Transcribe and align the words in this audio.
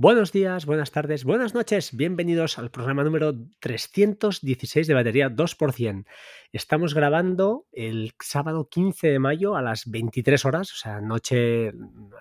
Buenos 0.00 0.30
días, 0.30 0.64
buenas 0.64 0.92
tardes, 0.92 1.24
buenas 1.24 1.54
noches. 1.54 1.90
Bienvenidos 1.92 2.56
al 2.60 2.70
programa 2.70 3.02
número 3.02 3.34
316 3.58 4.86
de 4.86 4.94
batería 4.94 5.28
2%. 5.28 6.04
Estamos 6.52 6.94
grabando 6.94 7.66
el 7.72 8.12
sábado 8.20 8.68
15 8.68 9.08
de 9.08 9.18
mayo 9.18 9.56
a 9.56 9.60
las 9.60 9.90
23 9.90 10.44
horas, 10.44 10.72
o 10.72 10.76
sea, 10.76 11.00
noche 11.00 11.72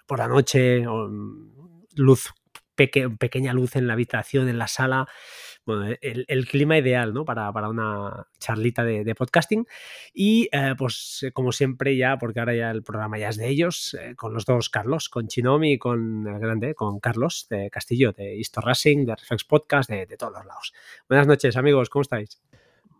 por 0.07 0.17
la 0.17 0.27
noche, 0.27 0.85
luz, 1.93 2.33
pequeña 2.77 3.53
luz 3.53 3.75
en 3.75 3.87
la 3.87 3.93
habitación, 3.93 4.47
en 4.47 4.57
la 4.57 4.67
sala 4.67 5.07
bueno, 5.67 5.93
el, 6.01 6.47
clima 6.47 6.77
ideal 6.77 7.13
¿no? 7.13 7.25
para, 7.25 7.51
una 7.67 8.25
charlita 8.39 8.85
de, 8.85 9.13
podcasting. 9.13 9.67
Y 10.13 10.47
eh, 10.53 10.75
pues 10.77 11.23
eh, 11.23 11.33
como 11.33 11.51
siempre 11.51 11.97
ya, 11.97 12.17
porque 12.17 12.39
ahora 12.39 12.55
ya 12.55 12.71
el 12.71 12.83
programa 12.83 13.19
ya 13.19 13.29
es 13.29 13.35
de 13.35 13.49
ellos, 13.49 13.93
eh, 13.99 14.15
con 14.15 14.33
los 14.33 14.45
dos 14.45 14.69
Carlos, 14.69 15.09
con 15.09 15.27
Chinomi 15.27 15.73
y 15.73 15.77
con 15.77 16.25
el 16.25 16.39
grande, 16.39 16.73
con 16.73 16.99
Carlos 17.01 17.47
de 17.49 17.69
Castillo, 17.69 18.13
de 18.13 18.37
Histo 18.37 18.61
Racing, 18.61 19.05
de 19.05 19.15
Reflex 19.17 19.43
Podcast, 19.43 19.89
de, 19.89 20.07
todos 20.17 20.33
los 20.33 20.45
lados. 20.45 20.73
Buenas 21.09 21.27
noches 21.27 21.57
amigos, 21.57 21.89
¿cómo 21.89 22.03
estáis? 22.03 22.41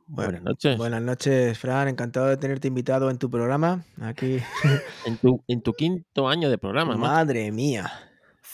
Buenas 0.06 0.42
noches. 0.42 0.78
Buenas 0.78 1.02
noches, 1.02 1.58
Fran. 1.58 1.88
Encantado 1.88 2.28
de 2.28 2.36
tenerte 2.36 2.68
invitado 2.68 3.10
en 3.10 3.18
tu 3.18 3.30
programa. 3.30 3.86
Aquí. 4.02 4.40
en, 5.06 5.18
tu, 5.18 5.42
en 5.48 5.62
tu 5.62 5.72
quinto 5.74 6.28
año 6.28 6.50
de 6.50 6.58
programa. 6.58 6.98
Madre 6.98 7.50
mía. 7.52 7.92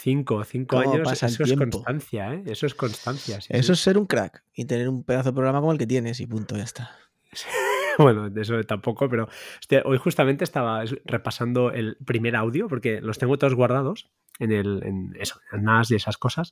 Cinco, 0.03 0.43
cinco 0.43 0.79
años, 0.79 1.23
eso 1.23 1.43
es 1.45 1.55
constancia, 1.55 2.33
¿eh? 2.33 2.43
Eso 2.47 2.65
es 2.65 2.75
constancia. 2.75 3.39
eso 3.47 3.71
es 3.71 3.79
ser 3.79 3.97
un 3.97 4.05
crack 4.05 4.43
y 4.53 4.65
tener 4.65 4.89
un 4.89 5.05
pedazo 5.05 5.29
de 5.29 5.33
programa 5.33 5.61
como 5.61 5.71
el 5.71 5.77
que 5.77 5.87
tienes 5.87 6.19
y 6.19 6.27
punto, 6.27 6.57
ya 6.57 6.65
está. 6.65 6.91
bueno, 7.97 8.29
de 8.29 8.41
eso 8.41 8.61
tampoco, 8.65 9.07
pero 9.07 9.29
hoy 9.85 9.97
justamente 9.97 10.43
estaba 10.43 10.83
repasando 11.05 11.71
el 11.71 11.95
primer 12.05 12.35
audio 12.35 12.67
porque 12.67 12.99
los 12.99 13.17
tengo 13.17 13.37
todos 13.37 13.55
guardados 13.55 14.11
en 14.39 14.51
el 14.51 14.83
en 14.83 15.15
eso, 15.17 15.39
en 15.53 15.63
NAS 15.63 15.91
y 15.91 15.95
esas 15.95 16.17
cosas. 16.17 16.51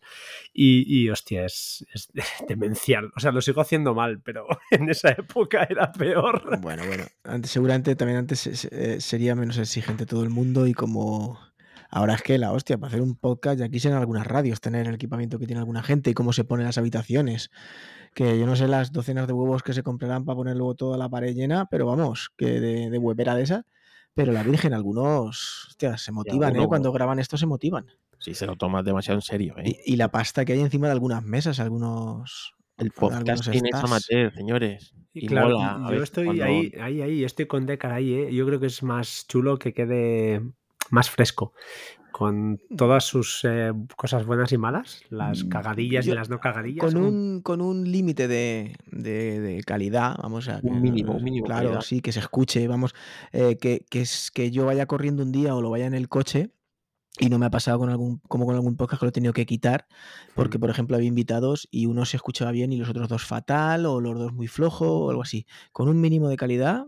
Y, 0.53 1.09
hostia, 1.09 1.44
es, 1.44 1.85
demencial. 2.47 3.11
O 3.17 3.19
sea, 3.19 3.33
lo 3.33 3.41
sigo 3.41 3.59
haciendo 3.59 3.94
mal, 3.94 4.22
pero 4.22 4.47
en 4.72 4.89
esa 4.89 5.09
época 5.09 5.67
era 5.69 5.91
peor. 5.91 6.57
Bueno, 6.61 6.85
bueno, 6.88 7.03
antes, 7.25 7.52
seguramente 7.52 7.97
también 7.97 8.19
antes 8.19 8.66
eh, 8.72 9.02
sería 9.02 9.35
menos 9.35 9.57
exigente 9.57 10.05
todo 10.05 10.23
el 10.23 10.29
mundo 10.29 10.67
y 10.67 10.73
como 10.73 11.50
Ahora 11.92 12.16
es 12.16 12.22
que 12.22 12.38
la 12.38 12.53
hostia, 12.53 12.78
para 12.78 12.88
hacer 12.88 13.02
un 13.02 13.16
podcast 13.16 13.59
ya 13.59 13.67
quisieran 13.67 14.00
algunas 14.00 14.25
radios 14.25 14.61
tener 14.61 14.88
el 14.88 14.95
equipamiento 14.95 15.38
que 15.38 15.45
tiene 15.45 15.59
alguna 15.59 15.84
gente 15.84 16.09
y 16.09 16.14
cómo 16.14 16.31
se 16.31 16.45
ponen 16.45 16.66
las 16.66 16.78
habitaciones. 16.78 17.52
Que 18.14 18.39
yo 18.39 18.45
no 18.45 18.56
sé 18.56 18.70
las 18.70 18.94
docenas 18.94 19.28
de 19.28 19.34
huevos 19.34 19.61
que 19.61 19.73
se 19.73 19.84
comprarán 19.84 20.23
para 20.23 20.38
poner 20.38 20.56
luego 20.56 20.75
toda 20.75 20.97
la 20.97 21.09
pared 21.09 21.36
llena, 21.36 21.66
pero 21.69 21.86
vamos, 21.86 22.31
que 22.38 22.62
de, 22.62 22.89
de 22.89 22.97
huevera 22.97 23.36
de 23.36 23.44
esa. 23.44 23.66
Pero 24.14 24.31
la 24.31 24.44
Virgen, 24.44 24.73
algunos, 24.73 25.67
hostia, 25.69 25.97
se 25.97 26.12
motivan, 26.12 26.56
¿eh? 26.56 26.67
Cuando 26.67 26.92
graban 26.92 27.19
esto 27.19 27.38
se 27.38 27.45
motiban. 27.45 27.86
Sí, 28.19 28.36
se 28.36 28.45
lo 28.45 28.56
tomas 28.56 28.86
demasiado 28.86 29.17
en 29.17 29.22
serio, 29.22 29.56
¿eh? 29.58 29.78
Y, 29.86 29.95
la 29.95 30.09
pasta 30.09 30.45
que 30.45 30.53
hay 30.53 30.59
encima 30.59 30.88
de 30.88 30.94
algunas 30.94 31.23
mesas, 31.23 31.59
algunos... 31.59 32.56
El 32.78 32.92
podcast 32.92 33.50
tiene 33.50 33.69
esa 33.69 33.88
materia, 33.88 34.31
señores. 34.31 34.94
Y, 35.14 35.28
claro, 35.28 35.59
yo 35.92 36.03
estoy 36.03 36.42
ahí, 36.42 36.73
ahí, 36.81 37.02
ahí, 37.02 37.23
estoy 37.23 37.45
con 37.45 37.66
Decar 37.66 37.92
ahí, 37.92 38.14
¿eh? 38.14 38.34
Yo 38.34 38.45
creo 38.45 38.59
que 38.59 38.67
es 38.67 38.81
más 38.81 39.25
chulo 39.28 39.59
que 39.59 39.73
quede 39.73 40.42
más 40.92 41.09
fresco, 41.09 41.53
con 42.11 42.59
todas 42.78 43.03
sus 43.03 43.44
eh, 43.45 43.72
cosas 43.95 44.25
buenas 44.25 44.52
y 44.52 44.58
malas, 44.58 45.02
las 45.09 45.44
mm, 45.44 45.50
cagadillas 45.50 46.06
y 46.06 46.11
las 46.11 46.30
no 46.30 46.39
cagadillas. 46.39 46.86
Con 46.86 46.97
un, 46.97 47.42
con 47.42 47.61
un 47.61 47.89
límite 47.89 48.28
de, 48.28 48.75
de, 48.92 49.64
calidad, 49.66 50.17
vamos 50.22 50.47
a... 50.50 50.59
Un 50.62 50.81
mínimo, 50.81 51.14
un 51.14 51.23
mínimo. 51.23 51.45
Claro, 51.45 51.81
sí, 51.81 52.02
que 52.02 52.12
se 52.12 52.19
escuche, 52.19 52.67
vamos, 52.67 52.94
eh, 53.31 53.58
que, 53.58 53.86
que, 53.89 54.02
es, 54.02 54.30
que 54.31 54.52
yo 54.52 54.66
vaya 54.66 54.86
corriendo 54.86 55.23
un 55.23 55.31
día 55.31 55.56
o 55.56 55.62
lo 55.62 55.72
vaya 55.72 55.88
en 55.88 55.95
el 55.95 56.09
coche 56.09 56.52
y 57.19 57.30
no 57.30 57.38
me 57.38 57.45
ha 57.45 57.50
pasado 57.50 57.80
con 57.80 57.89
algún, 57.89 58.19
como 58.28 58.46
con 58.46 58.56
algún 58.56 58.78
podcast 58.78 59.00
que 59.00 59.06
lo 59.06 59.09
he 59.09 59.13
tenido 59.13 59.34
que 59.34 59.46
quitar, 59.46 59.88
porque, 60.34 60.57
por 60.59 60.69
ejemplo, 60.69 60.96
había 60.96 61.09
invitados 61.09 61.68
y 61.69 61.85
uno 61.85 62.06
se 62.06 62.18
escuchaba 62.18 62.51
bien 62.51 62.72
y 62.72 62.78
los 62.78 62.90
otros 62.90 63.09
dos 63.09 63.25
fatal, 63.25 63.85
o 63.85 64.00
los 64.00 64.18
dos 64.18 64.34
muy 64.34 64.47
flojo, 64.47 65.06
o 65.06 65.09
algo 65.09 65.22
así. 65.22 65.46
Con 65.72 65.90
un 65.90 66.00
mínimo 66.00 66.30
de 66.30 66.38
calidad, 66.38 66.85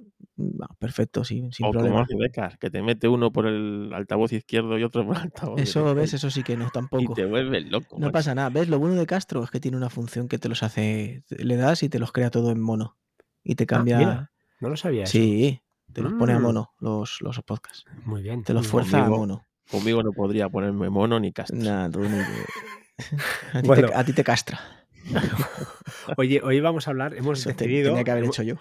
perfecto, 0.79 1.23
sí, 1.23 1.47
sin 1.51 1.65
o 1.67 1.71
problema. 1.71 2.05
Como 2.05 2.19
Becas, 2.19 2.57
que 2.57 2.69
te 2.69 2.81
mete 2.81 3.07
uno 3.07 3.31
por 3.31 3.47
el 3.47 3.91
altavoz 3.93 4.33
izquierdo 4.33 4.77
y 4.77 4.83
otro 4.83 5.05
por 5.05 5.17
el 5.17 5.23
altavoz 5.23 5.61
Eso, 5.61 5.93
ves, 5.93 6.13
eso 6.13 6.29
sí 6.29 6.43
que 6.43 6.57
no, 6.57 6.69
tampoco. 6.69 7.03
Y 7.03 7.15
te 7.15 7.25
vuelves 7.25 7.69
loco. 7.69 7.97
No 7.99 8.11
pasa 8.11 8.33
nada. 8.33 8.49
¿Ves? 8.49 8.69
Lo 8.69 8.79
bueno 8.79 8.95
de 8.95 9.05
Castro 9.05 9.43
es 9.43 9.51
que 9.51 9.59
tiene 9.59 9.77
una 9.77 9.89
función 9.89 10.27
que 10.27 10.39
te 10.39 10.49
los 10.49 10.63
hace, 10.63 11.23
le 11.29 11.55
das 11.55 11.83
y 11.83 11.89
te 11.89 11.99
los 11.99 12.11
crea 12.11 12.29
todo 12.29 12.51
en 12.51 12.61
mono. 12.61 12.97
Y 13.43 13.55
te 13.55 13.63
ah, 13.65 13.67
cambia. 13.67 14.31
no 14.59 14.69
lo 14.69 14.77
sabía. 14.77 15.05
Sí, 15.05 15.61
te 15.91 16.01
los 16.01 16.13
pone 16.13 16.33
a 16.33 16.39
mm. 16.39 16.41
mono 16.41 16.73
los, 16.79 17.21
los 17.21 17.41
podcasts. 17.41 17.85
Muy 18.05 18.23
bien. 18.23 18.43
Te 18.43 18.53
los 18.53 18.67
fuerza 18.67 19.05
a 19.05 19.09
mono. 19.09 19.45
Conmigo 19.69 20.03
no 20.03 20.11
podría 20.11 20.49
ponerme 20.49 20.89
mono 20.89 21.19
ni 21.19 21.31
castra. 21.31 21.57
Nada, 21.57 21.89
tú 21.89 22.01
a, 23.93 24.03
ti 24.03 24.13
te, 24.13 24.23
castra. 24.23 24.59
Oye, 26.17 26.41
hoy 26.43 26.59
vamos 26.59 26.87
a 26.87 26.91
hablar, 26.91 27.15
hemos 27.15 27.43
decidido... 27.43 27.89
Tenía 27.89 28.03
que 28.03 28.11
haber 28.11 28.25
hecho 28.25 28.43
yo. 28.43 28.55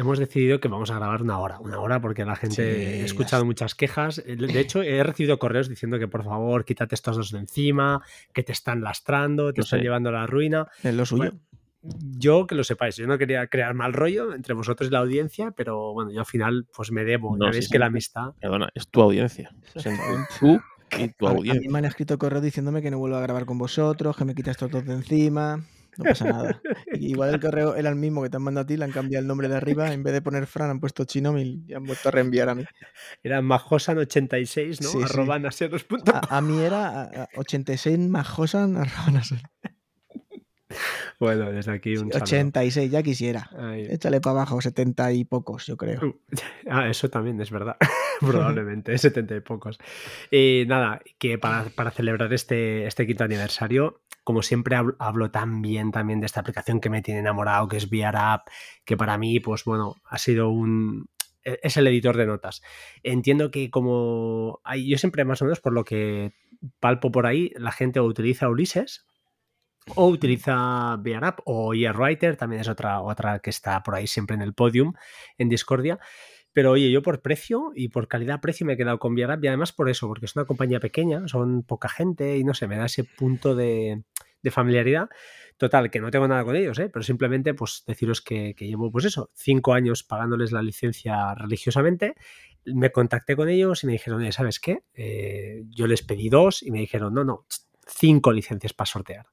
Hemos 0.00 0.18
decidido 0.18 0.60
que 0.60 0.68
vamos 0.68 0.90
a 0.90 0.94
grabar 0.94 1.22
una 1.22 1.38
hora, 1.38 1.60
una 1.60 1.78
hora 1.78 2.00
porque 2.00 2.24
la 2.24 2.34
gente 2.34 3.02
ha 3.02 3.04
escuchado 3.04 3.44
muchas 3.44 3.74
quejas. 3.74 4.22
De 4.24 4.60
hecho, 4.60 4.82
he 4.82 5.02
recibido 5.02 5.38
correos 5.38 5.68
diciendo 5.68 5.98
que 5.98 6.08
por 6.08 6.24
favor 6.24 6.64
quítate 6.64 6.94
estos 6.94 7.16
dos 7.16 7.32
de 7.32 7.40
encima, 7.40 8.02
que 8.32 8.42
te 8.42 8.52
están 8.52 8.80
lastrando, 8.80 9.52
te 9.52 9.60
están 9.60 9.80
llevando 9.80 10.08
a 10.08 10.12
la 10.12 10.26
ruina. 10.26 10.66
Es 10.82 10.94
lo 10.94 11.04
suyo 11.04 11.32
yo 11.82 12.46
que 12.46 12.54
lo 12.54 12.64
sepáis, 12.64 12.96
yo 12.96 13.06
no 13.06 13.16
quería 13.16 13.46
crear 13.46 13.74
mal 13.74 13.92
rollo 13.92 14.34
entre 14.34 14.54
vosotros 14.54 14.88
y 14.88 14.92
la 14.92 14.98
audiencia, 14.98 15.52
pero 15.52 15.92
bueno, 15.92 16.10
yo 16.10 16.20
al 16.20 16.26
final 16.26 16.66
pues 16.74 16.92
me 16.92 17.04
debo, 17.04 17.36
no, 17.36 17.50
ya 17.50 17.60
que 17.70 17.78
la 17.78 17.86
amistad... 17.86 18.34
Perdona, 18.40 18.68
es 18.74 18.88
tu 18.88 19.00
audiencia. 19.00 19.50
tú 20.40 20.60
y 20.98 21.08
tu 21.08 21.26
audiencia. 21.26 21.60
A 21.60 21.62
mí 21.62 21.68
me 21.68 21.78
han 21.78 21.86
escrito 21.86 22.18
correo 22.18 22.40
diciéndome 22.40 22.82
que 22.82 22.90
no 22.90 22.98
vuelvo 22.98 23.16
a 23.16 23.20
grabar 23.20 23.46
con 23.46 23.58
vosotros, 23.58 24.16
que 24.16 24.24
me 24.24 24.34
quitas 24.34 24.56
todo 24.56 24.82
de 24.82 24.92
encima. 24.92 25.64
No 25.98 26.04
pasa 26.04 26.24
nada. 26.24 26.60
Igual 26.94 27.34
el 27.34 27.40
correo 27.40 27.74
era 27.74 27.88
el 27.88 27.96
mismo 27.96 28.22
que 28.22 28.30
te 28.30 28.36
han 28.36 28.42
mandado 28.42 28.64
a 28.64 28.66
ti, 28.66 28.76
le 28.76 28.84
han 28.84 28.92
cambiado 28.92 29.22
el 29.22 29.26
nombre 29.26 29.48
de 29.48 29.56
arriba. 29.56 29.92
En 29.92 30.02
vez 30.02 30.12
de 30.12 30.22
poner 30.22 30.46
Fran, 30.46 30.70
han 30.70 30.80
puesto 30.80 31.04
Chino 31.04 31.38
y 31.38 31.72
han 31.74 31.84
vuelto 31.84 32.08
a 32.08 32.12
reenviar 32.12 32.48
a 32.48 32.54
mí. 32.54 32.64
Era 33.22 33.40
majosan86, 33.40 34.80
¿no? 34.80 34.88
Sí, 34.88 34.98
A, 36.12 36.38
a, 36.38 36.40
mí 36.40 36.58
era 36.60 37.28
86 37.36 37.98
majosan 37.98 38.76
Bueno, 41.18 41.50
desde 41.50 41.72
aquí 41.72 41.96
un 41.96 42.10
86, 42.14 42.90
ya 42.90 43.02
quisiera. 43.02 43.50
Échale 43.76 44.20
para 44.20 44.32
abajo, 44.32 44.60
70 44.60 45.12
y 45.12 45.24
pocos, 45.24 45.66
yo 45.66 45.76
creo. 45.76 46.00
Uh, 46.02 46.14
ah, 46.70 46.88
eso 46.88 47.10
también 47.10 47.40
es 47.40 47.50
verdad. 47.50 47.76
Probablemente, 48.20 48.96
70 48.96 49.36
y 49.36 49.40
pocos. 49.40 49.78
Y 50.30 50.64
nada, 50.66 51.00
que 51.18 51.38
para, 51.38 51.90
celebrar 51.90 52.32
este, 52.32 52.86
este 52.86 53.06
quinto 53.06 53.24
aniversario, 53.24 54.02
como 54.24 54.42
siempre 54.42 54.76
hablo, 54.98 55.30
tan 55.30 55.62
bien 55.62 55.90
también 55.90 56.20
de 56.20 56.26
esta 56.26 56.40
aplicación 56.40 56.80
que 56.80 56.90
me 56.90 57.02
tiene 57.02 57.20
enamorado, 57.20 57.68
que 57.68 57.76
es 57.76 57.90
VR 57.90 58.16
App, 58.18 58.48
que 58.84 58.96
para 58.96 59.18
mí, 59.18 59.40
pues 59.40 59.64
bueno, 59.64 59.96
ha 60.04 60.18
sido 60.18 60.50
un, 60.50 61.08
e, 61.44 61.58
es 61.62 61.76
el 61.76 61.86
editor 61.86 62.16
de 62.16 62.26
notas. 62.26 62.62
Entiendo 63.02 63.50
que 63.50 63.70
como 63.70 64.60
yo 64.76 64.98
siempre 64.98 65.24
más 65.24 65.42
o 65.42 65.46
menos 65.46 65.60
por 65.60 65.72
lo 65.72 65.84
que 65.84 66.32
palpo 66.78 67.10
por 67.10 67.26
ahí, 67.26 67.52
la 67.56 67.72
gente 67.72 68.00
utiliza 68.00 68.48
Ulises 68.48 69.06
o 69.94 70.08
utiliza 70.08 70.96
VRAP 70.96 71.40
o 71.44 71.68
Writer, 71.70 72.36
también 72.36 72.60
es 72.60 72.68
otra, 72.68 73.00
otra 73.00 73.38
que 73.40 73.50
está 73.50 73.82
por 73.82 73.94
ahí 73.94 74.06
siempre 74.06 74.36
en 74.36 74.42
el 74.42 74.54
podium 74.54 74.92
en 75.38 75.48
Discordia. 75.48 75.98
Pero 76.52 76.72
oye, 76.72 76.90
yo 76.90 77.02
por 77.02 77.22
precio 77.22 77.70
y 77.76 77.88
por 77.88 78.08
calidad-precio 78.08 78.66
me 78.66 78.72
he 78.72 78.76
quedado 78.76 78.98
con 78.98 79.14
VRAP 79.14 79.44
y 79.44 79.48
además 79.48 79.72
por 79.72 79.88
eso, 79.88 80.08
porque 80.08 80.26
es 80.26 80.34
una 80.34 80.46
compañía 80.46 80.80
pequeña, 80.80 81.28
son 81.28 81.62
poca 81.62 81.88
gente 81.88 82.36
y 82.36 82.44
no 82.44 82.54
sé, 82.54 82.66
me 82.66 82.76
da 82.76 82.86
ese 82.86 83.04
punto 83.04 83.54
de, 83.54 84.02
familiaridad. 84.50 85.08
Total, 85.58 85.90
que 85.90 86.00
no 86.00 86.10
tengo 86.10 86.26
nada 86.26 86.42
con 86.42 86.56
ellos, 86.56 86.78
¿eh? 86.78 86.88
pero 86.88 87.02
simplemente 87.02 87.52
pues 87.52 87.84
deciros 87.86 88.22
que, 88.22 88.54
llevo 88.58 88.90
pues 88.90 89.04
eso, 89.04 89.30
cinco 89.34 89.74
años 89.74 90.02
pagándoles 90.02 90.52
la 90.52 90.62
licencia 90.62 91.34
religiosamente. 91.34 92.14
Me 92.64 92.90
contacté 92.90 93.36
con 93.36 93.48
ellos 93.48 93.84
y 93.84 93.86
me 93.86 93.92
dijeron, 93.92 94.32
¿sabes 94.32 94.58
qué? 94.58 94.82
Eh, 94.94 95.64
yo 95.68 95.86
les 95.86 96.02
pedí 96.02 96.30
dos 96.30 96.62
y 96.62 96.70
me 96.70 96.78
dijeron, 96.78 97.12
no, 97.12 97.24
no, 97.24 97.46
cinco 97.90 98.32
licencias 98.32 98.72
para 98.72 98.86
sortear. 98.86 99.26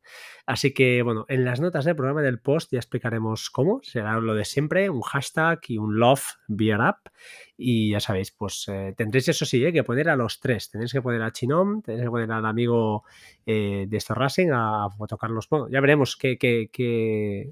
Así 0.46 0.74
que, 0.74 1.02
bueno, 1.04 1.26
en 1.30 1.46
las 1.46 1.60
notas 1.60 1.86
del 1.86 1.96
programa 1.96 2.22
del 2.22 2.40
post 2.40 2.72
ya 2.72 2.80
explicaremos 2.80 3.50
cómo. 3.50 3.82
Será 3.84 4.20
lo 4.20 4.34
de 4.34 4.46
siempre, 4.46 4.90
un 4.90 5.02
hashtag 5.02 5.60
y 5.68 5.78
un 5.78 6.00
love 6.00 6.24
beer 6.48 6.80
up. 6.80 7.12
Y 7.58 7.92
ya 7.92 8.00
sabéis, 8.00 8.32
pues 8.32 8.66
eh, 8.68 8.94
tendréis 8.96 9.28
eso 9.28 9.46
sí, 9.46 9.64
eh, 9.64 9.74
que 9.74 9.84
poner 9.84 10.10
a 10.10 10.16
los 10.16 10.40
tres. 10.40 10.70
Tenéis 10.70 10.92
que 10.92 11.02
poner 11.02 11.22
a 11.22 11.32
Chinom, 11.32 11.82
tenéis 11.82 12.06
que 12.06 12.10
poner 12.10 12.32
al 12.32 12.46
amigo 12.46 13.04
eh, 13.46 13.86
de 13.88 13.98
Star 13.98 14.18
Racing, 14.18 14.50
a 14.52 14.90
Fotocarlos. 14.98 15.48
Bueno, 15.50 15.68
ya 15.70 15.82
veremos 15.82 16.16
qué, 16.16 16.38
qué, 16.38 16.70
qué, 16.72 17.52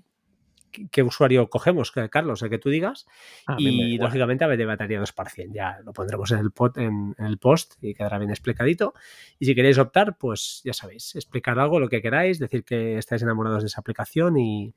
qué 0.92 1.04
usuario 1.04 1.50
cogemos, 1.50 1.92
Carlos, 1.92 2.42
el 2.42 2.50
que 2.50 2.57
tú 2.57 2.69
digas. 2.69 3.06
Ah, 3.48 3.56
y 3.57 3.98
lógicamente 3.98 4.45
de 4.45 4.66
batería 4.66 5.00
2 5.00 5.13
Ya 5.54 5.80
lo 5.83 5.94
pondremos 5.94 6.31
en 6.31 6.39
el, 6.39 6.51
en, 6.75 7.16
el 7.18 7.38
post 7.38 7.75
y 7.81 7.94
quedará 7.94 8.18
bien 8.18 8.31
explicadito. 8.31 8.94
Y 9.39 9.45
si 9.45 9.56
queréis 9.56 9.77
optar, 9.77 10.18
pues 10.18 10.62
ya 10.63 10.74
sabéis, 10.74 11.16
explicar 11.16 11.60
algo, 11.60 11.80
lo 11.80 11.89
que 11.89 12.01
queráis, 12.01 12.39
decir 12.39 12.63
que 12.63 12.98
estáis 12.98 13.22
enamorados 13.22 13.63
de 13.63 13.68
esa 13.68 13.81
aplicación 13.81 14.38
y, 14.38 14.74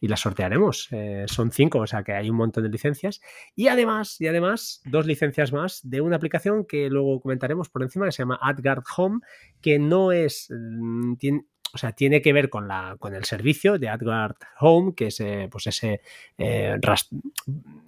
y 0.00 0.08
las 0.08 0.20
sortearemos. 0.20 0.88
Eh, 0.90 1.24
son 1.28 1.50
cinco, 1.50 1.80
o 1.80 1.86
sea 1.86 2.02
que 2.02 2.12
hay 2.12 2.30
un 2.30 2.36
montón 2.36 2.64
de 2.64 2.70
licencias. 2.70 3.20
Y 3.54 3.68
además, 3.68 4.20
y 4.20 4.26
además, 4.26 4.82
dos 4.84 5.06
licencias 5.06 5.52
más 5.52 5.80
de 5.82 6.00
una 6.00 6.16
aplicación 6.16 6.64
que 6.64 6.88
luego 6.90 7.20
comentaremos 7.20 7.68
por 7.68 7.82
encima 7.82 8.06
que 8.06 8.12
se 8.12 8.22
llama 8.22 8.38
AdGuard 8.40 8.84
Home, 8.96 9.20
que 9.60 9.78
no 9.78 10.12
es. 10.12 10.48
mm, 10.50 11.16
tiene- 11.16 11.44
o 11.76 11.78
sea, 11.78 11.92
tiene 11.92 12.22
que 12.22 12.32
ver 12.32 12.48
con, 12.48 12.66
la, 12.66 12.96
con 12.98 13.14
el 13.14 13.24
servicio 13.24 13.78
de 13.78 13.90
AdGuard 13.90 14.36
Home, 14.60 14.94
que 14.94 15.08
es 15.08 15.20
eh, 15.20 15.46
pues 15.50 15.66
ese, 15.66 16.00
eh, 16.38 16.74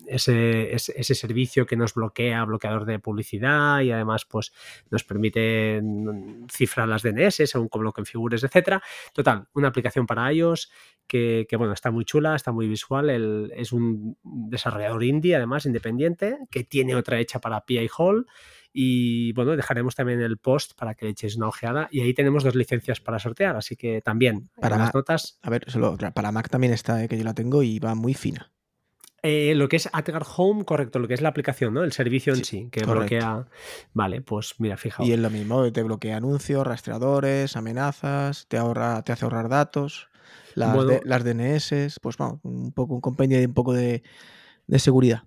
ese, 0.06 0.74
ese, 0.74 0.92
ese 0.94 1.14
servicio 1.14 1.64
que 1.64 1.74
nos 1.74 1.94
bloquea, 1.94 2.44
bloqueador 2.44 2.84
de 2.84 2.98
publicidad 2.98 3.80
y 3.80 3.90
además 3.90 4.26
pues 4.26 4.52
nos 4.90 5.04
permite 5.04 5.80
mm, 5.82 6.48
cifrar 6.50 6.86
las 6.86 7.02
DNS 7.02 7.48
según 7.48 7.68
cómo 7.68 7.84
lo 7.84 7.94
configures, 7.94 8.44
etcétera. 8.44 8.82
Total, 9.14 9.48
una 9.54 9.68
aplicación 9.68 10.06
para 10.06 10.30
iOS 10.30 10.70
que, 11.06 11.46
que, 11.48 11.56
bueno, 11.56 11.72
está 11.72 11.90
muy 11.90 12.04
chula, 12.04 12.36
está 12.36 12.52
muy 12.52 12.68
visual. 12.68 13.50
Es 13.56 13.72
un 13.72 14.18
desarrollador 14.22 15.02
indie, 15.02 15.34
además, 15.34 15.64
independiente, 15.64 16.36
que 16.50 16.64
tiene 16.64 16.94
otra 16.94 17.18
hecha 17.18 17.40
para 17.40 17.64
PI 17.64 17.88
Hall. 17.96 18.26
Y 18.80 19.32
bueno, 19.32 19.56
dejaremos 19.56 19.96
también 19.96 20.20
el 20.20 20.38
post 20.38 20.78
para 20.78 20.94
que 20.94 21.06
le 21.06 21.10
echéis 21.10 21.34
una 21.36 21.48
ojeada. 21.48 21.88
Y 21.90 22.00
ahí 22.00 22.14
tenemos 22.14 22.44
dos 22.44 22.54
licencias 22.54 23.00
para 23.00 23.18
sortear, 23.18 23.56
así 23.56 23.74
que 23.74 24.00
también 24.02 24.50
Para 24.60 24.76
las 24.76 24.86
Mac. 24.86 24.94
notas. 24.94 25.40
A 25.42 25.50
ver, 25.50 25.64
solo, 25.68 25.96
claro, 25.96 26.14
para 26.14 26.30
Mac 26.30 26.48
también 26.48 26.72
está, 26.72 27.02
eh, 27.02 27.08
que 27.08 27.18
yo 27.18 27.24
la 27.24 27.34
tengo 27.34 27.64
y 27.64 27.80
va 27.80 27.96
muy 27.96 28.14
fina. 28.14 28.52
eh, 29.24 29.54
lo 29.56 29.68
que 29.68 29.74
es 29.76 29.88
AdGuard 29.92 30.26
Home, 30.36 30.64
correcto, 30.64 31.00
lo 31.00 31.08
que 31.08 31.14
es 31.14 31.20
la 31.20 31.30
aplicación, 31.30 31.74
¿no? 31.74 31.82
El 31.82 31.90
servicio 31.90 32.34
en 32.34 32.38
Sí, 32.38 32.44
sí, 32.44 32.68
que 32.70 32.82
correcto. 32.82 33.00
bloquea. 33.16 33.46
Vale, 33.94 34.20
pues 34.22 34.54
mira, 34.58 34.76
fijaos. 34.76 35.08
Y 35.08 35.12
es 35.12 35.18
lo 35.18 35.28
mismo, 35.28 35.72
te 35.72 35.82
bloquea 35.82 36.16
anuncios, 36.18 36.64
rastreadores, 36.64 37.56
amenazas, 37.56 38.46
te 38.46 38.58
ahorra, 38.58 39.02
te 39.02 39.10
hace 39.10 39.24
ahorrar 39.24 39.48
datos, 39.48 40.08
las, 40.54 40.72
Bueno. 40.72 40.92
de- 40.92 41.02
las 41.04 41.24
DNS, 41.24 41.96
pues 42.00 42.16
vamos, 42.16 42.38
un 42.44 42.70
poco 42.72 42.94
un 42.94 43.00
compendio 43.00 43.40
y 43.42 43.44
un 43.44 43.54
poco 43.54 43.72
de, 43.72 44.04
de 44.68 44.78
seguridad. 44.78 45.24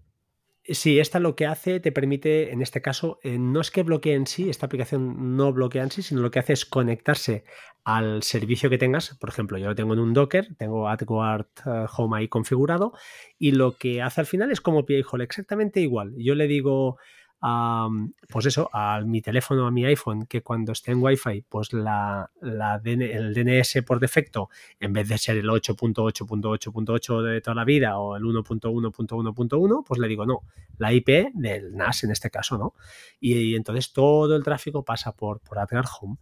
Sí, 0.73 0.99
esta 0.99 1.19
lo 1.19 1.35
que 1.35 1.45
hace 1.45 1.79
te 1.79 1.91
permite, 1.91 2.51
en 2.53 2.61
este 2.61 2.81
caso, 2.81 3.19
eh, 3.23 3.37
no 3.37 3.59
es 3.59 3.71
que 3.71 3.83
bloquee 3.83 4.13
en 4.13 4.25
sí, 4.25 4.49
esta 4.49 4.67
aplicación 4.67 5.35
no 5.35 5.51
bloquea 5.51 5.83
en 5.83 5.91
sí, 5.91 6.01
sino 6.01 6.21
lo 6.21 6.31
que 6.31 6.39
hace 6.39 6.53
es 6.53 6.65
conectarse 6.65 7.43
al 7.83 8.23
servicio 8.23 8.69
que 8.69 8.77
tengas. 8.77 9.17
Por 9.19 9.29
ejemplo, 9.29 9.57
yo 9.57 9.67
lo 9.67 9.75
tengo 9.75 9.93
en 9.93 9.99
un 9.99 10.13
Docker, 10.13 10.55
tengo 10.57 10.87
AdGuard 10.87 11.47
eh, 11.65 11.85
Home 11.97 12.17
ahí 12.17 12.27
configurado, 12.29 12.93
y 13.37 13.51
lo 13.51 13.75
que 13.77 14.01
hace 14.01 14.21
al 14.21 14.27
final 14.27 14.51
es 14.51 14.61
como 14.61 14.85
PI 14.85 15.03
Hall, 15.11 15.21
exactamente 15.21 15.81
igual. 15.81 16.13
Yo 16.17 16.35
le 16.35 16.47
digo, 16.47 16.97
pues 17.41 18.45
eso, 18.45 18.69
a 18.71 19.01
mi 19.01 19.21
teléfono, 19.21 19.65
a 19.65 19.71
mi 19.71 19.83
iPhone, 19.85 20.27
que 20.27 20.43
cuando 20.43 20.73
esté 20.73 20.91
en 20.91 21.01
Wi-Fi, 21.01 21.45
pues 21.49 21.73
la, 21.73 22.29
el 22.41 23.33
DNS 23.33 23.83
por 23.85 23.99
defecto, 23.99 24.49
en 24.79 24.93
vez 24.93 25.07
de 25.07 25.17
ser 25.17 25.37
el 25.37 25.49
8.8.8.8 25.49 27.21
de 27.23 27.41
toda 27.41 27.55
la 27.55 27.65
vida 27.65 27.97
o 27.97 28.15
el 28.15 28.23
1.1.1.1, 28.23 29.83
pues 29.83 29.99
le 29.99 30.07
digo, 30.07 30.25
no, 30.25 30.43
la 30.77 30.93
IP 30.93 31.31
del 31.33 31.75
NAS 31.75 32.03
en 32.03 32.11
este 32.11 32.29
caso, 32.29 32.57
¿no? 32.57 32.75
Y, 33.19 33.55
entonces 33.55 33.91
todo 33.91 34.35
el 34.35 34.43
tráfico 34.43 34.85
pasa 34.85 35.15
por, 35.15 35.39
por 35.39 35.57
AdGuard 35.57 35.87
Home. 35.99 36.17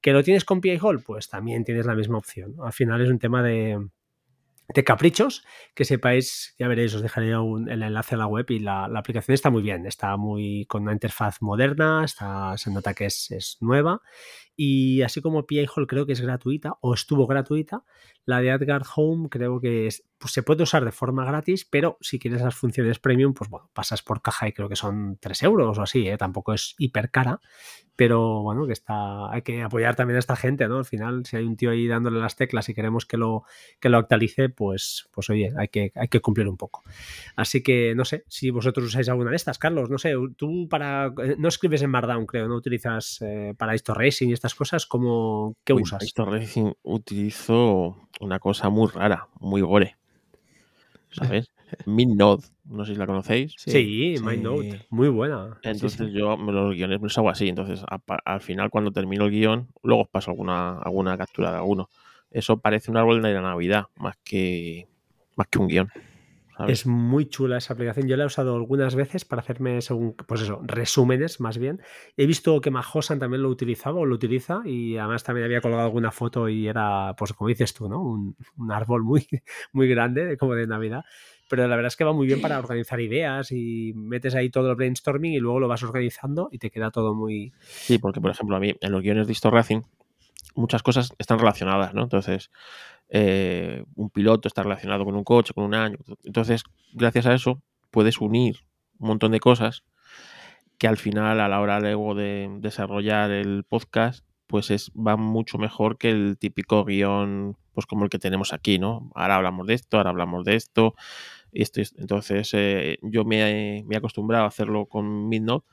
¿Que 0.00 0.12
lo 0.12 0.24
tienes 0.24 0.44
con 0.44 0.60
PI 0.60 0.78
Hall? 0.82 1.02
Pues 1.02 1.28
también 1.28 1.64
tienes 1.64 1.86
la 1.86 1.94
misma 1.94 2.18
opción. 2.18 2.56
Al 2.62 2.72
final 2.72 3.00
es 3.00 3.10
un 3.10 3.18
tema 3.20 3.42
de, 3.42 3.78
de 4.68 4.82
caprichos, 4.84 5.44
que 5.74 5.84
sepáis, 5.84 6.54
ya 6.58 6.68
veréis, 6.68 6.94
os 6.94 7.02
dejaré 7.02 7.36
un- 7.36 7.68
el 7.70 7.82
enlace 7.82 8.14
a 8.14 8.18
la 8.18 8.26
web 8.26 8.46
y 8.50 8.60
la, 8.60 8.88
la 8.88 9.00
aplicación 9.00 9.34
está 9.34 9.50
muy 9.50 9.62
bien, 9.62 9.86
está 9.86 10.16
muy 10.16 10.64
con 10.66 10.82
una 10.82 10.92
interfaz 10.92 11.42
moderna, 11.42 12.02
está, 12.04 12.56
se 12.56 12.70
nota 12.70 12.94
que 12.94 13.06
es, 13.06 13.30
es 13.30 13.56
nueva 13.60 14.00
y 14.56 15.02
así 15.02 15.20
como 15.20 15.46
PI 15.46 15.66
Hall 15.74 15.86
creo 15.86 16.06
que 16.06 16.12
es 16.12 16.20
gratuita 16.20 16.74
o 16.80 16.94
estuvo 16.94 17.26
gratuita, 17.26 17.84
la 18.24 18.40
de 18.40 18.50
AdGuard 18.52 18.84
Home 18.96 19.28
creo 19.28 19.60
que 19.60 19.86
es- 19.88 20.04
pues 20.18 20.32
se 20.32 20.42
puede 20.42 20.62
usar 20.62 20.84
de 20.84 20.92
forma 20.92 21.24
gratis, 21.26 21.66
pero 21.70 21.98
si 22.00 22.18
quieres 22.18 22.40
las 22.40 22.54
funciones 22.54 22.98
premium, 22.98 23.34
pues 23.34 23.50
bueno, 23.50 23.68
pasas 23.74 24.02
por 24.02 24.22
caja 24.22 24.48
y 24.48 24.52
creo 24.52 24.68
que 24.70 24.76
son 24.76 25.18
3 25.20 25.42
euros 25.42 25.78
o 25.78 25.82
así, 25.82 26.08
¿eh? 26.08 26.16
tampoco 26.16 26.54
es 26.54 26.74
hiper 26.78 27.10
cara, 27.10 27.40
pero 27.96 28.42
bueno, 28.42 28.66
que 28.66 28.72
está, 28.72 29.30
hay 29.32 29.42
que 29.42 29.62
apoyar 29.62 29.94
también 29.94 30.16
a 30.16 30.18
esta 30.18 30.34
gente, 30.36 30.66
¿no? 30.66 30.78
Al 30.78 30.84
final, 30.84 31.24
si 31.26 31.36
hay 31.36 31.44
un 31.44 31.56
tío 31.56 31.70
ahí 31.70 31.86
dándole 31.86 32.18
las 32.18 32.34
teclas 32.36 32.68
y 32.68 32.74
queremos 32.74 33.06
que 33.06 33.16
lo, 33.16 33.44
que 33.80 33.88
lo 33.88 33.98
actualice, 33.98 34.48
pues, 34.48 35.08
pues 35.12 35.30
oye, 35.30 35.52
hay 35.56 35.68
que, 35.68 35.92
hay 35.94 36.08
que 36.08 36.20
cumplir 36.20 36.48
un 36.48 36.56
poco. 36.56 36.82
Así 37.36 37.62
que 37.62 37.94
no 37.94 38.04
sé 38.04 38.24
si 38.28 38.50
vosotros 38.50 38.86
usáis 38.86 39.08
alguna 39.08 39.30
de 39.30 39.36
estas, 39.36 39.58
Carlos. 39.58 39.90
No 39.90 39.98
sé, 39.98 40.14
tú 40.36 40.68
para. 40.68 41.12
eh, 41.22 41.36
No 41.38 41.48
escribes 41.48 41.82
en 41.82 41.90
Markdown, 41.90 42.26
creo, 42.26 42.48
no 42.48 42.56
utilizas 42.56 43.20
eh, 43.22 43.54
para 43.56 43.74
esto 43.74 43.94
Racing 43.94 44.28
y 44.28 44.32
estas 44.44 44.54
cosas. 44.54 44.86
¿cómo, 44.86 45.56
¿Qué 45.64 45.72
Uy, 45.72 45.82
usas? 45.82 46.02
Esto 46.02 46.26
Racing 46.26 46.72
utilizo 46.82 47.96
una 48.20 48.38
cosa 48.38 48.68
muy 48.68 48.88
rara, 48.88 49.28
muy 49.40 49.62
gore. 49.62 49.96
¿Sabes? 51.10 51.50
MidNode, 51.86 52.44
no 52.64 52.84
sé 52.84 52.92
si 52.92 52.98
la 52.98 53.06
conocéis. 53.06 53.54
Sí, 53.56 54.16
MindNote, 54.22 54.86
muy 54.90 55.08
buena. 55.08 55.58
Sí, 55.62 55.70
Entonces 55.70 56.08
sí. 56.08 56.12
yo 56.12 56.36
me 56.36 56.52
los 56.52 56.74
guiones 56.74 57.00
me 57.00 57.04
los 57.06 57.16
hago 57.16 57.30
así. 57.30 57.48
Entonces 57.48 57.82
a- 57.88 58.00
al 58.24 58.40
final 58.40 58.68
cuando 58.70 58.90
termino 58.90 59.24
el 59.24 59.30
guion, 59.30 59.68
luego 59.82 60.02
os 60.02 60.08
paso 60.08 60.30
alguna, 60.30 60.78
alguna 60.78 61.16
captura 61.16 61.50
de 61.50 61.56
alguno. 61.58 61.88
Eso 62.30 62.58
parece 62.58 62.90
un 62.90 62.96
árbol 62.98 63.22
de 63.22 63.32
la 63.32 63.40
Navidad, 63.40 63.84
más 63.96 64.16
que, 64.24 64.88
más 65.36 65.46
que 65.48 65.58
un 65.58 65.68
guion. 65.68 65.88
¿Sabes? 66.56 66.80
Es 66.80 66.86
muy 66.86 67.26
chula 67.26 67.58
esa 67.58 67.74
aplicación. 67.74 68.08
Yo 68.08 68.16
la 68.16 68.24
he 68.24 68.26
usado 68.26 68.54
algunas 68.54 68.94
veces 68.94 69.24
para 69.24 69.40
hacerme, 69.40 69.80
según, 69.80 70.14
pues 70.14 70.42
eso, 70.42 70.60
resúmenes 70.64 71.40
más 71.40 71.58
bien. 71.58 71.80
He 72.16 72.26
visto 72.26 72.60
que 72.60 72.70
Majosan 72.70 73.18
también 73.18 73.42
lo 73.42 73.48
utilizaba 73.48 74.00
o 74.00 74.06
lo 74.06 74.14
utiliza 74.14 74.62
y 74.64 74.96
además 74.96 75.24
también 75.24 75.44
había 75.46 75.60
colgado 75.60 75.84
alguna 75.84 76.10
foto 76.10 76.48
y 76.48 76.68
era, 76.68 77.14
pues 77.16 77.32
como 77.32 77.48
dices 77.48 77.74
tú, 77.74 77.88
¿no? 77.88 78.02
Un, 78.02 78.36
un 78.56 78.72
árbol 78.72 79.02
muy, 79.02 79.26
muy 79.72 79.88
grande, 79.88 80.36
como 80.36 80.54
de 80.54 80.66
Navidad. 80.66 81.04
Pero 81.48 81.68
la 81.68 81.76
verdad 81.76 81.88
es 81.88 81.96
que 81.96 82.04
va 82.04 82.12
muy 82.12 82.26
bien 82.26 82.40
para 82.40 82.58
organizar 82.58 83.00
ideas 83.00 83.52
y 83.52 83.92
metes 83.94 84.34
ahí 84.34 84.50
todo 84.50 84.70
el 84.70 84.76
brainstorming 84.76 85.34
y 85.34 85.38
luego 85.38 85.60
lo 85.60 85.68
vas 85.68 85.82
organizando 85.82 86.48
y 86.50 86.58
te 86.58 86.70
queda 86.70 86.90
todo 86.90 87.14
muy... 87.14 87.52
Sí, 87.60 87.98
porque 87.98 88.20
por 88.20 88.30
ejemplo 88.30 88.56
a 88.56 88.60
mí 88.60 88.74
en 88.80 88.92
los 88.92 89.02
guiones 89.02 89.26
de 89.26 89.32
Histo 89.32 89.50
Racing 89.50 89.82
muchas 90.54 90.82
cosas 90.82 91.12
están 91.18 91.38
relacionadas, 91.38 91.94
¿no? 91.94 92.02
Entonces 92.02 92.50
eh, 93.08 93.84
un 93.94 94.10
piloto 94.10 94.48
está 94.48 94.62
relacionado 94.62 95.04
con 95.04 95.14
un 95.14 95.24
coche, 95.24 95.54
con 95.54 95.64
un 95.64 95.74
año. 95.74 95.98
Entonces 96.24 96.64
gracias 96.92 97.26
a 97.26 97.34
eso 97.34 97.62
puedes 97.90 98.20
unir 98.20 98.60
un 98.98 99.08
montón 99.08 99.32
de 99.32 99.40
cosas 99.40 99.84
que 100.78 100.88
al 100.88 100.96
final 100.96 101.40
a 101.40 101.48
la 101.48 101.60
hora 101.60 101.80
luego 101.80 102.14
de 102.14 102.48
desarrollar 102.60 103.30
el 103.30 103.64
podcast 103.64 104.24
pues 104.46 104.70
es, 104.70 104.92
va 104.92 105.16
mucho 105.16 105.58
mejor 105.58 105.98
que 105.98 106.10
el 106.10 106.36
típico 106.38 106.84
guion 106.84 107.56
pues 107.72 107.86
como 107.86 108.04
el 108.04 108.10
que 108.10 108.18
tenemos 108.18 108.52
aquí, 108.52 108.78
¿no? 108.78 109.10
Ahora 109.14 109.36
hablamos 109.36 109.66
de 109.66 109.74
esto, 109.74 109.96
ahora 109.96 110.10
hablamos 110.10 110.44
de 110.44 110.54
esto. 110.54 110.94
esto, 111.52 111.80
esto. 111.80 112.00
Entonces 112.00 112.50
eh, 112.54 112.98
yo 113.02 113.24
me 113.24 113.80
he, 113.80 113.96
acostumbrado 113.96 114.44
a 114.44 114.48
hacerlo 114.48 114.86
con 114.86 115.28
Midnote 115.28 115.66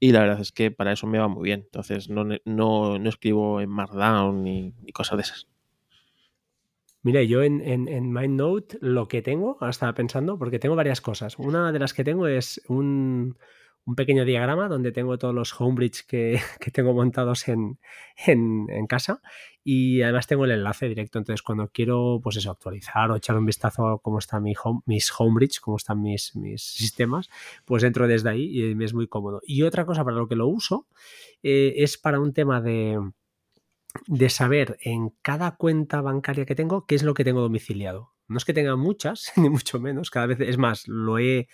y 0.00 0.12
la 0.12 0.20
verdad 0.20 0.40
es 0.40 0.52
que 0.52 0.70
para 0.70 0.92
eso 0.92 1.06
me 1.06 1.18
va 1.18 1.28
muy 1.28 1.44
bien. 1.44 1.62
Entonces 1.64 2.08
no, 2.10 2.24
no, 2.44 2.98
no 2.98 3.08
escribo 3.08 3.60
en 3.60 3.70
Markdown 3.70 4.42
ni, 4.42 4.72
ni 4.82 4.92
cosas 4.92 5.18
de 5.18 5.22
esas. 5.22 5.46
Mira, 7.06 7.22
yo 7.22 7.44
en, 7.44 7.60
en, 7.60 7.86
en 7.86 8.12
MindNote 8.12 8.78
lo 8.80 9.06
que 9.06 9.22
tengo, 9.22 9.58
ahora 9.60 9.70
estaba 9.70 9.94
pensando, 9.94 10.40
porque 10.40 10.58
tengo 10.58 10.74
varias 10.74 11.00
cosas. 11.00 11.38
Una 11.38 11.70
de 11.70 11.78
las 11.78 11.94
que 11.94 12.02
tengo 12.02 12.26
es 12.26 12.60
un, 12.66 13.38
un 13.84 13.94
pequeño 13.94 14.24
diagrama 14.24 14.66
donde 14.66 14.90
tengo 14.90 15.16
todos 15.16 15.32
los 15.32 15.54
homebridge 15.60 16.04
que, 16.04 16.40
que 16.60 16.72
tengo 16.72 16.94
montados 16.94 17.46
en, 17.46 17.78
en, 18.26 18.88
casa 18.88 19.22
y 19.62 20.02
además 20.02 20.26
tengo 20.26 20.46
el 20.46 20.50
enlace 20.50 20.88
directo. 20.88 21.18
Entonces, 21.20 21.42
cuando 21.42 21.68
quiero, 21.68 22.18
pues 22.20 22.38
eso, 22.38 22.50
actualizar 22.50 23.08
o 23.12 23.14
echar 23.14 23.38
un 23.38 23.46
vistazo 23.46 23.86
a 23.86 24.02
cómo 24.02 24.18
están 24.18 24.42
mi 24.42 24.54
home, 24.60 24.80
mis 24.86 25.12
homebridge, 25.16 25.60
cómo 25.60 25.76
están 25.76 26.02
mis, 26.02 26.34
mis 26.34 26.60
sistemas, 26.76 27.30
pues 27.64 27.84
entro 27.84 28.08
desde 28.08 28.30
ahí 28.30 28.70
y 28.70 28.74
me 28.74 28.84
es 28.84 28.94
muy 28.94 29.06
cómodo. 29.06 29.40
Y 29.46 29.62
otra 29.62 29.86
cosa 29.86 30.02
para 30.02 30.16
lo 30.16 30.26
que 30.26 30.34
lo 30.34 30.48
uso 30.48 30.88
eh, 31.44 31.72
es 31.76 31.98
para 31.98 32.18
un 32.18 32.32
tema 32.32 32.60
de 32.60 32.98
de 34.06 34.30
saber 34.30 34.78
en 34.80 35.10
cada 35.22 35.56
cuenta 35.56 36.00
bancaria 36.00 36.46
que 36.46 36.54
tengo 36.54 36.86
qué 36.86 36.94
es 36.94 37.02
lo 37.02 37.14
que 37.14 37.24
tengo 37.24 37.40
domiciliado. 37.40 38.12
No 38.28 38.38
es 38.38 38.44
que 38.44 38.52
tenga 38.52 38.76
muchas, 38.76 39.32
ni 39.36 39.48
mucho 39.48 39.78
menos, 39.78 40.10
cada 40.10 40.26
vez 40.26 40.40
es 40.40 40.58
más, 40.58 40.88
lo 40.88 41.18
he 41.18 41.48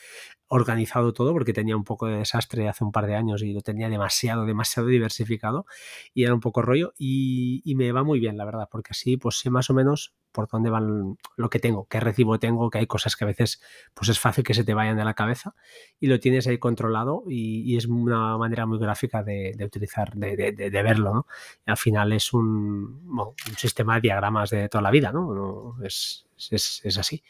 organizado 0.49 1.13
todo 1.13 1.33
porque 1.33 1.53
tenía 1.53 1.77
un 1.77 1.85
poco 1.85 2.07
de 2.07 2.19
desastre 2.19 2.69
hace 2.69 2.85
un 2.85 2.93
par 2.93 3.07
de 3.07 3.15
años 3.15 3.43
y 3.43 3.53
lo 3.53 3.63
tenía 3.63 3.89
demasiado, 3.89 4.45
demasiado 4.45 4.89
diversificado 4.89 5.67
y 6.15 6.25
era 6.25 6.35
un 6.35 6.41
poco 6.41 6.63
rollo 6.63 6.93
y, 6.99 7.63
y 7.65 7.75
me 7.75 7.93
va 7.93 8.05
muy 8.05 8.21
bien, 8.21 8.37
la 8.37 8.45
verdad, 8.45 8.69
porque 8.71 8.91
así 8.91 9.17
pues 9.17 9.39
sé 9.39 9.51
más 9.51 9.71
o 9.71 9.75
menos 9.75 10.15
por 10.33 10.49
dónde 10.49 10.71
van 10.71 11.19
lo 11.37 11.51
que 11.51 11.59
tengo, 11.59 11.87
qué 11.89 12.01
recibo 12.01 12.39
tengo, 12.39 12.71
que 12.71 12.79
hay 12.79 12.87
cosas 12.87 13.17
que 13.17 13.25
a 13.25 13.27
veces 13.27 13.63
pues 13.95 14.09
es 14.09 14.19
fácil 14.19 14.45
que 14.45 14.55
se 14.55 14.65
te 14.65 14.75
vayan 14.75 14.97
de 14.97 15.05
la 15.05 15.15
cabeza 15.15 15.55
y 16.01 16.07
lo 16.07 16.19
tienes 16.19 16.47
ahí 16.47 16.59
controlado 16.59 17.25
y, 17.29 17.63
y 17.71 17.77
es 17.77 17.87
una 17.87 18.37
manera 18.39 18.67
muy 18.67 18.79
gráfica 18.79 19.23
de, 19.23 19.53
de 19.57 19.65
utilizar, 19.65 20.15
de, 20.15 20.37
de, 20.37 20.71
de, 20.71 20.83
verlo, 20.83 21.15
¿no? 21.15 21.27
Al 21.67 21.77
final 21.77 22.13
es 22.13 22.33
un, 22.33 23.07
bueno, 23.07 23.35
un, 23.49 23.57
sistema 23.57 23.97
de 23.97 24.01
diagramas 24.03 24.51
de 24.51 24.69
toda 24.69 24.83
la 24.83 24.91
vida, 24.91 25.13
¿no? 25.13 25.77
es, 25.85 26.27
es, 26.51 26.81
es, 26.83 26.99
así. 26.99 27.23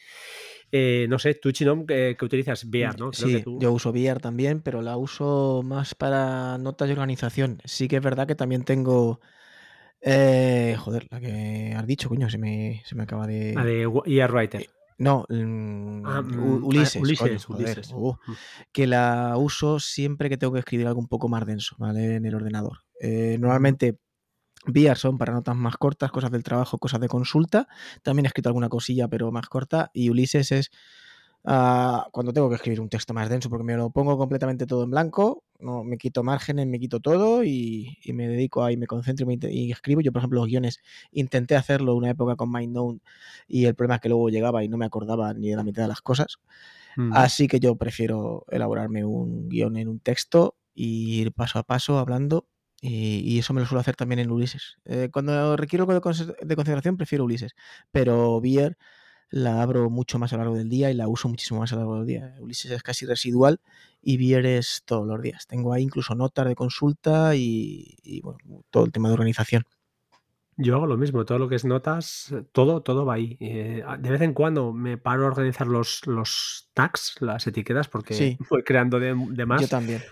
Eh, 0.70 1.06
no 1.08 1.18
sé, 1.18 1.34
tú, 1.34 1.52
Chinom, 1.52 1.84
que, 1.84 2.16
que 2.18 2.24
utilizas 2.24 2.64
VR, 2.64 2.96
¿no? 2.98 3.10
Creo 3.10 3.28
sí, 3.28 3.42
tú... 3.42 3.58
yo 3.60 3.72
uso 3.72 3.90
VR 3.90 4.20
también, 4.20 4.62
pero 4.62 4.80
la 4.80 4.96
uso 4.96 5.62
más 5.64 5.94
para 5.94 6.56
notas 6.58 6.88
de 6.88 6.94
organización. 6.94 7.60
Sí 7.64 7.88
que 7.88 7.96
es 7.96 8.02
verdad 8.02 8.26
que 8.26 8.34
también 8.34 8.64
tengo... 8.64 9.20
Eh, 10.02 10.76
joder, 10.78 11.06
la 11.10 11.20
que 11.20 11.74
has 11.76 11.86
dicho, 11.86 12.08
coño, 12.08 12.28
se 12.28 12.38
me, 12.38 12.82
se 12.84 12.94
me 12.94 13.04
acaba 13.04 13.26
de... 13.26 13.54
La 13.54 13.64
de 13.64 13.82
ER 13.82 14.32
Writer. 14.32 14.68
No, 14.98 15.24
Ulises, 15.28 16.96
Ulises, 16.96 17.18
coño, 17.18 17.38
joder, 17.40 17.78
Ulises. 17.78 17.92
uh, 17.92 18.16
que 18.72 18.86
la 18.86 19.34
uso 19.36 19.80
siempre 19.80 20.28
que 20.28 20.36
tengo 20.36 20.52
que 20.52 20.60
escribir 20.60 20.86
algo 20.86 21.00
un 21.00 21.08
poco 21.08 21.28
más 21.28 21.44
denso, 21.46 21.74
¿vale? 21.78 22.16
En 22.16 22.24
el 22.24 22.34
ordenador. 22.34 22.78
Eh, 23.00 23.36
normalmente 23.40 23.98
VR 24.66 24.96
son 24.96 25.18
para 25.18 25.32
notas 25.32 25.56
más 25.56 25.76
cortas, 25.76 26.12
cosas 26.12 26.30
del 26.30 26.44
trabajo, 26.44 26.78
cosas 26.78 27.00
de 27.00 27.08
consulta. 27.08 27.66
También 28.02 28.26
he 28.26 28.28
escrito 28.28 28.48
alguna 28.48 28.68
cosilla, 28.68 29.08
pero 29.08 29.32
más 29.32 29.48
corta. 29.48 29.90
Y 29.92 30.10
Ulises 30.10 30.52
es 30.52 30.70
ah, 31.44 32.08
cuando 32.12 32.32
tengo 32.32 32.48
que 32.48 32.56
escribir 32.56 32.80
un 32.80 32.88
texto 32.88 33.14
más 33.14 33.28
denso, 33.28 33.48
porque 33.50 33.64
me 33.64 33.76
lo 33.76 33.90
pongo 33.90 34.16
completamente 34.18 34.66
todo 34.66 34.84
en 34.84 34.90
blanco, 34.90 35.44
no, 35.58 35.84
me 35.84 35.96
quito 35.96 36.22
márgenes, 36.22 36.66
me 36.66 36.78
quito 36.80 37.00
todo 37.00 37.44
y, 37.44 37.98
y 38.02 38.12
me 38.12 38.28
dedico 38.28 38.64
ahí, 38.64 38.76
me 38.76 38.86
concentro 38.86 39.24
y, 39.24 39.26
me 39.28 39.34
inte- 39.34 39.52
y 39.52 39.70
escribo. 39.70 40.00
Yo, 40.00 40.12
por 40.12 40.20
ejemplo, 40.20 40.40
los 40.40 40.48
guiones 40.48 40.80
intenté 41.12 41.56
hacerlo 41.56 41.94
una 41.94 42.10
época 42.10 42.36
con 42.36 42.50
MindNote 42.50 43.00
y 43.46 43.66
el 43.66 43.74
problema 43.74 43.96
es 43.96 44.00
que 44.00 44.08
luego 44.08 44.28
llegaba 44.28 44.64
y 44.64 44.68
no 44.68 44.76
me 44.76 44.86
acordaba 44.86 45.32
ni 45.34 45.50
de 45.50 45.56
la 45.56 45.64
mitad 45.64 45.82
de 45.82 45.88
las 45.88 46.02
cosas. 46.02 46.38
Mm. 46.96 47.12
Así 47.14 47.48
que 47.48 47.60
yo 47.60 47.76
prefiero 47.76 48.44
elaborarme 48.50 49.04
un 49.04 49.48
guion 49.48 49.76
en 49.76 49.88
un 49.88 50.00
texto 50.00 50.56
y 50.74 51.20
ir 51.20 51.32
paso 51.32 51.58
a 51.58 51.62
paso 51.62 51.98
hablando. 51.98 52.46
Y, 52.80 53.20
y 53.20 53.38
eso 53.38 53.54
me 53.54 53.60
lo 53.60 53.66
suelo 53.66 53.80
hacer 53.80 53.94
también 53.94 54.18
en 54.18 54.30
Ulises. 54.32 54.78
Eh, 54.84 55.08
cuando 55.12 55.56
requiero 55.56 55.84
algo 55.88 56.10
de, 56.12 56.34
de 56.42 56.56
concentración, 56.56 56.96
prefiero 56.96 57.24
Ulises. 57.24 57.52
Pero 57.92 58.40
Beer 58.40 58.76
la 59.32 59.62
abro 59.62 59.88
mucho 59.90 60.18
más 60.18 60.32
a 60.32 60.36
lo 60.36 60.42
largo 60.42 60.56
del 60.56 60.68
día 60.68 60.90
y 60.90 60.94
la 60.94 61.08
uso 61.08 61.26
muchísimo 61.28 61.60
más 61.60 61.72
a 61.72 61.76
lo 61.76 61.80
largo 61.80 61.96
del 61.96 62.06
día. 62.06 62.36
Ulises 62.38 62.70
es 62.70 62.82
casi 62.82 63.06
residual 63.06 63.60
y 64.02 64.18
Beer 64.18 64.44
es 64.44 64.82
todos 64.84 65.06
los 65.06 65.20
días. 65.22 65.46
Tengo 65.46 65.72
ahí 65.72 65.82
incluso 65.82 66.14
notas 66.14 66.46
de 66.46 66.54
consulta 66.54 67.34
y, 67.34 67.96
y, 68.02 68.20
bueno, 68.20 68.38
todo 68.70 68.84
el 68.84 68.92
tema 68.92 69.08
de 69.08 69.14
organización. 69.14 69.64
Yo 70.58 70.76
hago 70.76 70.86
lo 70.86 70.98
mismo, 70.98 71.24
todo 71.24 71.38
lo 71.38 71.48
que 71.48 71.54
es 71.54 71.64
notas, 71.64 72.34
todo, 72.52 72.82
todo 72.82 73.06
va 73.06 73.14
ahí. 73.14 73.38
Eh, 73.40 73.82
de 74.00 74.10
vez 74.10 74.20
en 74.20 74.34
cuando 74.34 74.74
me 74.74 74.98
paro 74.98 75.24
a 75.24 75.28
organizar 75.28 75.66
los, 75.66 76.06
los 76.06 76.68
tags, 76.74 77.16
las 77.20 77.46
etiquetas, 77.46 77.88
porque 77.88 78.12
Sí. 78.14 78.36
voy 78.50 78.62
creando 78.62 79.00
de, 79.00 79.14
de 79.14 79.14
Yo 79.14 79.46
más, 79.46 79.68
también. 79.70 80.02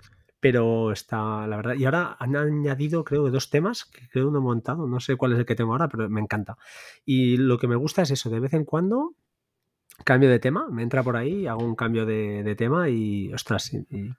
Pero 0.41 0.91
está, 0.91 1.47
la 1.47 1.55
verdad. 1.55 1.75
Y 1.75 1.85
ahora 1.85 2.17
han 2.19 2.35
añadido, 2.35 3.05
creo, 3.05 3.29
dos 3.31 3.49
temas 3.49 3.85
que 3.85 4.09
creo 4.09 4.29
no 4.31 4.39
he 4.39 4.41
montado, 4.41 4.87
no 4.87 4.99
sé 4.99 5.15
cuál 5.15 5.31
es 5.33 5.39
el 5.39 5.45
que 5.45 5.55
tengo 5.55 5.71
ahora, 5.71 5.87
pero 5.87 6.09
me 6.09 6.19
encanta. 6.19 6.57
Y 7.05 7.37
lo 7.37 7.57
que 7.57 7.67
me 7.69 7.75
gusta 7.77 8.01
es 8.01 8.11
eso, 8.11 8.29
de 8.29 8.39
vez 8.41 8.53
en 8.53 8.65
cuando 8.65 9.13
cambio 10.03 10.29
de 10.29 10.39
tema, 10.39 10.67
me 10.69 10.81
entra 10.83 11.03
por 11.03 11.15
ahí, 11.15 11.45
hago 11.47 11.63
un 11.63 11.75
cambio 11.75 12.05
de, 12.05 12.41
de 12.43 12.55
tema 12.55 12.89
y, 12.89 13.31
ostras, 13.33 13.71
y- 13.73 13.85
y- 13.89 14.11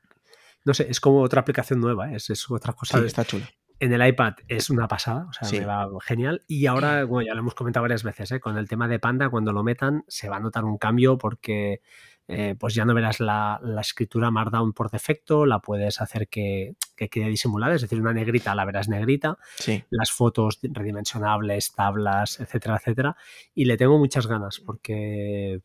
no 0.64 0.74
sé, 0.74 0.86
es 0.88 1.00
como 1.00 1.20
otra 1.22 1.40
aplicación 1.40 1.80
nueva, 1.80 2.12
¿eh? 2.12 2.16
es, 2.16 2.30
es 2.30 2.48
otra 2.48 2.72
cosa. 2.72 2.98
Sí, 3.00 3.04
está 3.06 3.24
chulo. 3.24 3.44
en 3.80 3.92
el 3.92 4.06
iPad 4.06 4.34
es 4.46 4.70
una 4.70 4.86
pasada, 4.86 5.26
o 5.28 5.32
sea, 5.32 5.48
Sí. 5.48 5.58
me 5.58 5.66
va 5.66 5.88
genial. 6.04 6.42
Y 6.46 6.66
ahora, 6.66 7.02
bueno, 7.04 7.26
ya 7.26 7.34
lo 7.34 7.40
hemos 7.40 7.56
comentado 7.56 7.82
varias 7.82 8.04
veces, 8.04 8.30
¿eh? 8.30 8.38
con 8.38 8.56
el 8.56 8.68
tema 8.68 8.86
de 8.86 9.00
Panda, 9.00 9.28
cuando 9.28 9.52
lo 9.52 9.64
metan, 9.64 10.04
se 10.06 10.28
va 10.28 10.36
a 10.36 10.40
notar 10.40 10.64
un 10.64 10.78
cambio 10.78 11.18
porque 11.18 11.80
eh, 12.28 12.54
pues 12.58 12.74
ya 12.74 12.84
no 12.84 12.94
verás 12.94 13.20
la, 13.20 13.60
la 13.62 13.80
escritura 13.80 14.30
Markdown 14.30 14.72
por 14.72 14.90
defecto, 14.90 15.44
la 15.46 15.58
puedes 15.58 16.00
hacer 16.00 16.28
que, 16.28 16.74
que 16.96 17.08
quede 17.08 17.28
disimulada, 17.28 17.74
es 17.74 17.82
decir, 17.82 18.00
una 18.00 18.12
negrita 18.12 18.54
la 18.54 18.64
verás 18.64 18.88
negrita, 18.88 19.36
Sí. 19.56 19.82
las 19.90 20.10
fotos 20.12 20.58
redimensionables, 20.62 21.72
tablas, 21.72 22.40
etcétera, 22.40 22.76
etcétera. 22.76 23.16
Y 23.54 23.64
le 23.64 23.76
tengo 23.76 23.98
muchas 23.98 24.26
ganas 24.26 24.60
porque 24.60 25.60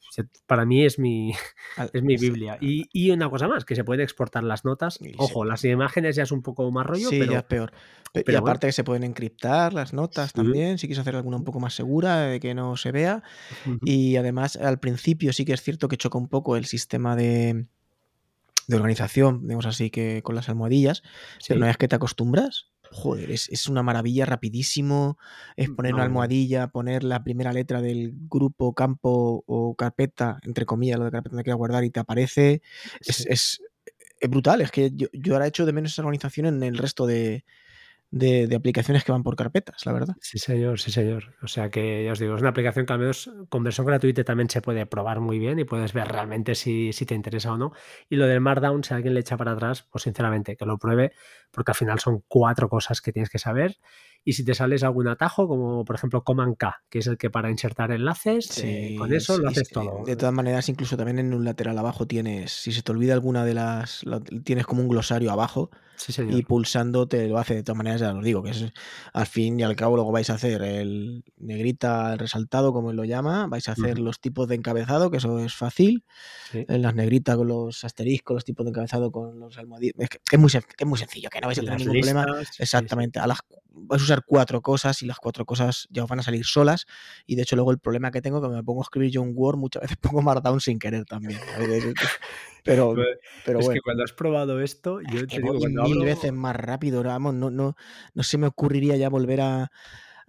para 0.46 0.66
mí 0.66 0.86
es 0.86 1.00
mi, 1.00 1.32
es 1.94 2.04
mi. 2.04 2.18
Biblia. 2.18 2.58
Y, 2.62 2.86
y 2.92 3.12
una 3.12 3.30
cosa 3.30 3.48
más, 3.48 3.64
que 3.66 3.76
se 3.76 3.84
pueden 3.84 4.02
exportar 4.04 4.44
las 4.44 4.66
notas. 4.66 5.00
Ojo, 5.18 5.46
las 5.46 5.64
imágenes 5.66 6.16
ya 6.16 6.24
es 6.24 6.32
un 6.32 6.42
poco 6.42 6.70
más 6.72 6.86
rollo, 6.86 7.10
sí, 7.10 7.20
pero 7.20 7.32
ya 7.34 7.40
es 7.40 7.44
peor. 7.46 7.72
Pe- 8.14 8.22
y 8.22 8.24
pero 8.24 8.40
aparte 8.40 8.66
bueno. 8.66 8.70
que 8.70 8.74
se 8.74 8.84
pueden 8.84 9.04
encriptar 9.04 9.74
las 9.74 9.94
notas 9.94 10.32
Sí. 10.32 10.36
también, 10.38 10.78
si 10.78 10.88
quieres 10.88 11.02
hacer 11.02 11.16
alguna 11.16 11.38
un 11.38 11.44
poco 11.44 11.60
más 11.60 11.74
segura 11.76 12.22
de 12.22 12.40
que 12.40 12.54
no 12.56 12.76
se 12.78 12.92
vea. 12.92 13.22
Y 13.84 14.16
además, 14.16 14.56
al 14.56 14.80
principio 14.80 15.32
sí 15.34 15.46
que 15.46 15.54
es 15.54 15.62
cierto 15.62 15.88
que 15.88 15.98
choca 15.98 16.18
un 16.18 16.28
poco 16.30 16.47
el 16.56 16.66
sistema 16.66 17.16
de, 17.16 17.66
de 18.68 18.76
organización, 18.76 19.42
digamos 19.44 19.66
así, 19.66 19.90
que 19.90 20.22
con 20.24 20.36
las 20.36 20.50
almohadillas, 20.50 21.02
pero 21.48 21.58
una 21.58 21.68
vez 21.68 21.78
que 21.78 21.88
te 21.88 21.96
acostumbras, 21.96 22.68
joder, 22.92 23.32
es, 23.32 23.50
es 23.50 23.68
una 23.68 23.84
maravilla, 23.84 24.26
rapidísimo, 24.26 25.18
es 25.58 25.70
poner 25.70 25.94
una 25.94 26.04
almohadilla, 26.04 26.68
poner 26.68 27.04
la 27.04 27.24
primera 27.24 27.52
letra 27.54 27.82
del 27.82 28.14
grupo, 28.30 28.74
campo 28.74 29.44
o 29.46 29.76
carpeta, 29.76 30.40
entre 30.44 30.66
comillas, 30.66 30.98
lo 31.00 31.06
de 31.06 31.12
carpeta 31.12 31.32
donde 31.32 31.44
quieras 31.44 31.58
guardar 31.58 31.84
y 31.84 31.90
te 31.90 32.00
aparece. 32.00 32.62
Es- 33.02 33.60
es 34.20 34.30
brutal, 34.30 34.62
es 34.62 34.72
que 34.72 34.92
yo, 34.96 35.08
yo 35.14 35.34
ahora 35.34 35.48
echo 35.48 35.66
de 35.66 35.74
menos 35.74 35.92
esa 35.92 36.02
organización 36.02 36.48
en 36.48 36.64
el 36.64 36.78
resto 36.78 37.06
de, 37.06 37.44
de- 38.12 38.56
aplicaciones 38.56 39.04
que 39.04 39.12
van 39.12 39.24
por 39.24 39.36
carpetas, 39.36 39.86
la 39.86 39.94
verdad. 39.94 40.16
Sí, 40.22 40.40
señor, 40.40 40.80
sí, 40.80 40.92
señor. 40.92 41.36
O 41.44 41.48
sea 41.48 41.70
que 41.70 42.04
ya 42.06 42.12
os 42.14 42.20
digo, 42.20 42.36
es 42.36 42.42
una 42.42 42.50
aplicación 42.50 42.86
que 42.86 42.94
al 42.94 43.00
menos 43.00 43.30
con 43.50 43.64
versión 43.64 43.86
gratuita 43.86 44.24
también 44.24 44.50
se 44.50 44.62
puede 44.62 44.86
probar 44.86 45.20
muy 45.20 45.38
bien 45.40 45.60
y 45.60 45.66
puedes 45.66 45.94
ver 45.94 46.08
realmente 46.08 46.56
si, 46.56 46.92
si 46.94 47.06
te 47.06 47.16
interesa 47.16 47.54
o 47.54 47.58
no. 47.58 47.72
Y 48.10 48.16
lo 48.16 48.26
del 48.26 48.42
Markdown, 48.42 48.84
si 48.84 48.94
alguien 48.94 49.14
le 49.14 49.20
echa 49.20 49.38
para 49.38 49.52
atrás, 49.52 49.84
pues 49.92 50.04
sinceramente 50.04 50.56
que 50.58 50.66
lo 50.66 50.78
pruebe, 50.78 51.14
porque 51.52 51.72
al 51.72 51.76
final 51.76 52.00
son 52.00 52.24
cuatro 52.28 52.70
cosas 52.70 53.02
que 53.02 53.12
tienes 53.14 53.30
que 53.30 53.40
saber. 53.40 53.78
Y 54.24 54.34
si 54.34 54.44
te 54.44 54.54
sales 54.54 54.84
algún 54.84 55.08
atajo, 55.08 55.48
como 55.48 55.86
por 55.86 55.96
ejemplo 55.96 56.24
Command 56.24 56.58
K, 56.58 56.84
que 56.90 57.00
es 57.00 57.08
el 57.08 57.18
que 57.18 57.30
para 57.30 57.50
insertar 57.50 57.92
enlaces, 57.92 58.62
eh, 58.64 58.96
con 58.98 59.14
eso 59.14 59.36
sí, 59.36 59.42
lo 59.42 59.50
haces 59.50 59.68
sí. 59.68 59.74
todo. 59.74 60.04
De 60.06 60.16
todas 60.16 60.34
maneras, 60.34 60.68
incluso 60.70 60.98
también 60.98 61.20
en 61.20 61.34
un 61.34 61.46
lateral 61.46 61.78
abajo 61.78 62.06
tienes, 62.08 62.52
si 62.52 62.72
se 62.72 62.82
te 62.82 62.92
olvida 62.92 63.14
alguna 63.14 63.46
de 63.46 63.54
las, 63.54 64.04
la- 64.06 64.20
tienes 64.20 64.66
como 64.66 64.82
un 64.82 64.90
glosario 64.90 65.32
abajo 65.32 65.70
y 66.30 66.44
pulsando 66.44 67.08
te 67.08 67.28
lo 67.28 67.38
hace. 67.40 67.56
De 67.56 67.64
todas 67.64 67.78
maneras, 67.78 68.02
ya 68.02 68.14
os 68.14 68.24
digo, 68.24 68.44
que 68.44 68.52
es 68.52 68.66
al 69.14 69.26
fin 69.26 69.60
y 69.60 69.64
al 69.64 69.76
cabo 69.76 69.96
luego 69.96 70.12
vais 70.12 70.30
a 70.30 70.34
hacer 70.36 70.62
el 70.62 71.24
negrita, 71.38 72.14
el 72.14 72.20
resaltado, 72.20 72.74
como 72.74 72.92
él 72.92 72.98
lo 72.98 73.06
llama, 73.06 73.48
vais 73.48 73.68
a 73.70 73.72
hacer 73.72 73.98
los 73.98 74.20
tipos 74.20 74.48
de 74.48 74.56
encabezado, 74.56 75.10
que 75.10 75.18
eso 75.18 75.40
es 75.40 75.56
fácil, 75.56 76.04
en 76.54 76.82
las 76.82 76.94
negritas 76.96 77.36
con 77.38 77.48
los 77.48 77.84
asteriscos, 77.84 78.36
los 78.36 78.46
tipos 78.46 78.66
de 78.66 78.70
encabezado 78.72 79.12
con 79.12 79.40
los 79.40 79.58
almohadillas. 79.58 79.96
Es, 79.98 80.10
que 80.10 80.36
es 80.36 80.40
muy, 80.40 80.52
es 80.54 80.86
muy 80.88 80.98
sencillo, 81.00 81.30
que 81.30 81.42
no 81.42 81.48
vais 81.48 81.58
a 81.60 81.62
tener 81.62 81.80
Las 81.80 81.88
ningún 81.88 82.02
problema. 82.02 82.26
listas. 82.40 82.60
Exactamente. 82.60 83.20
A 83.20 83.28
las, 83.28 83.40
vais 83.80 84.02
a 84.02 84.06
usar 84.06 84.24
cuatro 84.26 84.62
cosas 84.62 85.02
y 85.02 85.06
las 85.06 85.18
cuatro 85.18 85.46
cosas 85.46 85.88
ya 85.90 86.04
os 86.04 86.10
van 86.10 86.20
a 86.20 86.24
salir 86.24 86.46
solas. 86.46 86.86
Y 87.26 87.36
de 87.36 87.44
hecho, 87.44 87.56
luego 87.56 87.72
el 87.72 87.80
problema 87.80 88.12
que 88.12 88.22
tengo 88.22 88.38
es 88.38 88.44
que 88.44 88.56
me 88.56 88.64
pongo 88.64 88.82
a 88.82 88.84
escribir 88.84 89.12
yo 89.12 89.22
un 89.22 89.34
Word, 89.36 89.58
muchas 89.58 89.82
veces 89.82 89.98
pongo 90.02 90.22
Markdown 90.22 90.60
sin 90.62 90.80
querer 90.80 91.06
también. 91.06 91.40
Pero, 92.64 92.94
pero 93.46 93.60
es 93.60 93.66
bueno. 93.66 93.80
que 93.80 93.82
cuando 93.82 94.04
has 94.04 94.12
probado 94.12 94.60
esto, 94.60 95.00
yo 95.00 95.26
te 95.26 95.42
digo, 95.42 95.58
cuando 95.58 95.84
mil 95.84 95.94
abro- 96.00 96.06
veces 96.06 96.34
más 96.34 96.54
rápido, 96.54 97.02
vamos, 97.02 97.34
no, 97.34 97.50
no, 97.50 97.78
no 98.14 98.24
se 98.24 98.38
me 98.38 98.48
ocurriría 98.48 98.98
ya 98.98 99.08
volver 99.08 99.40
a, 99.40 99.72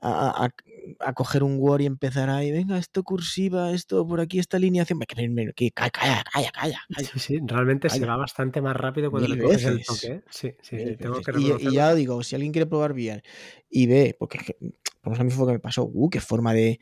a, 0.01 0.45
a- 0.45 0.55
a 1.01 1.13
coger 1.13 1.43
un 1.43 1.59
Word 1.59 1.83
y 1.83 1.87
empezar 1.87 2.31
ahí, 2.31 2.51
venga, 2.51 2.79
esto 2.79 3.03
cursiva, 3.03 3.73
esto 3.73 4.07
por 4.07 4.21
aquí, 4.21 4.39
esta 4.39 4.57
alineación. 4.57 4.99
Calla, 5.01 5.91
calla, 5.91 6.23
calla, 6.25 6.51
calla. 6.53 6.81
Sí, 7.13 7.19
sí, 7.19 7.39
realmente 7.45 7.89
se 7.91 8.01
Calla. 8.01 8.13
va 8.13 8.17
bastante 8.19 8.61
más 8.63 8.75
rápido 8.77 9.11
cuando 9.11 9.29
Mil 9.29 9.37
le 9.39 9.43
coges 9.43 9.65
el 9.65 9.85
toque. 9.85 10.07
¿eh? 10.07 10.23
Sí, 10.31 10.55
sí, 10.63 10.77
tengo 10.97 11.21
que 11.21 11.33
Y- 11.39 11.69
y, 11.69 11.73
ya 11.73 11.95
digo, 11.95 12.23
si 12.23 12.35
alguien 12.37 12.53
quiere 12.53 12.67
probar 12.67 12.93
VR 12.93 13.23
y 13.71 13.87
ve, 13.87 14.17
porque 14.19 14.57
por 15.03 15.23
mí 15.25 15.31
fue 15.31 15.43
lo 15.43 15.47
que 15.49 15.53
me 15.55 15.59
pasó, 15.61 15.85
uh, 15.85 16.09
qué 16.11 16.21
forma 16.21 16.55
de, 16.55 16.81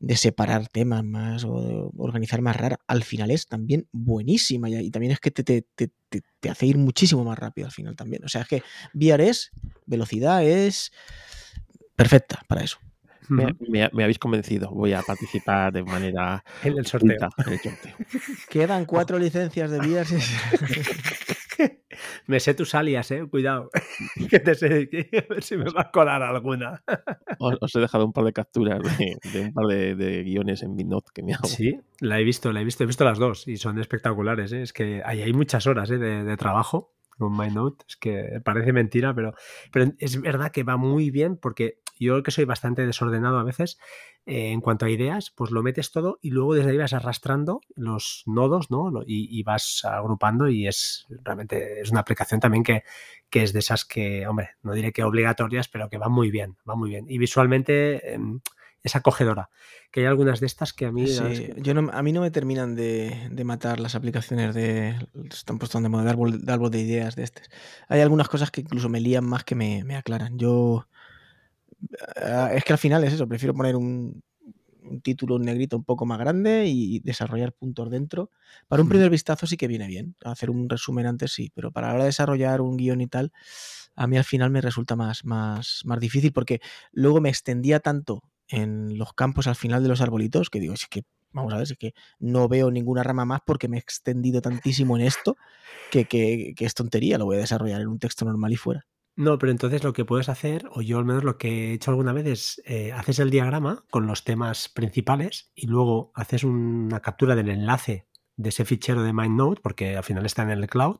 de 0.00 0.16
separar 0.16 0.66
temas 0.68 1.04
más 1.04 1.44
o 1.44 1.60
de 1.62 1.88
organizar 1.96 2.40
más 2.42 2.56
rara, 2.56 2.78
al 2.86 3.04
final 3.04 3.30
es 3.30 3.46
también 3.46 3.86
buenísima 3.92 4.68
y, 4.68 4.76
y 4.76 4.90
también 4.90 5.12
es 5.12 5.20
que 5.20 5.30
te, 5.30 5.44
te- 5.44 5.62
te- 5.74 5.90
te- 6.08 6.22
te 6.40 6.50
hace 6.50 6.66
ir 6.66 6.76
muchísimo 6.78 7.24
más 7.24 7.38
rápido 7.38 7.66
al 7.66 7.72
final 7.72 7.94
también. 7.96 8.24
O 8.24 8.28
sea, 8.28 8.42
es 8.42 8.48
que 8.48 8.62
VR 8.94 9.28
es 9.28 9.52
velocidad, 9.86 10.44
es 10.44 10.92
perfecta 11.96 12.42
para 12.48 12.62
eso. 12.62 12.78
Me, 13.28 13.46
Ujú. 13.46 13.56
me- 13.70 13.88
me 13.92 14.02
habéis 14.04 14.18
convencido. 14.18 14.70
Voy 14.70 14.92
a 14.92 15.00
participar 15.02 15.72
de 15.72 15.82
manera 15.82 16.44
En 16.62 16.76
el 16.78 16.84
sorteo. 16.86 17.16
oculta 17.16 17.30
en 17.46 17.52
el 17.54 17.60
sorteo. 17.60 17.96
Quedan 18.50 18.84
cuatro 18.84 19.18
licencias 19.18 19.70
de 19.70 20.04
sí. 20.04 20.16
Me 22.26 22.40
sé 22.40 22.54
tus 22.54 22.74
alias, 22.74 23.10
eh. 23.12 23.24
Cuidado. 23.30 23.70
que 24.28 24.40
te 24.40 24.54
sé 24.54 24.88
que- 24.88 25.08
a 25.28 25.32
ver 25.34 25.42
si 25.42 25.56
me 25.56 25.64
va 25.70 25.82
a 25.82 25.90
colar 25.90 26.22
alguna. 26.22 26.82
Os, 27.38 27.56
os 27.60 27.74
he 27.76 27.80
dejado 27.80 28.04
un 28.04 28.12
par 28.12 28.24
de 28.24 28.32
capturas 28.32 28.80
de, 28.98 29.16
de 29.32 29.40
un 29.40 29.52
par 29.52 29.66
de, 29.66 29.94
de 29.94 30.22
guiones 30.24 30.62
en 30.62 30.76
BitNote 30.76 31.10
que 31.14 31.22
me 31.22 31.34
hago. 31.34 31.46
Sí, 31.46 31.78
la 32.00 32.18
he 32.20 32.24
visto, 32.24 32.52
la 32.52 32.60
he 32.60 32.64
visto, 32.64 32.82
he 32.84 32.86
visto 32.86 33.04
las 33.04 33.18
dos 33.18 33.46
y 33.46 33.56
son 33.56 33.78
espectaculares. 33.78 34.52
¿eh? 34.52 34.62
Es 34.62 34.72
que 34.72 35.02
hay, 35.04 35.22
hay 35.22 35.32
muchas 35.32 35.66
horas 35.66 35.90
¿eh? 35.90 35.98
de, 35.98 36.24
de 36.24 36.36
trabajo 36.36 36.94
con 37.16 37.36
MyNote. 37.36 37.84
Es 37.88 37.96
que 37.96 38.40
parece 38.44 38.72
mentira, 38.72 39.14
pero, 39.14 39.34
pero 39.72 39.92
es 39.98 40.20
verdad 40.20 40.50
que 40.50 40.64
va 40.64 40.76
muy 40.76 41.10
bien 41.10 41.36
porque 41.36 41.78
yo 41.98 42.22
que 42.22 42.30
soy 42.30 42.44
bastante 42.44 42.86
desordenado 42.86 43.38
a 43.38 43.44
veces 43.44 43.78
eh, 44.26 44.50
en 44.52 44.60
cuanto 44.60 44.86
a 44.86 44.90
ideas, 44.90 45.30
pues 45.34 45.50
lo 45.50 45.62
metes 45.62 45.90
todo 45.92 46.18
y 46.22 46.30
luego 46.30 46.54
desde 46.54 46.70
ahí 46.70 46.76
vas 46.78 46.92
arrastrando 46.92 47.60
los 47.76 48.22
nodos, 48.26 48.70
¿no? 48.70 48.90
Y, 49.06 49.28
y 49.38 49.42
vas 49.42 49.84
agrupando 49.84 50.48
y 50.48 50.66
es 50.66 51.06
realmente 51.24 51.80
es 51.80 51.90
una 51.90 52.00
aplicación 52.00 52.40
también 52.40 52.64
que, 52.64 52.82
que 53.30 53.42
es 53.42 53.52
de 53.52 53.58
esas 53.60 53.84
que, 53.84 54.26
hombre, 54.26 54.50
no 54.62 54.72
diré 54.72 54.92
que 54.92 55.02
obligatorias, 55.04 55.68
pero 55.68 55.88
que 55.88 55.98
va 55.98 56.08
muy 56.08 56.30
bien, 56.30 56.56
va 56.68 56.74
muy 56.74 56.90
bien. 56.90 57.06
Y 57.08 57.18
visualmente 57.18 58.14
em, 58.14 58.40
es 58.82 58.96
acogedora. 58.96 59.50
Que 59.90 60.00
hay 60.00 60.06
algunas 60.06 60.40
de 60.40 60.46
estas 60.46 60.72
que 60.72 60.86
a 60.86 60.92
mí... 60.92 61.06
Sí, 61.34 61.50
yo 61.56 61.72
no- 61.74 61.90
a 61.92 62.02
mí 62.02 62.12
no 62.12 62.20
me 62.20 62.30
terminan 62.30 62.74
de, 62.74 63.28
de 63.30 63.44
matar 63.44 63.78
las 63.80 63.94
aplicaciones 63.94 64.54
de. 64.54 64.94
Están 65.30 65.58
puestos 65.58 65.82
de 65.82 65.88
moda, 65.88 66.04
de 66.04 66.10
árbol, 66.10 66.44
de 66.44 66.52
árbol 66.52 66.70
de 66.70 66.80
ideas 66.80 67.14
de 67.16 67.22
este. 67.22 67.42
Hay 67.88 68.00
algunas 68.00 68.28
cosas 68.28 68.50
que 68.50 68.60
incluso 68.62 68.88
me 68.88 69.00
lían 69.00 69.24
más 69.24 69.44
que 69.44 69.54
me, 69.54 69.84
me 69.84 69.96
aclaran. 69.96 70.38
Yo. 70.38 70.86
Eh, 72.16 72.48
es 72.54 72.64
que 72.64 72.72
al 72.72 72.78
final 72.78 73.04
es 73.04 73.14
eso, 73.14 73.26
prefiero 73.26 73.54
poner 73.54 73.76
un, 73.76 74.22
un 74.84 75.00
título 75.00 75.38
negrito 75.38 75.76
un 75.76 75.84
poco 75.84 76.06
más 76.06 76.18
grande 76.18 76.66
y 76.66 77.00
desarrollar 77.00 77.52
puntos 77.52 77.90
dentro. 77.90 78.30
Para 78.68 78.82
un 78.82 78.88
primer 78.88 79.10
vistazo 79.10 79.46
sí 79.46 79.56
que 79.56 79.68
viene 79.68 79.86
bien. 79.86 80.14
Hacer 80.24 80.50
un 80.50 80.68
resumen 80.68 81.06
antes 81.06 81.32
sí, 81.32 81.50
pero 81.54 81.72
para 81.72 81.88
la 81.88 81.94
hora 81.94 82.04
de 82.04 82.08
desarrollar 82.08 82.60
un 82.60 82.76
guion 82.76 83.00
y 83.00 83.06
tal, 83.06 83.32
a 83.94 84.06
mí 84.06 84.16
al 84.16 84.24
final 84.24 84.50
me 84.50 84.60
resulta 84.60 84.96
más, 84.96 85.24
más, 85.24 85.82
más 85.84 86.00
difícil 86.00 86.32
porque 86.32 86.60
luego 86.92 87.20
me 87.20 87.28
extendía 87.28 87.80
tanto 87.80 88.22
en 88.48 88.98
los 88.98 89.14
campos 89.14 89.46
al 89.46 89.56
final 89.56 89.82
de 89.82 89.88
los 89.88 90.00
arbolitos 90.00 90.50
que 90.50 90.60
digo, 90.60 90.74
es 90.74 90.86
que 90.86 91.02
vamos 91.32 91.52
a 91.52 91.56
ver, 91.56 91.64
es 91.64 91.76
que 91.78 91.94
no 92.18 92.46
veo 92.46 92.70
ninguna 92.70 93.02
rama 93.02 93.24
más 93.24 93.40
porque 93.44 93.68
me 93.68 93.78
he 93.78 93.80
extendido 93.80 94.40
tantísimo 94.40 94.96
en 94.96 95.04
esto 95.04 95.36
que, 95.90 96.04
que, 96.04 96.52
que, 96.54 96.64
es 96.64 96.74
tontería, 96.74 97.18
lo 97.18 97.24
voy 97.24 97.36
a 97.36 97.40
desarrollar 97.40 97.80
en 97.80 97.88
un 97.88 97.98
texto 97.98 98.24
normal 98.24 98.52
y 98.52 98.56
fuera. 98.56 98.86
No, 99.16 99.38
pero 99.38 99.52
entonces 99.52 99.84
lo 99.84 99.92
que 99.92 100.04
puedes 100.04 100.28
hacer, 100.28 100.68
o 100.72 100.82
yo 100.82 100.98
al 100.98 101.04
menos 101.04 101.22
lo 101.22 101.38
que 101.38 101.70
he 101.70 101.72
hecho 101.74 101.92
alguna 101.92 102.12
vez 102.12 102.26
es, 102.26 102.62
eh, 102.66 102.92
haces 102.92 103.20
el 103.20 103.30
diagrama 103.30 103.84
con 103.90 104.06
los 104.06 104.24
temas 104.24 104.68
principales 104.68 105.52
y 105.54 105.68
luego 105.68 106.10
haces 106.14 106.42
una 106.42 107.00
captura 107.00 107.36
del 107.36 107.48
enlace 107.48 108.08
de 108.36 108.48
ese 108.48 108.64
fichero 108.64 109.04
de 109.04 109.12
MindNote, 109.12 109.60
porque 109.62 109.96
al 109.96 110.02
final 110.02 110.26
está 110.26 110.42
en 110.42 110.50
el 110.50 110.66
cloud, 110.66 110.98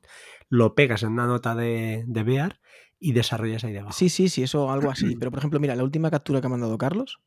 lo 0.48 0.76
pegas 0.76 1.02
en 1.02 1.10
una 1.10 1.26
nota 1.26 1.56
de, 1.56 2.04
de 2.06 2.22
Bear 2.22 2.60
y 3.00 3.12
desarrollas 3.12 3.64
ahí 3.64 3.72
debajo. 3.72 3.92
Sí, 3.92 4.08
sí, 4.08 4.28
sí, 4.28 4.44
eso 4.44 4.70
algo 4.70 4.90
así. 4.90 5.16
Pero 5.18 5.30
por 5.30 5.38
ejemplo, 5.38 5.58
mira, 5.58 5.74
la 5.74 5.82
última 5.82 6.10
captura 6.10 6.40
que 6.40 6.46
ha 6.46 6.50
mandado 6.50 6.78
Carlos, 6.78 7.20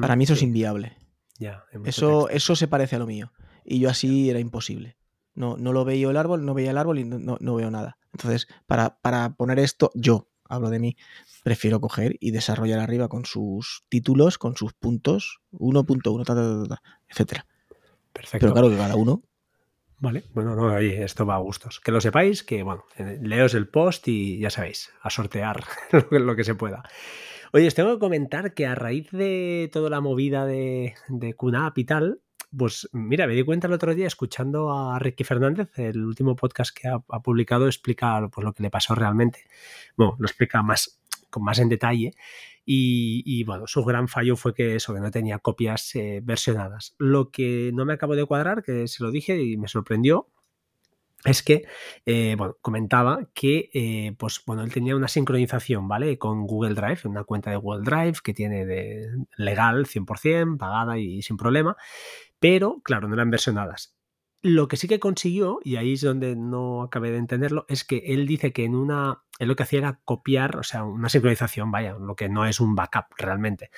para 0.00 0.16
mí 0.16 0.24
eso 0.24 0.32
es 0.32 0.42
inviable. 0.42 0.96
Ya, 1.38 1.64
eso, 1.84 2.30
eso 2.30 2.56
se 2.56 2.68
parece 2.68 2.96
a 2.96 2.98
lo 2.98 3.06
mío. 3.06 3.32
Y 3.64 3.80
yo 3.80 3.90
así 3.90 4.30
era 4.30 4.40
imposible. 4.40 4.96
No, 5.34 5.56
no 5.58 5.72
lo 5.72 5.84
veía 5.84 6.08
el 6.08 6.16
árbol, 6.16 6.46
no 6.46 6.54
veía 6.54 6.70
el 6.70 6.78
árbol 6.78 6.98
y 7.00 7.04
no, 7.04 7.36
no 7.38 7.54
veo 7.54 7.70
nada. 7.70 7.98
Entonces, 8.14 8.48
para, 8.66 8.98
para, 9.00 9.34
poner 9.34 9.58
esto, 9.58 9.90
yo 9.94 10.28
hablo 10.48 10.70
de 10.70 10.78
mí, 10.78 10.96
prefiero 11.42 11.80
coger 11.80 12.16
y 12.20 12.30
desarrollar 12.30 12.78
arriba 12.78 13.08
con 13.08 13.24
sus 13.24 13.84
títulos, 13.88 14.38
con 14.38 14.56
sus 14.56 14.72
puntos, 14.72 15.40
1.1, 15.52 16.78
etcétera. 17.08 17.46
Perfecto. 18.12 18.46
Pero 18.46 18.52
claro 18.52 18.70
que 18.70 18.76
cada 18.76 18.94
uno. 18.94 19.22
Vale, 19.98 20.24
bueno, 20.34 20.54
no, 20.54 20.74
oye, 20.74 21.02
esto 21.02 21.24
va 21.26 21.36
a 21.36 21.38
gustos. 21.38 21.80
Que 21.80 21.90
lo 21.90 22.00
sepáis, 22.00 22.42
que 22.42 22.62
bueno, 22.62 22.84
leos 23.20 23.54
el 23.54 23.68
post 23.68 24.06
y 24.08 24.38
ya 24.38 24.50
sabéis, 24.50 24.92
a 25.00 25.10
sortear 25.10 25.64
lo 26.10 26.36
que 26.36 26.44
se 26.44 26.54
pueda. 26.54 26.82
Oye, 27.52 27.68
os 27.68 27.74
tengo 27.74 27.94
que 27.94 28.00
comentar 28.00 28.54
que 28.54 28.66
a 28.66 28.74
raíz 28.74 29.10
de 29.12 29.70
toda 29.72 29.88
la 29.88 30.00
movida 30.00 30.44
de, 30.44 30.94
de 31.08 31.34
QNAP 31.34 31.78
y 31.78 31.84
tal, 31.84 32.20
pues 32.56 32.88
mira, 32.92 33.26
me 33.26 33.34
di 33.34 33.42
cuenta 33.42 33.66
el 33.66 33.72
otro 33.72 33.94
día 33.94 34.06
escuchando 34.06 34.72
a 34.72 34.98
Ricky 34.98 35.24
Fernández, 35.24 35.70
el 35.78 36.04
último 36.04 36.36
podcast 36.36 36.76
que 36.76 36.88
ha, 36.88 36.98
publicado, 37.20 37.66
explica 37.66 38.28
pues, 38.32 38.44
lo 38.44 38.52
que 38.52 38.62
le 38.62 38.70
pasó 38.70 38.94
realmente. 38.94 39.44
Bueno, 39.96 40.16
lo 40.18 40.26
explica 40.26 40.62
más, 40.62 41.00
con 41.30 41.44
más 41.44 41.58
en 41.58 41.68
detalle. 41.68 42.12
Y, 42.66 43.22
y, 43.26 43.44
bueno, 43.44 43.66
su 43.66 43.84
gran 43.84 44.08
fallo 44.08 44.36
fue 44.36 44.54
que 44.54 44.76
eso, 44.76 44.94
que 44.94 45.00
no 45.00 45.10
tenía 45.10 45.38
copias 45.38 45.94
eh, 45.96 46.20
versionadas. 46.22 46.94
Lo 46.98 47.30
que 47.30 47.70
no 47.74 47.84
me 47.84 47.92
acabo 47.92 48.16
de 48.16 48.24
cuadrar, 48.24 48.62
que 48.62 48.88
se 48.88 49.02
lo 49.02 49.10
dije 49.10 49.42
y 49.42 49.56
me 49.58 49.68
sorprendió, 49.68 50.28
es 51.24 51.42
que, 51.42 51.64
eh, 52.04 52.34
bueno, 52.36 52.56
comentaba 52.60 53.28
que, 53.32 53.70
eh, 53.72 54.14
pues, 54.18 54.42
bueno, 54.46 54.62
él 54.62 54.72
tenía 54.72 54.94
una 54.94 55.08
sincronización, 55.08 55.88
¿vale? 55.88 56.18
Con 56.18 56.46
Google 56.46 56.74
Drive, 56.74 57.00
una 57.04 57.24
cuenta 57.24 57.50
de 57.50 57.56
Google 57.56 57.82
Drive 57.82 58.18
que 58.22 58.34
tiene 58.34 58.66
de 58.66 59.08
legal 59.36 59.86
100%, 59.86 60.58
pagada 60.58 60.98
y 60.98 61.22
sin 61.22 61.38
problema, 61.38 61.76
pero, 62.44 62.82
claro, 62.84 63.08
no 63.08 63.14
eran 63.14 63.30
versionadas. 63.30 63.96
Lo 64.42 64.68
que 64.68 64.76
sí 64.76 64.86
que 64.86 65.00
consiguió, 65.00 65.60
y 65.64 65.76
ahí 65.76 65.94
es 65.94 66.02
donde 66.02 66.36
no 66.36 66.82
acabé 66.82 67.10
de 67.10 67.16
entenderlo, 67.16 67.64
es 67.70 67.84
que 67.84 68.02
él 68.08 68.26
dice 68.26 68.52
que 68.52 68.64
en 68.64 68.74
una, 68.74 69.22
él 69.38 69.48
lo 69.48 69.56
que 69.56 69.62
hacía 69.62 69.78
era 69.78 70.02
copiar, 70.04 70.58
o 70.58 70.62
sea, 70.62 70.84
una 70.84 71.08
sincronización, 71.08 71.70
vaya, 71.70 71.94
lo 71.98 72.14
que 72.16 72.28
no 72.28 72.44
es 72.44 72.60
un 72.60 72.74
backup 72.74 73.06
realmente. 73.16 73.70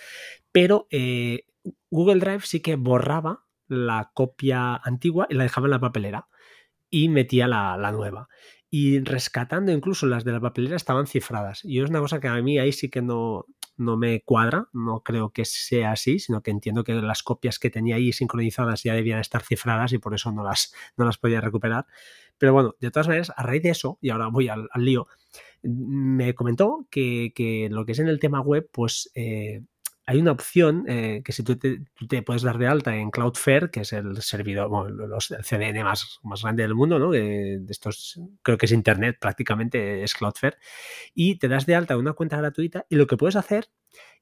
Pero 0.50 0.88
eh, 0.90 1.44
Google 1.90 2.18
Drive 2.18 2.40
sí 2.40 2.58
que 2.58 2.74
borraba 2.74 3.46
la 3.68 4.10
copia 4.12 4.74
antigua 4.74 5.28
y 5.30 5.34
la 5.34 5.44
dejaba 5.44 5.68
en 5.68 5.70
la 5.70 5.80
papelera 5.80 6.26
y 6.90 7.08
metía 7.08 7.46
la, 7.46 7.76
la, 7.76 7.92
nueva. 7.92 8.28
Y 8.70 8.98
rescatando 9.00 9.72
incluso 9.72 10.06
las 10.06 10.24
de 10.24 10.32
la 10.32 10.40
papelera 10.40 10.76
estaban 10.76 11.06
cifradas. 11.06 11.64
Y 11.64 11.80
es 11.80 11.88
una 11.88 12.00
cosa 12.00 12.20
que 12.20 12.28
a 12.28 12.42
mí 12.42 12.58
ahí 12.58 12.72
sí 12.72 12.90
que 12.90 13.00
no, 13.00 13.46
no 13.76 13.96
me 13.96 14.22
cuadra, 14.22 14.68
no 14.72 15.02
creo 15.02 15.30
que 15.30 15.44
sea 15.44 15.92
así, 15.92 16.18
sino 16.18 16.42
que 16.42 16.50
entiendo 16.50 16.82
que 16.82 16.94
las 16.94 17.22
copias 17.22 17.58
que 17.58 17.70
tenía 17.70 17.96
ahí 17.96 18.12
sincronizadas 18.12 18.82
ya 18.82 18.94
debían 18.94 19.20
estar 19.20 19.42
cifradas 19.42 19.92
y 19.92 19.98
por 19.98 20.14
eso 20.14 20.32
no 20.32 20.42
las, 20.42 20.74
no 20.96 21.04
las 21.04 21.18
podía 21.18 21.40
recuperar. 21.40 21.86
Pero 22.38 22.52
bueno, 22.52 22.74
de 22.80 22.90
todas 22.90 23.08
maneras, 23.08 23.32
a 23.36 23.42
raíz 23.42 23.62
de 23.62 23.70
eso, 23.70 23.98
y 24.00 24.10
ahora 24.10 24.28
voy 24.28 24.48
al, 24.48 24.68
lío, 24.76 25.06
me 25.62 26.34
comentó 26.34 26.86
que, 26.90 27.32
que, 27.34 27.68
lo 27.70 27.86
que 27.86 27.92
es 27.92 27.98
en 27.98 28.08
el 28.08 28.20
tema 28.20 28.40
web, 28.40 28.68
pues 28.72 29.10
eh, 29.14 29.62
hay 30.06 30.20
una 30.20 30.30
opción 30.30 30.84
eh, 30.88 31.22
que 31.24 31.32
si 31.32 31.42
tú 31.42 31.56
te, 31.58 32.22
puedes 32.22 32.42
dar 32.42 32.58
de 32.58 32.68
alta 32.68 32.96
en 32.96 33.10
Cloudflare, 33.10 33.70
que 33.70 33.80
es 33.80 33.92
el 33.92 34.22
servidor, 34.22 34.70
los, 34.90 35.32
el 35.32 35.42
CDN 35.42 35.82
más, 35.82 36.20
más 36.22 36.42
grande 36.42 36.62
del 36.62 36.76
mundo, 36.76 37.00
¿no? 37.00 37.10
De, 37.10 37.60
estos, 37.68 38.20
creo 38.42 38.56
que 38.56 38.66
es 38.66 38.72
Internet 38.72 39.18
prácticamente, 39.20 40.04
es 40.04 40.14
Cloudflare, 40.14 40.58
y 41.12 41.38
te 41.38 41.48
das 41.48 41.66
de 41.66 41.74
alta 41.74 41.96
una 41.96 42.12
cuenta 42.12 42.36
gratuita 42.36 42.86
y 42.88 42.94
lo 42.94 43.08
que 43.08 43.16
puedes 43.16 43.34
hacer 43.34 43.68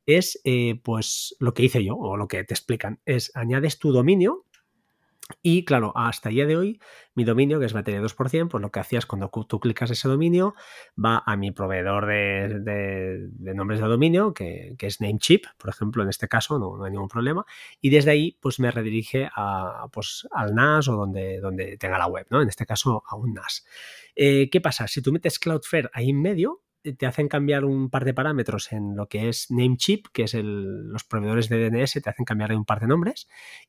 es, 0.07 0.41
eh, 0.45 0.81
pues, 0.83 1.37
lo 1.39 1.53
que 1.53 1.65
hice 1.65 1.85
yo, 1.85 1.97
o 1.97 2.17
lo 2.17 2.29
que 2.29 2.45
te 2.45 2.55
explican, 2.55 3.01
es 3.05 3.31
añades 3.35 3.79
tu 3.79 3.93
dominio, 3.93 4.47
y 5.43 5.65
claro, 5.65 5.93
hasta 5.97 6.29
el 6.29 6.35
día 6.35 6.47
de 6.47 6.57
hoy, 6.57 6.81
mi 7.15 7.25
dominio, 7.25 7.59
que 7.59 7.67
es 7.67 7.73
batería 7.73 8.01
2%, 8.03 8.49
pues 8.49 8.61
lo 8.61 8.71
que 8.71 8.81
hacías 8.81 9.07
cuando 9.07 9.31
tú 9.49 9.59
clicas 9.59 9.91
ese 9.91 10.09
dominio, 10.09 10.55
va 11.03 11.23
a 11.25 11.37
mi 11.37 11.51
proveedor 11.51 12.07
de, 12.07 13.31
nombres 13.55 13.81
de 13.81 13.87
dominio, 13.87 14.35
que, 14.35 14.77
es 14.79 15.01
Namecheap, 15.01 15.45
por 15.57 15.71
ejemplo, 15.71 16.03
en 16.03 16.11
este 16.11 16.29
caso, 16.29 16.59
no, 16.59 16.77
no, 16.77 16.85
hay 16.85 16.93
ningún 16.93 17.09
problema. 17.09 17.47
Y 17.81 17.91
desde 17.91 18.11
ahí, 18.11 18.37
pues 18.41 18.61
me 18.61 18.71
redirige 18.71 19.31
a, 19.35 19.87
pues, 19.93 20.27
al 20.31 20.55
NAS 20.55 20.89
o 20.89 20.97
donde, 20.97 21.41
donde 21.41 21.79
tenga 21.79 21.99
la 21.99 22.07
web, 22.07 22.27
¿no? 22.31 22.43
En 22.43 22.49
este 22.49 22.67
caso, 22.67 23.03
a 23.07 23.17
un 23.17 23.33
NAS. 23.33 23.65
Eh, 24.15 24.51
¿Qué 24.51 24.61
pasa? 24.61 24.87
Si 24.89 25.01
tú 25.01 25.13
metes 25.13 25.39
Cloudflare 25.39 25.91
ahí 25.93 26.11
en 26.11 26.21
medio, 26.21 26.64
te 26.93 27.07
hacen 27.07 27.29
cambiar 27.29 27.65
un 27.65 27.89
par 27.91 28.05
de 28.05 28.15
parámetros 28.15 28.73
en 28.73 28.95
lo 28.95 29.09
que 29.09 29.29
es 29.29 29.51
Namecheap, 29.51 30.07
que 30.13 30.25
es 30.25 30.35
el, 30.35 30.89
los 30.89 31.05
proveedores 31.05 31.49
de 31.49 31.71
DNS, 31.71 31.93
te 32.03 32.11
hacen 32.11 32.25
cambiar 32.25 32.55
un 32.55 32.65
par 32.65 32.81
de 32.81 32.87
nombres, 32.87 33.27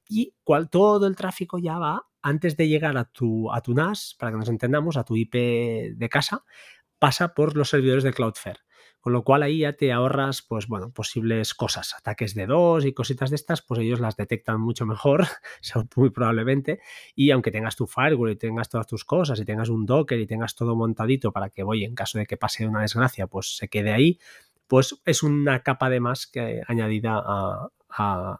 y 0.07 0.33
cual, 0.43 0.69
todo 0.69 1.07
el 1.07 1.15
tráfico 1.15 1.57
ya 1.57 1.77
va, 1.77 2.07
antes 2.21 2.57
de 2.57 2.67
llegar 2.67 2.97
a 2.97 3.05
tu, 3.05 3.51
a 3.53 3.61
tu 3.61 3.73
NAS, 3.73 4.15
para 4.19 4.31
que 4.31 4.37
nos 4.37 4.49
entendamos, 4.49 4.97
a 4.97 5.03
tu 5.03 5.15
IP 5.15 5.33
de 5.33 6.09
casa, 6.09 6.43
pasa 6.99 7.33
por 7.33 7.55
los 7.55 7.69
servidores 7.69 8.03
de 8.03 8.13
Cloudflare. 8.13 8.64
Con 9.05 9.13
lo 9.13 9.23
cual 9.23 9.43
ahí 9.43 9.59
ya 9.59 9.73
te 9.73 9.93
ahorras, 9.93 10.41
pues 10.41 10.65
bueno, 10.65 10.89
posibles 10.89 11.53
cosas, 11.53 11.93
ataques 11.93 12.33
de 12.33 12.47
dos 12.47 12.85
y 12.85 12.91
cositas 12.91 13.29
de 13.29 13.35
estas, 13.35 13.61
pues 13.61 13.79
ellos 13.79 13.99
las 13.99 14.17
detectan 14.17 14.59
mucho 14.59 14.87
mejor, 14.87 15.27
muy 15.95 16.09
probablemente. 16.09 16.79
Y 17.13 17.29
aunque 17.29 17.51
tengas 17.51 17.75
tu 17.75 17.85
firewall 17.85 18.31
y 18.31 18.35
tengas 18.35 18.67
todas 18.67 18.87
tus 18.87 19.05
cosas 19.05 19.39
y 19.39 19.45
tengas 19.45 19.69
un 19.69 19.85
Docker 19.85 20.19
y 20.19 20.25
tengas 20.25 20.55
todo 20.55 20.75
montadito 20.75 21.31
para 21.31 21.51
que, 21.51 21.61
voy, 21.61 21.83
en 21.83 21.93
caso 21.93 22.17
de 22.17 22.25
que 22.25 22.35
pase 22.35 22.65
una 22.67 22.81
desgracia, 22.81 23.27
pues 23.27 23.55
se 23.55 23.67
quede 23.67 23.91
ahí, 23.91 24.17
pues 24.67 25.01
es 25.05 25.23
una 25.23 25.63
capa 25.63 25.89
de 25.89 25.99
más 25.99 26.27
que 26.27 26.61
añadida 26.67 27.21
a, 27.23 27.69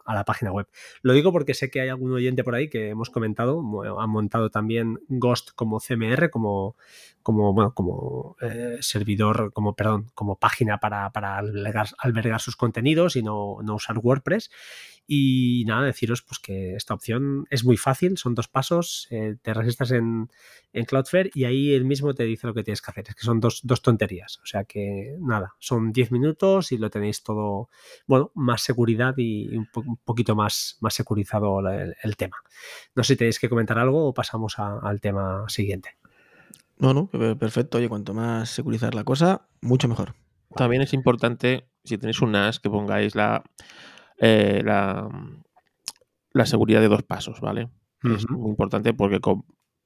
la 0.06 0.24
página 0.26 0.52
web. 0.52 0.66
Lo 1.00 1.14
digo 1.14 1.32
porque 1.32 1.54
sé 1.54 1.70
que 1.70 1.80
hay 1.80 1.88
algún 1.88 2.12
oyente 2.12 2.44
por 2.44 2.54
ahí 2.54 2.68
que 2.68 2.90
hemos 2.90 3.08
comentado, 3.08 3.62
han 3.98 4.10
montado 4.10 4.50
también 4.50 4.98
Ghost 5.08 5.52
como 5.54 5.80
CMR, 5.80 6.28
como, 6.28 6.76
como, 7.22 7.54
bueno, 7.54 7.72
como 7.72 8.36
eh, 8.42 8.76
servidor, 8.80 9.52
como, 9.54 9.74
perdón, 9.74 10.10
como 10.14 10.36
página 10.38 10.78
para, 10.78 11.10
para 11.10 11.38
albergar, 11.38 11.88
albergar, 11.98 12.40
sus 12.40 12.54
contenidos 12.54 13.16
y 13.16 13.22
no, 13.22 13.56
no 13.62 13.76
usar 13.76 13.96
WordPress. 13.96 14.50
Y 15.08 15.64
nada, 15.66 15.86
deciros 15.86 16.22
pues 16.22 16.40
que 16.40 16.74
esta 16.74 16.94
opción 16.94 17.46
es 17.50 17.64
muy 17.64 17.76
fácil, 17.76 18.18
son 18.18 18.34
dos 18.34 18.48
pasos, 18.48 19.06
eh, 19.10 19.36
te 19.40 19.54
registras 19.54 19.92
en, 19.92 20.30
en, 20.72 20.84
Cloudflare 20.84 21.30
y 21.32 21.44
ahí 21.44 21.72
él 21.72 21.84
mismo 21.84 22.12
te 22.12 22.24
dice 22.24 22.48
lo 22.48 22.54
que 22.54 22.64
tienes 22.64 22.82
que 22.82 22.90
hacer, 22.90 23.04
es 23.08 23.14
que 23.14 23.22
son 23.22 23.38
dos, 23.38 23.60
dos 23.62 23.82
tonterías, 23.82 24.40
o 24.42 24.46
sea 24.46 24.64
que 24.64 25.16
nada, 25.20 25.54
son 25.60 25.92
10 25.92 26.10
minutos 26.10 26.72
y 26.72 26.78
lo 26.78 26.90
tenéis 26.90 27.22
todo, 27.22 27.68
bueno, 28.08 28.32
más 28.34 28.62
seguridad 28.62 29.14
y 29.16 29.56
un, 29.56 29.66
po 29.66 29.82
un 29.82 29.96
poquito 29.98 30.34
más, 30.34 30.76
más 30.80 30.94
securizado 30.94 31.60
el, 31.60 31.94
el, 32.02 32.16
tema. 32.16 32.38
No 32.96 33.04
sé 33.04 33.14
si 33.14 33.18
tenéis 33.18 33.38
que 33.38 33.48
comentar 33.48 33.78
algo 33.78 34.08
o 34.08 34.14
pasamos 34.14 34.58
a, 34.58 34.78
al 34.80 35.00
tema 35.00 35.44
siguiente. 35.48 35.90
No, 36.78 36.92
no, 36.92 37.08
perfecto, 37.08 37.78
oye, 37.78 37.88
cuanto 37.88 38.12
más 38.12 38.50
securizar 38.50 38.94
la 38.94 39.04
cosa, 39.04 39.46
mucho 39.60 39.86
mejor. 39.86 40.14
También 40.54 40.82
es 40.82 40.92
importante, 40.92 41.68
si 41.84 41.96
tenéis 41.96 42.20
un 42.20 42.32
NAS, 42.32 42.60
que 42.60 42.70
pongáis 42.70 43.14
la 43.14 43.44
eh, 44.18 44.62
la, 44.64 45.08
la, 46.32 46.46
seguridad 46.46 46.80
de 46.80 46.88
dos 46.88 47.02
pasos, 47.02 47.40
¿vale? 47.40 47.64
Uh 48.02 48.08
-huh. 48.08 48.16
Es 48.16 48.30
muy 48.30 48.50
importante 48.50 48.94
porque 48.94 49.20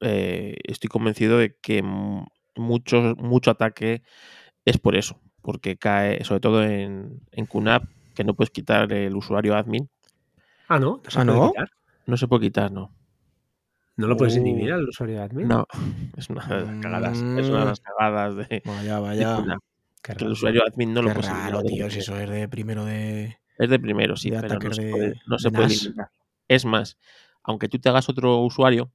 eh, 0.01 0.57
estoy 0.63 0.89
convencido 0.89 1.37
de 1.37 1.55
que 1.61 1.83
mucho, 2.55 3.15
mucho 3.17 3.51
ataque 3.51 4.03
es 4.65 4.77
por 4.77 4.95
eso, 4.95 5.19
porque 5.41 5.77
cae, 5.77 6.23
sobre 6.23 6.41
todo 6.41 6.63
en, 6.63 7.21
en 7.31 7.45
QNAP, 7.45 7.83
que 8.13 8.23
no 8.23 8.33
puedes 8.33 8.51
quitar 8.51 8.91
el 8.93 9.15
usuario 9.15 9.55
admin. 9.55 9.89
Ah, 10.67 10.79
¿no? 10.79 11.01
¿No 11.03 11.11
se, 11.11 11.19
¿Ah, 11.19 11.25
no? 11.25 11.51
Quitar? 11.51 11.69
no 12.05 12.17
se 12.17 12.27
puede 12.27 12.43
quitar, 12.43 12.71
no. 12.71 12.93
¿No 13.97 14.07
lo 14.07 14.17
puedes 14.17 14.35
uh. 14.35 14.39
inhibir 14.39 14.71
al 14.71 14.87
usuario 14.87 15.21
admin? 15.21 15.47
No, 15.47 15.67
es 16.17 16.29
una 16.29 16.45
de 16.45 16.65
las 16.65 16.81
cagadas, 16.81 17.21
mm. 17.21 17.39
es 17.39 17.49
una 17.49 17.59
de 17.59 17.65
las 17.65 17.79
cagadas 17.79 18.35
de. 18.35 18.61
Vaya, 18.65 18.99
vaya. 18.99 19.41
De 19.41 19.57
que 20.01 20.13
el 20.13 20.31
usuario 20.31 20.63
admin 20.65 20.93
no 20.93 21.01
Qué 21.01 21.07
lo 21.09 21.13
puede 21.13 21.29
raro, 21.29 21.61
tío, 21.61 21.89
si 21.89 21.99
eso 21.99 22.17
es 22.17 22.29
de 22.29 22.47
primero 22.47 22.85
de. 22.85 23.37
Es 23.61 23.69
de 23.69 23.79
primero, 23.79 24.15
sí, 24.15 24.31
de 24.31 24.41
pero 24.41 24.57
no 24.59 24.73
se 24.73 24.81
de- 24.83 24.91
puede, 24.91 25.21
no 25.27 25.37
se 25.39 25.49
de 25.49 25.51
puede 25.55 25.67
NAS. 25.69 25.81
eliminar. 25.81 26.09
Es 26.47 26.65
más, 26.65 26.97
aunque 27.43 27.69
tú 27.69 27.77
te 27.79 27.89
hagas 27.89 28.09
otro 28.09 28.39
usuario, 28.39 28.89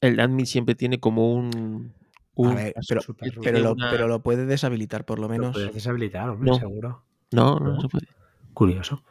el 0.00 0.18
admin 0.20 0.46
siempre 0.46 0.74
tiene 0.74 0.98
como 1.00 1.32
un. 1.34 1.92
un 2.34 2.54
ver, 2.54 2.72
paso- 2.74 3.14
pero- 3.18 3.40
Pero 3.42 3.58
lo, 3.60 3.72
una- 3.72 3.90
pero 3.90 4.08
lo 4.08 4.20
puedes 4.22 4.46
deshabilitar 4.48 5.04
por 5.04 5.18
lo 5.18 5.24
Lo 5.24 5.28
menos. 5.28 5.52
puedes 5.52 5.72
deshabilitar, 5.74 6.28
hombre, 6.30 6.50
No. 6.50 6.56
seguro. 6.58 7.02
No, 7.32 7.58
no, 7.60 7.74
¿no? 7.74 7.80
se 7.80 7.88
puede. 7.88 8.06
Curioso. 8.54 9.02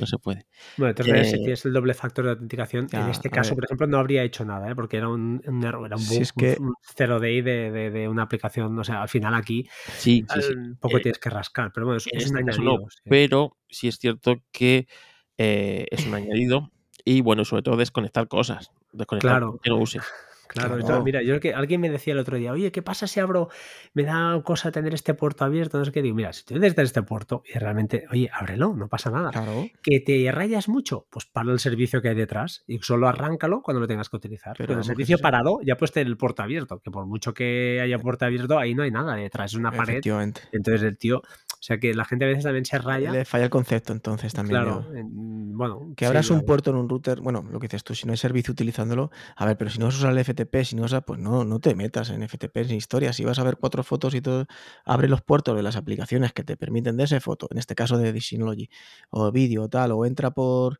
No 0.00 0.06
se 0.06 0.18
puede. 0.18 0.46
Bueno, 0.76 0.90
entonces 0.90 1.28
si 1.30 1.36
Eh, 1.36 1.38
tienes 1.38 1.64
el 1.64 1.72
doble 1.72 1.94
factor 1.94 2.24
de 2.24 2.30
autenticación, 2.32 2.86
en 2.92 3.08
este 3.08 3.30
caso, 3.30 3.54
por 3.54 3.64
ejemplo, 3.64 3.86
no 3.86 3.98
habría 3.98 4.22
hecho 4.22 4.44
nada, 4.44 4.70
¿eh? 4.70 4.74
porque 4.74 4.96
era 4.96 5.08
un, 5.08 5.42
un 5.46 5.64
error, 5.64 5.86
era 5.86 5.96
un 5.96 6.02
Si 6.02 6.14
bug, 6.14 6.22
es 6.22 6.32
que- 6.32 6.56
un 6.60 6.74
cero 6.96 7.20
day 7.20 7.40
de, 7.42 7.70
de- 7.70 7.90
de 7.90 8.08
una 8.08 8.22
aplicación. 8.22 8.78
O 8.78 8.84
sea, 8.84 9.02
al 9.02 9.08
final 9.08 9.34
aquí 9.34 9.68
Sí, 9.96 10.24
sí, 10.32 10.42
sí. 10.42 10.54
poco 10.80 10.98
Eh, 10.98 11.00
tienes 11.00 11.18
que 11.18 11.30
rascar, 11.30 11.72
pero 11.72 11.86
bueno, 11.86 11.98
es, 11.98 12.06
es 12.12 12.30
un 12.30 12.38
este 12.38 12.50
añadido. 12.50 12.78
no, 12.78 12.86
pero 13.08 13.56
sí 13.68 13.88
es 13.88 13.98
cierto 13.98 14.36
que 14.52 14.86
eh, 15.36 15.86
es 15.90 16.06
un 16.06 16.14
añadido 16.14 16.70
y 17.04 17.20
bueno, 17.22 17.44
sobre 17.44 17.62
todo 17.62 17.76
desconectar 17.76 18.28
cosas. 18.28 18.70
Desconectar 18.92 19.30
Claro. 19.30 19.60
que 19.62 19.70
no 19.70 19.78
uses. 19.78 20.02
Claro, 20.48 20.76
Claro. 20.76 20.80
esto- 20.80 21.04
mira, 21.04 21.22
yo 21.22 21.28
creo 21.28 21.40
que 21.40 21.54
alguien 21.54 21.80
me 21.80 21.90
decía 21.90 22.12
el 22.14 22.18
otro 22.18 22.36
día, 22.36 22.52
oye, 22.52 22.72
¿qué 22.72 22.82
pasa 22.82 23.06
si 23.06 23.20
abro, 23.20 23.48
me 23.94 24.02
da 24.04 24.40
cosa 24.42 24.72
tener 24.72 24.94
este 24.94 25.14
puerto 25.14 25.44
abierto? 25.44 25.78
No 25.78 25.84
sé 25.84 25.92
qué, 25.92 26.02
digo, 26.02 26.16
mira, 26.16 26.32
si 26.32 26.44
tú 26.44 26.58
desde 26.58 26.82
este 26.82 27.02
puerto 27.02 27.42
y 27.44 27.58
realmente, 27.58 28.06
oye, 28.10 28.30
ábrelo, 28.32 28.74
no 28.74 28.88
pasa 28.88 29.10
nada. 29.10 29.30
Claro. 29.30 29.66
Que 29.82 30.00
te 30.00 30.30
rayas 30.32 30.68
mucho, 30.68 31.06
pues 31.10 31.26
para 31.26 31.52
el 31.52 31.58
servicio 31.58 32.00
que 32.02 32.08
hay 32.08 32.14
detrás 32.14 32.64
y 32.66 32.78
solo 32.78 33.08
arráncalo 33.08 33.62
cuando 33.62 33.80
lo 33.80 33.86
tengas 33.86 34.08
que 34.08 34.16
utilizar. 34.16 34.54
Pero 34.56 34.68
Pero 34.68 34.78
el 34.80 34.84
servicio 34.84 35.18
parado 35.18 35.60
ya 35.64 35.76
puedes 35.76 35.92
tener 35.92 36.06
el 36.06 36.16
puerto 36.16 36.42
abierto, 36.42 36.80
que 36.80 36.90
por 36.90 37.06
mucho 37.06 37.34
que 37.34 37.80
haya 37.82 37.98
puerto 37.98 38.24
abierto, 38.24 38.58
ahí 38.58 38.74
no 38.74 38.82
hay 38.82 38.90
nada 38.90 39.14
detrás, 39.14 39.52
es 39.52 39.58
una 39.58 39.70
pared. 39.70 40.00
Entonces 40.52 40.82
el 40.82 40.96
tío, 40.98 41.22
o 41.60 41.62
sea 41.62 41.78
que 41.78 41.92
la 41.94 42.04
gente 42.04 42.24
a 42.24 42.28
veces 42.28 42.44
también 42.44 42.64
se 42.64 42.78
raya. 42.78 43.10
Le 43.12 43.24
falla 43.24 43.44
el 43.44 43.50
concepto 43.50 43.92
entonces 43.92 44.32
también. 44.32 44.62
claro, 44.62 44.84
yo- 44.84 44.94
en- 44.96 45.56
bueno. 45.56 45.92
Que 45.96 46.06
abras 46.06 46.30
un 46.30 46.42
puerto 46.44 46.70
en 46.70 46.76
un 46.76 46.88
router, 46.88 47.20
bueno, 47.20 47.44
lo 47.50 47.58
que 47.58 47.66
dices 47.66 47.82
tú, 47.82 47.94
si 47.94 48.06
no 48.06 48.12
hay 48.12 48.16
servicio 48.16 48.52
utilizándolo, 48.52 49.10
a 49.36 49.44
ver, 49.46 49.56
pero 49.56 49.68
si 49.70 49.78
no 49.78 49.86
vas 49.86 49.96
a 49.96 49.98
usar 49.98 50.12
el 50.12 50.18
FTP, 50.18 50.64
si 50.64 50.76
no 50.76 50.82
vas 50.82 50.92
a, 50.92 51.00
pues 51.00 51.18
no, 51.18 51.44
no 51.44 51.58
te 51.58 51.74
metas 51.74 52.10
en 52.10 52.22
FTP 52.22 52.64
ni 52.68 52.76
historias. 52.76 53.16
Si 53.16 53.24
vas 53.24 53.38
a 53.40 53.42
ver 53.44 53.56
cuatro 53.56 53.82
fotos 53.82 54.14
y 54.14 54.20
todo, 54.20 54.46
abre 54.84 55.08
los 55.08 55.22
puertos 55.22 55.56
de 55.56 55.62
las 55.64 55.74
aplicaciones 55.76 56.32
que 56.32 56.44
te 56.44 56.56
permiten 56.56 56.96
de 56.96 57.04
esa 57.04 57.20
foto, 57.20 57.48
en 57.50 57.58
este 57.58 57.74
caso 57.74 57.98
de 57.98 58.20
Synology, 58.20 58.68
o 59.10 59.32
vídeo 59.32 59.64
o 59.64 59.68
tal, 59.68 59.90
o 59.92 60.06
entra 60.06 60.30
por 60.30 60.78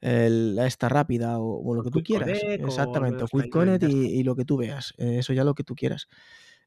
el- 0.00 0.58
esta 0.60 0.88
rápida 0.88 1.38
o, 1.38 1.60
o 1.62 1.74
lo 1.74 1.80
O 1.80 1.84
que 1.84 1.90
tú 1.90 1.98
Quick 1.98 2.06
quieras. 2.06 2.28
Connect 2.40 2.62
o 2.62 2.66
Exactamente, 2.68 3.16
o 3.16 3.20
los 3.22 3.30
Quick 3.30 3.42
ahí 3.44 3.50
Connect 3.50 3.82
y, 3.82 3.86
meterse. 3.86 4.14
y 4.16 4.22
lo 4.22 4.36
que 4.36 4.44
tú 4.44 4.56
veas. 4.56 4.94
eh, 4.98 5.18
Eso 5.18 5.32
ya 5.32 5.44
lo 5.44 5.54
que 5.54 5.64
tú 5.64 5.74
quieras. 5.74 6.08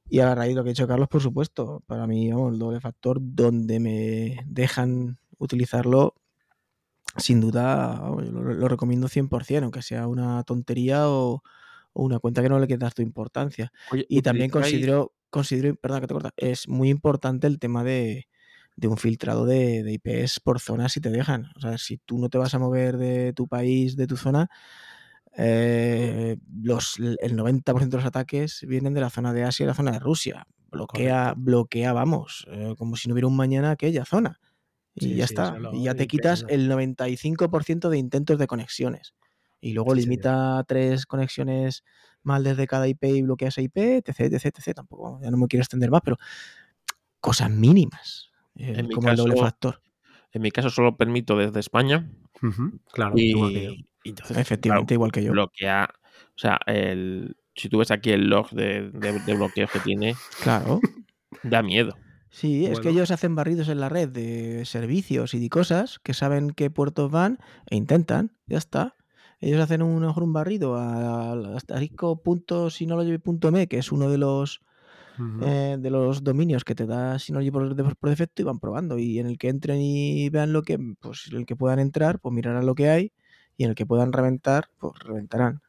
Y 0.10 0.20
a 0.20 0.34
raíz 0.36 0.50
de 0.52 0.56
lo 0.56 0.64
que 0.64 0.70
ha 0.70 0.74
dicho 0.74 0.88
Carlos, 0.88 1.08
por 1.08 1.22
supuesto, 1.22 1.84
para 1.86 2.08
mí, 2.08 2.32
vamos, 2.32 2.54
el 2.54 2.60
doble 2.60 2.80
factor, 2.82 3.20
donde 3.22 3.80
me 3.80 4.44
dejan 4.48 5.20
utilizarlo, 5.38 6.16
sin 7.18 7.42
duda, 7.42 8.00
vamos, 8.02 8.26
yo 8.26 8.32
lo, 8.32 8.54
lo 8.54 8.68
recomiendo 8.68 9.08
100%, 9.08 9.64
aunque 9.66 9.82
sea 9.82 10.08
una 10.08 10.44
tontería 10.44 11.10
o, 11.10 11.44
o 11.94 12.04
una 12.04 12.20
cuenta 12.20 12.42
que 12.42 12.50
no 12.50 12.60
le 12.60 12.68
quieras 12.68 12.94
tu 12.94 13.02
importancia. 13.02 13.72
Oye, 13.92 14.06
Y 14.10 14.22
también 14.22 14.50
¿utilizáis- 14.52 14.52
considero, 14.72 15.14
considero, 15.30 15.76
perdón 15.76 16.02
que 16.02 16.08
te 16.08 16.14
corta, 16.14 16.34
es 16.38 16.68
muy 16.68 16.90
importante 16.90 17.48
el 17.48 17.60
tema 17.60 17.84
de, 17.84 18.28
de 18.76 18.88
un 18.88 18.98
filtrado 18.98 19.46
de, 19.46 19.84
de 19.84 19.94
IPs 19.94 20.40
por 20.40 20.60
zona 20.60 20.88
si 20.90 21.02
te 21.02 21.10
dejan. 21.10 21.48
O 21.56 21.60
sea, 21.62 21.78
si 21.78 21.98
tú 21.98 22.18
no 22.20 22.30
te 22.30 22.38
vas 22.38 22.54
a 22.54 22.60
mover 22.60 22.98
de 22.98 23.34
tu 23.34 23.48
país, 23.48 23.96
de 23.96 24.08
tu 24.08 24.16
zona, 24.18 24.50
eh, 25.38 26.38
los, 26.62 26.98
el 27.00 27.36
90% 27.36 27.90
de 27.90 27.98
los 27.98 28.06
ataques 28.06 28.66
vienen 28.68 28.94
de 28.94 29.02
la 29.02 29.10
zona 29.10 29.34
de 29.34 29.44
Asia 29.44 29.64
y 29.64 29.68
la 29.68 29.74
zona 29.74 29.92
de 29.92 30.00
Rusia. 30.00 30.48
Bloquea, 30.72 31.34
bloquea, 31.36 31.94
vamos, 31.94 32.46
eh, 32.52 32.76
como 32.78 32.96
si 32.96 33.08
no 33.08 33.14
hubiera 33.14 33.28
un 33.28 33.36
mañana 33.36 33.72
aquella 33.72 34.06
zona. 34.06 34.40
Y 34.94 35.02
Sí, 35.02 35.16
ya 35.16 35.28
sí, 35.28 35.34
está. 35.34 35.58
Y 35.74 35.84
ya 35.84 35.96
te 35.96 36.08
quitas 36.08 36.44
¿no? 36.44 36.50
el 36.50 36.70
95% 36.70 37.90
de 37.90 37.98
intentos 37.98 38.38
de 38.38 38.48
conexiones. 38.48 39.14
Y 39.62 39.74
luego 39.74 39.94
Sí, 39.96 40.02
limita 40.02 40.64
tres 40.68 41.06
conexiones 41.06 41.84
mal 42.22 42.44
desde 42.44 42.68
cada 42.68 42.88
IP 42.88 43.04
y 43.06 43.22
bloquea 43.22 43.48
esa 43.48 43.62
IP, 43.62 43.78
etc, 43.78 44.20
etc, 44.20 44.46
etc. 44.46 44.76
Tampoco, 44.76 45.20
ya 45.22 45.32
no 45.32 45.38
me 45.38 45.48
quiero 45.48 45.62
extender 45.64 45.90
más, 45.90 46.02
pero 46.04 46.18
cosas 47.20 47.50
mínimas. 47.50 48.32
eh, 48.56 48.74
En 48.78 48.90
como 48.90 49.10
el 49.10 49.16
doble 49.16 49.36
factor. 49.36 49.82
En 50.32 50.42
mi 50.42 50.52
caso 50.52 50.70
solo 50.70 50.96
permito 50.96 51.36
desde 51.38 51.60
España 51.60 52.12
claro, 52.94 53.16
y 53.18 53.86
entonces, 54.10 54.38
Efectivamente, 54.38 54.94
igual 54.94 55.12
que 55.12 55.24
yo. 55.24 55.32
bloquea. 55.32 55.90
O 56.36 56.40
sea, 56.40 56.60
el, 56.68 57.36
si 57.56 57.70
tú 57.70 57.80
ves 57.80 57.90
aquí 57.92 58.12
el 58.12 58.30
log 58.30 58.50
de, 58.52 58.92
de, 58.92 59.20
de 59.26 59.34
bloqueos 59.36 59.72
que 59.72 59.80
tiene, 59.80 60.16
Claro. 60.42 60.80
da 61.44 61.62
miedo. 61.64 61.98
Sí, 62.32 62.66
es 62.68 62.80
que 62.80 62.90
ellos 62.90 63.10
hacen 63.12 63.34
barridos 63.36 63.70
en 63.70 63.80
la 63.80 63.90
red 63.90 64.08
de 64.10 64.64
servicios 64.66 65.34
y 65.34 65.40
de 65.40 65.50
cosas 65.50 65.98
que 66.00 66.14
saben 66.14 66.52
qué 66.52 66.70
puertos 66.70 67.10
van 67.10 67.40
e 67.70 67.76
intentan, 67.76 68.36
ya 68.46 68.58
está. 68.60 68.96
Ellos 69.42 69.60
hacen 69.62 69.82
un, 69.82 69.98
a 69.98 70.02
lo 70.02 70.08
mejor 70.08 70.24
un 70.24 70.34
barrido 70.34 70.76
al 70.78 71.56
asterisco.synology.me, 71.56 73.68
que 73.68 73.78
es 73.78 73.92
uno 73.92 74.10
de 74.10 74.18
los 74.18 74.62
eh, 75.42 75.78
de 75.80 75.90
los 75.90 76.24
dominios 76.24 76.64
que 76.64 76.76
te 76.76 76.86
da 76.86 77.20
Synology 77.20 77.52
por, 77.52 77.76
de- 77.76 77.96
por 77.96 78.10
defecto 78.10 78.42
y 78.42 78.46
van 78.46 78.60
probando. 78.60 78.98
Y 78.98 79.20
en 79.20 79.28
el 79.28 79.38
que 79.38 79.50
entren 79.50 79.80
y 79.82 80.30
vean 80.30 80.54
lo 80.54 80.62
que, 80.62 80.78
pues 81.00 81.28
en 81.32 81.38
el 81.38 81.46
que 81.46 81.56
puedan 81.56 81.80
entrar, 81.80 82.20
pues 82.20 82.34
mirarán 82.34 82.66
lo 82.66 82.76
que 82.76 82.90
hay 82.90 83.12
y 83.60 83.66
en 83.66 83.72
el 83.72 83.76
que 83.76 83.86
puedan 83.86 84.14
reventar, 84.14 84.70
pues 84.80 84.98
reventarán. 85.00 85.62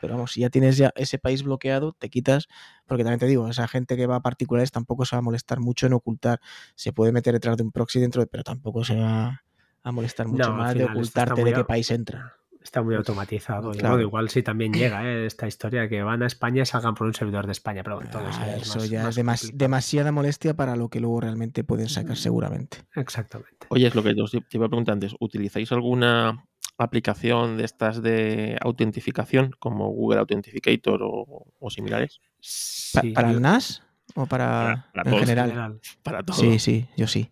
Pero 0.00 0.14
vamos, 0.14 0.32
si 0.32 0.40
ya 0.40 0.48
tienes 0.50 0.78
ya 0.78 0.92
ese 0.96 1.18
país 1.18 1.42
bloqueado, 1.42 1.92
te 1.92 2.08
quitas, 2.08 2.48
porque 2.86 3.04
también 3.04 3.20
te 3.20 3.26
digo, 3.26 3.46
esa 3.48 3.68
gente 3.68 3.96
que 3.96 4.06
va 4.06 4.16
a 4.16 4.20
particulares 4.22 4.72
tampoco 4.72 5.04
se 5.04 5.14
va 5.14 5.18
a 5.18 5.22
molestar 5.22 5.60
mucho 5.60 5.86
en 5.86 5.92
ocultar. 5.92 6.40
Se 6.74 6.92
puede 6.94 7.12
meter 7.12 7.34
detrás 7.34 7.58
de 7.58 7.62
un 7.64 7.70
proxy 7.70 8.00
dentro, 8.00 8.22
de- 8.22 8.26
pero 8.26 8.44
tampoco 8.44 8.82
se 8.82 8.96
va 8.96 9.42
a 9.82 9.92
molestar 9.92 10.26
mucho 10.26 10.50
No, 10.52 10.56
más 10.56 10.68
de 10.74 10.80
final 10.80 10.88
está 11.02 11.20
ocultarte 11.22 11.42
muy 11.42 11.50
de 11.50 11.54
qué 11.54 11.60
a- 11.60 11.66
país 11.66 11.90
entra. 11.90 12.34
Está 12.62 12.80
muy 12.82 12.94
automatizado. 12.94 13.74
y 13.74 13.78
Claro. 13.78 14.00
igual 14.00 14.30
sí 14.30 14.42
también 14.42 14.72
llega 14.98 15.04
¿eh? 15.06 15.26
esta 15.26 15.46
historia 15.46 15.86
que 15.86 16.02
van 16.02 16.22
a 16.22 16.26
España 16.26 16.62
y 16.62 16.66
salgan 16.66 16.94
por 16.94 17.06
un 17.06 17.12
servidor 17.12 17.44
de 17.44 17.52
España, 17.52 17.82
pero 17.82 17.96
bueno, 17.96 18.10
todo 18.10 18.26
eso, 18.26 18.38
Ah, 18.40 18.46
ya 18.46 18.56
es 18.56 18.62
eso 18.62 18.78
más- 18.78 18.88
ya 18.90 19.02
más 19.02 19.10
es 19.10 19.16
demas- 19.16 19.50
demasiada 19.54 20.12
molestia 20.12 20.54
para 20.54 20.74
lo 20.74 20.88
que 20.88 20.98
luego 21.00 21.20
realmente 21.20 21.62
pueden 21.62 21.90
sacar 21.90 22.16
seguramente. 22.16 22.78
Exactamente. 22.94 23.66
Oye, 23.68 23.86
es 23.86 23.94
lo 23.94 24.02
que 24.02 24.14
os 24.20 24.30
te 24.30 24.42
iba 24.52 24.64
a 24.64 24.68
preguntar 24.70 24.94
antes. 24.94 25.14
¿Utilizáis 25.20 25.72
alguna 25.72 26.44
aplicación 26.78 27.56
de 27.56 27.64
estas 27.64 28.02
de 28.02 28.58
autentificación 28.60 29.52
como 29.58 29.88
Google 29.90 30.20
Authenticator 30.20 31.00
o, 31.02 31.46
o 31.58 31.70
similares? 31.70 32.20
Sí, 32.40 33.12
¿Para 33.12 33.30
yo- 33.30 33.36
el 33.36 33.42
NAS 33.42 33.82
o 34.14 34.26
para, 34.26 34.46
Para- 34.48 34.92
para 34.92 35.02
en 35.04 35.10
todos. 35.10 35.20
general? 35.28 35.80
Para 36.02 36.22
todo. 36.22 36.36
Sí, 36.36 36.58
sí, 36.58 36.86
yo 36.96 37.06
sí. 37.06 37.30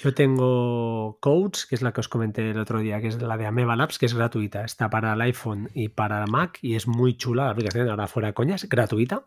Yo 0.00 0.14
tengo 0.14 1.18
Codes, 1.20 1.66
que 1.66 1.74
es 1.74 1.82
la 1.82 1.92
que 1.92 1.98
os 2.00 2.08
comenté 2.08 2.48
el 2.50 2.58
otro 2.60 2.78
día, 2.78 3.00
que 3.00 3.08
es 3.08 3.20
la 3.20 3.36
de 3.36 3.46
Ameba 3.46 3.74
Labs, 3.74 3.98
que 3.98 4.06
es 4.06 4.14
gratuita. 4.14 4.64
Está 4.64 4.88
para 4.88 5.12
el 5.14 5.20
iPhone 5.22 5.68
y 5.74 5.88
para 5.88 6.24
Mac 6.26 6.60
y 6.62 6.76
es 6.76 6.86
muy 6.86 7.16
chula 7.16 7.46
la 7.46 7.50
aplicación, 7.50 7.88
ahora 7.88 8.06
fuera 8.06 8.28
de 8.28 8.34
coñas, 8.34 8.68
gratuita. 8.68 9.24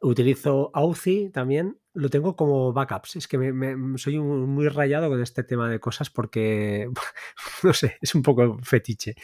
Utilizo 0.00 0.70
Authy 0.74 1.30
también, 1.30 1.78
lo 1.94 2.10
tengo 2.10 2.36
como 2.36 2.72
backups. 2.72 3.16
Es 3.16 3.28
que 3.28 3.38
me- 3.38 3.52
me- 3.52 3.98
soy 3.98 4.18
un- 4.18 4.50
muy 4.50 4.68
rayado 4.68 5.08
con 5.08 5.22
este 5.22 5.44
tema 5.44 5.68
de 5.70 5.80
cosas 5.80 6.10
porque, 6.10 6.88
no 7.62 7.72
sé, 7.72 7.96
es 8.00 8.14
un 8.14 8.22
poco 8.22 8.58
fetiche. 8.62 9.14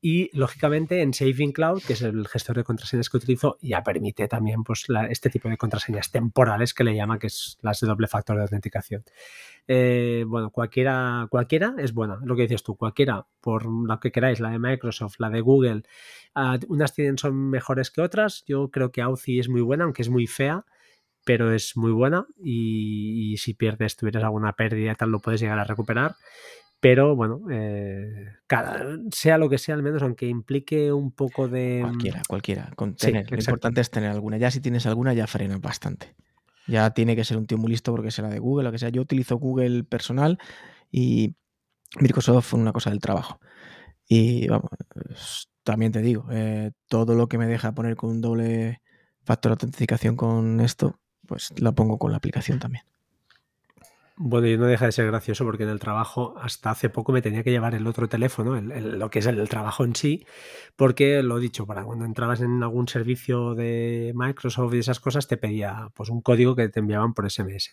Y 0.00 0.30
lógicamente 0.36 1.02
en 1.02 1.14
Saving 1.14 1.52
Cloud, 1.52 1.82
que 1.86 1.94
es 1.94 2.02
el 2.02 2.26
gestor 2.28 2.56
de 2.56 2.64
contraseñas 2.64 3.08
que 3.10 3.16
utilizo, 3.18 3.58
ya 3.62 3.82
permite 3.82 4.28
también 4.28 4.64
pues, 4.64 4.88
la- 4.88 5.06
este 5.06 5.30
tipo 5.30 5.48
de 5.48 5.56
contraseñas 5.56 6.10
temporales 6.10 6.74
que 6.74 6.84
le 6.84 6.94
llama, 6.94 7.18
que 7.18 7.28
es 7.28 7.58
las 7.62 7.80
de 7.80 7.86
doble 7.86 8.08
factor 8.08 8.36
de 8.36 8.42
autenticación. 8.42 9.04
Eh, 9.66 10.24
bueno, 10.26 10.50
cualquiera, 10.50 11.26
cualquiera 11.30 11.74
es 11.78 11.92
buena, 11.92 12.18
lo 12.24 12.34
que 12.36 12.42
dices 12.42 12.62
tú, 12.62 12.76
cualquiera, 12.76 13.26
por 13.40 13.66
la 13.86 14.00
que 14.00 14.10
queráis, 14.12 14.40
la 14.40 14.50
de 14.50 14.58
Microsoft, 14.58 15.16
la 15.18 15.30
de 15.30 15.40
Google, 15.40 15.82
ah, 16.34 16.58
unas 16.68 16.94
tienen, 16.94 17.18
son 17.18 17.50
mejores 17.50 17.90
que 17.90 18.00
otras. 18.00 18.44
Yo 18.46 18.70
creo 18.70 18.90
que 18.92 19.02
Authy 19.02 19.40
es 19.40 19.48
muy 19.48 19.60
buena, 19.60 19.84
aunque 19.84 20.02
es 20.02 20.08
muy 20.08 20.26
fea, 20.26 20.64
pero 21.28 21.52
es 21.52 21.76
muy 21.76 21.92
buena 21.92 22.26
y, 22.42 23.34
y 23.34 23.36
si 23.36 23.52
pierdes, 23.52 23.96
tuvieras 23.96 24.24
alguna 24.24 24.54
pérdida 24.54 24.92
y 24.92 24.94
tal, 24.94 25.10
lo 25.10 25.20
puedes 25.20 25.42
llegar 25.42 25.58
a 25.58 25.64
recuperar. 25.64 26.16
Pero 26.80 27.14
bueno, 27.14 27.42
eh, 27.50 28.28
cada, 28.46 28.96
sea 29.12 29.36
lo 29.36 29.50
que 29.50 29.58
sea, 29.58 29.74
al 29.74 29.82
menos, 29.82 30.00
aunque 30.00 30.26
implique 30.26 30.90
un 30.90 31.12
poco 31.12 31.46
de. 31.46 31.80
Cualquiera, 31.82 32.22
cualquiera. 32.26 32.72
Con 32.76 32.92
sí, 32.96 33.08
tener. 33.08 33.30
lo 33.30 33.36
importante 33.36 33.82
es 33.82 33.90
tener 33.90 34.10
alguna. 34.10 34.38
Ya 34.38 34.50
si 34.50 34.62
tienes 34.62 34.86
alguna, 34.86 35.12
ya 35.12 35.26
frena 35.26 35.58
bastante. 35.58 36.14
Ya 36.66 36.94
tiene 36.94 37.14
que 37.14 37.24
ser 37.24 37.36
un 37.36 37.46
tío 37.46 37.58
muy 37.58 37.72
listo 37.72 37.92
porque 37.92 38.10
será 38.10 38.30
de 38.30 38.38
Google, 38.38 38.64
lo 38.64 38.72
que 38.72 38.78
sea. 38.78 38.88
Yo 38.88 39.02
utilizo 39.02 39.36
Google 39.36 39.84
personal 39.84 40.38
y 40.90 41.36
Microsoft 42.00 42.46
fue 42.46 42.58
una 42.58 42.72
cosa 42.72 42.88
del 42.88 43.00
trabajo. 43.00 43.38
Y 44.08 44.48
vamos, 44.48 44.70
también 45.62 45.92
te 45.92 46.00
digo, 46.00 46.24
eh, 46.30 46.70
todo 46.88 47.14
lo 47.14 47.28
que 47.28 47.36
me 47.36 47.46
deja 47.46 47.72
poner 47.72 47.96
con 47.96 48.08
un 48.08 48.22
doble 48.22 48.80
factor 49.24 49.50
de 49.50 49.54
autenticación 49.54 50.16
con 50.16 50.60
esto, 50.60 50.98
pues 51.28 51.52
la 51.60 51.72
pongo 51.72 51.98
con 51.98 52.10
la 52.10 52.16
aplicación 52.18 52.58
también. 52.58 52.84
Bueno, 54.20 54.48
y 54.48 54.58
no 54.58 54.66
deja 54.66 54.86
de 54.86 54.90
ser 54.90 55.06
gracioso 55.06 55.44
porque 55.44 55.62
en 55.62 55.68
el 55.68 55.78
trabajo 55.78 56.34
hasta 56.42 56.70
hace 56.72 56.90
poco 56.90 57.12
me 57.12 57.22
tenía 57.22 57.44
que 57.44 57.52
llevar 57.52 57.76
el 57.76 57.86
otro 57.86 58.08
teléfono, 58.08 58.56
el- 58.56 58.98
lo 58.98 59.10
que 59.10 59.20
es 59.20 59.26
el, 59.26 59.38
el 59.38 59.48
trabajo 59.48 59.84
en 59.84 59.94
sí, 59.94 60.26
porque 60.74 61.22
lo 61.22 61.38
he 61.38 61.40
dicho, 61.40 61.66
para 61.66 61.84
cuando 61.84 62.04
entrabas 62.04 62.40
en 62.40 62.60
algún 62.64 62.88
servicio 62.88 63.54
de 63.54 64.10
Microsoft 64.16 64.74
y 64.74 64.78
esas 64.78 64.98
cosas, 64.98 65.28
te 65.28 65.36
pedía 65.36 65.90
pues 65.94 66.08
un 66.10 66.20
código 66.20 66.56
que 66.56 66.68
te 66.68 66.80
enviaban 66.80 67.14
por 67.14 67.26
SMS. 67.26 67.70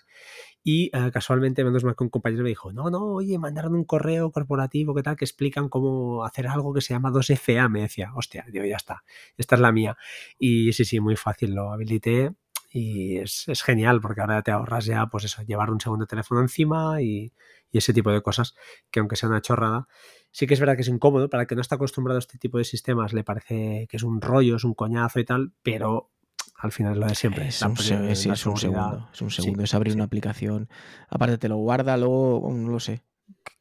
Y 0.63 0.91
eh, 0.95 1.09
casualmente, 1.11 1.63
menos 1.63 1.83
mal 1.83 1.95
que 1.95 2.03
un 2.03 2.09
compañero 2.11 2.43
me 2.43 2.49
dijo, 2.49 2.71
no, 2.71 2.91
no, 2.91 3.03
oye, 3.15 3.39
mandaron 3.39 3.73
un 3.75 3.83
correo 3.85 4.31
corporativo 4.31 4.93
que 4.93 5.01
tal, 5.01 5.15
que 5.15 5.25
explican 5.25 5.67
cómo 5.67 6.25
hacer 6.25 6.47
algo 6.47 6.73
que 6.75 6.81
se 6.81 6.93
llama 6.93 7.09
2FA. 7.09 7.69
Me 7.69 7.81
decía, 7.81 8.11
hostia, 8.15 8.45
digo, 8.51 8.65
ya 8.65 8.75
está, 8.77 9.03
esta 9.37 9.55
es 9.55 9.61
la 9.61 9.71
mía. 9.71 9.97
Y 10.37 10.73
sí, 10.73 10.85
sí, 10.85 10.99
muy 10.99 11.15
fácil, 11.15 11.55
lo 11.55 11.71
habilité 11.71 12.31
y 12.77 13.19
es, 13.19 13.47
es 13.47 13.63
genial 13.63 14.01
porque 14.01 14.19
ahora 14.19 14.41
te 14.41 14.51
ahorras 14.51 14.83
ya, 14.83 15.05
pues 15.07 15.23
eso, 15.23 15.41
llevar 15.43 15.69
un 15.71 15.79
segundo 15.79 16.05
teléfono 16.07 16.41
encima 16.41 17.01
y, 17.01 17.31
y 17.71 17.77
ese 17.77 17.93
tipo 17.93 18.11
de 18.11 18.21
cosas 18.21 18.53
que 18.91 18.99
aunque 18.99 19.15
sea 19.15 19.29
una 19.29 19.39
chorrada, 19.41 19.87
sí 20.29 20.45
que 20.45 20.55
es 20.55 20.59
verdad 20.59 20.75
que 20.75 20.81
es 20.81 20.89
incómodo, 20.89 21.29
para 21.29 21.43
el 21.43 21.47
que 21.47 21.55
no 21.55 21.61
está 21.61 21.75
acostumbrado 21.75 22.17
a 22.17 22.19
este 22.19 22.37
tipo 22.37 22.57
de 22.57 22.65
sistemas 22.65 23.13
le 23.13 23.23
parece 23.23 23.87
que 23.89 23.95
es 23.95 24.03
un 24.03 24.19
rollo, 24.19 24.57
es 24.57 24.65
un 24.65 24.73
coñazo 24.73 25.21
y 25.21 25.23
tal, 25.23 25.53
pero 25.63 26.11
al 26.57 26.73
final 26.73 26.91
es 26.93 26.97
lo 26.99 27.07
de 27.07 27.15
siempre. 27.15 27.47
Es 27.47 27.61
un, 27.61 27.75
la 27.75 28.11
es 28.11 28.19
segundo. 28.19 29.09
Es 29.13 29.21
un 29.21 29.29
Sí, 29.29 29.41
segundo. 29.41 29.63
es 29.63 29.73
abrir 29.73 29.93
sí. 29.93 29.95
una 29.95 30.03
aplicación. 30.05 30.67
Aparte 31.07 31.37
te 31.37 31.47
lo 31.47 31.55
guarda, 31.55 31.95
luego, 31.95 32.51
no 32.53 32.69
lo 32.71 32.81
sé. 32.81 33.03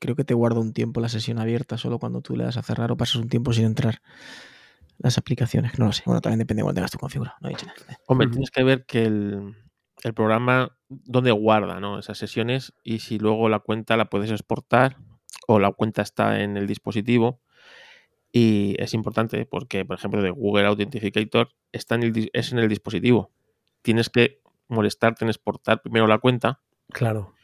Creo 0.01 0.17
que 0.17 0.25
te 0.25 0.35
guarda 0.35 0.59
un 0.59 0.73
tiempo 0.73 1.01
la 1.01 1.09
sesión 1.09 1.39
abierta 1.39 1.79
solo 1.79 2.01
cuando 2.01 2.21
tú 2.21 2.35
le 2.37 2.43
das 2.43 2.57
a 2.57 2.63
cerrar 2.63 2.91
o 2.91 2.97
pasas 2.97 3.17
un 3.17 3.29
tiempo 3.29 3.53
sin 3.53 3.65
entrar 3.67 4.03
las 4.99 5.19
aplicaciones. 5.19 5.79
No 5.79 5.87
lo 5.87 5.93
sé. 5.93 6.03
Bueno, 6.07 6.21
también 6.21 6.39
depende 6.39 6.61
de 6.61 6.65
cuál 6.65 6.75
tengas 6.75 6.91
tu 6.91 6.99
configurado. 6.99 7.37
No 7.41 7.49
he 7.49 7.53
dicho 7.53 7.67
nada. 7.67 7.99
Hombre, 8.07 8.29
tienes 8.29 8.51
que 8.51 8.63
ver 8.63 8.85
que 8.87 9.05
el, 9.05 9.55
el 10.03 10.15
programa 10.15 10.77
dónde 10.89 11.33
guarda 11.33 11.81
¿no? 11.81 11.99
esas 11.99 12.19
sesiones 12.19 12.73
y 12.83 13.01
si 13.01 13.19
luego 13.19 13.49
la 13.49 13.59
cuenta 13.61 13.97
la 13.97 14.07
puedes 14.11 14.31
exportar 14.31 14.97
o 15.47 15.59
la 15.59 15.73
cuenta 15.73 16.03
está 16.03 16.41
en 16.41 16.57
el 16.57 16.67
dispositivo. 16.67 17.41
Y 18.33 18.75
es 18.79 18.95
importante 18.95 19.47
porque, 19.47 19.85
por 19.85 19.97
ejemplo, 19.97 20.21
de 20.21 20.31
Google 20.31 20.67
Authenticator 20.67 21.51
está 21.71 21.95
en 21.95 22.03
el, 22.03 22.31
es 22.33 22.53
en 22.53 22.59
el 22.59 22.69
dispositivo. 22.69 23.31
Tienes 23.83 24.11
que 24.11 24.41
molestarte 24.69 25.25
en 25.25 25.29
exportar 25.29 25.83
primero 25.83 26.07
la 26.07 26.19
cuenta. 26.19 26.61
Claro, 26.91 27.35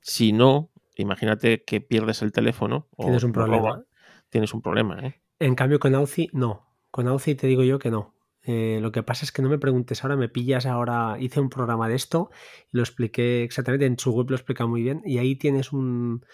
Si 0.00 0.32
no, 0.32 0.70
imagínate 0.96 1.62
que 1.64 1.80
pierdes 1.80 2.22
el 2.22 2.32
teléfono 2.32 2.88
o 2.96 3.04
tienes 3.04 3.22
un 3.22 3.32
te 3.32 3.38
lo 3.38 3.44
problema. 3.46 3.84
tienes 4.30 4.54
un 4.54 4.62
problema. 4.62 4.98
¿eh? 5.06 5.20
En 5.40 5.54
cambio, 5.54 5.78
con 5.78 5.94
Authy, 5.94 6.28
no. 6.32 6.69
Con 6.90 7.08
Authy 7.08 7.34
te 7.34 7.46
digo 7.46 7.62
yo 7.62 7.78
que 7.78 7.90
no. 7.90 8.14
Eh, 8.42 8.78
lo 8.80 8.90
que 8.90 9.02
pasa 9.02 9.24
es 9.24 9.32
que 9.32 9.42
no 9.42 9.50
me 9.50 9.58
preguntes 9.58 10.02
ahora, 10.02 10.16
me 10.16 10.28
pillas 10.28 10.64
ahora, 10.66 11.16
hice 11.20 11.40
un 11.40 11.50
programa 11.50 11.88
de 11.88 11.94
esto 11.94 12.30
y 12.72 12.78
lo 12.78 12.82
expliqué 12.82 13.42
exactamente, 13.42 13.84
en 13.84 13.98
su 13.98 14.12
web 14.12 14.30
lo 14.30 14.36
explica 14.36 14.66
muy 14.66 14.82
bien 14.82 15.02
y 15.04 15.18
ahí 15.18 15.36
tienes 15.36 15.72
un, 15.72 16.24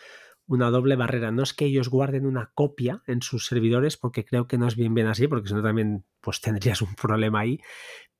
una 0.47 0.71
doble 0.71 0.97
barrera. 0.97 1.33
No 1.33 1.43
es 1.43 1.53
que 1.53 1.65
ellos 1.67 1.89
guarden 1.89 2.27
una 2.27 2.53
copia 2.55 3.03
en 3.07 3.23
sus 3.23 3.47
servidores, 3.47 3.97
porque 3.97 4.25
creo 4.25 4.47
que 4.47 4.59
no 4.59 4.69
es 4.69 4.77
bien 4.77 4.95
bien 4.95 5.09
así, 5.09 5.27
porque 5.27 5.49
si 5.49 5.55
no 5.55 5.63
también 5.63 6.05
pues 6.21 6.41
tendrías 6.41 6.81
un 6.83 6.95
problema 6.95 7.41
ahí, 7.41 7.61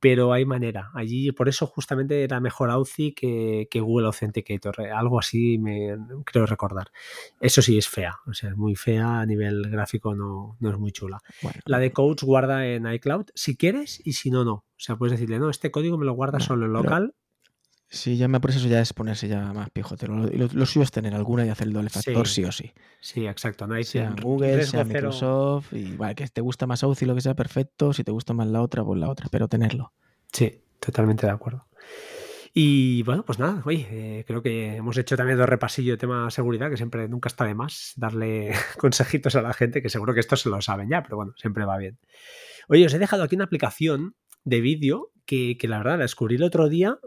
pero 0.09 0.33
hay 0.33 0.45
manera. 0.45 0.93
Allí, 0.95 1.33
por 1.33 1.49
eso 1.49 1.67
justamente 1.67 2.23
era 2.23 2.39
mejor 2.39 2.71
Authy 2.71 3.11
que, 3.11 3.67
que 3.69 3.81
Google 3.81 4.07
Authenticator, 4.07 4.81
eh, 4.81 4.93
algo 4.93 5.19
así 5.19 5.59
me 5.59 5.97
creo 6.25 6.47
recordar. 6.47 6.93
Eso 7.41 7.61
sí 7.61 7.77
es 7.77 7.89
fea, 7.89 8.15
o 8.25 8.33
sea, 8.33 8.51
es 8.51 8.57
muy 8.57 8.77
fea 8.77 9.19
a 9.19 9.27
nivel 9.27 9.69
gráfico, 9.69 10.15
no, 10.15 10.57
no 10.61 10.71
es 10.71 10.79
muy 10.79 10.93
chula. 10.93 11.19
Bueno, 11.43 11.59
La 11.65 11.81
de 11.81 11.91
Coach 11.91 12.23
guarda 12.23 12.65
en 12.69 12.87
iCloud 12.87 13.27
si 13.35 13.57
quieres 13.57 14.01
y 14.05 14.13
si 14.13 14.31
no, 14.31 14.45
no. 14.45 14.53
O 14.53 14.65
sea, 14.77 14.95
puedes 14.95 15.11
decirle, 15.11 15.41
no, 15.41 15.51
este 15.51 15.73
código 15.73 15.99
me 15.99 16.07
lo 16.07 16.13
guarda 16.13 16.39
solo 16.39 16.67
en 16.67 16.73
local. 16.73 17.17
Si 17.89 18.17
ya 18.17 18.27
me 18.29 18.41
por 18.41 18.51
eso 18.51 18.67
ya 18.69 18.81
es 18.81 18.93
ponerse 18.93 19.29
ya 19.29 19.53
más 19.53 19.71
pijotero. 19.71 20.17
Lo, 20.17 20.27
lo- 20.27 20.49
lo 20.53 20.67
suyo 20.67 20.83
es 20.85 20.91
tener 20.91 21.15
alguna 21.15 21.47
y 21.47 21.49
hacer 21.51 21.69
el 21.69 21.73
doble 21.73 21.89
factor 21.91 22.27
Sí. 22.27 22.35
sí 22.43 22.45
o 22.45 22.53
sí. 22.53 22.73
Sí, 23.01 23.27
exacto. 23.27 23.67
No 23.67 23.75
hay 23.75 23.85
Sea 23.85 24.15
Google, 24.21 24.65
sea 24.65 24.85
cero. 24.85 25.09
Microsoft. 25.09 25.73
Y 25.73 25.97
vale, 25.97 26.15
que 26.15 26.27
te 26.29 26.41
gusta 26.41 26.67
más 26.67 26.83
Authy, 26.83 27.07
lo 27.07 27.15
que 27.15 27.21
sea, 27.21 27.35
perfecto. 27.35 27.93
Si 27.93 28.03
te 28.05 28.11
gusta 28.11 28.33
más 28.35 28.49
la 28.49 28.61
otra, 28.63 28.85
pues 28.85 28.99
la 28.99 29.09
otra. 29.09 29.29
Pero 29.31 29.47
tenerlo. 29.49 29.93
Sí, 30.33 30.63
totalmente 30.81 31.27
de 31.27 31.33
acuerdo. 31.33 31.67
Y 32.59 33.03
bueno, 33.03 33.23
pues 33.25 33.39
nada, 33.39 33.61
oye, 33.67 33.87
eh, 33.91 34.25
creo 34.27 34.43
que 34.43 34.77
hemos 34.77 34.97
hecho 34.97 35.15
también 35.17 35.37
dos 35.39 35.47
repasillos 35.49 35.93
de 35.93 35.99
tema 35.99 36.31
seguridad, 36.31 36.71
que 36.71 36.79
siempre 36.79 37.07
nunca 37.07 37.29
está 37.29 37.45
de 37.45 37.55
más 37.55 37.93
darle 37.97 38.53
consejitos 38.79 39.37
a 39.37 39.43
la 39.43 39.53
gente, 39.53 39.83
que 39.83 39.91
seguro 39.91 40.15
que 40.15 40.21
esto 40.21 40.37
se 40.37 40.49
lo 40.49 40.61
saben 40.63 40.89
ya, 40.89 41.03
pero 41.03 41.17
bueno, 41.17 41.35
siempre 41.37 41.67
va 41.67 41.77
bien. 41.77 41.99
Oye, 42.69 42.87
os 42.87 42.95
he 42.95 42.99
dejado 42.99 43.23
aquí 43.25 43.35
una 43.37 43.45
aplicación 43.45 44.17
de 44.45 44.61
vídeo 44.63 45.13
que, 45.27 45.59
que 45.59 45.69
la 45.69 45.79
verdad 45.79 45.99
la 45.99 46.05
descubrí 46.05 46.37
el 46.37 46.45
otro 46.45 46.69
día. 46.71 46.99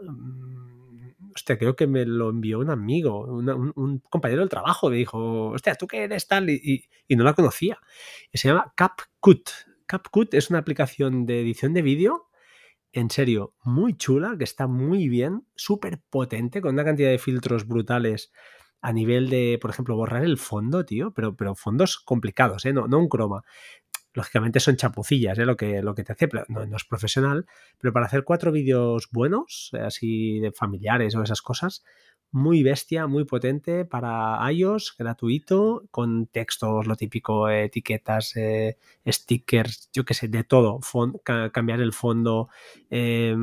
Creo 1.58 1.76
que 1.76 1.86
me 1.86 2.04
lo 2.04 2.30
envió 2.30 2.58
un 2.58 2.70
amigo, 2.70 3.24
un, 3.24 4.02
compañero 4.10 4.40
del 4.40 4.48
trabajo. 4.48 4.90
Me 4.90 4.96
dijo, 4.96 5.50
hostia, 5.50 5.74
¿tú 5.74 5.86
qué 5.86 6.04
eres 6.04 6.26
tal? 6.28 6.50
Y 6.50 6.88
no 7.10 7.24
la 7.24 7.34
conocía. 7.34 7.78
Y 8.32 8.38
se 8.38 8.48
llama 8.48 8.72
CapCut. 8.76 9.50
CapCut 9.86 10.34
es 10.34 10.50
una 10.50 10.60
aplicación 10.60 11.26
de 11.26 11.40
edición 11.40 11.74
de 11.74 11.82
vídeo 11.82 12.30
en 12.92 13.10
serio, 13.10 13.54
muy 13.62 13.96
chula, 13.96 14.36
que 14.36 14.44
está 14.44 14.66
muy 14.66 15.08
bien, 15.08 15.46
súper 15.54 16.00
potente, 16.10 16.60
con 16.60 16.74
una 16.74 16.84
cantidad 16.84 17.10
de 17.10 17.18
filtros 17.18 17.66
brutales 17.66 18.32
a 18.80 18.92
nivel 18.92 19.28
de, 19.30 19.58
por 19.60 19.70
ejemplo, 19.70 19.94
borrar 19.94 20.24
el 20.24 20.38
fondo, 20.38 20.84
tío, 20.84 21.12
pero, 21.12 21.36
pero 21.36 21.54
fondos 21.54 21.98
complicados, 21.98 22.64
¿eh? 22.64 22.72
no, 22.72 22.88
no 22.88 22.98
un 22.98 23.08
croma. 23.08 23.42
Lógicamente 24.12 24.58
son 24.60 24.76
chapucillas, 24.76 25.38
¿eh? 25.38 25.46
lo, 25.46 25.56
que, 25.56 25.82
lo 25.82 25.94
que 25.94 26.02
te 26.02 26.12
hace, 26.12 26.28
no, 26.48 26.66
no 26.66 26.76
es 26.76 26.84
profesional, 26.84 27.46
pero 27.78 27.92
para 27.92 28.06
hacer 28.06 28.24
cuatro 28.24 28.50
vídeos 28.50 29.08
buenos, 29.12 29.70
eh, 29.72 29.80
así 29.80 30.40
de 30.40 30.50
familiares 30.52 31.14
o 31.14 31.22
esas 31.22 31.42
cosas, 31.42 31.84
muy 32.32 32.62
bestia, 32.62 33.06
muy 33.06 33.24
potente 33.24 33.84
para 33.84 34.38
iOS, 34.52 34.94
gratuito, 34.96 35.84
con 35.90 36.26
textos, 36.26 36.86
lo 36.86 36.96
típico, 36.96 37.48
etiquetas, 37.48 38.36
eh, 38.36 38.78
stickers, 39.06 39.90
yo 39.92 40.04
qué 40.04 40.14
sé, 40.14 40.28
de 40.28 40.44
todo, 40.44 40.80
cambiar 41.52 41.80
el 41.80 41.92
fondo, 41.92 42.48
eh, 42.88 43.34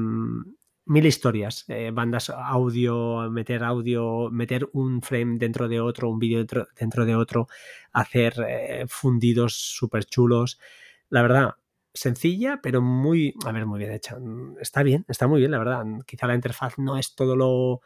mil 0.88 1.06
historias, 1.06 1.66
eh, 1.68 1.92
bandas 1.94 2.30
audio, 2.30 3.30
meter 3.30 3.64
audio, 3.64 4.30
meter 4.32 4.70
un 4.74 5.02
frame 5.02 5.38
dentro 5.38 5.68
de 5.68 5.80
otro, 5.80 6.10
un 6.10 6.20
vídeo 6.20 6.40
dentro, 6.40 6.68
dentro 6.80 7.06
de 7.06 7.16
otro, 7.16 7.48
hacer 7.92 8.34
eh, 8.48 8.86
fundidos 8.88 9.54
súper 9.56 10.06
chulos. 10.06 10.60
La 11.10 11.22
verdad, 11.22 11.56
sencilla, 11.94 12.60
pero 12.62 12.82
muy, 12.82 13.34
a 13.46 13.52
ver, 13.52 13.66
muy 13.66 13.80
bien 13.80 13.92
hecha. 13.92 14.18
Está 14.62 14.84
bien, 14.84 15.06
está 15.08 15.28
muy 15.28 15.40
bien, 15.40 15.52
la 15.52 15.60
verdad. 15.60 15.86
Quizá 16.06 16.28
la 16.28 16.36
interfaz 16.36 16.78
no 16.78 16.98
es 16.98 17.16
todo 17.16 17.36
lo... 17.36 17.82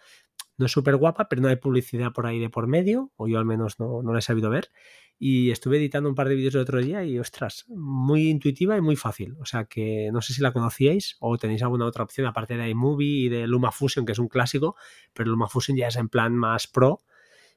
No 0.57 0.65
es 0.65 0.71
súper 0.71 0.95
guapa, 0.95 1.27
pero 1.29 1.41
no 1.41 1.47
hay 1.47 1.55
publicidad 1.55 2.11
por 2.11 2.25
ahí 2.27 2.39
de 2.39 2.49
por 2.49 2.67
medio, 2.67 3.11
o 3.15 3.27
yo 3.27 3.39
al 3.39 3.45
menos 3.45 3.79
no, 3.79 4.03
no 4.03 4.13
la 4.13 4.19
he 4.19 4.21
sabido 4.21 4.49
ver. 4.49 4.71
Y 5.17 5.51
estuve 5.51 5.77
editando 5.77 6.09
un 6.09 6.15
par 6.15 6.27
de 6.29 6.35
vídeos 6.35 6.55
el 6.55 6.61
otro 6.61 6.81
día 6.81 7.03
y, 7.03 7.19
ostras, 7.19 7.65
muy 7.69 8.29
intuitiva 8.29 8.75
y 8.75 8.81
muy 8.81 8.95
fácil. 8.95 9.37
O 9.39 9.45
sea 9.45 9.65
que 9.65 10.09
no 10.11 10.21
sé 10.21 10.33
si 10.33 10.41
la 10.41 10.51
conocíais 10.51 11.17
o 11.19 11.37
tenéis 11.37 11.61
alguna 11.61 11.85
otra 11.85 12.03
opción, 12.03 12.25
aparte 12.25 12.57
de 12.57 12.69
iMovie 12.69 13.25
y 13.25 13.29
de 13.29 13.45
LumaFusion, 13.47 14.05
que 14.05 14.13
es 14.13 14.19
un 14.19 14.27
clásico, 14.27 14.75
pero 15.13 15.29
LumaFusion 15.29 15.77
ya 15.77 15.87
es 15.87 15.95
en 15.95 16.09
plan 16.09 16.35
más 16.35 16.65
pro. 16.67 17.03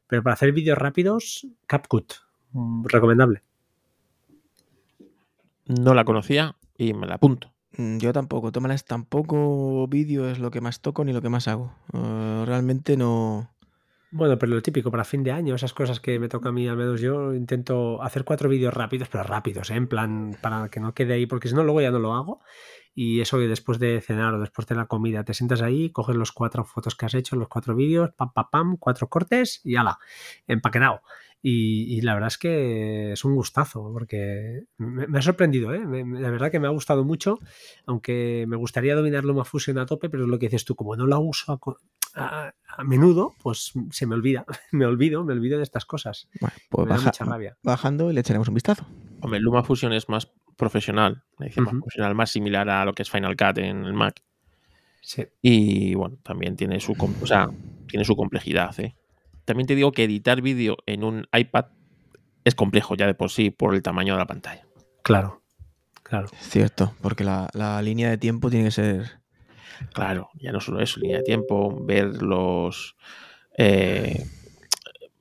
Pero 0.07 0.23
para 0.23 0.35
hacer 0.35 0.53
vídeos 0.53 0.77
rápidos, 0.77 1.47
CapCut, 1.67 2.13
mm, 2.53 2.85
recomendable. 2.85 3.43
No 5.67 5.95
la 5.95 6.05
conocía 6.05 6.57
y 6.77 6.93
me 6.93 7.07
la 7.07 7.15
apunto. 7.15 7.54
Mm, 7.77 7.99
Yo 7.99 8.13
tampoco, 8.13 8.53
tómalas, 8.53 8.85
tampoco 8.85 9.87
vídeo 9.89 10.29
es 10.29 10.39
lo 10.39 10.51
que 10.51 10.61
más 10.61 10.81
toco 10.81 11.05
ni 11.05 11.13
lo 11.13 11.23
que 11.23 11.29
más 11.29 11.49
hago. 11.49 11.75
Eh, 11.93 12.45
realmente 12.47 12.97
no. 12.97 13.51
Bueno, 14.11 14.39
pero 14.39 14.55
lo 14.55 14.63
típico 14.63 14.93
para 14.93 15.05
fin 15.05 15.25
de 15.25 15.33
año, 15.33 15.57
esas 15.57 15.73
cosas 15.73 15.99
que 15.99 16.21
me 16.21 16.29
toca 16.29 16.51
a 16.51 16.53
mí, 16.53 16.69
al 16.69 16.77
menos 16.77 17.01
yo 17.01 17.35
intento 17.35 18.01
hacer 18.01 18.23
cuatro 18.25 18.49
vídeos 18.49 18.73
rápidos, 18.73 19.09
pero 19.09 19.25
rápidos, 19.25 19.71
¿eh? 19.71 19.75
en 19.75 19.89
plan, 19.89 20.37
para 20.41 20.69
que 20.69 20.79
no 20.79 20.95
quede 20.95 21.15
ahí, 21.15 21.27
porque 21.27 21.49
si 21.49 21.55
no, 21.57 21.65
luego 21.65 21.81
ya 21.81 21.91
no 21.91 21.99
lo 21.99 22.15
hago. 22.15 22.41
Y 22.95 23.21
eso 23.21 23.39
que 23.39 23.49
después 23.49 23.81
de 23.81 24.01
cenar 24.01 24.35
o 24.35 24.39
después 24.41 24.69
de 24.69 24.77
la 24.77 24.87
comida, 24.87 25.25
te 25.25 25.35
sientas 25.35 25.63
ahí, 25.63 25.91
coges 25.91 26.15
los 26.15 26.31
cuatro 26.31 26.65
fotos 26.65 26.95
que 26.95 27.07
has 27.07 27.15
hecho, 27.15 27.35
los 27.35 27.49
cuatro 27.49 27.75
vídeos, 27.75 28.13
pam, 28.13 28.33
pam, 28.33 28.47
pam, 28.53 28.77
cuatro 28.79 29.09
cortes 29.09 29.61
y 29.65 29.75
ala, 29.75 29.99
empaquetado. 30.47 31.01
Y, 31.47 31.99
y 31.99 32.01
la 32.01 32.15
verdad 32.15 32.29
es 32.29 32.39
que 32.39 33.13
es 33.13 33.23
un 33.23 33.35
gustazo, 33.35 33.91
porque 33.93 34.63
me, 34.79 35.07
me 35.07 35.19
ha 35.19 35.23
sorprendido, 35.23 35.75
¿eh? 35.75 35.81
Me- 35.81 36.03
me- 36.03 36.19
la 36.19 36.31
verdad 36.31 36.51
que 36.51 36.59
me 36.59 36.67
ha 36.67 36.71
gustado 36.71 37.05
mucho, 37.05 37.39
aunque 37.85 38.47
me 38.49 38.57
gustaría 38.57 38.95
dominar 38.95 39.25
LumaFusion 39.25 39.77
a 39.77 39.85
tope, 39.85 40.09
pero 40.09 40.25
es 40.25 40.31
lo 40.31 40.39
que 40.39 40.47
dices 40.47 40.65
tú, 40.65 40.75
como 40.75 40.97
no 40.97 41.07
la 41.07 41.19
uso 41.19 41.53
a, 41.53 41.59
co- 41.59 41.77
a- 42.15 42.55
a 42.67 42.85
menudo, 42.85 43.35
pues 43.43 43.73
se 43.91 44.07
me 44.07 44.15
olvida, 44.15 44.47
me 44.73 44.87
olvido, 44.87 45.23
me 45.23 45.35
olvido 45.35 45.59
de 45.59 45.65
estas 45.65 45.85
cosas. 45.85 46.29
Bueno, 46.41 46.57
pues 46.71 46.89
me 46.89 46.95
da 46.97 47.01
mucha 47.03 47.25
rabia. 47.27 47.59
bajando 47.63 48.11
y 48.11 48.15
le 48.15 48.21
echaremos 48.21 48.49
un 48.49 48.55
vistazo. 48.55 48.87
Hombre, 49.21 49.39
LumaFusion 49.41 49.93
es 49.93 50.09
más 50.09 50.33
profesional, 50.57 51.25
me 51.39 51.47
dice 51.49 51.61
más 51.61 51.75
profesional, 51.75 52.15
más 52.15 52.31
similar 52.31 52.71
a 52.71 52.87
lo 52.87 52.95
que 52.95 53.03
es 53.03 53.11
Final 53.11 53.37
Cut 53.37 53.59
en 53.59 53.85
el 53.85 53.93
Mac. 53.93 54.23
Sí. 55.03 55.27
Y 55.43 55.95
bueno, 55.95 56.17
también 56.23 56.57
tiene 56.57 56.81
su, 56.81 56.93
o 57.21 57.27
sea, 57.27 57.51
tiene 57.87 58.07
su 58.07 58.17
complejidad. 58.17 58.75
¿eh? 58.81 58.95
También 59.45 59.67
te 59.67 59.75
digo 59.75 59.93
que 59.93 60.05
editar 60.05 60.41
vídeo 60.41 60.79
en 60.87 61.05
un 61.05 61.27
iPad 61.33 61.67
es 62.45 62.55
complejo 62.55 62.95
ya 62.95 63.07
de 63.07 63.15
por 63.15 63.31
sí 63.31 63.51
por 63.51 63.75
el 63.75 63.83
tamaño 63.83 64.15
de 64.15 64.19
la 64.19 64.27
pantalla. 64.27 64.67
Claro, 65.03 65.43
claro. 66.03 66.29
Cierto, 66.39 66.95
porque 67.01 67.25
la, 67.25 67.49
la 67.53 67.81
línea 67.83 68.11
de 68.11 68.19
tiempo 68.19 68.51
tiene 68.51 68.67
que 68.67 68.71
ser. 68.71 69.21
Claro, 69.93 70.31
ya 70.35 70.53
no 70.53 70.61
solo 70.61 70.81
eso, 70.81 71.01
línea 71.01 71.19
de 71.19 71.25
tiempo, 71.25 71.85
ver 71.85 72.23
los 72.23 72.97
eh, 73.57 74.25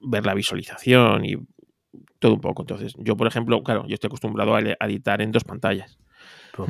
ver 0.02 0.26
la 0.26 0.34
visualización 0.34 1.26
y 1.26 1.36
todo 2.20 2.34
un 2.36 2.42
poco. 2.42 2.64
Entonces, 2.64 2.94
yo, 2.98 3.18
por 3.18 3.28
ejemplo, 3.28 3.62
claro, 3.64 3.86
yo 3.88 3.96
estoy 3.96 4.08
acostumbrado 4.08 4.56
a 4.56 4.62
editar 4.62 5.22
en 5.22 5.32
dos 5.32 5.44
pantallas. 5.44 5.98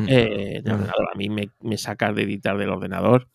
Eh, 0.08 0.64
a 0.66 1.18
mí 1.18 1.30
me, 1.30 1.50
me 1.62 1.78
saca 1.78 2.14
de 2.14 2.24
editar 2.24 2.58
del 2.58 2.70
ordenador 2.70 3.28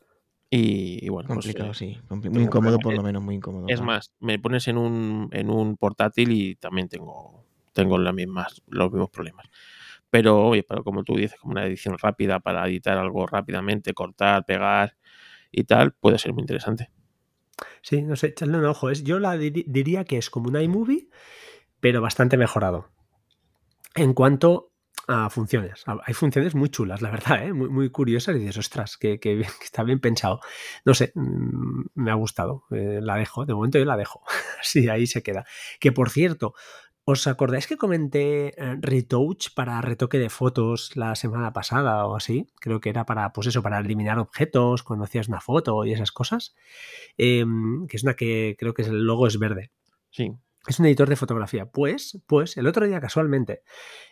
y, 0.50 1.08
bueno. 1.08 1.26
Pues, 1.26 1.38
Complicado, 1.38 1.74
sí. 1.74 1.98
Muy 2.08 2.42
incómodo, 2.42 2.78
por 2.78 2.94
lo 2.94 3.02
menos, 3.02 3.22
muy 3.22 3.34
incómodo. 3.34 3.66
Es 3.68 3.82
más, 3.82 4.12
me 4.20 4.38
pones 4.38 4.66
en 4.68 4.78
un, 4.78 5.28
en 5.32 5.50
un 5.50 5.76
portátil 5.76 6.32
y 6.32 6.54
también 6.56 6.88
tengo, 6.88 7.44
tengo 7.72 7.98
las 7.98 8.14
mismas, 8.14 8.62
los 8.66 8.90
mismos 8.90 9.10
problemas. 9.10 9.46
Pero, 10.10 10.46
oye, 10.46 10.62
pero 10.62 10.82
como 10.82 11.04
tú 11.04 11.16
dices, 11.16 11.38
como 11.38 11.52
una 11.52 11.66
edición 11.66 11.98
rápida 11.98 12.40
para 12.40 12.66
editar 12.66 12.96
algo 12.96 13.26
rápidamente, 13.26 13.92
cortar, 13.92 14.46
pegar 14.46 14.96
y 15.52 15.64
tal, 15.64 15.92
puede 15.92 16.18
ser 16.18 16.32
muy 16.32 16.42
interesante. 16.42 16.90
Sí, 17.82 18.02
no 18.02 18.16
sé, 18.16 18.28
echarle 18.28 18.58
un 18.58 18.64
ojo. 18.64 18.88
Es, 18.88 19.04
yo 19.04 19.18
la 19.18 19.36
diría 19.36 20.04
que 20.04 20.16
es 20.16 20.30
como 20.30 20.48
un 20.48 20.58
iMovie, 20.60 21.10
pero 21.80 22.00
bastante 22.00 22.38
mejorado. 22.38 22.88
En 23.94 24.14
cuanto 24.14 24.67
a 25.08 25.30
funciones. 25.30 25.84
Hay 26.04 26.12
funciones 26.12 26.54
muy 26.54 26.68
chulas, 26.68 27.00
la 27.00 27.10
verdad, 27.10 27.46
¿eh? 27.46 27.52
muy, 27.52 27.70
muy, 27.70 27.90
curiosas 27.90 28.36
y 28.36 28.40
dices, 28.40 28.58
ostras, 28.58 28.98
que, 28.98 29.18
que, 29.18 29.40
está 29.64 29.82
bien 29.82 30.00
pensado. 30.00 30.40
No 30.84 30.94
sé, 30.94 31.12
mm, 31.14 31.86
me 31.94 32.10
ha 32.10 32.14
gustado. 32.14 32.64
Eh, 32.70 33.00
la 33.02 33.16
dejo, 33.16 33.46
de 33.46 33.54
momento 33.54 33.78
yo 33.78 33.86
la 33.86 33.96
dejo. 33.96 34.22
sí, 34.62 34.88
ahí 34.88 35.06
se 35.06 35.22
queda. 35.22 35.46
Que 35.80 35.92
por 35.92 36.10
cierto, 36.10 36.54
¿os 37.04 37.26
acordáis 37.26 37.66
que 37.66 37.78
comenté 37.78 38.48
eh, 38.62 38.76
retouch 38.80 39.54
para 39.54 39.80
retoque 39.80 40.18
de 40.18 40.28
fotos 40.28 40.94
la 40.94 41.14
semana 41.14 41.54
pasada 41.54 42.04
o 42.06 42.14
así? 42.14 42.46
Creo 42.60 42.80
que 42.80 42.90
era 42.90 43.06
para, 43.06 43.32
pues 43.32 43.46
eso, 43.46 43.62
para 43.62 43.78
eliminar 43.78 44.18
objetos 44.18 44.82
cuando 44.82 45.06
hacías 45.06 45.28
una 45.28 45.40
foto 45.40 45.86
y 45.86 45.92
esas 45.92 46.12
cosas. 46.12 46.54
Em, 47.16 47.86
que 47.86 47.96
es 47.96 48.02
una 48.02 48.14
que 48.14 48.56
creo 48.58 48.74
que 48.74 48.82
el 48.82 49.04
logo 49.06 49.26
es 49.26 49.38
verde. 49.38 49.70
Sí. 50.10 50.36
Es 50.66 50.78
un 50.78 50.86
editor 50.86 51.08
de 51.08 51.16
fotografía. 51.16 51.66
Pues, 51.66 52.20
pues, 52.26 52.56
el 52.56 52.66
otro 52.66 52.86
día 52.86 53.00
casualmente 53.00 53.62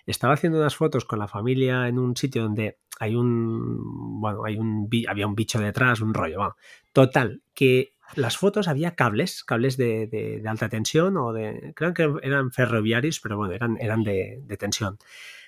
estaba 0.07 0.35
haciendo 0.35 0.59
unas 0.59 0.77
fotos 0.77 1.05
con 1.05 1.19
la 1.19 1.29
familia 1.29 1.89
en 1.89 1.99
un 1.99 2.17
sitio 2.17 2.43
donde 2.43 2.79
hay 2.99 3.15
un, 3.15 4.21
bueno, 4.21 4.45
hay 4.45 4.57
un, 4.57 4.89
había 5.09 5.27
un 5.27 5.35
bicho 5.35 5.59
detrás, 5.59 6.01
un 6.01 6.15
rollo. 6.15 6.57
Total, 6.93 7.43
que 7.55 7.95
las 8.15 8.37
fotos 8.37 8.69
había 8.69 8.95
cables, 8.95 9.45
cables 9.45 9.77
de, 9.77 10.07
de, 10.07 10.43
alta 10.49 10.69
tensión 10.69 11.17
o 11.17 11.33
de, 11.33 11.73
creo 11.75 11.93
que 11.93 12.11
eran 12.23 12.53
ferroviarios, 12.53 13.21
pero 13.21 13.37
bueno, 13.37 13.53
eran, 13.53 13.77
eran 13.81 14.03
de, 14.03 14.41
de 14.45 14.57
tensión. 14.57 14.99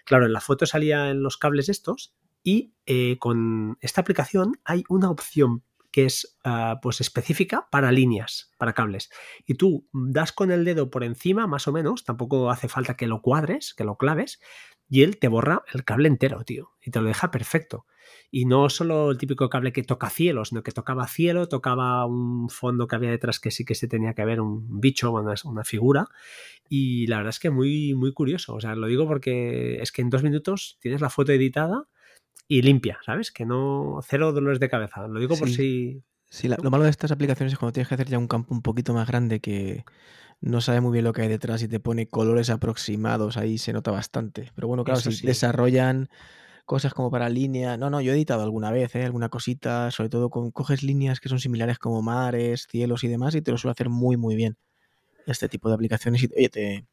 Claro, 0.04 0.26
en 0.26 0.32
la 0.32 0.40
foto 0.40 0.66
salía 0.66 1.10
en 1.10 1.22
los 1.22 1.36
cables 1.36 1.68
estos 1.68 2.14
y 2.42 2.72
eh, 2.86 3.18
con 3.18 3.78
esta 3.80 4.00
aplicación 4.00 4.60
hay 4.64 4.84
una 4.88 5.10
opción 5.10 5.62
que 5.90 6.04
es 6.04 6.38
ah, 6.44 6.78
pues 6.82 7.00
específica 7.00 7.68
para 7.70 7.92
líneas, 7.92 8.52
para 8.58 8.74
cables. 8.74 9.10
Y 9.46 9.54
tú 9.54 9.88
das 9.92 10.32
con 10.32 10.50
el 10.50 10.64
dedo 10.64 10.90
por 10.90 11.04
encima, 11.04 11.46
más 11.46 11.68
o 11.68 11.72
menos, 11.72 12.04
tampoco 12.04 12.50
hace 12.50 12.68
falta 12.68 12.96
que 12.96 13.06
lo 13.06 13.22
cuadres, 13.22 13.74
que 13.74 13.84
lo 13.84 13.96
claves, 13.96 14.40
y 14.90 15.02
él 15.02 15.18
te 15.18 15.28
borra 15.28 15.62
el 15.72 15.84
cable 15.84 16.08
entero, 16.08 16.44
tío, 16.44 16.72
y 16.82 16.90
te 16.90 17.00
lo 17.00 17.06
deja 17.06 17.30
perfecto. 17.30 17.86
Y 18.30 18.46
no 18.46 18.70
solo 18.70 19.10
el 19.10 19.18
típico 19.18 19.50
cable 19.50 19.72
que 19.72 19.82
toca 19.82 20.08
cielo, 20.08 20.44
sino 20.46 20.62
que 20.62 20.72
tocaba 20.72 21.06
cielo, 21.06 21.46
tocaba 21.48 22.06
un 22.06 22.48
fondo 22.48 22.86
que 22.86 22.96
había 22.96 23.10
detrás 23.10 23.38
que 23.38 23.50
sí 23.50 23.66
que 23.66 23.74
se 23.74 23.86
tenía 23.86 24.14
que 24.14 24.24
ver, 24.24 24.40
un 24.40 24.80
bicho, 24.80 25.12
una, 25.12 25.34
una 25.44 25.64
figura. 25.64 26.08
Y 26.70 27.06
la 27.06 27.18
verdad 27.18 27.30
es 27.30 27.38
que 27.38 27.50
muy, 27.50 27.94
muy 27.94 28.14
curioso. 28.14 28.54
O 28.54 28.60
sea, 28.60 28.74
lo 28.74 28.86
digo 28.86 29.06
porque 29.06 29.80
es 29.82 29.92
que 29.92 30.00
en 30.00 30.10
dos 30.10 30.22
minutos 30.22 30.78
tienes 30.80 31.02
la 31.02 31.10
foto 31.10 31.32
editada 31.32 31.86
y 32.48 32.62
limpia, 32.62 32.98
¿sabes? 33.04 33.30
Que 33.30 33.44
no, 33.44 34.00
cero 34.02 34.32
dolores 34.32 34.58
de 34.58 34.70
cabeza. 34.70 35.06
Lo 35.06 35.20
digo 35.20 35.36
por 35.36 35.48
si... 35.48 36.02
Sí, 36.30 36.48
lo 36.48 36.70
malo 36.70 36.84
de 36.84 36.90
estas 36.90 37.10
aplicaciones 37.10 37.52
es 37.52 37.58
cuando 37.58 37.72
tienes 37.72 37.88
que 37.88 37.94
hacer 37.94 38.08
ya 38.08 38.18
un 38.18 38.28
campo 38.28 38.54
un 38.54 38.62
poquito 38.62 38.92
más 38.92 39.06
grande 39.06 39.40
que 39.40 39.84
no 40.40 40.60
sabe 40.60 40.80
muy 40.80 40.92
bien 40.92 41.04
lo 41.04 41.12
que 41.12 41.22
hay 41.22 41.28
detrás 41.28 41.62
y 41.62 41.68
te 41.68 41.80
pone 41.80 42.06
colores 42.06 42.50
aproximados, 42.50 43.36
ahí 43.36 43.56
se 43.58 43.72
nota 43.72 43.90
bastante. 43.90 44.50
Pero 44.54 44.68
bueno, 44.68 44.84
claro, 44.84 45.00
si 45.00 45.26
desarrollan 45.26 46.08
cosas 46.68 46.92
como 46.92 47.10
para 47.10 47.30
línea. 47.30 47.76
No, 47.78 47.88
no, 47.90 48.00
yo 48.00 48.12
he 48.12 48.14
editado 48.14 48.42
alguna 48.42 48.70
vez, 48.70 48.94
¿eh? 48.94 49.04
alguna 49.04 49.30
cosita, 49.30 49.90
sobre 49.90 50.10
todo 50.10 50.28
con 50.28 50.50
coges 50.50 50.82
líneas 50.82 51.18
que 51.18 51.30
son 51.30 51.40
similares 51.40 51.78
como 51.78 52.02
mares, 52.02 52.66
cielos 52.70 53.02
y 53.04 53.08
demás, 53.08 53.34
y 53.34 53.40
te 53.40 53.50
lo 53.50 53.58
suele 53.58 53.72
hacer 53.72 53.88
muy, 53.88 54.16
muy 54.18 54.36
bien. 54.36 54.58
Este 55.26 55.48
tipo 55.48 55.68
de 55.70 55.74
aplicaciones. 55.74 56.22
Y 56.22 56.28
oye, 56.36 56.48
te, 56.50 56.86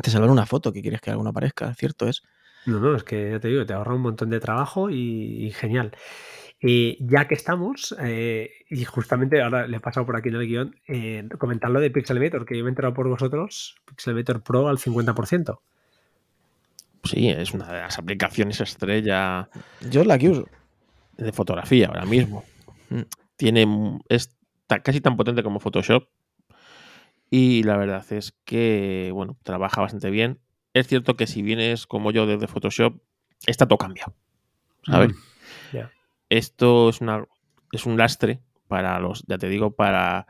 te 0.00 0.10
salvan 0.10 0.30
una 0.30 0.46
foto 0.46 0.72
que 0.72 0.82
quieres 0.82 1.00
que 1.00 1.10
alguna 1.10 1.30
aparezca, 1.30 1.74
¿cierto 1.74 2.08
es? 2.08 2.22
No, 2.66 2.80
no, 2.80 2.94
es 2.94 3.04
que 3.04 3.30
ya 3.30 3.40
te 3.40 3.48
digo, 3.48 3.64
te 3.64 3.72
ahorra 3.72 3.94
un 3.94 4.02
montón 4.02 4.30
de 4.30 4.40
trabajo 4.40 4.90
y, 4.90 5.50
genial. 5.52 5.92
Y 6.60 6.98
ya 7.06 7.28
que 7.28 7.34
estamos, 7.34 7.94
eh, 8.00 8.50
y 8.68 8.84
justamente 8.84 9.40
ahora 9.40 9.66
le 9.66 9.76
he 9.76 9.80
pasado 9.80 10.04
por 10.04 10.16
aquí 10.16 10.28
en 10.28 10.34
el 10.34 10.46
guion, 10.46 10.76
eh, 10.88 11.28
comentar 11.38 11.70
lo 11.70 11.80
de 11.80 11.90
Pixelmator, 11.90 12.44
que 12.44 12.56
yo 12.56 12.64
me 12.64 12.68
he 12.68 12.72
enterado 12.72 12.94
por 12.94 13.08
vosotros, 13.08 13.76
Pixelmator 13.86 14.42
Pro 14.42 14.68
al 14.68 14.78
50%. 14.78 15.60
Sí, 17.04 17.28
es 17.28 17.54
una 17.54 17.66
de 17.72 17.80
las 17.80 17.98
aplicaciones 17.98 18.60
estrella. 18.60 19.48
Yo 19.90 20.04
la 20.04 20.18
que 20.18 20.30
uso. 20.30 20.48
De 21.16 21.32
fotografía 21.32 21.88
ahora 21.88 22.04
mismo. 22.04 22.44
Mm. 22.90 23.02
Tiene, 23.36 24.00
es 24.08 24.36
casi 24.82 25.00
tan 25.00 25.16
potente 25.16 25.42
como 25.42 25.60
Photoshop. 25.60 26.08
Y 27.30 27.62
la 27.62 27.76
verdad 27.76 28.04
es 28.12 28.34
que, 28.44 29.10
bueno, 29.12 29.36
trabaja 29.42 29.80
bastante 29.80 30.10
bien. 30.10 30.38
Es 30.74 30.86
cierto 30.86 31.16
que 31.16 31.26
si 31.26 31.42
vienes 31.42 31.86
como 31.86 32.10
yo 32.10 32.26
desde 32.26 32.46
Photoshop, 32.46 33.00
está 33.46 33.66
todo 33.66 33.78
cambiado. 33.78 34.14
¿Sabes? 34.84 35.10
Mm, 35.72 35.78
Esto 36.28 36.88
es, 36.88 37.00
una, 37.00 37.24
es 37.72 37.86
un 37.86 37.96
lastre 37.96 38.40
para 38.68 38.98
los, 39.00 39.24
ya 39.26 39.38
te 39.38 39.48
digo, 39.48 39.74
para... 39.74 40.26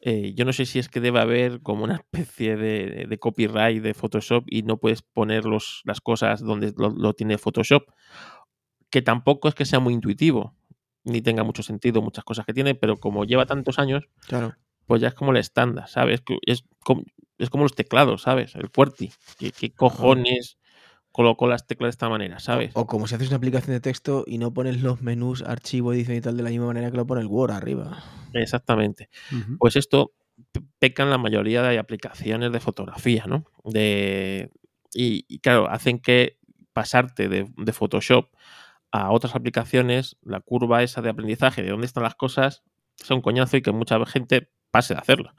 Eh, 0.00 0.34
yo 0.34 0.44
no 0.44 0.52
sé 0.52 0.66
si 0.66 0.78
es 0.78 0.88
que 0.88 1.00
debe 1.00 1.20
haber 1.20 1.62
como 1.62 1.84
una 1.84 1.94
especie 1.96 2.56
de, 2.56 3.18
copyright 3.18 3.82
de 3.82 3.94
Photoshop 3.94 4.44
y 4.46 4.62
no 4.62 4.76
puedes 4.76 5.02
poner 5.02 5.44
las 5.46 6.00
cosas 6.00 6.40
donde 6.40 6.74
lo, 6.76 7.12
tiene 7.14 7.38
Photoshop, 7.38 7.84
que 8.90 9.02
tampoco 9.02 9.48
es 9.48 9.54
que 9.54 9.64
sea 9.64 9.80
muy 9.80 9.94
intuitivo, 9.94 10.54
ni 11.04 11.22
tenga 11.22 11.44
mucho 11.44 11.62
sentido 11.62 12.02
muchas 12.02 12.24
cosas 12.24 12.44
que 12.44 12.52
tiene, 12.52 12.74
pero 12.74 12.98
como 12.98 13.24
lleva 13.24 13.46
tantos 13.46 13.78
años, 13.78 14.08
claro. 14.28 14.54
Pues 14.86 15.00
ya 15.00 15.08
es 15.08 15.14
como 15.14 15.32
el 15.32 15.38
estándar, 15.38 15.88
¿sabes? 15.88 16.22
Es 16.46 16.64
como, 16.84 17.02
es 17.38 17.50
como 17.50 17.64
los 17.64 17.74
teclados, 17.74 18.22
¿sabes? 18.22 18.54
El 18.54 18.70
QWERTY. 18.70 19.12
¿Qué, 19.38 19.72
cojones 19.74 20.58
coloco 21.12 21.46
las 21.46 21.66
teclas 21.66 21.88
de 21.88 21.90
esta 21.90 22.08
manera, 22.08 22.38
¿sabes? 22.38 22.72
O, 22.74 22.86
como 22.86 23.06
si 23.06 23.14
haces 23.14 23.28
una 23.28 23.38
aplicación 23.38 23.74
de 23.74 23.80
texto 23.80 24.24
y 24.26 24.38
no 24.38 24.52
pones 24.52 24.82
los 24.82 25.00
menús, 25.00 25.42
archivo, 25.42 25.92
edición 25.92 26.18
y 26.18 26.20
tal 26.20 26.36
de 26.36 26.42
la 26.42 26.50
misma 26.50 26.66
manera 26.66 26.90
que 26.90 26.96
lo 26.96 27.06
pone 27.06 27.22
el 27.22 27.26
Word 27.26 27.52
arriba. 27.52 28.02
Exactamente. 28.34 29.08
Pues 29.58 29.76
esto 29.76 30.12
pecan 30.78 31.10
la 31.10 31.18
mayoría 31.18 31.62
de 31.62 31.78
aplicaciones 31.78 32.52
de 32.52 32.60
fotografía, 32.60 33.24
¿no? 33.26 33.44
De, 33.64 34.50
y, 34.92 35.38
claro, 35.38 35.70
hacen 35.70 35.98
que 35.98 36.38
pasarte 36.72 37.28
de, 37.28 37.50
de, 37.56 37.72
Photoshop 37.72 38.28
a 38.90 39.10
otras 39.10 39.34
aplicaciones, 39.34 40.18
la 40.22 40.40
curva 40.40 40.82
esa 40.82 41.00
de 41.00 41.08
aprendizaje 41.08 41.62
de 41.62 41.70
dónde 41.70 41.86
están 41.86 42.02
las 42.02 42.14
cosas, 42.14 42.62
sea 42.96 43.16
un 43.16 43.22
coñazo 43.22 43.56
y 43.56 43.62
que 43.62 43.72
mucha 43.72 44.04
gente 44.04 44.50
pase 44.76 44.94
de 44.94 45.00
hacerlo 45.00 45.32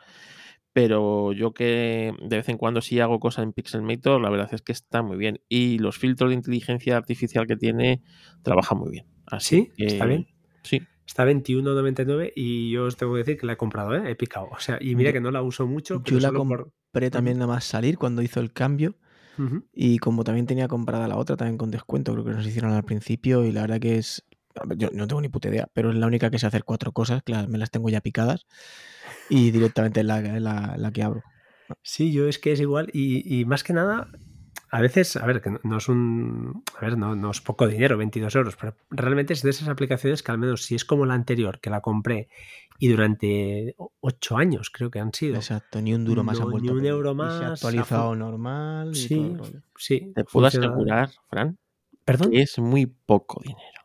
pero 0.78 1.34
yo 1.34 1.56
que 1.56 2.13
de 2.21 2.38
vez 2.38 2.50
en 2.50 2.58
cuando 2.60 2.82
sí 2.82 3.00
hago 3.00 3.19
cosas 3.19 3.41
en 3.41 3.52
Pixelmator, 3.52 4.21
la 4.21 4.30
verdad 4.30 4.47
es 4.52 4.62
que 4.62 4.73
está 4.73 5.02
muy 5.02 5.17
bien. 5.17 5.41
Y 5.50 5.80
los 5.80 5.97
filtros 5.97 6.30
de 6.30 6.36
inteligencia 6.36 6.95
artificial 6.95 7.47
que 7.47 7.56
tiene, 7.56 8.04
trabaja 8.43 8.76
muy 8.76 8.91
bien. 8.91 9.08
Así 9.26 9.71
¿Sí? 9.76 9.86
¿Está 9.86 10.06
bien? 10.06 10.28
Sí. 10.62 10.84
Está 11.08 11.26
21.99 11.26 12.32
y 12.36 12.69
yo 12.69 12.84
os 12.84 12.95
tengo 12.95 13.13
que 13.13 13.17
decir 13.17 13.39
que 13.39 13.47
la 13.47 13.54
he 13.54 13.58
comprado, 13.58 13.95
¿eh? 13.95 14.12
he 14.12 14.13
picado. 14.13 14.50
O 14.52 14.60
sea, 14.60 14.78
y 14.80 14.93
mira 14.93 15.12
que 15.12 15.19
no 15.19 15.32
la 15.32 15.41
uso 15.41 15.65
mucho. 15.65 16.04
Yo 16.06 16.19
la 16.19 16.32
compré 16.32 17.10
también 17.10 17.39
nada 17.39 17.52
más 17.54 17.63
salir 17.63 17.97
cuando 17.97 18.21
hizo 18.21 18.39
el 18.39 18.54
cambio. 18.54 19.00
Y 19.73 19.97
como 19.97 20.23
también 20.23 20.45
tenía 20.45 20.67
comprada 20.67 21.08
la 21.08 21.17
otra, 21.17 21.38
también 21.38 21.58
con 21.58 21.71
descuento, 21.71 22.13
creo 22.13 22.23
que 22.23 22.32
nos 22.34 22.45
hicieron 22.45 22.73
al 22.73 22.84
principio. 22.84 23.43
Y 23.45 23.52
la 23.52 23.62
verdad 23.62 23.80
que 23.80 23.97
es. 23.97 24.23
Yo 24.76 24.89
no 24.93 25.08
tengo 25.08 25.21
ni 25.21 25.30
puta 25.30 25.50
idea, 25.50 25.67
pero 25.73 25.89
es 25.89 25.95
la 25.95 26.06
única 26.06 26.30
que 26.30 26.38
sé 26.38 26.45
hacer 26.45 26.63
cuatro 26.63 26.91
cosas, 26.91 27.23
que 27.23 27.34
me 27.47 27.58
las 27.58 27.71
tengo 27.71 27.89
ya 27.89 28.02
picadas 28.02 28.45
y 29.30 29.52
directamente 29.52 30.04
la, 30.04 30.22
la, 30.22 30.92
que 30.92 31.04
abro. 31.04 31.24
Sí, 31.82 32.12
yo 32.12 32.28
es 32.28 32.40
que 32.40 32.52
es 32.52 32.60
igual 32.60 32.90
y, 32.94 33.44
más 33.46 33.63
que 33.63 33.74
nada, 33.74 34.10
a 34.72 34.82
veces, 34.82 35.16
a 35.16 35.26
ver, 35.26 35.42
que 35.42 35.52
no, 35.63 35.78
es 35.78 35.90
un, 35.90 36.63
a 36.78 36.82
ver, 36.82 36.98
no, 36.98 37.16
no, 37.16 37.32
es 37.32 37.42
poco 37.42 37.68
dinero, 37.68 37.98
22 37.98 38.36
euros, 38.36 38.56
pero 38.56 38.76
realmente 38.90 39.34
es 39.34 39.42
de 39.42 39.50
esas 39.50 39.68
aplicaciones 39.68 40.24
que 40.24 40.32
al 40.32 40.38
menos 40.38 40.63
si 40.63 40.76
es 40.76 40.86
como 40.86 41.06
la 41.06 41.13
anterior, 41.13 41.60
que 41.60 41.70
la 41.70 41.82
compré 41.82 42.30
y 42.80 42.90
durante 42.90 43.76
8 44.02 44.38
años 44.38 44.70
creo 44.70 44.92
que 44.92 45.00
han 45.00 45.13
sido. 45.13 45.36
Exacto, 45.36 45.82
ni 45.82 45.94
un 45.94 46.06
duro 46.06 46.24
más 46.24 46.40
no, 46.40 46.50
Ni 46.50 46.70
un 46.70 46.86
euro 46.86 47.16
más. 47.16 47.42
actualizado 47.42 48.15
normal. 48.15 48.96
sí, 48.96 49.36
sí. 49.78 50.12
Te 50.13 50.23
puedo 50.23 50.48
asegurar, 50.48 51.12
Fran, 51.30 51.58
¿Perdón? 52.06 52.32
que 52.32 52.42
es 52.42 52.60
muy 52.60 52.86
poco 52.86 53.42
dinero. 53.44 53.77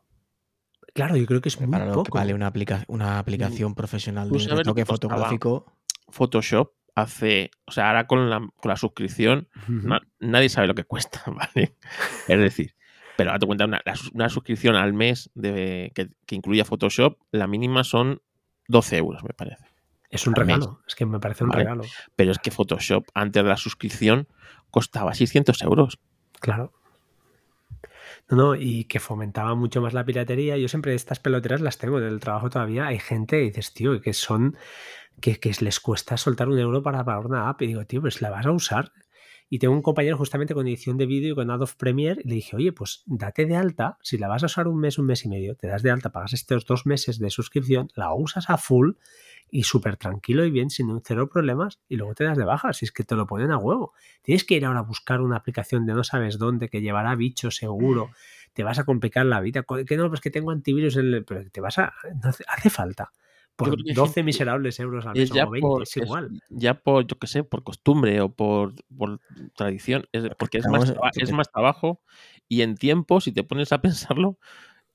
Claro, 0.93 1.17
yo 1.17 1.27
creo 1.27 1.41
que 1.41 1.49
es 1.49 1.61
muy 1.61 1.69
poco. 1.93 2.19
vale 2.19 2.35
una, 2.35 2.53
una 2.89 3.19
aplicación 3.19 3.75
profesional 3.75 4.31
de 4.31 4.39
retoque 4.49 4.85
fotográfico. 4.85 5.73
Photoshop 6.09 6.73
hace, 6.95 7.51
o 7.65 7.73
sea, 7.73 7.89
ahora 7.89 8.07
con 8.07 8.29
la, 8.29 8.39
con 8.39 8.69
la 8.69 8.77
suscripción, 8.77 9.49
nadie 10.21 10.49
sabe 10.49 10.67
lo 10.67 10.75
que 10.75 10.85
cuesta, 10.85 11.23
¿vale? 11.27 11.77
es 12.29 12.39
decir, 12.39 12.75
pero 13.17 13.31
date 13.31 13.47
cuenta, 13.47 13.65
una, 13.65 13.81
una 14.13 14.29
suscripción 14.29 14.77
al 14.77 14.93
mes 14.93 15.31
de, 15.35 15.93
que, 15.95 16.11
que, 16.27 16.35
incluya 16.35 16.65
Photoshop, 16.65 17.19
la 17.31 17.47
mínima 17.47 17.85
son 17.85 18.21
12 18.69 18.97
euros, 18.99 19.25
me 19.25 19.33
parece. 19.35 19.65
Es 20.11 20.27
un 20.27 20.35
al 20.39 20.45
mes. 20.45 20.57
regalo, 20.57 20.83
es 20.87 20.95
que 20.95 21.07
me 21.07 21.19
parece 21.21 21.45
un 21.45 21.51
Vale. 21.51 21.65
regalo. 21.65 21.85
Pero 22.17 22.33
es 22.33 22.39
que 22.39 22.51
Photoshop, 22.51 23.07
antes 23.15 23.43
de 23.43 23.49
la 23.49 23.57
suscripción, 23.57 24.29
costaba 24.71 25.15
600 25.15 25.63
euros. 25.63 25.99
Claro. 26.41 26.73
No, 28.31 28.55
y 28.55 28.85
que 28.85 28.99
fomentaba 28.99 29.55
mucho 29.55 29.83
más 29.83 29.93
la 29.93 30.05
piratería. 30.05 30.57
Yo 30.57 30.69
siempre 30.69 30.95
estas 30.95 31.21
peloteras 31.21 31.61
las 31.61 31.79
tengo 31.79 31.99
en 31.99 32.05
el 32.05 32.21
trabajo 32.21 32.49
todavía. 32.49 32.87
Hay 32.87 32.99
gente 32.99 33.39
que 33.39 33.45
dices, 33.45 33.75
tío, 33.75 34.01
que 34.01 34.15
son 34.15 34.57
que, 35.21 35.39
que 35.39 35.53
les 35.61 35.81
cuesta 35.81 36.17
soltar 36.17 36.49
un 36.49 36.59
euro 36.59 36.83
para 36.83 37.05
pagar 37.05 37.27
una 37.27 37.49
app. 37.49 37.61
Y 37.63 37.67
digo, 37.67 37.85
tío, 37.85 38.01
pues 38.01 38.23
la 38.23 38.31
vas 38.31 38.47
a 38.47 38.53
usar. 38.53 38.93
Y 39.51 39.59
tengo 39.59 39.75
un 39.75 39.83
compañero 39.83 40.17
justamente 40.17 40.55
con 40.55 40.67
edición 40.67 40.97
de 40.97 41.05
vídeo 41.05 41.33
y 41.33 41.35
con 41.35 41.51
Adobe 41.51 41.73
Premiere. 41.77 42.23
Y 42.25 42.29
le 42.29 42.35
dije, 42.37 42.57
oye, 42.57 42.73
pues 42.73 43.03
date 43.05 43.45
de 43.45 43.57
alta. 43.57 43.99
Si 44.03 44.17
la 44.17 44.29
vas 44.29 44.43
a 44.43 44.47
usar 44.47 44.67
un 44.67 44.81
mes, 44.81 44.99
un 44.99 45.05
mes 45.05 45.27
y 45.27 45.29
medio, 45.29 45.55
te 45.57 45.67
das 45.67 45.83
de 45.83 45.91
alta, 45.91 46.11
pagas 46.11 46.33
estos 46.33 46.65
dos 46.65 46.87
meses 46.87 47.19
de 47.19 47.29
suscripción, 47.29 47.89
la 47.95 48.15
usas 48.15 48.49
a 48.49 48.57
full 48.57 48.93
y 49.55 49.65
súper 49.65 49.99
tranquilo 49.99 50.45
y 50.47 50.51
bien, 50.51 50.71
sin 50.71 50.91
un 50.91 51.03
cero 51.05 51.29
problemas, 51.29 51.79
y 51.87 51.97
luego 51.97 52.15
te 52.15 52.25
das 52.25 52.39
de 52.39 52.45
baja, 52.45 52.73
si 52.73 52.87
es 52.87 52.91
que 52.91 53.05
te 53.05 53.15
lo 53.15 53.27
ponen 53.27 53.53
a 53.53 53.59
huevo. 53.59 53.93
Tienes 54.23 54.45
que 54.45 54.55
ir 54.55 54.65
ahora 54.65 54.81
a 54.81 54.83
buscar 54.83 55.21
una 55.21 55.37
aplicación 55.37 55.85
de 55.85 55.93
no 55.93 56.03
sabes 56.05 56.39
dónde, 56.39 56.71
que 56.71 56.81
llevará 56.81 57.15
bichos 57.15 57.57
seguro, 57.57 58.11
te 58.55 58.65
vas 58.65 58.79
a 58.79 58.85
complicar 58.85 59.27
la 59.27 59.41
vida, 59.41 59.63
que 59.87 59.97
no, 59.99 60.09
pues 60.09 60.21
que 60.23 60.31
tengo 60.31 60.51
antivirus, 60.53 60.97
en 60.97 61.13
el- 61.15 61.25
pero 61.27 61.49
te 61.51 61.61
vas 61.61 61.79
a... 61.79 61.93
No 62.23 62.31
hace, 62.31 62.45
hace 62.49 62.71
falta. 62.71 63.13
Por 63.55 63.69
creo 63.69 63.77
que 63.85 63.91
hay 63.91 63.95
12 63.95 64.09
gente- 64.15 64.23
miserables 64.23 64.81
euros 64.81 65.05
al 65.05 65.19
Es 65.19 65.31
mes 65.31 65.37
ya 65.37 65.45
o 65.45 65.51
20, 65.51 65.61
por, 65.69 65.83
es 65.83 65.97
es 65.99 66.03
igual. 66.03 66.31
ya 66.49 66.73
por, 66.73 67.07
yo 67.07 67.19
qué 67.19 67.27
sé, 67.27 67.45
por 67.45 67.63
costumbre 67.63 68.23
o 68.23 68.31
por, 68.31 68.73
por 68.97 69.21
tradición. 69.55 70.07
Es- 70.13 70.31
porque 70.39 70.57
es 70.59 70.67
más, 70.67 70.95
es 71.17 71.33
más 71.33 71.53
trabajo 71.53 72.01
y 72.49 72.63
en 72.63 72.75
tiempo, 72.77 73.21
si 73.21 73.33
te 73.33 73.45
pones 73.45 73.71
a 73.73 73.83
pensarlo, 73.83 74.39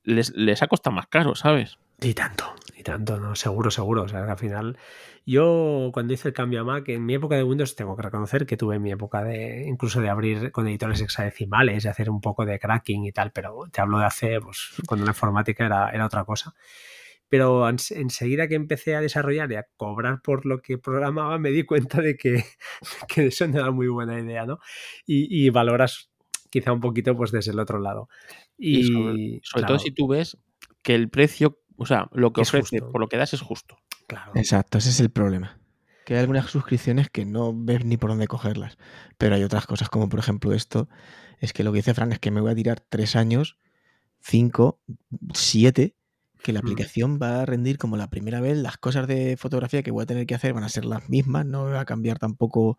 les, 0.03 0.35
les 0.35 0.63
ha 0.63 0.67
costado 0.67 0.95
más 0.95 1.05
caro, 1.05 1.35
¿sabes? 1.35 1.77
Y 2.01 2.15
tanto, 2.15 2.55
y 2.77 2.83
tanto, 2.83 3.19
no, 3.19 3.35
seguro, 3.35 3.71
seguro. 3.71 4.03
O 4.03 4.07
sea, 4.07 4.23
que 4.25 4.31
al 4.31 4.37
final, 4.37 4.77
yo 5.25 5.89
cuando 5.93 6.13
hice 6.13 6.27
el 6.27 6.33
cambio 6.33 6.61
a 6.61 6.63
Mac, 6.63 6.87
en 6.89 7.05
mi 7.05 7.15
época 7.15 7.35
de 7.35 7.43
Windows, 7.43 7.75
tengo 7.75 7.95
que 7.95 8.03
reconocer 8.03 8.45
que 8.45 8.57
tuve 8.57 8.79
mi 8.79 8.91
época 8.91 9.23
de 9.23 9.65
incluso 9.67 9.99
de 10.01 10.09
abrir 10.09 10.51
con 10.51 10.67
editores 10.67 11.01
hexadecimales, 11.01 11.83
de 11.83 11.89
hacer 11.89 12.09
un 12.09 12.21
poco 12.21 12.45
de 12.45 12.59
cracking 12.59 13.05
y 13.05 13.11
tal, 13.11 13.31
pero 13.31 13.63
te 13.71 13.81
hablo 13.81 13.99
de 13.99 14.05
hace, 14.05 14.39
pues, 14.41 14.73
cuando 14.87 15.05
la 15.05 15.11
informática 15.11 15.65
era, 15.65 15.89
era 15.89 16.05
otra 16.05 16.23
cosa. 16.23 16.53
Pero 17.29 17.67
ens- 17.69 17.91
enseguida 17.95 18.47
que 18.47 18.55
empecé 18.55 18.95
a 18.95 19.01
desarrollar 19.01 19.51
y 19.51 19.55
a 19.55 19.67
cobrar 19.75 20.21
por 20.21 20.45
lo 20.45 20.61
que 20.61 20.77
programaba, 20.77 21.37
me 21.39 21.49
di 21.51 21.63
cuenta 21.63 22.01
de 22.01 22.15
que, 22.15 22.43
que 23.07 23.27
eso 23.27 23.47
no 23.47 23.59
era 23.59 23.71
muy 23.71 23.87
buena 23.87 24.19
idea, 24.19 24.45
¿no? 24.45 24.59
Y, 25.05 25.45
y 25.45 25.49
valoras 25.49 26.09
quizá 26.49 26.71
un 26.71 26.79
poquito 26.79 27.15
pues 27.17 27.31
desde 27.31 27.51
el 27.51 27.59
otro 27.59 27.79
lado. 27.79 28.07
Y 28.57 28.79
Y, 28.79 28.83
sobre, 28.83 29.39
sobre 29.43 29.61
claro, 29.61 29.67
todo 29.67 29.79
si 29.79 29.91
tú 29.91 30.07
ves 30.07 30.37
que 30.83 30.95
el 30.95 31.09
precio, 31.09 31.59
o 31.77 31.85
sea, 31.85 32.09
lo 32.11 32.33
que 32.33 32.41
Es 32.41 32.49
ofrece 32.49 32.79
justo. 32.79 32.91
por 32.91 33.01
lo 33.01 33.07
que 33.07 33.17
das 33.17 33.33
es 33.33 33.41
justo. 33.41 33.77
claro. 34.07 34.31
Exacto, 34.35 34.77
ese 34.77 34.89
es 34.89 34.99
el 34.99 35.09
problema. 35.09 35.59
Que 36.05 36.13
hay 36.15 36.21
algunas 36.21 36.49
suscripciones 36.49 37.09
que 37.09 37.25
no 37.25 37.53
ves 37.53 37.83
ni 37.83 37.97
por 37.97 38.09
dónde 38.09 38.27
cogerlas. 38.27 38.77
Pero 39.17 39.35
hay 39.35 39.43
otras 39.43 39.65
cosas, 39.67 39.89
como 39.89 40.07
por 40.07 40.19
ejemplo 40.19 40.53
esto, 40.53 40.87
es 41.39 41.51
que 41.53 41.63
lo 41.63 41.71
que 41.71 41.77
dice 41.79 41.93
Fran 41.93 42.11
es 42.13 42.19
que 42.19 42.31
me 42.31 42.39
voy 42.41 42.51
a 42.51 42.55
tirar 42.55 42.79
tres 42.79 43.15
años, 43.17 43.57
cinco, 44.21 44.79
siete, 45.33 45.95
que 46.43 46.53
la 46.53 46.61
Mm. 46.61 46.65
aplicación 46.65 47.19
va 47.21 47.41
a 47.41 47.45
rendir 47.45 47.77
como 47.77 47.97
la 47.97 48.09
primera 48.09 48.39
vez. 48.39 48.57
Las 48.57 48.77
cosas 48.77 49.07
de 49.07 49.35
fotografía 49.37 49.83
que 49.83 49.91
voy 49.91 50.03
a 50.03 50.05
tener 50.05 50.25
que 50.25 50.35
hacer 50.35 50.53
van 50.53 50.63
a 50.63 50.69
ser 50.69 50.85
las 50.85 51.09
mismas, 51.09 51.45
no 51.45 51.65
va 51.65 51.81
a 51.81 51.85
cambiar 51.85 52.19
tampoco 52.19 52.77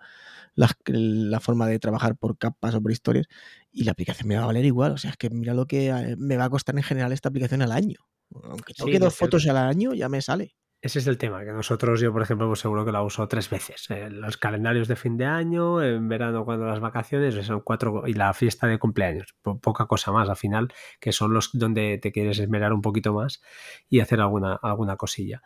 las- 0.55 0.74
la 0.86 1.40
forma 1.40 1.66
de 1.66 1.78
trabajar 1.78 2.16
por 2.16 2.38
capas 2.38 2.74
o 2.74 2.80
por 2.80 2.92
historias. 2.92 3.26
Y 3.72 3.84
la 3.84 3.92
aplicación 3.92 4.28
me 4.28 4.36
va 4.36 4.44
a 4.44 4.46
valer 4.46 4.64
igual. 4.64 4.92
O 4.92 4.96
sea, 4.99 5.11
es 5.11 5.16
que 5.16 5.28
mira 5.28 5.53
lo 5.55 5.66
que 5.66 5.88
eh, 5.90 6.16
me 6.16 6.36
va 6.36 6.44
a 6.44 6.51
costar 6.51 6.76
en 6.76 6.82
general 6.82 7.12
esta 7.12 7.28
aplicación 7.28 7.61
al 7.62 7.72
año. 7.72 7.99
Aunque 8.45 8.74
toque 8.74 8.99
dos 8.99 9.14
cierto. 9.14 9.37
fotos 9.37 9.47
al 9.49 9.57
año, 9.57 9.95
ya 9.95 10.09
me 10.09 10.20
sale. 10.22 10.55
Ese 10.81 11.01
es 11.01 11.09
el 11.09 11.18
tema, 11.18 11.45
que 11.45 11.51
nosotros, 11.51 12.01
yo 12.01 12.12
por 12.12 12.22
ejemplo, 12.22 12.47
pues 12.47 12.61
seguro 12.61 12.85
que 12.85 12.93
la 12.93 13.03
uso 13.03 13.26
tres 13.26 13.51
veces. 13.51 13.91
En 13.91 14.20
los 14.20 14.37
calendarios 14.37 14.87
de 14.87 14.95
fin 14.95 15.16
de 15.16 15.24
año, 15.24 15.83
en 15.83 16.09
verano 16.09 16.45
cuando 16.45 16.66
las 16.66 16.79
vacaciones, 16.79 17.35
son 17.45 17.62
cuatro, 17.62 18.05
y 18.07 18.12
la 18.14 18.33
fiesta 18.33 18.68
de 18.68 18.79
cumpleaños, 18.79 19.35
po- 19.43 19.59
poca 19.59 19.87
cosa 19.87 20.12
más 20.12 20.29
al 20.29 20.37
final, 20.37 20.68
que 21.01 21.11
son 21.11 21.35
los 21.35 21.51
donde 21.53 21.99
te 21.99 22.12
quieres 22.12 22.39
esmerar 22.39 22.72
un 22.72 22.81
poquito 22.81 23.12
más 23.12 23.43
y 23.89 23.99
hacer 23.99 24.20
alguna, 24.20 24.55
alguna 24.55 24.95
cosilla. 24.97 25.43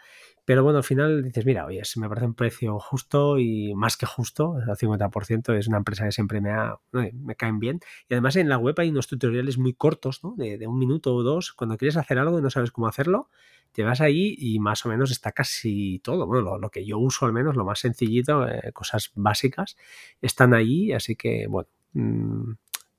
Pero 0.52 0.64
bueno, 0.64 0.80
al 0.80 0.84
final 0.84 1.22
dices, 1.22 1.46
mira, 1.46 1.64
oye, 1.64 1.80
me 1.96 2.10
parece 2.10 2.26
un 2.26 2.34
precio 2.34 2.78
justo 2.78 3.38
y 3.38 3.74
más 3.74 3.96
que 3.96 4.04
justo, 4.04 4.56
al 4.56 4.76
50%, 4.76 5.56
es 5.56 5.66
una 5.66 5.78
empresa 5.78 6.04
que 6.04 6.12
siempre 6.12 6.42
me, 6.42 6.50
ha, 6.50 6.78
me 6.92 7.36
caen 7.36 7.58
bien. 7.58 7.80
Y 8.06 8.12
además 8.12 8.36
en 8.36 8.50
la 8.50 8.58
web 8.58 8.74
hay 8.76 8.90
unos 8.90 9.06
tutoriales 9.06 9.56
muy 9.56 9.72
cortos, 9.72 10.22
¿no? 10.22 10.34
De, 10.36 10.66
un 10.66 10.78
minuto 10.78 11.14
o 11.14 11.22
dos, 11.22 11.54
cuando 11.54 11.78
quieres 11.78 11.96
hacer 11.96 12.18
algo 12.18 12.38
y 12.38 12.42
no 12.42 12.50
sabes 12.50 12.70
cómo 12.70 12.86
hacerlo, 12.86 13.30
te 13.72 13.82
vas 13.82 14.02
ahí 14.02 14.34
y 14.36 14.58
más 14.58 14.84
o 14.84 14.90
menos 14.90 15.10
está 15.10 15.32
casi 15.32 16.00
todo. 16.00 16.26
Bueno, 16.26 16.42
lo, 16.42 16.58
lo 16.58 16.68
que 16.68 16.84
yo 16.84 16.98
uso 16.98 17.24
al 17.24 17.32
menos, 17.32 17.56
lo 17.56 17.64
más 17.64 17.78
sencillito, 17.78 18.46
eh, 18.46 18.72
cosas 18.74 19.10
básicas, 19.14 19.78
están 20.20 20.52
ahí, 20.52 20.92
así 20.92 21.16
que 21.16 21.46
bueno, 21.46 21.70
mmm, 21.94 22.52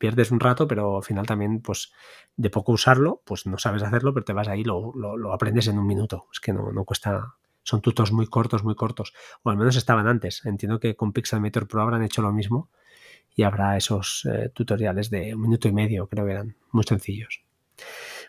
pierdes 0.04 0.32
un 0.32 0.42
rato, 0.42 0.68
pero 0.68 0.98
al 0.98 1.04
final 1.04 1.26
también, 1.26 1.62
pues, 1.62 1.94
de 2.36 2.50
poco 2.50 2.74
usarlo, 2.74 3.22
pues 3.24 3.46
no 3.46 3.58
sabes 3.58 3.84
hacerlo, 3.84 4.14
pero 4.14 4.26
te 4.26 4.34
vas 4.34 4.50
ahí 4.50 4.66
lo, 4.66 4.92
aprendes 5.32 5.68
en 5.68 5.80
un 5.80 5.88
minuto. 5.88 6.28
Es 6.34 6.42
que 6.42 6.52
no, 6.52 6.74
no 6.74 6.84
cuesta. 6.84 7.36
Son 7.64 7.80
tutos 7.80 8.12
muy 8.12 8.28
cortos, 8.28 8.66
muy 8.66 8.76
cortos. 8.76 9.14
O 9.44 9.50
al 9.50 9.56
menos 9.56 9.78
estaban 9.78 10.06
antes. 10.08 10.46
Entiendo 10.46 10.82
que 10.82 10.98
con 10.98 11.14
Pixelmator 11.14 11.70
Pro 11.70 11.84
habrán 11.84 12.04
hecho 12.04 12.22
lo 12.22 12.34
mismo 12.34 12.70
y 13.34 13.44
habrá 13.44 13.78
esos 13.78 14.28
eh, 14.30 14.50
tutoriales 14.54 15.10
de 15.10 15.36
un 15.36 15.42
minuto 15.44 15.70
y 15.70 15.72
medio, 15.72 16.10
creo 16.10 16.26
que 16.26 16.32
eran 16.34 16.58
muy 16.74 16.84
sencillos. 16.84 17.46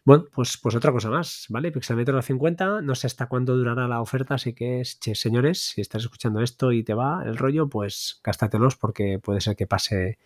Bueno, 0.05 0.27
pues, 0.33 0.57
pues 0.63 0.77
otra 0.77 0.93
cosa 0.93 1.11
más, 1.11 1.47
¿vale? 1.49 1.73
Pixelmetro 1.73 2.17
a 2.17 2.23
50, 2.23 2.83
no 2.83 2.95
sé 2.95 3.09
hasta 3.09 3.27
cuándo 3.27 3.57
durará 3.57 3.89
la 3.89 4.01
oferta, 4.01 4.37
así 4.37 4.55
que, 4.55 4.81
che, 5.01 5.17
señores, 5.17 5.61
si 5.61 5.81
estás 5.81 6.05
escuchando 6.05 6.41
esto 6.41 6.71
y 6.71 6.85
te 6.85 6.95
va 6.95 7.25
el 7.27 7.37
rollo, 7.37 7.69
pues 7.69 8.21
gástatelos 8.23 8.77
porque 8.77 9.19
puede 9.19 9.41
ser 9.41 9.57
que 9.57 9.67
pase, 9.67 10.19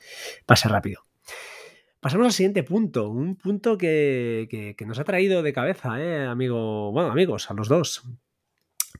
pase 0.44 0.68
rápido. 0.68 1.07
Pasamos 2.00 2.26
al 2.26 2.32
siguiente 2.32 2.62
punto, 2.62 3.10
un 3.10 3.34
punto 3.34 3.76
que, 3.76 4.76
nos 4.86 5.00
ha 5.00 5.04
traído 5.04 5.42
de 5.42 5.52
cabeza, 5.52 6.00
¿eh, 6.00 6.26
amigo? 6.26 6.92
Bueno, 6.92 7.10
amigos, 7.10 7.50
a 7.50 7.54
los 7.54 7.68
dos, 7.68 8.04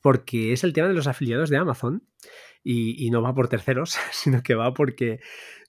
porque 0.02 0.52
es 0.52 0.64
el 0.64 0.72
tema 0.72 0.88
de 0.88 0.94
los 0.94 1.06
afiliados 1.06 1.48
de 1.48 1.58
Amazon 1.58 2.02
y, 2.62 3.10
no 3.10 3.22
va 3.22 3.34
por 3.34 3.48
terceros, 3.48 3.96
sino 4.12 4.42
que 4.42 4.54
va 4.54 4.74
porque 4.74 5.20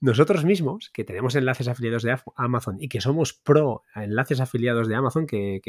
nosotros 0.02 0.46
mismos, 0.46 0.90
que 0.94 1.04
tenemos 1.04 1.36
enlaces 1.36 1.68
afiliados 1.68 2.04
de 2.04 2.18
Amazon 2.36 2.78
y 2.80 2.88
que 2.90 3.02
somos 3.02 3.34
pro 3.34 3.84
enlaces 3.96 4.40
afiliados 4.40 4.88
de 4.88 4.96
Amazon, 4.96 5.26
que 5.26 5.62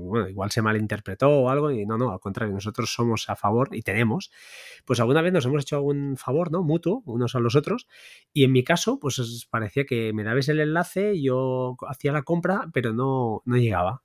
bueno, 0.00 0.28
igual 0.28 0.50
se 0.50 0.62
malinterpretó 0.62 1.28
o 1.28 1.48
algo, 1.48 1.70
y 1.70 1.86
no, 1.86 1.98
no, 1.98 2.12
al 2.12 2.20
contrario, 2.20 2.54
nosotros 2.54 2.92
somos 2.92 3.28
a 3.28 3.36
favor 3.36 3.70
y 3.72 3.82
tenemos, 3.82 4.30
pues 4.84 5.00
alguna 5.00 5.22
vez 5.22 5.32
nos 5.32 5.46
hemos 5.46 5.62
hecho 5.62 5.76
algún 5.76 6.16
favor, 6.16 6.50
¿no? 6.50 6.62
Mutuo, 6.62 7.02
unos 7.06 7.34
a 7.34 7.40
los 7.40 7.56
otros, 7.56 7.86
y 8.32 8.44
en 8.44 8.52
mi 8.52 8.64
caso, 8.64 8.98
pues 9.00 9.46
parecía 9.50 9.84
que 9.84 10.12
me 10.12 10.24
dabais 10.24 10.48
el 10.48 10.60
enlace, 10.60 11.20
yo 11.20 11.76
hacía 11.88 12.12
la 12.12 12.22
compra, 12.22 12.68
pero 12.72 12.92
no, 12.92 13.42
no 13.44 13.56
llegaba 13.56 14.02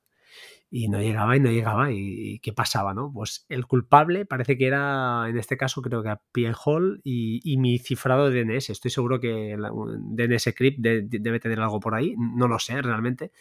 y 0.76 0.88
no 0.90 1.00
llegaba 1.00 1.38
y 1.38 1.40
no 1.40 1.52
llegaba 1.52 1.92
y, 1.92 2.40
qué 2.40 2.52
pasaba, 2.52 2.96
¿no? 2.96 3.12
Pues 3.14 3.46
el 3.48 3.68
culpable 3.68 4.26
parece 4.26 4.58
que 4.58 4.66
era, 4.66 5.30
en 5.30 5.38
este 5.38 5.56
caso 5.56 5.84
creo 5.84 6.02
que 6.02 6.10
a 6.10 6.20
Hall 6.66 7.00
y, 7.04 7.42
y, 7.44 7.58
mi 7.58 7.78
cifrado 7.78 8.32
de 8.32 8.44
DNS. 8.44 8.72
Estoy 8.72 8.90
seguro 8.90 9.20
que 9.20 9.56
DNS 9.56 10.54
Crypt 10.56 10.80
de, 10.80 11.04
de, 11.04 11.20
debe 11.20 11.40
tener 11.40 11.60
algo 11.60 11.80
por 11.80 11.94
ahí, 11.94 12.16
no 12.18 12.48
lo 12.48 12.58
sé 12.58 12.82
realmente, 12.82 13.32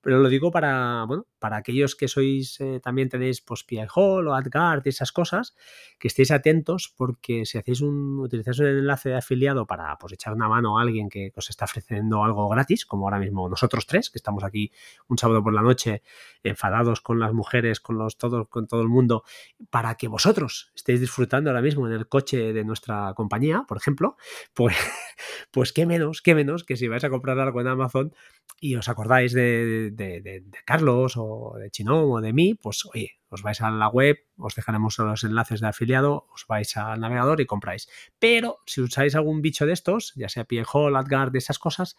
pero 0.00 0.20
lo 0.20 0.28
digo 0.28 0.52
para, 0.52 1.02
bueno, 1.08 1.26
para 1.46 1.58
aquellos 1.58 1.94
que 1.94 2.08
sois, 2.08 2.60
eh, 2.60 2.80
también 2.82 3.08
tenéis 3.08 3.40
pues 3.40 3.64
Hall 3.94 4.26
o 4.26 4.34
AdGuard 4.34 4.82
y 4.84 4.88
esas 4.88 5.12
cosas, 5.12 5.54
que 5.96 6.08
estéis 6.08 6.32
atentos 6.32 6.92
porque 6.96 7.46
si 7.46 7.56
hacéis 7.56 7.82
un, 7.82 8.18
utilizáis 8.18 8.58
un 8.58 8.66
enlace 8.66 9.10
de 9.10 9.18
afiliado 9.18 9.64
para 9.64 9.96
pues 9.96 10.12
echar 10.12 10.34
una 10.34 10.48
mano 10.48 10.76
a 10.76 10.82
alguien 10.82 11.08
que 11.08 11.32
os 11.36 11.48
está 11.48 11.66
ofreciendo 11.66 12.24
algo 12.24 12.48
gratis, 12.48 12.84
como 12.84 13.06
ahora 13.06 13.20
mismo 13.20 13.48
nosotros 13.48 13.86
tres, 13.86 14.10
que 14.10 14.18
estamos 14.18 14.42
aquí 14.42 14.72
un 15.06 15.18
sábado 15.18 15.40
por 15.40 15.54
la 15.54 15.62
noche 15.62 16.02
enfadados 16.42 17.00
con 17.00 17.20
las 17.20 17.32
mujeres, 17.32 17.78
con 17.78 17.96
los 17.96 18.18
todos, 18.18 18.48
con 18.48 18.66
todo 18.66 18.82
el 18.82 18.88
mundo, 18.88 19.22
para 19.70 19.94
que 19.94 20.08
vosotros 20.08 20.72
estéis 20.74 20.98
disfrutando 20.98 21.50
ahora 21.50 21.62
mismo 21.62 21.86
en 21.86 21.92
el 21.92 22.08
coche 22.08 22.52
de 22.52 22.64
nuestra 22.64 23.14
compañía, 23.14 23.62
por 23.68 23.76
ejemplo, 23.76 24.16
pues, 24.52 24.74
pues 25.52 25.72
qué 25.72 25.86
menos, 25.86 26.22
qué 26.22 26.34
menos 26.34 26.64
que 26.64 26.74
si 26.74 26.88
vais 26.88 27.04
a 27.04 27.10
comprar 27.10 27.38
algo 27.38 27.60
en 27.60 27.68
Amazon 27.68 28.12
y 28.60 28.74
os 28.74 28.88
acordáis 28.88 29.32
de, 29.32 29.92
de 29.92 30.44
Carlos 30.64 31.16
o 31.16 31.35
de 31.58 31.70
Chinón 31.70 32.04
o 32.10 32.20
de 32.20 32.32
mí, 32.32 32.54
pues 32.54 32.84
oye, 32.86 33.12
os 33.28 33.42
vais 33.42 33.60
a 33.60 33.70
la 33.70 33.88
web, 33.88 34.18
os 34.36 34.54
dejaremos 34.54 34.98
los 34.98 35.24
enlaces 35.24 35.60
de 35.60 35.68
afiliado, 35.68 36.26
os 36.32 36.46
vais 36.46 36.76
al 36.76 37.00
navegador 37.00 37.40
y 37.40 37.46
compráis. 37.46 37.88
Pero 38.18 38.58
si 38.66 38.80
usáis 38.80 39.14
algún 39.14 39.42
bicho 39.42 39.66
de 39.66 39.72
estos, 39.72 40.12
ya 40.16 40.28
sea 40.28 40.44
Piehol, 40.44 40.96
AdGuard, 40.96 41.32
de 41.32 41.38
esas 41.38 41.58
cosas, 41.58 41.96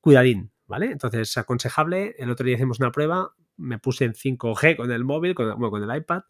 cuidadín, 0.00 0.52
¿vale? 0.66 0.86
Entonces, 0.86 1.36
aconsejable, 1.36 2.14
el 2.18 2.30
otro 2.30 2.46
día 2.46 2.56
hicimos 2.56 2.80
una 2.80 2.92
prueba, 2.92 3.34
me 3.56 3.78
puse 3.78 4.04
en 4.04 4.12
5G 4.14 4.76
con 4.76 4.90
el 4.90 5.04
móvil, 5.04 5.34
con, 5.34 5.48
bueno, 5.58 5.70
con 5.70 5.82
el 5.90 5.96
iPad, 5.96 6.22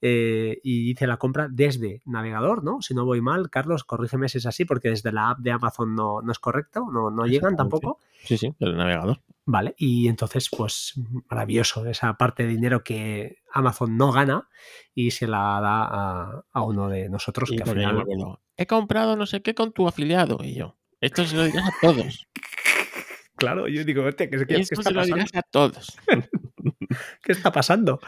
eh, 0.00 0.58
y 0.64 0.90
hice 0.90 1.06
la 1.06 1.16
compra 1.16 1.48
desde 1.50 2.02
navegador, 2.06 2.64
¿no? 2.64 2.82
Si 2.82 2.92
no 2.94 3.04
voy 3.04 3.20
mal, 3.20 3.50
Carlos, 3.50 3.84
corrígeme 3.84 4.28
si 4.28 4.38
es 4.38 4.46
así, 4.46 4.64
porque 4.64 4.88
desde 4.90 5.12
la 5.12 5.30
app 5.30 5.38
de 5.38 5.52
Amazon 5.52 5.94
no, 5.94 6.20
no 6.22 6.32
es 6.32 6.38
correcto, 6.40 6.86
no, 6.92 7.10
no 7.10 7.24
llegan 7.26 7.56
tampoco. 7.56 7.98
Sí, 8.24 8.36
sí, 8.38 8.54
el 8.58 8.76
navegador. 8.76 9.20
Vale, 9.44 9.74
y 9.76 10.06
entonces, 10.08 10.48
pues 10.56 10.94
maravilloso, 11.28 11.84
esa 11.86 12.14
parte 12.16 12.44
de 12.44 12.50
dinero 12.50 12.82
que 12.84 13.38
Amazon 13.52 13.96
no 13.96 14.12
gana 14.12 14.48
y 14.94 15.10
se 15.12 15.26
la 15.26 15.60
da 15.60 15.84
a, 15.84 16.44
a 16.52 16.62
uno 16.62 16.88
de 16.88 17.08
nosotros. 17.08 17.50
Y 17.50 17.56
que 17.56 17.62
al 17.64 17.68
final... 17.70 18.00
acuerdo, 18.00 18.40
he 18.56 18.66
comprado 18.66 19.16
no 19.16 19.26
sé 19.26 19.42
qué 19.42 19.54
con 19.54 19.72
tu 19.72 19.88
afiliado. 19.88 20.38
Y 20.42 20.54
yo, 20.54 20.76
esto 21.00 21.24
se 21.26 21.36
lo 21.36 21.44
dirás 21.44 21.66
a 21.68 21.72
todos. 21.80 22.26
Claro, 23.34 23.66
yo 23.66 23.84
digo, 23.84 24.04
hostia, 24.04 24.30
¿qué, 24.30 24.38
qué- 24.38 24.46
qué 24.46 24.56
Esto 24.60 24.74
está 24.80 24.90
se 24.90 24.94
lo 24.94 25.04
dirás 25.04 25.30
a 25.34 25.42
todos. 25.42 25.98
¿Qué 27.22 27.32
está 27.32 27.52
pasando? 27.52 28.00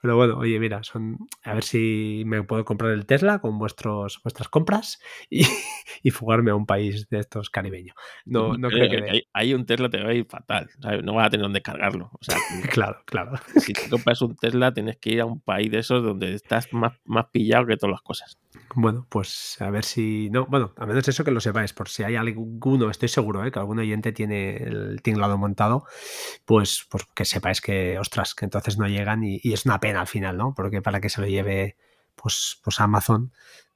Pero 0.00 0.16
bueno, 0.16 0.38
oye, 0.38 0.58
mira, 0.58 0.82
son 0.82 1.16
a 1.44 1.54
ver 1.54 1.62
si 1.62 2.24
me 2.26 2.42
puedo 2.42 2.64
comprar 2.64 2.90
el 2.90 3.06
Tesla 3.06 3.38
con 3.38 3.58
vuestros, 3.58 4.20
vuestras 4.24 4.48
compras 4.48 5.00
y, 5.30 5.42
y 6.02 6.10
fugarme 6.10 6.50
a 6.50 6.56
un 6.56 6.66
país 6.66 7.08
de 7.08 7.20
estos 7.20 7.50
caribeños. 7.50 7.94
No, 8.24 8.54
no 8.54 8.68
creo 8.68 8.90
que... 8.90 9.02
que 9.02 9.10
hay, 9.10 9.22
hay 9.32 9.54
un 9.54 9.64
Tesla 9.64 9.88
te 9.88 10.02
va 10.02 10.10
a 10.10 10.14
ir 10.14 10.26
fatal. 10.26 10.70
¿sabes? 10.80 11.04
No 11.04 11.14
vas 11.14 11.26
a 11.26 11.30
tener 11.30 11.44
dónde 11.44 11.62
cargarlo. 11.62 12.10
O 12.12 12.18
sea, 12.20 12.36
Claro, 12.70 13.02
claro. 13.06 13.32
si 13.56 13.72
te 13.72 13.88
compras 13.88 14.22
un 14.22 14.36
Tesla, 14.36 14.72
tienes 14.72 14.96
que 14.98 15.10
ir 15.10 15.20
a 15.20 15.26
un 15.26 15.40
país 15.40 15.70
de 15.70 15.78
esos 15.78 16.02
donde 16.02 16.34
estás 16.34 16.72
más, 16.72 16.94
más 17.04 17.26
pillado 17.32 17.66
que 17.66 17.76
todas 17.76 17.92
las 17.92 18.02
cosas. 18.02 18.38
Bueno, 18.74 19.06
pues 19.08 19.56
a 19.60 19.70
ver 19.70 19.84
si. 19.84 20.30
No, 20.30 20.46
bueno, 20.46 20.72
a 20.76 20.86
menos 20.86 21.06
eso 21.06 21.24
que 21.24 21.30
lo 21.30 21.40
sepáis, 21.40 21.72
por 21.72 21.88
si 21.88 22.02
hay 22.02 22.16
alguno, 22.16 22.90
estoy 22.90 23.08
seguro, 23.08 23.44
¿eh? 23.44 23.50
que 23.50 23.58
algún 23.58 23.78
oyente 23.78 24.12
tiene 24.12 24.56
el 24.56 25.02
tinglado 25.02 25.36
montado, 25.36 25.84
pues, 26.44 26.86
pues 26.90 27.04
que 27.14 27.24
sepáis 27.24 27.60
que, 27.60 27.98
ostras, 28.12 28.34
que 28.34 28.44
entonces 28.44 28.76
no 28.78 28.86
llegan 28.88 29.24
y, 29.24 29.40
y 29.42 29.54
es 29.54 29.64
una 29.64 29.80
pena 29.80 30.02
al 30.02 30.06
final, 30.06 30.36
¿no? 30.36 30.52
Porque 30.54 30.82
para 30.82 31.00
que 31.00 31.08
se 31.08 31.22
lo 31.22 31.26
lleve, 31.26 31.76
pues, 32.14 32.60
pues 32.62 32.78
Amazon, 32.78 33.32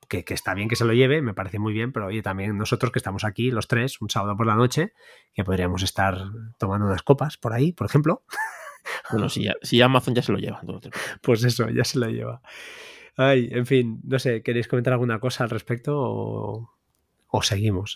que, 0.09 0.25
que 0.25 0.35
está 0.35 0.53
bien 0.53 0.69
que 0.69 0.77
se 0.77 0.85
lo 0.85 0.93
lleve, 0.93 1.23
me 1.23 1.33
parece 1.33 1.59
muy 1.59 1.73
bien, 1.73 1.91
pero 1.91 2.07
oye, 2.09 2.21
también 2.21 2.57
nosotros 2.59 2.93
que 2.93 2.99
estamos 2.99 3.25
aquí, 3.25 3.51
los 3.51 3.67
tres, 3.67 3.99
un 4.03 4.11
sábado 4.11 4.37
por 4.37 4.47
la 4.47 4.55
noche, 4.55 4.93
que 5.33 5.43
podríamos 5.43 5.83
estar 5.83 6.19
tomando 6.59 6.87
unas 6.87 7.03
copas 7.03 7.39
por 7.39 7.55
ahí, 7.55 7.73
por 7.73 7.87
ejemplo, 7.87 8.25
Bueno, 9.11 9.29
si, 9.31 9.45
ya- 9.45 9.57
si 9.63 9.81
Amazon 9.81 10.15
ya 10.15 10.21
se 10.23 10.33
lo 10.33 10.39
lleva. 10.39 10.59
entonces, 10.61 10.93
pues 11.23 11.43
eso, 11.43 11.69
ya 11.71 11.83
se 11.85 11.99
lo 11.99 12.07
lleva. 12.09 12.41
Ay, 13.17 13.49
en 13.51 13.65
fin, 13.67 14.01
no 14.05 14.19
sé, 14.19 14.43
¿queréis 14.43 14.69
comentar 14.69 14.93
alguna 14.93 15.19
cosa 15.19 15.45
al 15.45 15.51
respecto 15.51 15.95
o, 15.99 16.71
o 17.29 17.43
seguimos? 17.43 17.95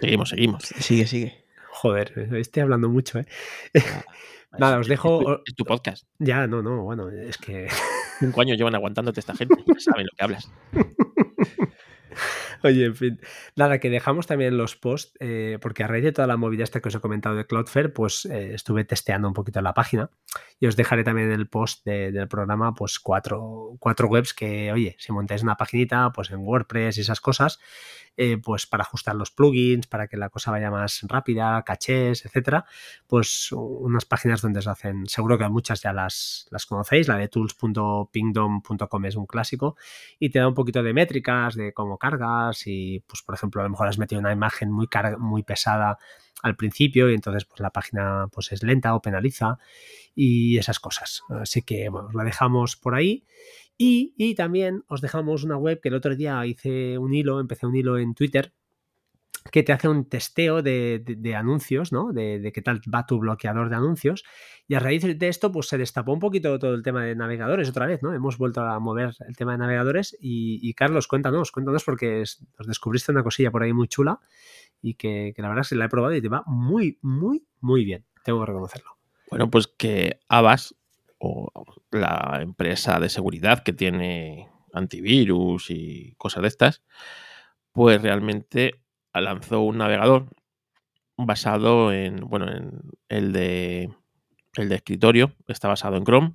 Seguimos, 0.00 0.28
seguimos. 0.28 0.62
Sigue, 0.64 1.06
sigue. 1.06 1.41
Joder, 1.82 2.28
estoy 2.36 2.62
hablando 2.62 2.88
mucho, 2.88 3.18
¿eh? 3.18 3.26
Nada, 4.58 4.78
os 4.78 4.86
dejo- 4.86 5.18
Es 5.20 5.24
tu, 5.26 5.42
es 5.46 5.54
tu 5.56 5.64
podcast. 5.64 6.06
Ya, 6.20 6.46
no, 6.46 6.62
no, 6.62 6.82
bueno, 6.84 7.08
es 7.10 7.38
que... 7.38 7.66
Cinco 8.20 8.40
años 8.40 8.56
llevan 8.56 8.76
aguantándote 8.76 9.18
esta 9.18 9.34
gente. 9.34 9.56
Ya 9.66 9.80
saben 9.80 10.06
lo 10.06 10.12
que 10.16 10.22
hablas. 10.24 10.48
Oye, 12.64 12.84
en 12.86 12.94
fin. 12.96 13.20
Nada, 13.56 13.78
que 13.78 13.90
dejamos 13.90 14.26
también 14.26 14.56
los 14.56 14.76
posts, 14.76 15.14
eh, 15.20 15.58
porque 15.60 15.84
a 15.84 15.86
raíz 15.86 16.04
de 16.04 16.12
toda 16.12 16.26
la 16.28 16.36
movida 16.36 16.64
esta 16.64 16.80
que 16.80 16.88
os 16.88 16.94
he 16.94 17.00
comentado 17.00 17.34
de 17.36 17.46
Cloudflare, 17.46 17.88
pues 17.88 18.24
eh, 18.26 18.54
estuve 18.54 18.84
testeando 18.84 19.28
un 19.28 19.34
poquito 19.34 19.60
la 19.62 19.74
página 19.74 20.10
y 20.60 20.66
os 20.66 20.76
dejaré 20.76 21.02
también 21.04 21.28
en 21.28 21.34
el 21.40 21.48
post 21.48 21.84
de- 21.84 22.12
del 22.12 22.28
programa, 22.28 22.74
pues 22.74 22.98
cuatro, 23.00 23.76
cuatro 23.80 24.08
webs 24.08 24.34
que, 24.34 24.72
oye, 24.72 24.96
si 24.98 25.12
montáis 25.12 25.42
una 25.42 25.56
paginita, 25.56 26.10
pues 26.12 26.30
en 26.30 26.38
WordPress 26.40 26.98
y 26.98 27.00
esas 27.02 27.20
cosas, 27.20 27.58
eh, 28.16 28.38
pues 28.42 28.66
para 28.66 28.82
ajustar 28.82 29.14
los 29.14 29.30
plugins, 29.30 29.86
para 29.86 30.06
que 30.06 30.16
la 30.16 30.28
cosa 30.28 30.50
vaya 30.50 30.70
más 30.70 31.00
rápida, 31.08 31.62
cachés, 31.64 32.24
etcétera, 32.26 32.64
pues 33.06 33.50
unas 33.52 34.04
páginas 34.04 34.42
donde 34.42 34.60
se 34.62 34.70
hacen, 34.70 35.06
seguro 35.06 35.38
que 35.38 35.48
muchas 35.48 35.82
ya 35.82 35.92
las, 35.92 36.46
las 36.50 36.66
conocéis, 36.66 37.08
la 37.08 37.16
de 37.16 37.28
tools.pingdom.com 37.28 39.04
es 39.06 39.16
un 39.16 39.26
clásico 39.26 39.76
y 40.18 40.30
te 40.30 40.38
da 40.38 40.48
un 40.48 40.54
poquito 40.54 40.82
de 40.82 40.92
métricas 40.92 41.54
de 41.54 41.72
cómo 41.72 41.98
cargas 41.98 42.51
y, 42.66 43.00
pues, 43.06 43.22
por 43.22 43.34
ejemplo, 43.34 43.60
a 43.60 43.64
lo 43.64 43.70
mejor 43.70 43.88
has 43.88 43.98
metido 43.98 44.20
una 44.20 44.32
imagen 44.32 44.70
muy, 44.70 44.88
muy 45.18 45.42
pesada 45.42 45.98
al 46.42 46.56
principio 46.56 47.10
y 47.10 47.14
entonces 47.14 47.44
pues 47.44 47.60
la 47.60 47.70
página 47.70 48.26
pues 48.32 48.50
es 48.52 48.62
lenta 48.62 48.94
o 48.94 49.00
penaliza 49.00 49.58
y 50.14 50.58
esas 50.58 50.80
cosas. 50.80 51.22
Así 51.30 51.62
que, 51.62 51.88
bueno, 51.88 52.08
la 52.12 52.24
dejamos 52.24 52.76
por 52.76 52.94
ahí. 52.94 53.24
Y, 53.78 54.14
y 54.16 54.34
también 54.34 54.84
os 54.88 55.00
dejamos 55.00 55.44
una 55.44 55.56
web 55.56 55.80
que 55.80 55.88
el 55.88 55.94
otro 55.94 56.14
día 56.14 56.44
hice 56.46 56.98
un 56.98 57.14
hilo, 57.14 57.40
empecé 57.40 57.66
un 57.66 57.76
hilo 57.76 57.98
en 57.98 58.14
Twitter 58.14 58.52
que 59.50 59.62
te 59.62 59.72
hace 59.72 59.88
un 59.88 60.08
testeo 60.08 60.62
de, 60.62 61.34
anuncios, 61.36 61.92
¿no? 61.92 62.12
De, 62.12 62.50
qué 62.54 62.62
tal 62.62 62.80
va 62.92 63.06
tu 63.06 63.18
bloqueador 63.18 63.68
de 63.68 63.76
anuncios. 63.76 64.24
Y 64.68 64.74
a 64.74 64.80
raíz 64.80 65.02
de 65.02 65.28
esto, 65.28 65.50
pues 65.50 65.68
se 65.68 65.78
destapó 65.78 66.12
un 66.12 66.20
poquito 66.20 66.58
todo 66.58 66.74
el 66.74 66.82
tema 66.82 67.04
de 67.04 67.16
navegadores 67.16 67.68
otra 67.68 67.86
vez, 67.86 68.02
¿no? 68.02 68.14
Hemos 68.14 68.38
vuelto 68.38 68.62
a 68.62 68.78
mover 68.78 69.14
el 69.26 69.36
tema 69.36 69.52
de 69.52 69.58
navegadores. 69.58 70.16
Y, 70.20 70.72
Carlos, 70.74 71.08
cuéntanos, 71.08 71.50
cuéntanos, 71.50 71.84
porque 71.84 72.24
nos 72.58 72.66
descubriste 72.66 73.12
una 73.12 73.22
cosilla 73.22 73.50
por 73.50 73.62
ahí 73.62 73.72
muy 73.72 73.88
chula 73.88 74.20
y 74.80 74.94
que, 74.94 75.34
la 75.36 75.48
verdad 75.48 75.66
que 75.68 75.74
la 75.74 75.86
he 75.86 75.88
probado 75.88 76.14
y 76.14 76.22
te 76.22 76.28
va 76.28 76.42
muy, 76.46 76.98
muy, 77.02 77.44
muy 77.60 77.84
bien. 77.84 78.04
Tengo 78.24 78.40
que 78.40 78.46
reconocerlo. 78.46 78.90
Bueno, 79.30 79.50
pues 79.50 79.66
que 79.66 80.20
Avast, 80.28 80.72
o 81.18 81.50
la 81.90 82.38
empresa 82.42 83.00
de 83.00 83.08
seguridad 83.08 83.62
que 83.62 83.72
tiene 83.72 84.48
antivirus 84.72 85.70
y 85.70 86.14
cosas 86.16 86.42
de 86.42 86.48
estas, 86.48 86.82
pues 87.72 88.02
realmente 88.02 88.81
lanzó 89.20 89.60
un 89.62 89.78
navegador 89.78 90.26
basado 91.16 91.92
en, 91.92 92.16
bueno, 92.28 92.50
en 92.52 92.80
el 93.08 93.32
de 93.32 93.90
el 94.56 94.68
de 94.70 94.76
escritorio, 94.76 95.34
está 95.48 95.68
basado 95.68 95.96
en 95.96 96.04
Chrome, 96.04 96.34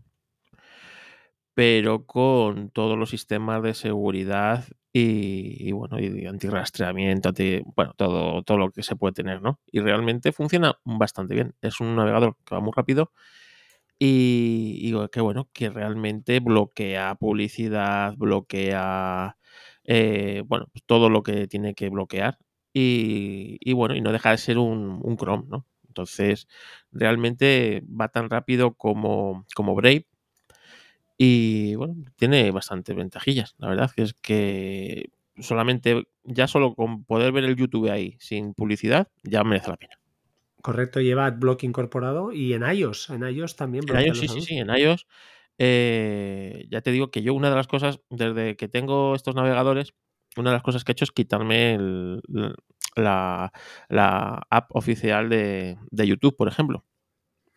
pero 1.54 2.06
con 2.06 2.70
todos 2.70 2.98
los 2.98 3.10
sistemas 3.10 3.64
de 3.64 3.74
seguridad 3.74 4.66
y, 4.94 5.72
bueno, 5.74 6.00
y 6.00 6.10
de 6.10 6.28
antirrastreamiento, 6.28 7.30
anti- 7.30 7.62
bueno, 7.76 7.94
todo, 7.96 8.42
todo 8.44 8.58
lo 8.58 8.72
que 8.72 8.84
se 8.84 8.96
puede 8.96 9.14
tener, 9.14 9.42
¿no? 9.42 9.60
Y 9.72 9.80
realmente 9.80 10.32
funciona 10.32 10.76
bastante 10.86 11.36
bien. 11.36 11.56
Es 11.62 11.80
un 11.80 11.96
navegador 11.96 12.36
que 12.46 12.56
va 12.56 12.62
muy 12.62 12.72
rápido 12.76 13.12
y, 14.00 14.80
y 14.82 15.10
que 15.12 15.22
bueno, 15.22 15.50
que 15.54 15.70
realmente 15.72 16.40
bloquea 16.42 17.16
publicidad, 17.16 18.16
bloquea 18.18 19.38
eh, 19.86 20.44
bueno, 20.48 20.68
pues 20.74 20.84
todo 20.86 21.10
lo 21.10 21.24
que 21.24 21.48
tiene 21.48 21.76
que 21.76 21.90
bloquear. 21.90 22.38
Y, 22.80 23.58
y 23.60 23.74
bueno, 23.74 23.96
y 23.96 24.02
no 24.02 24.12
deja 24.12 24.30
de 24.30 24.38
ser 24.38 24.60
un, 24.60 25.00
un 25.02 25.18
Chrome, 25.18 25.46
¿no? 25.50 25.66
Entonces, 25.88 26.48
realmente 26.92 27.84
va 27.90 28.10
tan 28.10 28.30
rápido 28.30 28.76
como, 28.76 29.48
como 29.56 29.74
Brave. 29.74 30.06
Y 31.18 31.74
bueno, 31.74 31.96
tiene 32.18 32.52
bastantes 32.52 32.96
ventajillas. 32.96 33.56
La 33.58 33.70
verdad 33.70 33.90
que 33.96 34.04
es 34.04 34.14
que 34.14 35.10
solamente, 35.40 36.04
ya 36.24 36.48
solo 36.48 36.76
con 36.76 37.04
poder 37.04 37.32
ver 37.32 37.46
el 37.46 37.56
YouTube 37.56 37.90
ahí 37.90 38.16
sin 38.20 38.54
publicidad, 38.54 39.08
ya 39.24 39.44
merece 39.44 39.72
la 39.72 39.78
pena. 39.78 39.96
Correcto, 40.62 41.02
lleva 41.02 41.26
AdBlock 41.26 41.64
incorporado 41.64 42.32
y 42.32 42.54
en 42.54 42.62
iOS, 42.62 43.10
en 43.10 43.28
iOS 43.28 43.56
también. 43.56 43.86
En 43.90 44.00
iOS, 44.00 44.20
sí, 44.20 44.28
sí, 44.28 44.42
sí, 44.42 44.58
en 44.58 44.70
iOS. 44.70 45.08
eh, 45.58 46.68
ya 46.70 46.82
te 46.82 46.92
digo 46.92 47.10
que 47.10 47.24
yo 47.24 47.34
una 47.34 47.50
de 47.50 47.56
las 47.56 47.68
cosas, 47.68 48.02
desde 48.12 48.56
que 48.56 48.68
tengo 48.68 49.16
estos 49.16 49.34
navegadores, 49.34 49.96
una 50.38 50.52
de 50.52 50.56
las 50.58 50.64
cosas 50.64 50.84
que 50.84 50.92
he 50.92 50.94
hecho 50.94 51.06
es 51.06 51.12
quitarme 51.12 51.76
el- 51.76 52.22
la, 52.96 53.52
la 53.90 54.42
app 54.50 54.76
oficial 54.76 55.30
de, 55.30 55.78
de 55.92 56.08
YouTube, 56.08 56.36
por 56.36 56.48
ejemplo. 56.48 56.86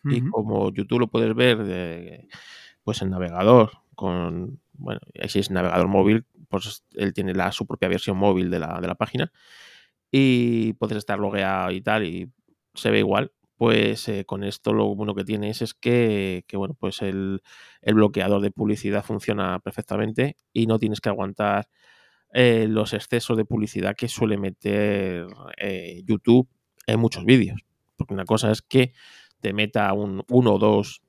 Y 0.08 0.22
como 0.22 0.72
YouTube 0.72 1.00
lo 1.00 1.08
puedes 1.08 1.34
ver 1.34 1.64
de- 1.64 2.28
pues 2.84 3.02
en 3.02 3.10
navegador, 3.10 3.72
con, 3.94 4.60
bueno, 4.74 5.00
si 5.28 5.40
es 5.40 5.50
navegador 5.50 5.88
móvil, 5.88 6.26
pues 6.48 6.84
él 6.94 7.14
tiene 7.14 7.34
la, 7.34 7.52
su 7.52 7.66
propia 7.66 7.88
versión 7.88 8.16
móvil 8.18 8.50
de 8.50 8.58
la, 8.60 8.80
de 8.80 8.88
la 8.88 8.96
página 8.96 9.32
y 10.10 10.72
puedes 10.74 10.98
estar 10.98 11.18
logueado 11.18 11.70
y 11.72 11.80
tal 11.82 12.04
y 12.04 12.32
se 12.74 12.90
ve 12.90 12.98
igual. 13.00 13.32
Pues 13.56 14.08
eh, 14.08 14.24
con 14.24 14.42
esto 14.42 14.72
lo 14.72 14.94
bueno 14.94 15.14
que 15.14 15.24
tienes 15.24 15.60
es 15.62 15.74
que, 15.74 16.44
que, 16.48 16.56
bueno, 16.56 16.74
pues 16.78 17.02
el, 17.02 17.42
el 17.82 17.94
bloqueador 17.94 18.40
de 18.40 18.50
publicidad 18.50 19.04
funciona 19.04 19.58
perfectamente 19.60 20.36
y 20.52 20.66
no 20.66 20.78
tienes 20.78 21.00
que 21.02 21.10
aguantar 21.10 21.68
eh, 22.32 22.66
los 22.68 22.92
excesos 22.92 23.36
de 23.36 23.44
publicidad 23.44 23.96
que 23.96 24.08
suele 24.08 24.36
meter 24.38 25.26
eh, 25.56 26.02
YouTube 26.06 26.48
en 26.86 27.00
muchos 27.00 27.24
vídeos. 27.24 27.60
Porque 27.96 28.14
una 28.14 28.24
cosa 28.24 28.50
es 28.50 28.62
que 28.62 28.92
te 29.40 29.52
meta 29.52 29.92
un, 29.92 30.24
uno 30.28 30.54
o 30.54 30.58
dos 30.58 31.02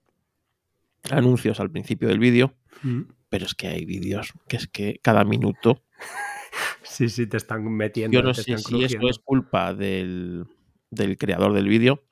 anuncios 1.09 1.59
al 1.59 1.71
principio 1.71 2.07
del 2.07 2.19
vídeo, 2.19 2.55
Mm. 2.83 3.01
pero 3.29 3.45
es 3.45 3.53
que 3.53 3.67
hay 3.67 3.85
vídeos 3.85 4.33
que 4.47 4.57
es 4.57 4.67
que 4.67 4.99
cada 5.01 5.23
minuto. 5.23 5.83
Sí, 6.83 7.07
sí, 7.07 7.25
te 7.25 7.37
están 7.37 7.63
metiendo. 7.71 8.19
Yo 8.19 8.23
no 8.23 8.33
sé 8.33 8.43
si 8.43 8.51
eso 8.51 8.67
crujiendo. 8.67 9.09
es 9.09 9.19
culpa 9.19 9.73
del, 9.73 10.45
del 10.89 11.17
creador 11.17 11.53
del 11.53 11.69
vídeo, 11.69 12.03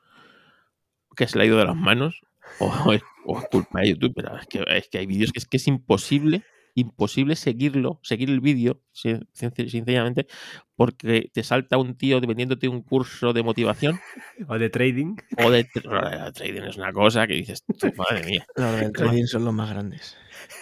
que 1.18 1.28
se 1.28 1.38
le 1.38 1.44
ha 1.44 1.48
ido 1.48 1.58
de 1.58 1.66
las 1.66 1.76
manos, 1.76 2.22
o 2.60 2.72
o 3.26 3.42
culpa 3.52 3.82
de 3.82 3.90
YouTube, 3.90 4.14
pero 4.16 4.38
es 4.38 4.48
que, 4.48 4.64
es 4.66 4.88
que 4.88 5.00
hay 5.00 5.06
vídeos 5.06 5.34
que 5.34 5.40
es 5.40 5.46
que 5.46 5.58
es 5.58 5.68
imposible, 5.68 6.44
imposible 6.80 7.36
seguirlo, 7.36 8.00
seguir 8.04 8.30
el 8.30 8.40
vídeo, 8.40 8.82
sin- 8.92 9.28
sin- 9.34 9.52
sinceramente, 9.70 10.28
porque 10.76 11.30
te 11.34 11.44
salta 11.44 11.78
un 11.78 11.96
tío 11.98 12.20
vendiéndote 12.22 12.68
un 12.68 12.82
curso 12.82 13.34
de 13.34 13.44
motivación 13.44 14.00
O 14.48 14.58
de 14.58 14.70
trading. 14.70 15.16
o 15.38 15.50
de, 15.52 15.66
tra- 15.68 16.32
trading. 16.34 16.62
Es 16.64 16.78
una 16.78 16.94
cosa 16.94 17.28
que 17.28 17.34
dices, 17.34 17.64
"Tú, 17.80 17.92
madre 17.98 18.24
mía. 18.26 18.46
Los 18.56 18.80
del 18.80 18.92
trading 18.94 19.26
son 19.26 19.46
los 19.46 19.54
más 19.54 19.70
grandes. 19.70 20.18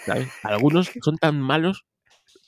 ¿sabes? 0.06 0.28
Algunos 0.44 0.92
son 1.04 1.18
tan 1.18 1.40
malos 1.40 1.86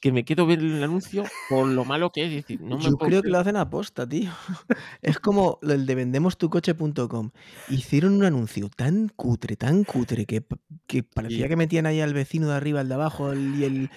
que 0.02 0.12
me 0.12 0.24
quedo 0.26 0.46
ver 0.46 0.60
el 0.60 0.84
anuncio 0.84 1.24
por 1.50 1.68
lo 1.68 1.84
malo 1.86 2.12
que 2.12 2.26
es. 2.26 2.32
decir, 2.32 2.62
no 2.62 2.78
me 2.78 2.84
Yo 2.86 2.92
puedo 2.98 3.10
creo 3.10 3.22
que 3.22 3.30
lo 3.30 3.40
hacen 3.40 3.58
a 3.58 3.70
posta, 3.70 4.08
tío. 4.08 4.32
Es 5.02 5.20
como 5.20 5.60
el 5.62 5.86
de 5.86 5.96
vendemostucoche.com. 5.96 7.32
Hicieron 7.70 8.14
un 8.14 8.24
anuncio 8.26 8.70
tan 8.70 9.10
cutre, 9.10 9.56
tan 9.56 9.84
cutre, 9.84 10.26
que, 10.26 10.44
que 10.88 11.04
parecía 11.04 11.44
Sí. 11.46 11.50
que 11.50 11.56
metían 11.56 11.86
ahí 11.86 12.02
al 12.02 12.14
vecino 12.14 12.48
de 12.50 12.56
arriba, 12.56 12.80
al 12.82 12.88
de 12.90 12.94
abajo, 12.96 13.32
el- 13.32 13.56
y 13.60 13.64
el. 13.66 13.90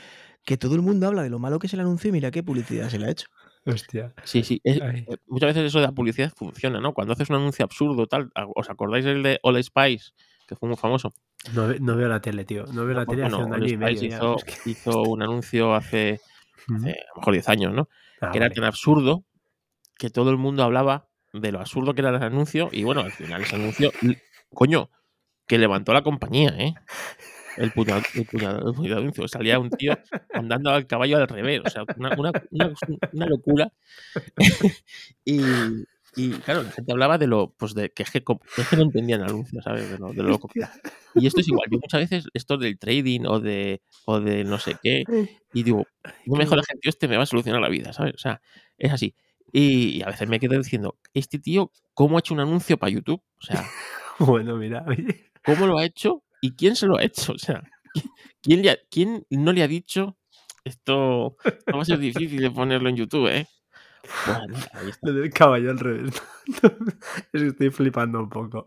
que 0.44 0.56
todo 0.56 0.74
el 0.74 0.82
mundo 0.82 1.06
habla 1.06 1.22
de 1.22 1.30
lo 1.30 1.38
malo 1.38 1.58
que 1.60 1.68
es 1.68 1.74
el 1.74 1.80
anuncio 1.80 2.08
y 2.08 2.12
mira 2.12 2.30
qué 2.32 2.42
publicidad 2.42 2.88
se 2.88 2.98
le 2.98 3.06
ha 3.06 3.10
hecho. 3.10 3.26
Hostia. 3.64 4.12
Sí, 4.24 4.42
sí. 4.42 4.60
es- 4.64 4.80
eh, 4.80 5.06
muchas 5.28 5.54
veces 5.54 5.66
eso 5.68 5.78
de 5.78 5.86
la 5.86 5.92
publicidad 5.92 6.32
funciona, 6.34 6.80
¿no? 6.80 6.92
Cuando 6.94 7.12
haces 7.12 7.30
un 7.30 7.36
anuncio 7.36 7.64
absurdo, 7.64 8.08
tal. 8.08 8.32
¿Os 8.56 8.68
acordáis 8.68 9.04
del 9.04 9.22
de 9.22 9.38
All 9.44 9.62
Spice? 9.62 10.10
Que 10.52 10.56
fue 10.56 10.68
muy 10.68 10.76
famoso. 10.76 11.14
No, 11.54 11.68
no 11.80 11.96
veo 11.96 12.08
la 12.08 12.20
tele, 12.20 12.44
tío. 12.44 12.66
No 12.66 12.84
veo 12.84 12.94
la 12.94 13.06
tele 13.06 13.24
hace 13.24 13.36
un 13.36 13.54
año 13.54 13.66
y 13.66 13.76
medio. 13.78 14.36
Ya. 14.36 14.70
hizo, 14.70 15.02
un 15.02 15.22
anuncio 15.22 15.74
hace, 15.74 16.20
a 16.68 16.72
lo 16.72 16.78
mejor 17.16 17.32
10 17.32 17.48
años, 17.48 17.72
¿no? 17.72 17.88
Ah, 18.20 18.30
que 18.30 18.36
era 18.38 18.46
vale. 18.46 18.54
tan 18.54 18.64
absurdo 18.64 19.24
que 19.98 20.10
todo 20.10 20.30
el 20.30 20.36
mundo 20.36 20.62
hablaba 20.62 21.08
de 21.32 21.50
lo 21.52 21.60
absurdo 21.60 21.94
que 21.94 22.02
era 22.02 22.10
el 22.10 22.22
anuncio 22.22 22.68
y 22.70 22.82
bueno, 22.84 23.00
al 23.00 23.12
final 23.12 23.40
ese 23.40 23.56
anuncio, 23.56 23.90
coño, 24.52 24.90
que 25.46 25.56
levantó 25.58 25.94
la 25.94 26.02
compañía, 26.02 26.50
¿eh? 26.58 26.74
El 27.56 27.72
puñado, 27.72 28.02
el 28.14 28.26
puñado- 28.26 28.68
el 28.68 28.74
puñado 28.74 29.00
anuncio. 29.00 29.26
Salía 29.28 29.58
un 29.58 29.70
tío 29.70 29.98
andando 30.34 30.70
al 30.70 30.86
caballo 30.86 31.16
al 31.16 31.28
revés, 31.28 31.62
o 31.64 31.70
sea, 31.70 31.84
una, 31.96 32.10
una- 32.18 32.32
una- 32.50 32.74
una 33.12 33.26
locura. 33.26 33.72
y, 35.24 35.40
y, 36.16 36.30
claro, 36.32 36.62
la 36.62 36.70
gente 36.70 36.92
hablaba 36.92 37.16
de 37.18 37.26
lo, 37.26 37.54
pues 37.56 37.74
de 37.74 37.90
que 37.90 38.02
es 38.02 38.10
que, 38.10 38.22
que 38.22 38.76
no 38.76 38.82
entendían 38.82 39.20
el 39.22 39.28
anuncio, 39.28 39.62
¿sabes? 39.62 39.90
De 39.90 39.98
lo, 39.98 40.08
de 40.12 40.22
lo 40.22 40.28
loco. 40.28 40.48
Y 41.14 41.26
esto 41.26 41.40
es 41.40 41.48
igual, 41.48 41.68
yo 41.70 41.78
muchas 41.78 42.00
veces 42.00 42.26
esto 42.34 42.56
del 42.58 42.78
trading 42.78 43.22
o 43.26 43.40
de, 43.40 43.80
o 44.06 44.20
de 44.20 44.44
no 44.44 44.58
sé 44.58 44.76
qué, 44.82 45.04
y 45.54 45.62
digo, 45.62 45.86
no 46.26 46.36
me 46.36 46.44
el 46.44 46.50
tío 46.50 46.88
este 46.90 47.08
me 47.08 47.16
va 47.16 47.22
a 47.22 47.26
solucionar 47.26 47.60
la 47.60 47.68
vida, 47.68 47.92
¿sabes? 47.92 48.14
O 48.14 48.18
sea, 48.18 48.40
es 48.78 48.92
así. 48.92 49.14
Y, 49.52 49.98
y 49.98 50.02
a 50.02 50.06
veces 50.06 50.28
me 50.28 50.40
quedo 50.40 50.56
diciendo, 50.58 50.96
este 51.12 51.38
tío, 51.38 51.70
¿cómo 51.94 52.16
ha 52.16 52.20
hecho 52.20 52.32
un 52.34 52.40
anuncio 52.40 52.78
para 52.78 52.90
YouTube? 52.90 53.22
O 53.40 53.44
sea, 53.44 53.64
Bueno, 54.18 54.56
mira, 54.56 54.84
oye. 54.86 55.30
¿cómo 55.44 55.66
lo 55.66 55.78
ha 55.78 55.84
hecho 55.84 56.22
y 56.40 56.52
quién 56.52 56.76
se 56.76 56.86
lo 56.86 56.96
ha 56.98 57.02
hecho? 57.04 57.32
O 57.32 57.38
sea, 57.38 57.62
¿qui- 57.94 58.10
¿quién, 58.40 58.62
le 58.62 58.70
ha- 58.70 58.78
quién 58.90 59.26
no 59.30 59.52
le 59.52 59.62
ha 59.62 59.68
dicho 59.68 60.16
esto? 60.64 61.36
No 61.66 61.76
va 61.76 61.82
a 61.82 61.86
ser 61.86 61.98
difícil 61.98 62.40
de 62.40 62.50
ponerlo 62.50 62.88
en 62.88 62.96
YouTube, 62.96 63.28
¿eh? 63.28 63.46
Bueno, 64.26 64.56
ahí 64.74 64.88
está. 64.90 65.08
Lo 65.08 65.14
del 65.14 65.30
caballo 65.30 65.70
al 65.70 65.78
revés. 65.78 66.22
es 67.32 67.40
que 67.42 67.46
estoy 67.48 67.70
flipando 67.70 68.20
un 68.20 68.28
poco. 68.28 68.66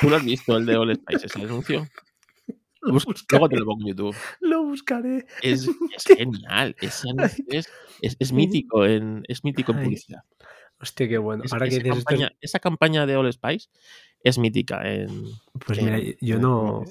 ¿Tú 0.00 0.08
lo 0.10 0.16
has 0.16 0.24
visto, 0.24 0.56
el 0.56 0.66
de 0.66 0.76
All 0.76 0.94
Spices, 0.96 1.36
el 1.36 1.42
anuncio? 1.46 1.86
Lo. 2.82 2.98
Luego 3.30 3.48
te 3.50 3.56
lo 3.58 3.64
pongo 3.66 3.82
en 3.82 3.88
YouTube. 3.88 4.16
Lo 4.40 4.62
buscaré. 4.64 5.26
Es, 5.42 5.68
es 5.94 6.04
genial. 6.16 6.74
Es, 6.80 7.04
es, 8.00 8.16
es 8.18 8.32
mítico 8.32 8.86
en, 8.86 9.22
es 9.28 9.44
mítico 9.44 9.72
en 9.72 9.82
publicidad. 9.84 10.22
Hostia, 10.80 11.06
qué 11.06 11.18
bueno. 11.18 11.44
Ahora 11.52 11.68
que 11.68 11.76
esa, 11.76 11.82
esto, 11.82 11.92
es- 11.98 12.04
campaña, 12.06 12.32
esa 12.40 12.58
campaña 12.58 13.04
de 13.04 13.16
All 13.16 13.30
Spice 13.30 13.68
es 14.24 14.38
mítica 14.38 14.80
en. 14.90 15.24
pues 15.66 15.82
mira, 15.82 15.98
yo 16.22 16.36
en 16.36 16.40
no, 16.42 16.84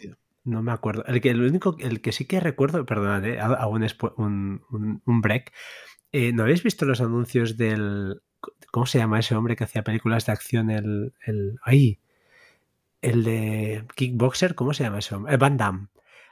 no 0.44 0.62
me 0.62 0.72
acuerdo. 0.72 1.04
El 1.08 1.22
que, 1.22 1.32
el 1.32 1.42
único, 1.42 1.76
el 1.80 2.02
que 2.02 2.12
sí 2.12 2.26
que 2.26 2.40
recuerdo, 2.40 2.86
perdonad, 2.86 3.26
eh, 3.26 3.40
hago 3.40 3.72
un, 3.72 4.62
un- 4.70 5.02
un 5.04 5.22
break. 5.22 5.52
Eh, 6.12 6.32
¿No 6.34 6.44
habéis 6.44 6.64
visto 6.64 6.86
los 6.86 7.02
anuncios 7.02 7.58
del. 7.58 8.22
¿Cómo 8.72 8.86
se 8.86 8.98
llama 9.00 9.20
ese 9.20 9.36
hombre 9.36 9.56
que 9.56 9.64
hacía 9.64 9.84
películas 9.84 10.26
de 10.26 10.32
acción? 10.32 10.70
El. 10.70 11.14
el 11.26 11.60
¡Ay! 11.64 12.00
El 13.02 13.24
de 13.24 13.86
Kickboxer, 13.96 14.56
¿cómo 14.56 14.74
se 14.74 14.84
llama 14.84 15.00
ese 15.00 15.16
hombre? 15.16 15.34
Eh, 15.34 15.38
Van 15.38 15.56
Damme. 15.58 15.88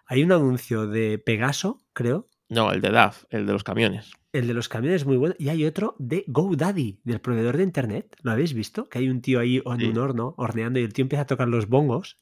Hay 0.05 0.23
un 0.23 0.31
anuncio 0.31 0.87
de 0.87 1.17
Pegaso, 1.17 1.81
creo. 1.93 2.27
No, 2.49 2.71
el 2.71 2.79
de 2.81 2.91
DAF, 2.91 3.25
el 3.29 3.45
de 3.45 3.51
los 3.53 3.63
camiones. 3.63 4.11
El 4.31 4.47
de 4.47 4.53
los 4.53 4.69
camiones 4.69 5.01
es 5.01 5.05
muy 5.07 5.17
bueno. 5.17 5.35
Y 5.37 5.49
hay 5.49 5.65
otro 5.65 5.95
de 5.99 6.23
GoDaddy, 6.27 7.01
del 7.03 7.19
proveedor 7.19 7.57
de 7.57 7.63
internet. 7.63 8.15
¿Lo 8.21 8.31
habéis 8.31 8.53
visto? 8.53 8.87
Que 8.87 8.99
hay 8.99 9.09
un 9.09 9.21
tío 9.21 9.39
ahí 9.41 9.61
en 9.65 9.79
Sí. 9.79 9.85
un 9.87 9.97
horno 9.97 10.33
horneando 10.37 10.79
y 10.79 10.83
el 10.83 10.93
tío 10.93 11.03
empieza 11.03 11.23
a 11.23 11.27
tocar 11.27 11.47
los 11.49 11.67
bongos. 11.67 12.17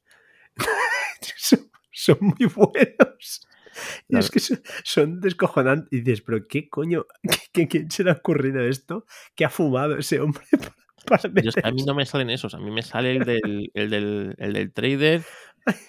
son, 1.37 1.59
son 1.91 2.17
muy 2.21 2.47
buenos. 2.47 3.47
Y 4.09 4.17
es 4.17 4.29
que 4.31 4.39
son, 4.39 4.61
son 4.83 5.21
descojonantes. 5.21 5.87
Y 5.91 6.01
dices, 6.01 6.21
pero 6.21 6.47
¿qué 6.47 6.69
coño? 6.69 7.05
¿Qué, 7.53 7.67
quién 7.67 7.91
se 7.91 8.03
le 8.03 8.11
ha 8.11 8.13
ocurrido 8.13 8.61
esto? 8.61 9.05
¿Qué 9.35 9.45
ha 9.45 9.49
fumado 9.49 9.97
ese 9.97 10.19
hombre 10.19 10.43
para, 11.05 11.21
para 11.21 11.41
que 11.51 11.61
a 11.63 11.71
mí 11.71 11.83
no 11.83 11.93
me 11.95 12.05
salen 12.05 12.29
esos, 12.29 12.53
a 12.55 12.59
mí 12.59 12.71
me 12.71 12.81
sale 12.81 13.11
el 13.17 13.25
del, 13.25 13.71
el 13.73 13.89
del, 13.89 14.35
el 14.37 14.53
del 14.53 14.73
trader, 14.73 15.23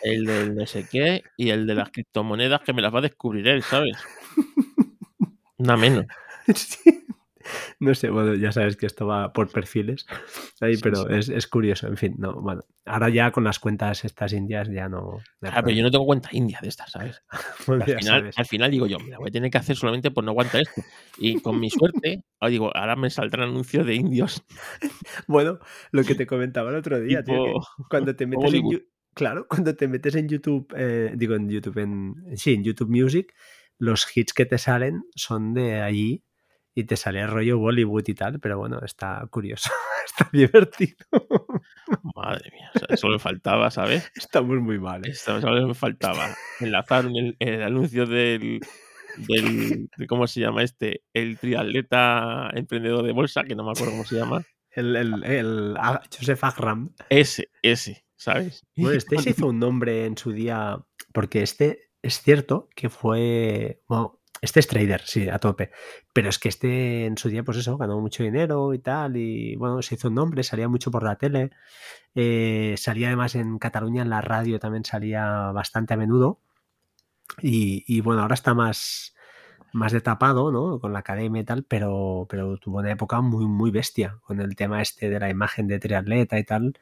el 0.03 0.25
del 0.27 0.55
no 0.55 0.67
sé 0.67 0.87
qué 0.91 1.23
y 1.37 1.51
el 1.51 1.67
de 1.67 1.75
las 1.75 1.91
criptomonedas 1.91 2.63
que 2.63 2.73
me 2.73 2.83
las 2.83 2.95
va 2.95 2.99
a 3.01 3.03
descubrir 3.03 3.49
él, 3.49 3.63
¿sabes? 3.63 3.97
Nada 5.59 5.77
menos. 5.77 6.07
Sí. 6.55 7.07
No 7.81 7.95
sé, 7.95 8.11
bueno, 8.11 8.35
ya 8.35 8.53
sabes 8.53 8.77
que 8.77 8.87
esto 8.87 9.07
va 9.07 9.33
por 9.33 9.51
perfiles. 9.51 10.07
Ahí, 10.61 10.77
Sí, 10.77 10.81
pero 10.83 11.03
sí. 11.03 11.15
Es, 11.15 11.29
es 11.29 11.47
curioso, 11.47 11.87
en 11.87 11.97
fin, 11.97 12.15
no, 12.19 12.41
bueno. 12.41 12.63
Ahora 12.85 13.09
ya 13.09 13.31
con 13.33 13.45
las 13.45 13.59
cuentas 13.59 14.05
estas 14.05 14.33
indias 14.33 14.69
ya 14.71 14.89
no. 14.89 15.19
Ah, 15.43 15.63
pero 15.63 15.77
yo 15.77 15.83
no 15.83 15.91
tengo 15.91 16.07
cuenta 16.07 16.29
india 16.33 16.59
de 16.63 16.69
estas, 16.69 16.93
¿sabes? 16.93 17.23
Bueno, 17.67 17.85
Al 17.85 17.91
ya 17.91 17.99
final, 17.99 18.21
sabes. 18.21 18.39
al 18.39 18.47
final 18.47 18.71
digo 18.71 18.87
yo, 18.87 18.99
mira, 18.99 19.19
voy 19.19 19.29
a 19.29 19.33
tener 19.33 19.51
que 19.51 19.59
hacer 19.59 19.77
solamente 19.77 20.11
por 20.11 20.25
no 20.25 20.31
aguantar 20.31 20.63
esto. 20.63 20.83
Y 21.19 21.41
con 21.41 21.59
mi 21.59 21.71
suerte, 21.71 22.23
ahora 22.41 22.51
digo, 22.51 22.77
ahora 22.77 22.97
me 22.97 23.11
saldrán 23.11 23.49
anuncios 23.49 23.87
de 23.87 23.95
indios 23.95 24.45
Bueno, 25.27 25.59
lo 25.91 26.05
que 26.05 26.15
te 26.15 26.27
comentaba 26.27 26.71
el 26.71 26.77
otro 26.77 27.01
día, 27.01 27.23
tío, 27.25 27.45
que 27.45 27.53
cuando 27.89 28.15
te 28.15 28.27
metes 28.27 28.55
en 28.55 28.87
claro, 29.15 29.47
cuando 29.49 29.75
te 29.75 29.89
metes 29.89 30.15
en 30.15 30.29
YouTube, 30.29 30.73
eh, 30.77 31.13
digo 31.17 31.35
en 31.35 31.49
YouTube, 31.49 31.79
en 31.79 32.37
sí, 32.37 32.55
en 32.55 32.63
YouTube 32.65 32.91
Music, 32.91 33.35
los 33.79 34.07
hits 34.17 34.33
que 34.33 34.47
te 34.47 34.59
salen 34.59 35.05
son 35.15 35.55
de 35.55 35.81
allí 35.81 36.23
y 36.77 36.85
te 36.85 36.97
sale 36.97 37.27
rollo 37.27 37.57
Bollywood 37.57 38.07
y 38.07 38.15
tal, 38.15 38.39
pero 38.39 38.59
bueno, 38.59 38.81
está 38.85 39.27
curioso, 39.31 39.71
está 40.07 40.29
divertido. 40.31 41.07
Madre 42.15 42.51
mía, 42.53 42.71
o 42.75 42.79
sea, 42.79 42.89
eso 42.91 43.09
me 43.09 43.19
faltaba, 43.19 43.71
¿sabes? 43.71 44.13
Estamos 44.15 44.59
muy 44.59 44.79
mal. 44.79 45.01
¿eh? 45.07 45.15
Solo 45.15 45.67
me 45.67 45.75
faltaba. 45.75 46.37
Enlazar 46.61 47.07
el, 47.07 47.35
el 47.39 47.63
anuncio 47.63 48.05
del, 48.05 48.61
del 49.17 49.89
de 49.97 50.07
¿cómo 50.07 50.27
se 50.27 50.41
llama 50.41 50.63
este? 50.63 51.03
El 51.15 51.39
triatleta 51.39 52.51
emprendedor 52.53 53.07
de 53.07 53.13
bolsa, 53.13 53.45
que 53.45 53.55
no 53.55 53.65
me 53.65 53.71
acuerdo 53.71 53.93
cómo 53.93 54.05
se 54.05 54.17
llama. 54.17 54.45
El, 54.71 54.95
el, 54.97 55.25
el 55.25 55.79
Joseph 56.15 56.45
Agram. 56.45 56.91
Ese, 57.09 57.49
ese, 57.63 58.05
¿sabes? 58.17 58.67
Bueno, 58.77 58.95
este 58.99 59.17
se 59.17 59.31
hizo 59.31 59.47
un 59.47 59.59
nombre 59.59 60.05
en 60.05 60.19
su 60.19 60.31
día, 60.31 60.79
porque 61.15 61.43
este 61.43 61.89
es 62.03 62.21
cierto 62.21 62.69
que 62.77 62.91
fue, 62.91 63.81
bueno, 63.89 64.21
este 64.47 64.61
es 64.61 64.67
trader, 64.67 65.03
sí, 65.05 65.29
a 65.29 65.39
tope, 65.39 65.71
pero 66.13 66.31
es 66.31 66.39
que 66.39 66.49
este 66.49 67.05
en 67.07 67.19
su 67.19 67.29
día, 67.29 67.43
pues 67.43 67.59
eso, 67.59 67.77
ganó 67.77 68.01
mucho 68.01 68.23
dinero 68.23 68.73
y 68.75 68.79
tal, 68.79 69.17
y 69.17 69.57
bueno, 69.57 69.83
se 69.83 69.97
hizo 69.97 70.09
un 70.09 70.15
nombre, 70.15 70.43
salía 70.43 70.69
mucho 70.69 70.91
por 70.91 71.03
la 71.03 71.17
tele, 71.17 71.51
eh, 72.15 72.75
salía 72.79 73.09
además 73.09 73.35
en 73.35 73.59
Cataluña, 73.59 74.03
en 74.03 74.11
la 74.11 74.23
radio 74.23 74.59
también 74.59 74.85
salía 74.85 75.53
bastante 75.53 75.95
a 75.95 75.97
menudo, 75.99 76.41
y, 77.43 78.01
bueno, 78.01 78.23
ahora 78.23 78.35
está 78.35 78.55
más, 78.55 79.15
más 79.73 79.93
de 79.93 80.01
tapado, 80.01 80.53
¿no? 80.53 80.81
Con 80.81 80.93
la 80.93 81.01
academia 81.01 81.43
y 81.43 81.45
tal, 81.45 81.65
pero, 81.65 82.27
pero 82.29 82.57
tuvo 82.59 82.79
una 82.79 82.93
época 82.93 83.21
muy, 83.21 83.47
muy 83.47 83.71
bestia 83.71 84.19
con 84.23 84.41
el 84.41 84.57
tema 84.57 84.81
este 84.81 85.11
de 85.11 85.21
la 85.21 85.29
imagen 85.29 85.67
de 85.69 85.79
triatleta 85.79 86.39
y 86.39 86.45
tal. 86.45 86.79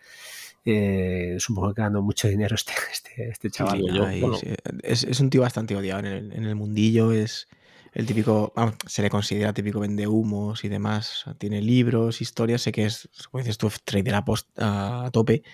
Eh, 0.64 1.36
supongo 1.38 1.74
que 1.74 1.82
ganó 1.82 2.00
mucho 2.02 2.26
dinero 2.28 2.54
este, 2.54 2.72
este, 2.92 3.28
este 3.28 3.50
chaval. 3.50 3.78
digo 3.82 3.88
yo, 3.94 4.06
Ay, 4.06 4.20
bueno. 4.20 4.36
sí, 4.36 4.48
es, 4.82 5.04
es 5.04 5.20
un 5.20 5.30
tío 5.30 5.42
bastante 5.42 5.76
odiado 5.76 6.00
en 6.00 6.06
el, 6.06 6.32
en 6.32 6.44
el 6.44 6.54
mundillo, 6.54 7.12
es 7.12 7.48
el 7.92 8.06
típico, 8.06 8.52
vamos, 8.56 8.74
se 8.86 9.02
le 9.02 9.10
considera 9.10 9.52
típico 9.52 9.78
vendehumos 9.78 10.64
y 10.64 10.68
demás, 10.68 11.26
tiene 11.38 11.62
libros, 11.62 12.20
historias, 12.22 12.62
sé 12.62 12.72
que 12.72 12.86
es, 12.86 13.08
como 13.30 13.40
dices 13.44 13.56
tú, 13.56 13.70
trader 13.84 14.16
a, 14.16 14.24
post- 14.24 14.48
a 14.58 15.10
tope, 15.12 15.44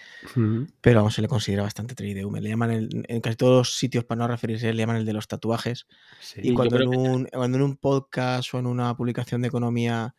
pero 0.80 1.00
vamos, 1.00 1.14
se 1.14 1.20
le 1.20 1.28
considera 1.28 1.64
bastante 1.64 1.94
trader 1.94 2.24
humo. 2.24 2.38
Le 2.38 2.48
llaman 2.48 2.70
el- 2.70 3.04
en 3.08 3.20
casi 3.20 3.36
todos 3.36 3.58
los 3.58 3.76
sitios, 3.76 4.04
para 4.04 4.20
no 4.20 4.28
referirse, 4.28 4.68
a 4.68 4.70
él, 4.70 4.76
le 4.76 4.82
llaman 4.84 4.96
el 4.96 5.04
de 5.04 5.12
los 5.12 5.28
tatuajes. 5.28 5.86
Sí. 6.22 6.40
Y 6.44 6.54
cuando 6.54 6.80
en, 6.80 6.90
que- 6.90 6.96
un, 6.96 7.24
cuando 7.26 7.58
en 7.58 7.62
un 7.64 7.76
podcast 7.76 8.54
o 8.54 8.58
en 8.58 8.66
una 8.66 8.96
publicación 8.96 9.42
de 9.42 9.48
economía 9.48 10.14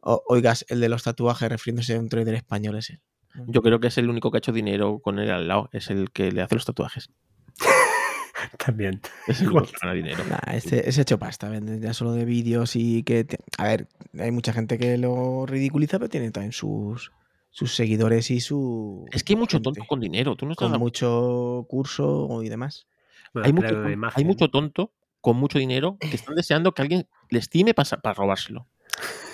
o- 0.00 0.24
oigas 0.26 0.64
el 0.68 0.80
de 0.80 0.88
los 0.88 1.04
tatuajes 1.04 1.48
refiriéndose 1.48 1.94
a 1.94 2.00
un 2.00 2.08
trader 2.08 2.34
español, 2.34 2.76
es 2.78 2.90
él. 2.90 3.00
Yo 3.46 3.62
creo 3.62 3.80
que 3.80 3.88
es 3.88 3.98
el 3.98 4.08
único 4.10 4.30
que 4.30 4.36
ha 4.36 4.40
hecho 4.40 4.52
dinero 4.52 4.98
con 4.98 5.18
él 5.18 5.30
al 5.30 5.48
lado. 5.48 5.68
Es 5.72 5.90
el 5.90 6.10
que 6.10 6.30
le 6.32 6.42
hace 6.42 6.54
los 6.54 6.64
tatuajes. 6.64 7.10
También. 8.58 9.00
Es 9.26 9.40
el 9.40 9.46
Igual. 9.48 9.64
único 9.64 9.72
que 9.78 9.86
gana 9.86 9.94
dinero. 9.94 10.24
Nah, 10.28 10.52
este, 10.54 10.88
es 10.88 10.98
hecho 10.98 11.18
pasta, 11.18 11.48
vende 11.48 11.78
ya 11.80 11.94
solo 11.94 12.12
de 12.12 12.24
vídeos 12.24 12.76
y 12.76 13.02
que... 13.04 13.24
te- 13.24 13.38
a 13.58 13.64
ver, 13.64 13.88
hay 14.18 14.30
mucha 14.30 14.52
gente 14.52 14.78
que 14.78 14.98
lo 14.98 15.46
ridiculiza, 15.46 15.98
pero 15.98 16.08
tiene 16.08 16.30
también 16.30 16.52
sus, 16.52 17.12
sus 17.50 17.74
seguidores 17.74 18.30
y 18.30 18.40
su... 18.40 19.06
Es 19.12 19.22
que 19.24 19.32
hay 19.34 19.38
mucho 19.38 19.56
gente 19.58 19.64
tonto 19.64 19.84
con 19.86 20.00
dinero. 20.00 20.36
Tú 20.36 20.46
no 20.46 20.52
estás 20.52 20.70
Con 20.70 20.78
mucho 20.80 21.66
curso 21.68 22.42
y 22.42 22.48
demás. 22.48 22.86
Bueno, 23.32 23.46
hay, 23.46 23.52
mucho 23.52 23.68
de 23.68 23.72
tonto, 23.74 23.86
hay 23.88 23.92
imagen. 23.94 24.26
mucho 24.26 24.48
tonto 24.50 24.92
con 25.20 25.36
mucho 25.36 25.58
dinero 25.58 25.96
que 26.00 26.16
están 26.16 26.34
deseando 26.34 26.72
que 26.72 26.82
alguien 26.82 27.06
les 27.30 27.48
time 27.48 27.74
para, 27.74 27.88
para 28.00 28.14
robárselo. 28.14 28.66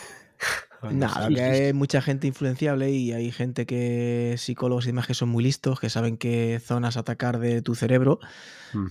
Nada, 0.83 1.29
que 1.29 1.43
hay 1.43 1.72
mucha 1.72 2.01
gente 2.01 2.26
influenciable 2.26 2.91
y 2.91 3.12
hay 3.12 3.33
gente 3.33 3.66
que, 3.66 4.37
psicólogos 4.39 4.85
y 4.85 4.89
demás, 4.89 5.07
que 5.07 5.14
son 5.14 5.29
muy 5.29 5.43
listos, 5.43 5.81
que 5.81 5.91
saben 5.91 6.16
qué 6.16 6.61
zonas 6.64 6.97
atacar 6.97 7.39
de 7.41 7.62
tu 7.62 7.74
cerebro 7.74 8.20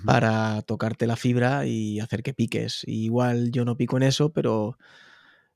para 0.06 0.62
tocarte 0.64 1.08
la 1.08 1.16
fibra 1.16 1.66
y 1.66 2.00
hacer 2.00 2.24
que 2.24 2.34
piques. 2.34 2.84
Y 2.86 3.06
igual 3.06 3.52
yo 3.52 3.64
no 3.64 3.78
pico 3.78 3.98
en 3.98 4.04
eso, 4.04 4.34
pero 4.34 4.78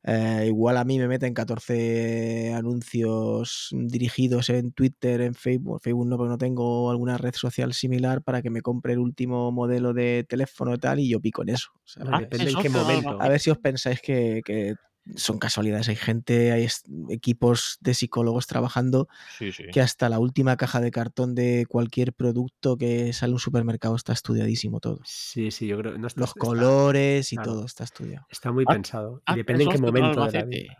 eh, 0.03 0.45
igual 0.47 0.77
a 0.77 0.83
mí 0.83 0.97
me 0.97 1.07
meten 1.07 1.33
14 1.33 2.53
anuncios 2.55 3.69
dirigidos 3.71 4.49
en 4.49 4.71
Twitter, 4.71 5.21
en 5.21 5.35
Facebook, 5.35 5.81
Facebook 5.81 6.07
no, 6.07 6.17
porque 6.17 6.29
no 6.29 6.37
tengo 6.37 6.89
alguna 6.89 7.17
red 7.17 7.35
social 7.35 7.73
similar 7.73 8.23
para 8.23 8.41
que 8.41 8.49
me 8.49 8.61
compre 8.61 8.93
el 8.93 8.99
último 8.99 9.51
modelo 9.51 9.93
de 9.93 10.25
teléfono 10.27 10.73
y 10.73 10.77
tal, 10.77 10.99
y 10.99 11.09
yo 11.09 11.19
pico 11.19 11.43
en 11.43 11.49
eso. 11.49 11.69
O 11.75 11.87
sea, 11.87 12.05
depende 12.19 12.45
en 12.45 12.51
socio 12.51 12.61
qué 12.61 12.69
momento. 12.69 13.21
A 13.21 13.27
ver 13.27 13.39
si 13.39 13.51
os 13.51 13.59
pensáis 13.59 14.01
que, 14.01 14.41
que 14.43 14.75
son 15.15 15.39
casualidades. 15.39 15.89
Hay 15.89 15.95
gente, 15.95 16.51
hay 16.51 16.67
equipos 17.09 17.77
de 17.81 17.93
psicólogos 17.93 18.47
trabajando 18.47 19.07
Sí, 19.37 19.51
sí. 19.51 19.63
que 19.73 19.81
hasta 19.81 20.09
la 20.09 20.19
última 20.19 20.57
caja 20.57 20.79
de 20.79 20.91
cartón 20.91 21.33
de 21.35 21.65
cualquier 21.67 22.13
producto 22.13 22.77
que 22.77 23.11
sale 23.13 23.31
a 23.31 23.35
un 23.35 23.39
supermercado 23.39 23.95
está 23.95 24.13
estudiadísimo 24.13 24.79
todo. 24.79 24.99
Sí, 25.03 25.51
sí, 25.51 25.67
yo 25.67 25.77
creo. 25.77 25.97
No 25.97 26.07
está, 26.07 26.19
Los 26.21 26.29
está- 26.29 26.39
colores 26.39 27.33
y 27.33 27.35
claro. 27.35 27.51
todo 27.53 27.65
está 27.65 27.83
estudiado. 27.83 28.25
está 28.29 28.51
muy 28.51 28.63
Haz- 28.67 28.73
pensado. 28.75 29.17
Y 29.19 29.31
Hazte 29.31 29.39
depende 29.39 29.63
en 29.63 29.69
qué 29.71 29.77
momento 29.79 30.09
de 30.09 30.15
la 30.15 30.21
Albacete. 30.23 30.45
vida. 30.61 30.77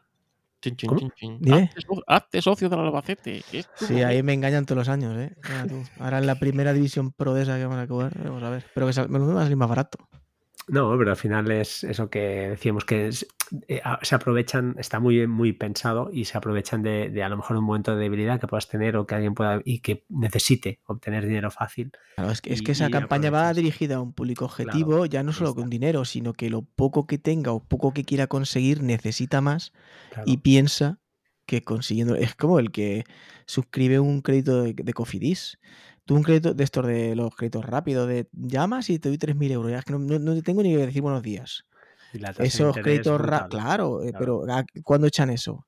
Chin, 0.62 0.76
chin, 0.76 0.88
¿Cómo? 0.90 1.00
chin, 1.00 1.12
chin. 1.16 1.38
Dime. 1.42 1.72
Hazte, 1.76 1.88
hazte 2.06 2.42
socio 2.44 2.70
del 2.70 2.80
Albacete. 2.80 3.44
Sí, 3.76 4.04
ahí 4.04 4.22
me 4.22 4.34
engañan 4.34 4.68
todos 4.68 4.78
los 4.78 4.90
años, 4.90 5.18
¿eh? 5.18 5.36
Ahora 5.98 6.20
en 6.20 6.28
la 6.28 6.36
primera 6.36 6.72
división 6.72 7.12
pro 7.12 7.34
de 7.34 7.42
esa 7.42 7.58
que 7.58 7.66
vamos 7.66 7.84
a 7.84 7.88
jugar, 7.88 8.16
vamos 8.24 8.44
a 8.44 8.50
ver. 8.52 8.66
Pero 8.76 8.86
que 8.86 8.94
sal- 8.94 9.10
me 9.10 9.18
lo 9.18 9.26
va 9.34 9.42
a 9.42 9.44
salir 9.46 9.58
más 9.58 9.68
barato. 9.70 9.98
No, 10.68 10.96
pero 10.98 11.10
al 11.12 11.18
final 11.18 11.50
es 11.52 11.84
eso 11.84 12.10
que 12.10 12.50
decíamos 12.52 12.86
que 12.86 13.08
es- 13.08 13.28
eh, 13.68 13.82
se 14.04 14.16
aprovechan, 14.16 14.76
está 14.78 15.00
muy, 15.00 15.28
muy 15.28 15.52
pensado 15.54 16.10
y 16.14 16.26
se 16.26 16.38
aprovechan 16.38 16.84
de, 16.84 17.10
de 17.10 17.24
a 17.24 17.30
lo 17.30 17.36
mejor 17.36 17.58
un 17.58 17.66
momento 17.66 17.94
de 17.96 18.02
debilidad 18.04 18.40
que 18.40 18.48
puedas 18.48 18.70
tener 18.70 18.96
o 18.96 19.06
que 19.06 19.16
alguien 19.16 19.34
pueda 19.34 19.62
y 19.66 19.80
que 19.80 20.06
necesite 20.08 20.80
obtener 20.86 21.26
dinero 21.26 21.52
fácil. 21.52 21.92
Claro, 22.16 22.32
es 22.32 22.42
que, 22.42 22.54
es 22.54 22.62
Y- 22.62 22.64
que 22.64 22.72
esa 22.72 22.90
campaña 22.90 23.30
va 23.32 23.54
dirigida 23.54 23.96
a 23.96 24.02
un 24.02 24.14
público 24.14 24.46
objetivo, 24.46 24.90
Claro, 24.92 25.06
ya 25.08 25.24
no 25.24 25.34
solo 25.34 25.50
está. 25.50 25.62
con 25.62 25.70
dinero, 25.70 26.06
sino 26.06 26.32
que 26.34 26.50
lo 26.50 26.62
poco 26.62 27.08
que 27.08 27.18
tenga 27.18 27.52
o 27.52 27.62
poco 27.64 27.94
que 27.94 28.06
quiera 28.06 28.28
conseguir 28.28 28.82
necesita 28.84 29.42
más 29.42 29.74
Claro. 30.12 30.24
y 30.32 30.38
piensa 30.38 31.00
que 31.46 31.64
consiguiendo. 31.64 32.16
Es 32.16 32.36
como 32.36 32.60
el 32.60 32.72
que 32.72 33.04
suscribe 33.46 34.00
un 34.00 34.22
crédito 34.22 34.62
de, 34.64 34.74
de 34.74 34.94
Cofidis. 34.94 35.60
Tú 36.06 36.16
un 36.16 36.24
crédito 36.24 36.54
de 36.54 36.64
estos 36.64 36.86
de 36.88 37.16
los 37.16 37.36
créditos 37.36 37.66
rápidos, 37.66 38.08
de 38.08 38.28
llamas 38.34 38.90
y 38.90 39.00
te 39.00 39.10
doy 39.10 39.18
3.000 39.18 39.52
euros. 39.52 39.72
Ya 39.72 39.80
es 39.80 39.86
que 39.86 39.94
no, 39.94 40.00
no- 40.00 40.20
no 40.20 40.34
te 40.34 40.42
tengo 40.42 40.64
ni 40.64 40.72
que 40.76 40.86
decir 40.86 41.02
buenos 41.02 41.22
días. 41.22 41.64
Y 42.14 42.20
la 42.20 42.30
tasa 42.30 42.42
de 42.42 42.48
Esos 42.48 42.78
créditos 42.78 43.22
rápidos, 43.22 43.50
claro, 43.64 44.04
eh, 44.04 44.10
Claro. 44.12 44.42
pero 44.44 44.54
¿a- 44.54 44.66
¿cuándo 44.84 45.08
echan 45.08 45.30
eso? 45.30 45.66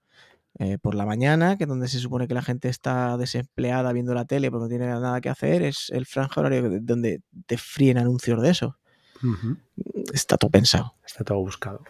Eh, 0.60 0.78
por 0.78 0.94
la 0.94 1.06
mañana, 1.06 1.58
que 1.58 1.64
es 1.64 1.68
donde 1.68 1.88
se 1.88 1.98
supone 2.00 2.28
que 2.28 2.34
la 2.36 2.42
gente 2.44 2.70
está 2.70 3.18
desempleada 3.18 3.92
viendo 3.92 4.14
la 4.14 4.26
tele 4.26 4.52
porque 4.52 4.64
no 4.66 4.70
tiene 4.70 4.86
nada 4.88 5.20
que 5.22 5.30
hacer, 5.30 5.64
es 5.64 5.90
el 5.90 6.06
franja 6.06 6.42
horario 6.42 6.70
de- 6.70 6.80
donde 6.80 7.22
te 7.48 7.58
fríen 7.58 7.98
anuncios 7.98 8.40
de 8.42 8.50
eso. 8.52 8.78
Está 10.14 10.38
todo 10.38 10.52
pensado. 10.52 10.94
Está 11.06 11.24
todo 11.24 11.40
buscado. 11.40 11.84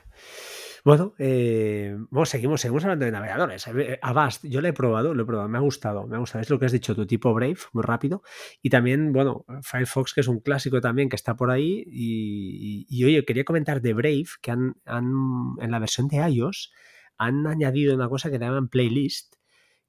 Bueno, 0.86 1.14
eh, 1.18 1.96
seguimos, 2.26 2.60
seguimos 2.60 2.84
hablando 2.84 3.06
de 3.06 3.12
navegadores. 3.12 3.66
Avast, 4.02 4.44
yo 4.46 4.60
lo 4.60 4.68
he 4.68 4.74
probado, 4.74 5.14
lo 5.14 5.24
he 5.24 5.26
probado, 5.26 5.48
me 5.48 5.58
ha 5.58 5.62
gustado, 5.62 6.08
me 6.08 6.18
ha 6.18 6.20
gustado. 6.20 6.42
Es 6.42 6.50
lo 6.50 6.60
que 6.60 6.66
has 6.66 6.74
dicho, 6.74 6.94
tu 6.94 7.06
tipo 7.08 7.34
Brave, 7.34 7.56
muy 7.72 7.84
rápido. 7.84 8.22
Y 8.62 8.70
también, 8.70 9.14
bueno, 9.14 9.46
Firefox, 9.62 10.14
que 10.14 10.22
es 10.22 10.28
un 10.28 10.42
clásico 10.42 10.82
también, 10.82 11.08
que 11.08 11.16
está 11.16 11.36
por 11.38 11.52
ahí. 11.52 11.84
Y, 11.88 12.86
y- 12.90 12.98
y, 13.00 13.06
oye, 13.06 13.24
quería 13.24 13.46
comentar 13.46 13.82
de 13.82 13.94
Brave, 13.94 14.26
que 14.42 14.52
han, 14.52 14.76
han- 14.86 15.56
en 15.62 15.72
la 15.72 15.80
versión 15.80 16.08
de 16.10 16.18
iOS 16.30 16.72
han 17.18 17.48
añadido 17.48 17.96
una 17.96 18.10
cosa 18.10 18.30
que 18.32 18.40
llaman 18.40 18.68
playlist, 18.68 19.36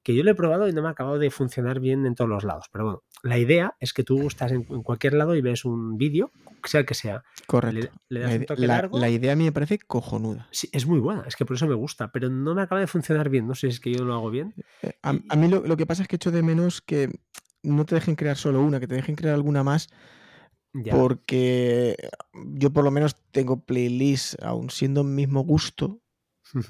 que 0.05 0.13
yo 0.15 0.23
lo 0.23 0.29
he 0.29 0.35
probado 0.35 0.67
y 0.69 0.71
no 0.71 0.83
me 0.83 0.87
ha 0.87 0.91
acabado 0.91 1.17
de 1.17 1.31
funcionar 1.31 1.79
bien 1.79 2.05
en 2.05 2.13
todos 2.13 2.29
los 2.29 2.43
lados. 2.43 2.67
Pero 2.71 2.83
bueno, 2.85 3.03
la 3.23 3.39
idea 3.39 3.75
es 3.79 3.91
que 3.91 4.03
tú 4.03 4.27
estás 4.27 4.51
en, 4.51 4.65
en 4.69 4.83
cualquier 4.83 5.13
lado 5.15 5.35
y 5.35 5.41
ves 5.41 5.65
un 5.65 5.97
vídeo, 5.97 6.29
sea 6.63 6.81
el 6.81 6.85
que 6.85 6.93
sea. 6.93 7.23
Correcto. 7.47 7.89
Le, 8.09 8.19
le 8.19 8.19
das 8.19 8.29
La, 8.29 8.35
un 8.35 8.41
ide- 8.41 8.45
toque 8.45 8.61
la- 8.67 8.75
largo. 8.75 8.99
la 8.99 9.09
idea 9.09 9.33
a 9.33 9.35
mí 9.35 9.45
me 9.45 9.51
parece 9.51 9.79
cojonuda. 9.79 10.47
Sí, 10.51 10.69
es 10.71 10.85
muy 10.85 10.99
buena, 10.99 11.23
es 11.27 11.35
que 11.35 11.43
por 11.43 11.55
eso 11.55 11.65
me 11.65 11.73
gusta, 11.73 12.11
pero 12.11 12.29
no 12.29 12.53
me 12.53 12.61
acaba 12.61 12.79
de 12.81 12.87
funcionar 12.87 13.29
bien. 13.29 13.47
No 13.47 13.55
sé 13.55 13.61
si 13.61 13.73
es 13.73 13.79
que 13.79 13.91
yo 13.93 14.05
lo 14.05 14.13
hago 14.13 14.29
bien. 14.29 14.53
Eh, 14.83 14.93
A, 15.01 15.13
Y- 15.13 15.25
a 15.27 15.35
mí 15.35 15.47
lo, 15.47 15.61
lo 15.65 15.75
que 15.75 15.87
pasa 15.87 16.03
es 16.03 16.07
que 16.07 16.17
echo 16.17 16.29
de 16.31 16.43
menos 16.43 16.81
que 16.81 17.09
no 17.63 17.83
te 17.87 17.95
dejen 17.95 18.15
crear 18.15 18.37
solo 18.37 18.61
una, 18.61 18.79
que 18.79 18.87
te 18.87 18.93
dejen 18.95 19.15
crear 19.15 19.33
alguna 19.33 19.63
más, 19.63 19.89
Ya. 20.71 20.93
porque 20.95 21.95
yo 22.53 22.71
por 22.71 22.83
lo 22.83 22.91
menos 22.91 23.15
tengo 23.31 23.59
playlists, 23.65 24.37
aún 24.43 24.69
siendo 24.69 25.01
el 25.01 25.07
mismo 25.07 25.41
gusto, 25.41 25.99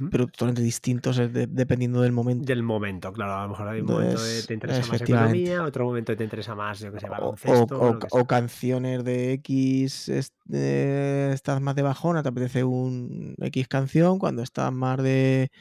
Pero 0.10 0.28
totalmente 0.28 0.62
distintos 0.62 1.18
de- 1.18 1.48
dependiendo 1.48 2.02
del 2.02 2.12
momento. 2.12 2.46
Del 2.46 2.64
momento, 2.64 3.12
claro. 3.12 3.34
A 3.34 3.44
lo 3.44 3.50
mejor 3.50 3.68
hay 3.68 3.82
un 3.82 3.88
momento 3.88 4.22
de 4.22 4.44
te 4.44 4.54
interesa 4.54 4.86
más 4.88 5.02
economía, 5.02 5.64
otro 5.64 5.86
momento 5.86 6.16
te 6.16 6.24
interesa 6.24 6.56
más, 6.56 6.80
yo 6.80 6.92
que 6.92 7.00
sé, 7.00 7.10
baloncesto. 7.10 7.78
o- 7.80 7.98
o 8.12 8.26
canciones 8.26 9.04
de 9.04 9.34
X, 9.34 10.10
eh, 10.52 11.32
estás 11.34 11.62
más 11.62 11.76
de 11.76 11.82
bajona, 11.82 12.24
te 12.24 12.30
apetece 12.30 12.64
un 12.64 13.36
X 13.40 13.68
canción, 13.68 14.18
cuando 14.20 14.42
estás 14.44 14.72
más 14.72 15.02
de, 15.04 15.52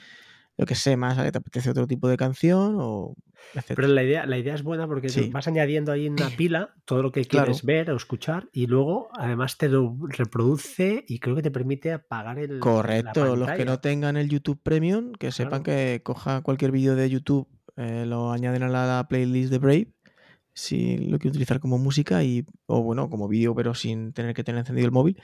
yo 0.59 0.67
que 0.67 0.75
sé, 0.75 0.97
más, 0.97 1.17
¿vale? 1.17 1.33
te 1.33 1.39
apetece 1.39 1.71
otro 1.71 1.87
tipo 1.87 2.09
de 2.09 2.17
canción, 2.17 2.77
o 2.79 3.15
Pero 3.53 3.61
etcétera. 3.63 3.89
la 3.89 4.03
idea, 4.03 4.27
la 4.27 4.39
idea 4.39 4.55
es 4.55 4.63
buena 4.63 4.87
porque 4.87 5.09
Sí. 5.09 5.31
vas 5.33 5.47
añadiendo 5.49 5.93
ahí 5.93 6.07
en 6.07 6.15
una 6.15 6.29
pila 6.37 6.75
todo 6.85 7.03
lo 7.03 7.13
que 7.13 7.25
Claro. 7.25 7.47
quieres 7.47 7.65
ver 7.65 7.91
o 7.91 7.97
escuchar 7.97 8.49
y 8.53 8.67
luego 8.67 9.09
además 9.19 9.59
te 9.59 9.69
lo 9.69 9.97
reproduce 10.09 11.05
y 11.09 11.19
creo 11.19 11.37
que 11.37 11.43
te 11.43 11.51
permite 11.51 11.93
apagar 11.93 12.39
el, 12.39 12.61
Correcto, 12.61 13.37
los 13.37 13.51
que 13.51 13.65
no 13.65 13.81
tengan 13.81 14.17
el 14.17 14.29
YouTube 14.29 14.61
Premium, 14.63 15.13
que 15.13 15.33
sepan 15.33 15.63
Claro. 15.63 15.79
que 15.79 16.03
cojan 16.03 16.43
cualquier 16.43 16.71
vídeo 16.73 16.95
de 16.97 17.11
YouTube, 17.11 17.49
eh, 17.77 18.05
lo 18.07 18.31
añaden 18.33 18.63
a 18.63 18.69
la, 18.69 18.87
la 18.87 19.09
playlist 19.09 19.51
de 19.51 19.59
Brave, 19.59 19.89
si 20.53 20.97
lo 20.99 21.19
quieren 21.19 21.31
utilizar 21.33 21.59
como 21.59 21.79
música 21.79 22.23
y, 22.23 22.45
o 22.67 22.83
bueno, 22.83 23.11
como 23.11 23.27
vídeo, 23.27 23.55
pero 23.57 23.75
sin 23.75 24.13
tener 24.13 24.35
que 24.35 24.45
tener 24.45 24.61
encendido 24.61 24.87
el 24.87 24.93
móvil, 24.93 25.21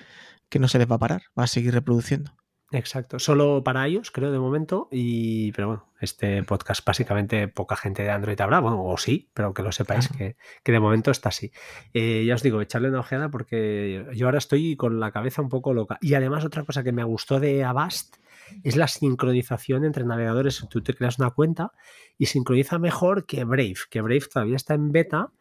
que 0.48 0.58
no 0.58 0.66
se 0.66 0.78
les 0.78 0.90
va 0.90 0.96
a 0.96 0.98
parar, 0.98 1.22
va 1.38 1.44
a 1.44 1.46
seguir 1.46 1.72
reproduciendo. 1.72 2.32
Exacto, 2.72 3.18
solo 3.18 3.64
para 3.64 3.86
ellos, 3.86 4.10
creo, 4.12 4.30
de 4.30 4.38
momento. 4.38 4.88
Y, 4.92 5.50
pero 5.52 5.66
bueno, 5.66 5.86
este 6.00 6.42
podcast 6.44 6.84
básicamente 6.84 7.48
poca 7.48 7.74
gente 7.76 8.04
de 8.04 8.10
Android 8.10 8.40
habrá, 8.40 8.60
bueno, 8.60 8.84
o 8.84 8.96
sí, 8.96 9.28
pero 9.34 9.52
que 9.52 9.62
lo 9.62 9.72
sepáis 9.72 10.08
Claro. 10.08 10.18
que, 10.18 10.36
que 10.62 10.72
de 10.72 10.78
momento 10.80 11.10
está 11.10 11.30
así. 11.30 11.50
Eh, 11.94 12.24
ya 12.24 12.34
os 12.34 12.42
digo, 12.42 12.60
echarle 12.60 12.88
una 12.88 13.00
ojeada 13.00 13.28
porque 13.28 14.06
yo 14.14 14.26
ahora 14.26 14.38
estoy 14.38 14.76
con 14.76 15.00
la 15.00 15.10
cabeza 15.10 15.42
un 15.42 15.48
poco 15.48 15.74
loca. 15.74 15.98
Y 16.00 16.14
además 16.14 16.44
otra 16.44 16.62
cosa 16.64 16.84
que 16.84 16.92
me 16.92 17.02
gustó 17.02 17.40
de 17.40 17.64
Avast 17.64 18.16
es 18.62 18.76
la 18.76 18.88
sincronización 18.88 19.84
entre 19.84 20.04
navegadores. 20.04 20.64
Tú 20.70 20.80
te 20.82 20.94
creas 20.94 21.18
una 21.18 21.30
cuenta 21.30 21.72
y 22.18 22.26
sincroniza 22.26 22.78
mejor 22.78 23.26
que 23.26 23.44
Brave, 23.44 23.74
que 23.90 24.00
Brave 24.00 24.26
todavía 24.32 24.56
está 24.56 24.74
en 24.74 24.92
beta 24.92 25.32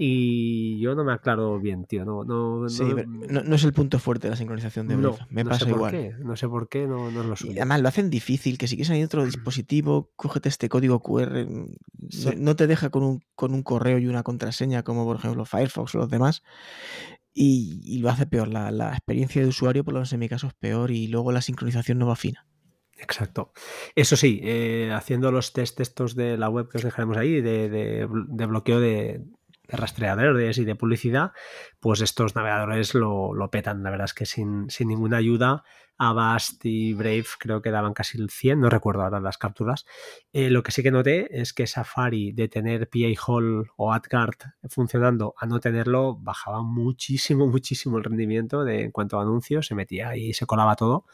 y 0.00 0.78
yo 0.80 0.94
no 0.94 1.02
me 1.04 1.12
aclaro 1.12 1.58
bien, 1.58 1.84
tío. 1.84 2.04
No, 2.04 2.22
no, 2.24 2.68
Sí, 2.68 2.84
no- 2.84 2.94
pero 2.94 3.08
no, 3.08 3.42
no 3.42 3.56
es 3.56 3.64
el 3.64 3.72
punto 3.72 3.98
fuerte 3.98 4.28
de 4.28 4.30
la 4.30 4.36
sincronización 4.36 4.86
de 4.86 4.96
no, 4.96 5.12
Brave. 5.12 5.26
Me 5.30 5.42
no 5.44 5.50
pasa 5.50 5.64
sé 5.64 5.70
por 5.70 5.76
igual. 5.78 5.90
qué, 5.92 6.14
no 6.20 6.36
sé 6.36 6.48
por 6.48 6.68
qué, 6.68 6.86
no, 6.86 7.10
no 7.10 7.20
es 7.22 7.26
lo 7.26 7.32
Y 7.32 7.36
suyo. 7.36 7.52
además 7.56 7.80
lo 7.82 7.88
hacen 7.88 8.08
difícil, 8.10 8.58
que 8.58 8.68
si 8.68 8.76
quieres 8.76 8.90
añadir 8.90 9.06
otro 9.06 9.24
dispositivo, 9.24 10.10
cógete 10.14 10.48
este 10.48 10.68
código 10.68 11.00
QR. 11.00 11.44
mm, 11.46 11.66
Sí. 12.10 12.26
No, 12.26 12.32
no 12.36 12.56
te 12.56 12.66
deja 12.68 12.90
con 12.90 13.02
un, 13.02 13.20
con 13.34 13.52
un 13.54 13.62
correo 13.62 13.98
y 13.98 14.06
una 14.06 14.22
contraseña, 14.22 14.82
como 14.84 15.04
por 15.04 15.16
ejemplo 15.16 15.44
Firefox 15.44 15.94
o 15.96 15.98
los 15.98 16.08
demás. 16.10 16.42
Y, 17.34 17.80
y 17.84 17.98
lo 17.98 18.08
hace 18.10 18.26
peor. 18.26 18.48
La, 18.48 18.70
la 18.70 18.90
experiencia 18.92 19.42
de 19.42 19.48
usuario, 19.48 19.84
por 19.84 19.94
lo 19.94 19.98
menos 20.00 20.12
en 20.12 20.20
mi 20.20 20.28
caso, 20.28 20.46
es 20.46 20.54
peor 20.54 20.90
y 20.90 21.08
luego 21.08 21.32
la 21.32 21.42
sincronización 21.42 21.98
no 21.98 22.06
va 22.06 22.16
fina. 22.16 22.46
Exacto. 23.00 23.52
Eso 23.94 24.16
sí, 24.16 24.40
eh, 24.42 24.90
haciendo 24.92 25.30
los 25.30 25.52
test 25.52 25.78
estos 25.80 26.16
de 26.16 26.36
la 26.36 26.48
web 26.48 26.68
que 26.68 26.78
os 26.78 26.84
dejaremos 26.84 27.16
ahí, 27.16 27.40
de, 27.40 27.68
de- 27.68 28.08
de 28.28 28.46
bloqueo 28.46 28.80
de, 28.80 29.22
de 29.68 29.76
rastreadores 29.76 30.58
y 30.58 30.64
de 30.64 30.74
publicidad, 30.74 31.32
pues 31.80 32.00
estos 32.00 32.34
navegadores 32.34 32.94
lo, 32.94 33.34
lo 33.34 33.50
petan. 33.50 33.82
La 33.82 33.90
verdad 33.90 34.06
es 34.06 34.14
que 34.14 34.26
sin, 34.26 34.68
sin 34.70 34.88
ninguna 34.88 35.18
ayuda, 35.18 35.62
Avast 35.98 36.64
y 36.64 36.94
Brave 36.94 37.26
creo 37.38 37.60
que 37.60 37.70
daban 37.70 37.92
casi 37.92 38.18
el 38.18 38.30
100, 38.30 38.60
no 38.60 38.70
recuerdo 38.70 39.02
ahora 39.02 39.20
las 39.20 39.36
capturas. 39.36 39.84
Eh, 40.32 40.48
lo 40.48 40.62
que 40.62 40.70
sí 40.70 40.82
que 40.82 40.92
noté 40.92 41.40
es 41.40 41.52
que 41.52 41.66
Safari 41.66 42.32
de 42.32 42.48
tener 42.48 42.88
PA 42.88 43.20
Hall 43.26 43.68
o 43.76 43.92
AdGuard 43.92 44.36
funcionando 44.70 45.34
a 45.36 45.46
no 45.46 45.58
tenerlo 45.58 46.16
bajaba 46.16 46.62
muchísimo, 46.62 47.46
muchísimo 47.48 47.98
el 47.98 48.04
rendimiento 48.04 48.64
de, 48.64 48.84
en 48.84 48.92
cuanto 48.92 49.18
a 49.18 49.22
anuncios, 49.22 49.66
se 49.66 49.74
metía 49.74 50.16
y 50.16 50.32
se 50.34 50.46
colaba 50.46 50.76
todo. 50.76 51.04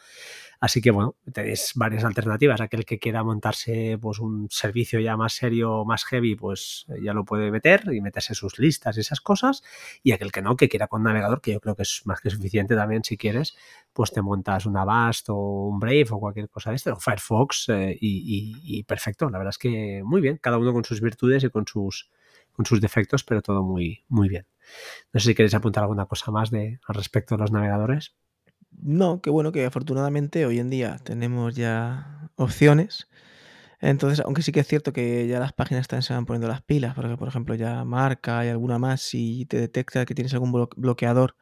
Así 0.59 0.81
que 0.81 0.91
bueno, 0.91 1.15
tenéis 1.33 1.71
varias 1.75 2.03
alternativas. 2.05 2.61
Aquel 2.61 2.85
que 2.85 2.99
quiera 2.99 3.23
montarse 3.23 3.97
pues 4.01 4.19
un 4.19 4.47
servicio 4.49 4.99
ya 4.99 5.17
más 5.17 5.33
serio, 5.33 5.85
más 5.85 6.05
heavy, 6.05 6.35
pues 6.35 6.85
eh, 6.89 7.01
ya 7.03 7.13
lo 7.13 7.25
puede 7.25 7.51
meter 7.51 7.83
y 7.93 8.01
meterse 8.01 8.35
sus 8.35 8.59
listas 8.59 8.97
y 8.97 9.01
esas 9.01 9.21
cosas. 9.21 9.63
Y 10.03 10.11
aquel 10.11 10.31
que 10.31 10.41
no, 10.41 10.55
que 10.57 10.69
quiera 10.69 10.87
con 10.87 11.03
navegador, 11.03 11.41
que 11.41 11.51
yo 11.53 11.59
creo 11.61 11.75
que 11.75 11.83
es 11.83 12.01
más 12.05 12.21
que 12.21 12.29
suficiente 12.29 12.75
también 12.75 13.03
si 13.03 13.17
quieres, 13.17 13.55
pues 13.93 14.11
te 14.11 14.21
montas 14.21 14.65
un 14.65 14.77
Avast 14.77 15.29
o 15.29 15.35
un 15.35 15.79
Brave 15.79 16.07
o 16.11 16.19
cualquier 16.19 16.49
cosa 16.49 16.69
de 16.71 16.75
esto, 16.77 16.93
o 16.93 16.99
Firefox 16.99 17.69
eh, 17.69 17.97
y, 17.99 18.61
y- 18.63 18.79
y 18.79 18.83
perfecto. 18.83 19.29
La 19.29 19.37
verdad 19.37 19.49
es 19.51 19.57
que 19.57 20.01
muy 20.03 20.21
bien, 20.21 20.37
cada 20.41 20.57
uno 20.57 20.73
con 20.73 20.83
sus 20.85 21.01
virtudes 21.01 21.43
y 21.43 21.49
con 21.49 21.65
sus 21.67 22.09
con 22.53 22.65
sus 22.65 22.79
defectos, 22.79 23.23
pero 23.25 23.41
todo 23.41 23.63
muy, 23.63 24.05
muy 24.07 24.29
bien. 24.29 24.47
No 25.13 25.19
sé 25.19 25.27
si 25.29 25.35
queréis 25.35 25.53
apuntar 25.55 25.83
alguna 25.83 26.05
cosa 26.05 26.31
más 26.31 26.51
de, 26.51 26.79
al 26.87 26.95
respecto 26.95 27.35
de 27.35 27.41
los 27.41 27.51
navegadores. 27.51 28.15
No, 28.81 29.21
que 29.21 29.29
bueno, 29.29 29.51
que 29.51 29.65
afortunadamente 29.65 30.45
hoy 30.45 30.59
en 30.59 30.69
día 30.69 30.97
tenemos 31.03 31.55
ya 31.55 32.29
opciones. 32.35 33.07
Entonces, 33.81 34.23
aunque 34.25 34.41
sí 34.41 34.51
que 34.51 34.61
es 34.61 34.67
cierto 34.67 34.93
que 34.93 35.27
ya 35.27 35.39
las 35.39 35.53
páginas 35.53 35.87
también 35.87 36.03
se 36.03 36.13
van 36.13 36.25
poniendo 36.25 36.47
las 36.47 36.61
pilas, 36.61 36.95
porque 36.95 37.17
por 37.17 37.27
ejemplo 37.27 37.55
ya 37.55 37.83
marca 37.85 38.45
y 38.45 38.49
alguna 38.49 38.79
más, 38.79 39.01
si 39.01 39.45
te 39.45 39.57
detecta 39.57 40.05
que 40.05 40.15
tienes 40.15 40.33
algún 40.33 40.51
bloqueador, 40.75 41.35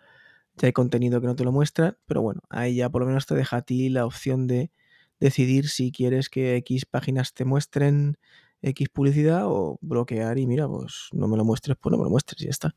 ya 0.58 0.68
hay 0.68 0.74
contenido 0.74 1.22
que 1.22 1.28
no 1.28 1.36
te 1.36 1.44
lo 1.44 1.52
muestra, 1.52 1.98
pero 2.06 2.22
bueno, 2.22 2.42
ahí 2.50 2.76
ya 2.76 2.90
por 2.90 3.02
lo 3.02 3.08
menos 3.08 3.26
te 3.26 3.36
deja 3.36 3.58
a 3.58 3.62
ti 3.62 3.90
la 3.90 4.06
opción 4.06 4.48
de 4.48 4.72
decidir 5.20 5.70
si 5.70 5.92
quieres 5.92 6.30
que 6.30 6.56
X 6.58 6.86
páginas 6.86 7.34
te 7.34 7.46
muestren 7.46 8.18
X 8.62 8.90
publicidad 8.90 9.44
o 9.46 9.78
bloquear 9.82 10.38
y 10.38 10.48
mira, 10.48 10.68
pues 10.68 11.10
no 11.12 11.28
me 11.28 11.38
lo 11.38 11.46
muestres, 11.46 11.78
pues 11.80 11.92
no 11.92 11.98
me 11.98 12.04
lo 12.06 12.10
muestres 12.10 12.42
y 12.42 12.46
ya 12.46 12.52
está. 12.52 12.76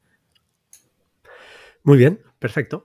Muy 1.83 1.99
bien, 1.99 2.21
perfecto. 2.39 2.85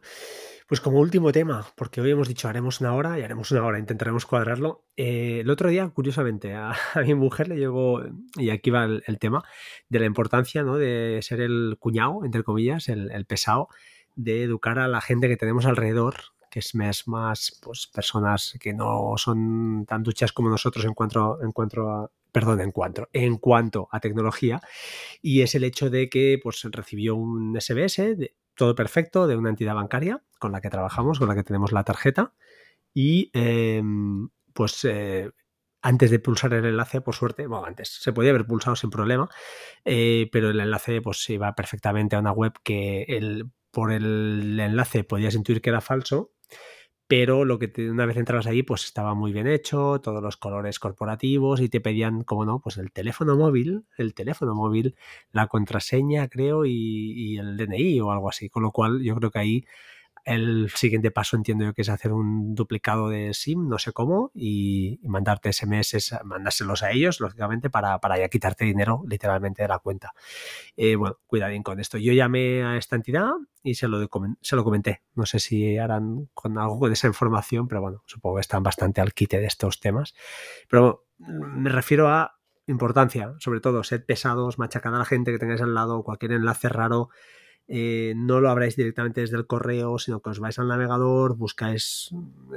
Pues 0.71 0.79
como 0.79 1.01
último 1.01 1.33
tema, 1.33 1.67
porque 1.75 1.99
hoy 1.99 2.11
hemos 2.11 2.29
dicho 2.29 2.47
haremos 2.47 2.79
una 2.79 2.93
hora 2.95 3.19
y 3.19 3.23
haremos 3.23 3.51
una 3.51 3.65
hora, 3.65 3.77
intentaremos 3.77 4.25
cuadrarlo. 4.25 4.85
Eh, 4.95 5.41
el 5.41 5.49
otro 5.49 5.67
día, 5.67 5.89
curiosamente, 5.89 6.55
a, 6.55 6.71
mi 7.05 7.13
mujer 7.13 7.49
le 7.49 7.57
llegó, 7.57 8.01
y 8.37 8.51
aquí 8.51 8.69
va 8.69 8.85
el, 8.85 9.19
tema, 9.19 9.43
de 9.89 9.99
la 9.99 10.05
importancia 10.05 10.63
¿no? 10.63 10.77
de 10.77 11.19
ser 11.23 11.41
el 11.41 11.75
cuñado, 11.77 12.23
entre 12.23 12.43
comillas, 12.43 12.87
el, 12.87 13.25
pesado, 13.25 13.67
de 14.15 14.43
educar 14.43 14.79
a 14.79 14.87
la 14.87 15.01
gente 15.01 15.27
que 15.27 15.35
tenemos 15.35 15.65
alrededor, 15.65 16.15
que 16.49 16.59
es 16.59 16.73
más, 16.73 17.59
pues, 17.61 17.87
personas 17.87 18.57
que 18.57 18.71
no 18.71 19.15
son 19.17 19.85
tan 19.85 20.03
duchas 20.03 20.31
como 20.31 20.49
nosotros 20.49 20.85
en 20.85 20.93
cuanto, 20.93 21.43
en 21.43 21.51
cuanto 21.51 21.89
a, 21.89 22.11
perdón, 22.31 22.61
en 22.61 22.71
cuanto, 22.71 23.09
en 23.11 23.35
cuanto 23.39 23.89
a 23.91 23.99
tecnología, 23.99 24.61
y 25.21 25.41
es 25.41 25.53
el 25.53 25.65
hecho 25.65 25.89
de 25.89 26.07
que 26.07 26.39
pues, 26.41 26.65
recibió 26.71 27.17
un 27.17 27.59
SBS, 27.59 28.15
todo 28.61 28.75
perfecto, 28.75 29.25
de 29.25 29.35
una 29.35 29.49
entidad 29.49 29.73
bancaria 29.73 30.21
con 30.37 30.51
la 30.51 30.61
que 30.61 30.69
trabajamos, 30.69 31.17
con 31.17 31.27
la 31.27 31.33
que 31.33 31.43
tenemos 31.43 31.71
la 31.71 31.83
tarjeta, 31.83 32.35
y 32.93 33.31
em, 33.33 34.29
pues 34.53 34.85
eh, 34.85 35.31
antes 35.81 36.11
de 36.11 36.19
pulsar 36.19 36.53
el 36.53 36.65
enlace, 36.65 37.01
por 37.01 37.15
suerte, 37.15 37.47
bueno, 37.47 37.65
antes 37.65 37.89
se 37.89 38.13
podía 38.13 38.29
haber 38.29 38.45
pulsado 38.45 38.75
sin 38.75 38.91
problema, 38.91 39.27
eh, 39.83 40.29
pero 40.31 40.51
el 40.51 40.59
enlace 40.59 41.01
pues 41.01 41.27
iba 41.31 41.55
perfectamente 41.55 42.15
a 42.15 42.19
una 42.19 42.33
web 42.33 42.53
que 42.63 43.07
por 43.71 43.91
el 43.91 44.59
enlace 44.59 45.03
podías 45.03 45.33
intuir 45.33 45.59
que 45.59 45.71
era 45.71 45.81
falso 45.81 46.29
pero 47.11 47.43
lo 47.43 47.59
que 47.59 47.69
una 47.89 48.05
vez 48.05 48.15
entrabas 48.15 48.47
ahí, 48.47 48.63
pues 48.63 48.85
estaba 48.85 49.13
muy 49.15 49.33
bien 49.33 49.45
hecho, 49.45 49.99
todos 49.99 50.23
los 50.23 50.37
colores 50.37 50.79
corporativos 50.79 51.59
y 51.59 51.67
te 51.67 51.81
pedían, 51.81 52.23
como 52.23 52.45
no, 52.45 52.61
pues 52.61 52.77
el 52.77 52.93
teléfono 52.93 53.35
móvil, 53.35 53.83
el 53.97 54.13
teléfono 54.13 54.55
móvil, 54.55 54.95
la 55.33 55.47
contraseña, 55.47 56.29
creo, 56.29 56.65
y, 56.65 56.71
y 56.71 57.37
el 57.37 57.57
DNI 57.57 57.99
o 57.99 58.11
algo 58.13 58.29
así. 58.29 58.47
Con 58.47 58.63
lo 58.63 58.71
cual, 58.71 59.01
yo 59.03 59.13
creo 59.17 59.29
que 59.29 59.39
ahí 59.39 59.65
el 60.25 60.69
siguiente 60.75 61.11
paso 61.11 61.35
entiendo 61.35 61.65
yo 61.65 61.73
que 61.73 61.81
es 61.81 61.89
hacer 61.89 62.11
un 62.11 62.55
duplicado 62.55 63.09
de 63.09 63.33
SIM, 63.33 63.67
no 63.67 63.77
sé 63.77 63.91
cómo, 63.91 64.31
y, 64.33 64.99
mandarte 65.03 65.51
SMS, 65.51 66.19
mandárselos 66.23 66.83
a 66.83 66.91
ellos, 66.91 67.19
lógicamente, 67.19 67.69
para, 67.69 67.99
para, 67.99 68.17
ya 68.17 68.29
quitarte 68.29 68.65
dinero 68.65 69.03
literalmente 69.07 69.61
de 69.61 69.67
la 69.67 69.79
cuenta. 69.79 70.13
Eh, 70.77 70.95
bueno, 70.95 71.17
cuidadín 71.27 71.63
con 71.63 71.79
esto. 71.79 71.97
Yo 71.97 72.13
llamé 72.13 72.63
a 72.63 72.77
esta 72.77 72.95
entidad 72.95 73.31
y 73.63 73.75
se 73.75 73.87
lo, 73.87 73.99
se 74.41 74.55
lo 74.55 74.63
comenté. 74.63 75.01
No 75.15 75.25
sé 75.25 75.39
si 75.39 75.77
harán 75.77 76.29
con 76.33 76.57
algo 76.57 76.79
con 76.79 76.91
esa 76.91 77.07
información, 77.07 77.67
pero 77.67 77.81
bueno, 77.81 78.03
supongo 78.05 78.35
que 78.35 78.41
están 78.41 78.63
bastante 78.63 79.01
al 79.01 79.13
quite 79.13 79.39
de 79.39 79.47
estos 79.47 79.79
temas. 79.79 80.13
Pero 80.69 81.05
me 81.17 81.69
refiero 81.69 82.09
a 82.09 82.37
importancia, 82.67 83.33
sobre 83.39 83.59
todo, 83.59 83.83
sed 83.83 84.03
pesados, 84.05 84.57
machacad 84.57 84.95
a 84.95 84.99
la 84.99 85.05
gente 85.05 85.31
que 85.31 85.39
tengáis 85.39 85.61
al 85.61 85.73
lado, 85.73 86.03
cualquier 86.03 86.33
enlace 86.33 86.69
raro 86.69 87.09
eh, 87.73 88.11
no 88.17 88.41
lo 88.41 88.49
abráis 88.49 88.75
directamente 88.75 89.21
desde 89.21 89.37
el 89.37 89.47
correo, 89.47 89.97
sino 89.97 90.21
que 90.21 90.29
os 90.29 90.39
vais 90.39 90.59
al 90.59 90.67
navegador, 90.67 91.37
buscáis 91.37 92.09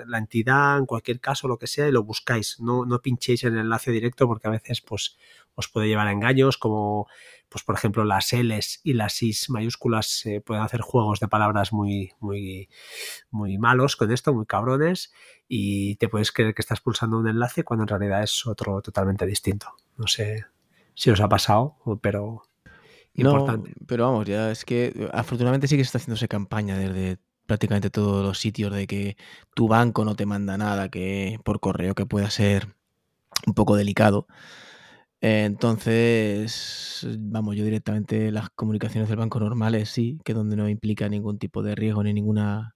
la 0.06 0.18
entidad, 0.18 0.76
en 0.76 0.86
cualquier 0.86 1.20
caso, 1.20 1.46
lo 1.46 1.56
que 1.56 1.68
sea, 1.68 1.86
y 1.86 1.92
lo 1.92 2.02
buscáis. 2.02 2.58
No, 2.58 2.84
no 2.84 3.00
pinchéis 3.00 3.44
en 3.44 3.52
el 3.52 3.60
enlace 3.60 3.92
directo 3.92 4.26
porque 4.26 4.48
a 4.48 4.50
veces 4.50 4.80
pues, 4.80 5.16
os 5.54 5.68
puede 5.68 5.86
llevar 5.86 6.08
a 6.08 6.12
engaños, 6.12 6.58
como 6.58 7.06
pues 7.48 7.62
por 7.62 7.76
ejemplo 7.76 8.04
las 8.04 8.32
L's 8.32 8.80
y 8.82 8.94
las 8.94 9.22
Is 9.22 9.50
mayúsculas 9.50 10.24
pueden 10.44 10.64
hacer 10.64 10.80
juegos 10.80 11.20
de 11.20 11.28
palabras 11.28 11.72
muy, 11.72 12.10
muy, 12.18 12.68
muy 13.30 13.56
malos 13.56 13.94
con 13.94 14.10
esto, 14.10 14.34
muy 14.34 14.46
cabrones, 14.46 15.12
y 15.46 15.94
te 15.94 16.08
puedes 16.08 16.32
creer 16.32 16.54
que 16.54 16.62
estás 16.62 16.80
pulsando 16.80 17.18
un 17.18 17.28
enlace 17.28 17.62
cuando 17.62 17.84
en 17.84 17.88
realidad 17.88 18.24
es 18.24 18.44
otro 18.48 18.82
totalmente 18.82 19.26
distinto. 19.26 19.68
No 19.96 20.08
sé 20.08 20.46
si 20.94 21.10
os 21.10 21.20
ha 21.20 21.28
pasado, 21.28 21.76
pero 22.02 22.42
importante. 23.14 23.70
No, 23.70 23.86
pero 23.86 24.04
vamos, 24.04 24.26
ya 24.26 24.50
es 24.50 24.64
que 24.64 24.92
eh, 24.94 25.08
afortunadamente 25.12 25.68
sí 25.68 25.76
que 25.76 25.84
se 25.84 25.88
está 25.88 25.98
haciéndose 25.98 26.28
campaña 26.28 26.76
desde 26.76 27.18
prácticamente 27.46 27.90
todos 27.90 28.24
los 28.24 28.38
sitios 28.38 28.72
de 28.72 28.86
que 28.86 29.16
tu 29.54 29.68
banco 29.68 30.04
no 30.04 30.16
te 30.16 30.26
manda 30.26 30.56
nada 30.56 30.88
que 30.88 31.38
por 31.44 31.60
correo 31.60 31.94
que 31.94 32.06
pueda 32.06 32.30
ser 32.30 32.74
un 33.46 33.54
poco 33.54 33.76
delicado. 33.76 34.26
Entonces, 35.20 37.06
vamos, 37.18 37.56
yo 37.56 37.64
directamente 37.64 38.30
las 38.30 38.50
comunicaciones 38.50 39.08
del 39.08 39.18
banco 39.18 39.40
normales 39.40 39.88
sí, 39.88 40.18
que 40.24 40.34
donde 40.34 40.56
no 40.56 40.68
implica 40.68 41.08
ningún 41.08 41.38
tipo 41.38 41.62
de 41.62 41.74
riesgo 41.74 42.02
ni 42.02 42.12
ninguna 42.12 42.74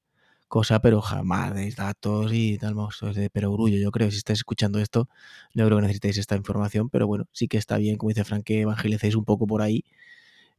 cosa, 0.48 0.80
pero 0.80 1.02
jamás 1.02 1.54
deis 1.54 1.76
datos 1.76 2.32
y 2.32 2.56
tal, 2.58 2.74
vamos, 2.74 3.02
es 3.02 3.16
de 3.16 3.28
perogrullo. 3.30 3.76
Yo 3.78 3.90
creo, 3.90 4.10
si 4.10 4.16
estáis 4.16 4.38
escuchando 4.38 4.78
esto, 4.78 5.08
no 5.54 5.66
creo 5.66 5.76
que 5.78 5.82
necesitéis 5.82 6.18
esta 6.18 6.36
información, 6.36 6.88
pero 6.88 7.06
bueno, 7.06 7.26
sí 7.32 7.48
que 7.48 7.58
está 7.58 7.76
bien, 7.76 7.96
como 7.96 8.08
dice 8.10 8.24
Frank, 8.24 8.44
que 8.44 8.62
evangelicéis 8.62 9.14
un 9.14 9.26
poco 9.26 9.46
por 9.46 9.60
ahí 9.60 9.84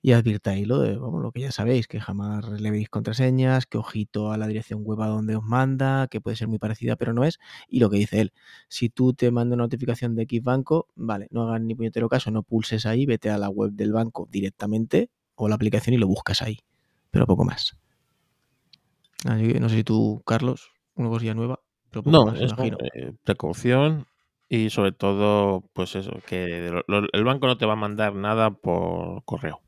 y 0.02 0.14
advirtáis 0.14 0.66
lo 0.66 0.80
de, 0.80 0.96
vamos, 0.96 1.22
lo 1.22 1.32
que 1.32 1.42
ya 1.42 1.52
sabéis, 1.52 1.88
que 1.88 2.00
jamás 2.00 2.46
relevéis 2.46 2.90
contraseñas, 2.90 3.66
que 3.66 3.78
ojito 3.78 4.32
a 4.32 4.38
la 4.38 4.48
dirección 4.48 4.84
web 4.84 5.02
a 5.02 5.08
donde 5.08 5.36
os 5.36 5.44
manda, 5.44 6.08
que 6.08 6.22
puede 6.22 6.38
ser 6.38 6.48
muy 6.48 6.58
parecida, 6.58 6.96
pero 6.96 7.14
no 7.14 7.26
es. 7.26 7.40
Y 7.68 7.80
lo 7.80 7.90
que 7.90 7.98
dice 7.98 8.22
él, 8.22 8.34
si 8.70 8.90
tú 8.90 9.14
te 9.14 9.30
manda 9.32 9.56
una 9.56 9.66
notificación 9.66 10.16
de 10.16 10.24
X 10.24 10.42
banco, 10.42 10.88
vale, 10.96 11.28
no 11.32 11.44
hagas 11.44 11.62
ni 11.62 11.76
puñetero 11.76 12.08
caso, 12.08 12.32
no 12.32 12.44
pulses 12.44 12.86
ahí, 12.86 13.06
vete 13.06 13.30
a 13.30 13.38
la 13.38 13.50
web 13.50 13.72
del 13.72 13.92
banco 13.92 14.28
directamente 14.32 15.10
o 15.36 15.50
la 15.50 15.56
aplicación 15.56 15.94
y 15.94 15.98
lo 15.98 16.08
buscas 16.08 16.42
ahí. 16.42 16.60
Pero 17.12 17.26
poco 17.26 17.44
más. 17.44 17.76
no 19.26 19.70
sé 19.70 19.76
si 19.76 19.84
tú, 19.84 20.22
Carlos, 20.26 20.72
una 20.96 21.10
cosilla 21.10 21.34
nueva, 21.34 21.60
pero 21.90 22.04
no, 22.06 22.28
más, 22.28 22.40
es 22.40 22.54
eh, 22.94 23.14
precaución 23.24 24.06
y 24.48 24.70
sobre 24.70 24.94
todo, 24.94 25.66
pues 25.74 25.96
eso, 25.96 26.12
que 26.26 26.68
el 26.68 27.24
banco 27.26 27.48
no 27.48 27.58
te 27.58 27.66
va 27.66 27.74
a 27.74 27.76
mandar 27.76 28.16
nada 28.16 28.52
por 28.52 29.26
correo. 29.26 29.62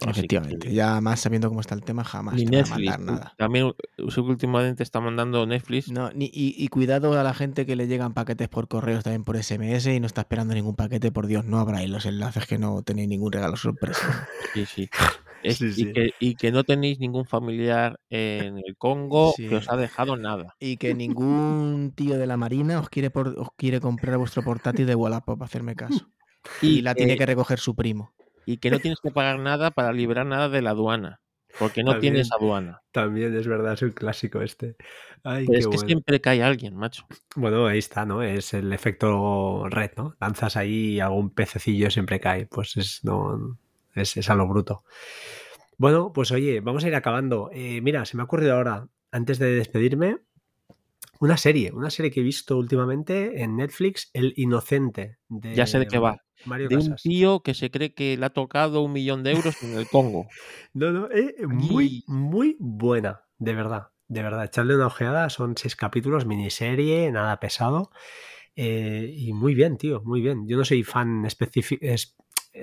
Efectivamente, 0.00 0.72
ya 0.72 1.00
más 1.00 1.20
sabiendo 1.20 1.48
cómo 1.48 1.60
está 1.60 1.74
el 1.74 1.82
tema, 1.82 2.04
jamás 2.04 2.36
te 2.36 2.44
va 2.44 2.62
a 2.62 2.70
mandar 2.70 3.00
nada. 3.00 3.34
También 3.36 3.72
últimamente 3.98 4.82
está 4.82 5.00
mandando 5.00 5.46
Netflix. 5.46 5.90
No, 5.90 6.10
ni, 6.12 6.30
y, 6.32 6.68
cuidado 6.68 7.18
a 7.18 7.22
la 7.22 7.34
gente 7.34 7.66
que 7.66 7.76
le 7.76 7.86
llegan 7.86 8.12
paquetes 8.12 8.48
por 8.48 8.68
correos 8.68 9.04
también 9.04 9.24
por 9.24 9.42
SMS 9.42 9.86
y 9.86 10.00
no 10.00 10.06
está 10.06 10.22
esperando 10.22 10.54
ningún 10.54 10.76
paquete, 10.76 11.12
por 11.12 11.26
Dios, 11.26 11.44
no 11.44 11.58
abráis 11.58 11.88
los 11.88 12.06
enlaces 12.06 12.46
que 12.46 12.58
no 12.58 12.82
tenéis 12.82 13.08
ningún 13.08 13.32
regalo 13.32 13.56
sorpresa. 13.56 14.28
Sí, 14.54 14.64
sí. 14.64 14.88
Y, 16.18 16.34
que, 16.34 16.50
no 16.50 16.64
tenéis 16.64 16.98
ningún 16.98 17.24
familiar 17.24 18.00
en 18.10 18.58
el 18.58 18.76
Congo 18.76 19.32
que 19.36 19.54
os 19.54 19.70
ha 19.70 19.76
dejado 19.76 20.16
nada. 20.16 20.56
Y 20.58 20.76
que 20.76 20.94
ningún 20.94 21.92
tío 21.94 22.18
de 22.18 22.26
la 22.26 22.36
Marina 22.36 22.80
os 22.80 22.88
quiere, 22.88 23.10
por, 23.10 23.28
os 23.28 23.48
quiere 23.56 23.80
comprar 23.80 24.16
vuestro 24.18 24.42
portátil 24.42 24.86
de 24.86 24.94
Wallapop, 24.94 25.40
hacerme 25.42 25.76
caso. 25.76 26.08
Y, 26.62 26.80
la 26.80 26.94
tiene 26.94 27.16
que 27.16 27.26
recoger 27.26 27.58
su 27.58 27.76
primo 27.76 28.12
y 28.46 28.58
que 28.58 28.70
no 28.70 28.78
tienes 28.78 29.00
que 29.00 29.10
pagar 29.10 29.38
nada 29.40 29.72
para 29.72 29.92
liberar 29.92 30.24
nada 30.24 30.48
de 30.48 30.62
la 30.62 30.70
aduana. 30.70 31.20
Porque 31.58 31.82
no 31.82 31.98
tienes 31.98 32.30
aduana. 32.32 32.82
También 32.92 33.34
es 33.36 33.46
verdad, 33.46 33.72
es 33.74 33.82
un 33.82 33.90
clásico 33.90 34.40
este. 34.40 34.76
es 35.24 35.66
que 35.66 35.78
siempre 35.78 36.20
cae 36.20 36.42
alguien, 36.42 36.76
macho. 36.76 37.06
Bueno, 37.34 37.66
ahí 37.66 37.78
está, 37.78 38.04
¿no? 38.04 38.22
Es 38.22 38.54
el 38.54 38.72
efecto 38.72 39.66
red, 39.68 39.90
¿no? 39.96 40.14
Lanzas 40.20 40.56
ahí 40.56 40.94
y 40.94 41.00
algún 41.00 41.30
pececillo 41.30 41.90
siempre 41.90 42.20
cae. 42.20 42.46
Pues 42.46 42.76
es, 42.76 43.04
no, 43.04 43.58
es, 43.94 44.30
a 44.30 44.34
lo 44.34 44.46
bruto. 44.46 44.84
Bueno, 45.78 46.12
pues 46.12 46.30
oye, 46.30 46.60
vamos 46.60 46.84
a 46.84 46.88
ir 46.88 46.94
acabando. 46.94 47.50
Eh, 47.52 47.80
mira, 47.80 48.04
se 48.04 48.16
me 48.16 48.22
ha 48.22 48.26
ocurrido 48.26 48.54
ahora, 48.54 48.88
antes 49.10 49.38
de 49.38 49.54
despedirme, 49.54 50.18
una 51.20 51.36
serie, 51.36 51.72
una 51.72 51.90
serie 51.90 52.10
que 52.10 52.20
he 52.20 52.22
visto 52.22 52.56
últimamente 52.56 53.42
en 53.42 53.56
Netflix, 53.56 54.10
El 54.12 54.32
Inocente. 54.36 55.18
De, 55.28 55.54
ya 55.54 55.66
sé 55.66 55.78
de 55.78 55.86
qué 55.86 55.98
va. 55.98 56.22
de 56.44 56.76
un 56.76 56.96
tío 56.96 57.40
que 57.40 57.54
se 57.54 57.70
cree 57.70 57.94
que 57.94 58.16
le 58.16 58.26
ha 58.26 58.30
tocado 58.30 58.82
un 58.82 58.92
millón 58.92 59.22
de 59.22 59.32
euros 59.32 59.62
en 59.62 59.76
el 59.76 59.88
Congo. 59.88 60.26
no, 60.74 60.92
no, 60.92 61.10
eh, 61.10 61.34
muy, 61.46 62.04
muy 62.06 62.56
buena, 62.58 63.22
de 63.38 63.54
verdad. 63.54 63.88
De 64.08 64.22
verdad, 64.22 64.44
echarle 64.44 64.76
una 64.76 64.86
ojeada, 64.86 65.28
son 65.30 65.56
seis 65.56 65.74
capítulos, 65.74 66.26
miniserie, 66.26 67.10
nada 67.10 67.40
pesado. 67.40 67.90
Eh, 68.54 69.12
y 69.14 69.32
muy 69.32 69.54
bien, 69.54 69.76
tío, 69.76 70.02
muy 70.04 70.20
bien. 70.20 70.46
Yo 70.46 70.56
no 70.56 70.64
soy 70.64 70.82
fan 70.84 71.26
específico 71.26 71.84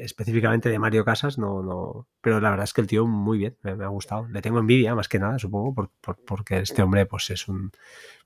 específicamente 0.02 0.70
de 0.70 0.80
Mario 0.80 1.06
Casas, 1.06 1.38
no, 1.38 1.62
no, 1.62 2.08
pero 2.22 2.40
la 2.40 2.50
verdad 2.50 2.64
es 2.64 2.74
que 2.74 2.82
el 2.82 2.88
tío 2.88 3.06
muy 3.06 3.38
bien, 3.38 3.58
me, 3.62 3.72
ha 3.72 3.88
gustado. 3.88 4.28
Le 4.28 4.42
tengo 4.42 4.60
envidia 4.60 4.96
más 4.96 5.08
que 5.08 5.20
nada, 5.20 5.40
supongo, 5.40 5.90
porque 6.26 6.60
este 6.60 6.82
hombre 6.82 7.06
pues 7.06 7.30
es 7.30 7.48
un, 7.48 7.72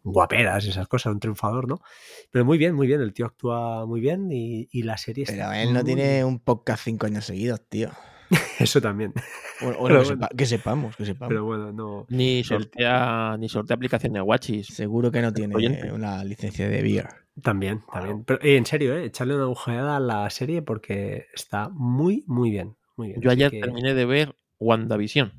guaperas, 0.03 0.65
esas 0.65 0.87
cosas, 0.87 1.13
un 1.13 1.19
triunfador, 1.19 1.67
¿no? 1.67 1.81
Pero 2.31 2.45
muy 2.45 2.57
bien, 2.57 2.75
muy 2.75 2.87
bien, 2.87 3.01
el 3.01 3.13
tío 3.13 3.25
actúa 3.25 3.85
muy 3.85 3.99
bien 3.99 4.29
y, 4.31 4.67
la 4.83 4.97
serie 4.97 5.25
Pero 5.27 5.51
él 5.51 5.73
no 5.73 5.83
tiene 5.83 6.23
un 6.23 6.39
podcast 6.39 6.83
cinco 6.83 7.07
años 7.07 7.25
seguidos, 7.25 7.61
tío. 7.67 7.89
Eso 8.59 8.81
también. 8.81 9.13
Bueno, 9.61 9.77
bueno, 9.79 9.87
Pero 9.87 9.99
que, 10.01 10.05
bueno. 10.07 10.21
sepa- 10.27 10.35
que 10.37 10.45
sepamos, 10.45 10.95
que 10.95 11.05
sepamos. 11.05 11.29
Pero 11.29 11.45
bueno, 11.45 11.71
no. 11.71 12.05
Ni 12.09 12.43
sortea, 12.43 13.35
ni 13.39 13.49
sortea 13.49 13.75
aplicación 13.75 14.13
de 14.13 14.21
Watchis. 14.21 14.67
Seguro 14.67 15.11
que 15.11 15.21
no 15.21 15.33
tiene 15.33 15.55
oyente. 15.55 15.91
una 15.91 16.23
licencia 16.23 16.67
de 16.69 16.81
VR. 16.81 17.09
También, 17.41 17.81
también. 17.91 18.23
Pero 18.23 18.39
eh, 18.41 18.57
en 18.57 18.65
serio, 18.65 18.95
¿eh? 18.97 19.05
echarle 19.05 19.35
una 19.35 19.47
ojeada 19.47 19.95
a 19.97 19.99
la 19.99 20.29
serie 20.29 20.61
porque 20.61 21.27
está 21.33 21.69
muy, 21.69 22.23
muy 22.27 22.49
bien. 22.51 22.75
Muy 22.95 23.09
bien. 23.09 23.21
Yo 23.21 23.29
Así 23.29 23.37
ayer 23.39 23.51
que, 23.51 23.59
terminé 23.61 23.93
de 23.93 24.05
ver 24.05 24.35
WandaVision. 24.59 25.33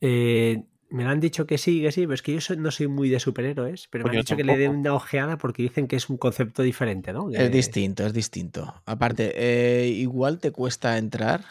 eh, 0.00 0.62
me 0.88 1.02
lo 1.04 1.10
han 1.10 1.20
dicho 1.20 1.46
que 1.46 1.58
sí, 1.58 1.80
que 1.82 1.90
sí, 1.90 2.02
pero 2.02 2.14
es 2.14 2.22
que 2.22 2.32
yo 2.34 2.40
soy- 2.40 2.58
no 2.58 2.70
soy 2.70 2.86
muy 2.86 3.08
de 3.08 3.18
superhéroes, 3.18 3.88
pero 3.90 4.04
me 4.04 4.10
Pues 4.10 4.12
han 4.12 4.16
yo 4.18 4.20
dicho 4.22 4.36
que 4.36 4.44
le 4.44 4.52
tampoco. 4.64 4.78
una 4.80 4.94
ojeada 4.94 5.36
porque 5.38 5.62
dicen 5.62 5.88
que 5.88 5.96
es 5.96 6.08
un 6.08 6.16
concepto 6.16 6.62
diferente, 6.62 7.12
¿no? 7.12 7.28
Es 7.30 7.50
distinto, 7.50 8.06
es 8.06 8.12
distinto. 8.12 8.72
Aparte, 8.86 9.32
eh, 9.34 9.88
igual 9.88 10.38
te 10.38 10.52
cuesta 10.52 10.96
entrar, 10.98 11.44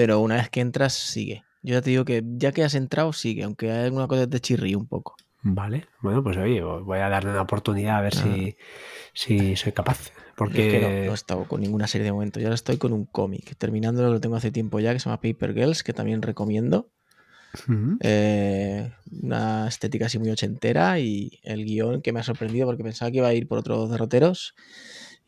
pero 0.00 0.20
una 0.20 0.36
vez 0.36 0.48
que 0.48 0.60
entras, 0.60 0.94
sigue. 0.94 1.44
Yo 1.62 1.74
ya 1.74 1.82
te 1.82 1.90
digo 1.90 2.06
que 2.06 2.22
ya 2.38 2.52
que 2.52 2.64
has 2.64 2.74
entrado, 2.74 3.12
sigue, 3.12 3.42
aunque 3.44 3.70
hay 3.70 3.84
alguna 3.84 4.08
cosa 4.08 4.22
que 4.22 4.28
te 4.28 4.40
chirríe 4.40 4.74
un 4.74 4.86
poco. 4.86 5.14
Vale, 5.42 5.88
bueno, 6.00 6.22
pues 6.22 6.38
oye, 6.38 6.62
voy 6.62 6.98
a 7.00 7.10
darle 7.10 7.28
una 7.32 7.42
oportunidad 7.42 7.98
a 7.98 8.00
ver 8.00 8.14
Ah. 8.16 8.22
si, 8.22 8.56
si 9.12 9.56
soy 9.56 9.72
capaz. 9.72 10.10
Porque 10.36 10.66
es 10.68 10.72
que 10.72 10.80
no, 10.80 10.88
no 10.88 11.10
he 11.10 11.14
estado 11.14 11.44
con 11.44 11.60
ninguna 11.60 11.86
serie 11.86 12.06
de 12.06 12.12
momento. 12.12 12.40
Yo 12.40 12.46
ahora 12.46 12.54
estoy 12.54 12.78
con 12.78 12.94
un 12.94 13.04
cómic, 13.04 13.56
terminándolo, 13.58 14.08
lo 14.10 14.20
tengo 14.22 14.36
hace 14.36 14.50
tiempo 14.50 14.80
ya, 14.80 14.94
que 14.94 15.00
se 15.00 15.10
llama 15.10 15.20
Paper 15.20 15.52
Girls, 15.52 15.82
que 15.82 15.92
también 15.92 16.22
recomiendo. 16.22 16.88
Ujú. 17.68 17.98
Eh, 18.00 18.90
una 19.22 19.68
estética 19.68 20.06
así 20.06 20.18
muy 20.18 20.30
ochentera 20.30 20.98
y 20.98 21.40
el 21.42 21.66
guion 21.66 22.00
que 22.00 22.12
me 22.14 22.20
ha 22.20 22.22
sorprendido 22.22 22.66
porque 22.66 22.84
pensaba 22.84 23.10
que 23.10 23.18
iba 23.18 23.28
a 23.28 23.34
ir 23.34 23.46
por 23.48 23.58
otros 23.58 23.90
derroteros 23.90 24.54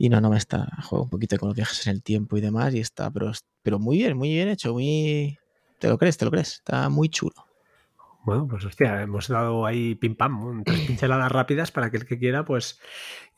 y 0.03 0.09
no, 0.09 0.21
no 0.21 0.31
me 0.31 0.37
está. 0.37 0.67
Juego 0.83 1.05
un 1.05 1.11
poquito 1.11 1.39
con 1.39 1.51
los 1.51 1.55
viajes 1.55 1.87
en 1.87 1.93
el 1.93 2.03
tiempo 2.03 2.37
y 2.37 2.41
demás 2.41 2.75
y 2.75 2.81
está, 2.81 3.09
pero, 3.13 3.31
pero 3.63 3.79
muy 3.79 3.99
bien, 3.99 4.17
muy 4.17 4.31
bien 4.31 4.49
hecho, 4.49 4.73
muy... 4.73 5.39
¿Te 5.79 5.87
lo 5.87 5.97
crees? 5.97 6.19
¿Te 6.19 6.25
lo 6.25 6.33
crees? 6.33 6.55
Está 6.55 6.89
muy 6.89 7.09
chulo. 7.09 7.47
Bueno, 8.25 8.49
pues 8.49 8.65
hostia, 8.65 9.01
hemos 9.01 9.29
dado 9.29 9.65
ahí 9.65 9.95
pim 9.95 10.17
pam, 10.17 10.65
tres 10.65 10.81
pinceladas 10.89 11.31
rápidas 11.31 11.71
para 11.71 11.93
que 11.93 11.99
el 11.99 12.05
que 12.07 12.19
quiera, 12.19 12.45
pues 12.45 12.81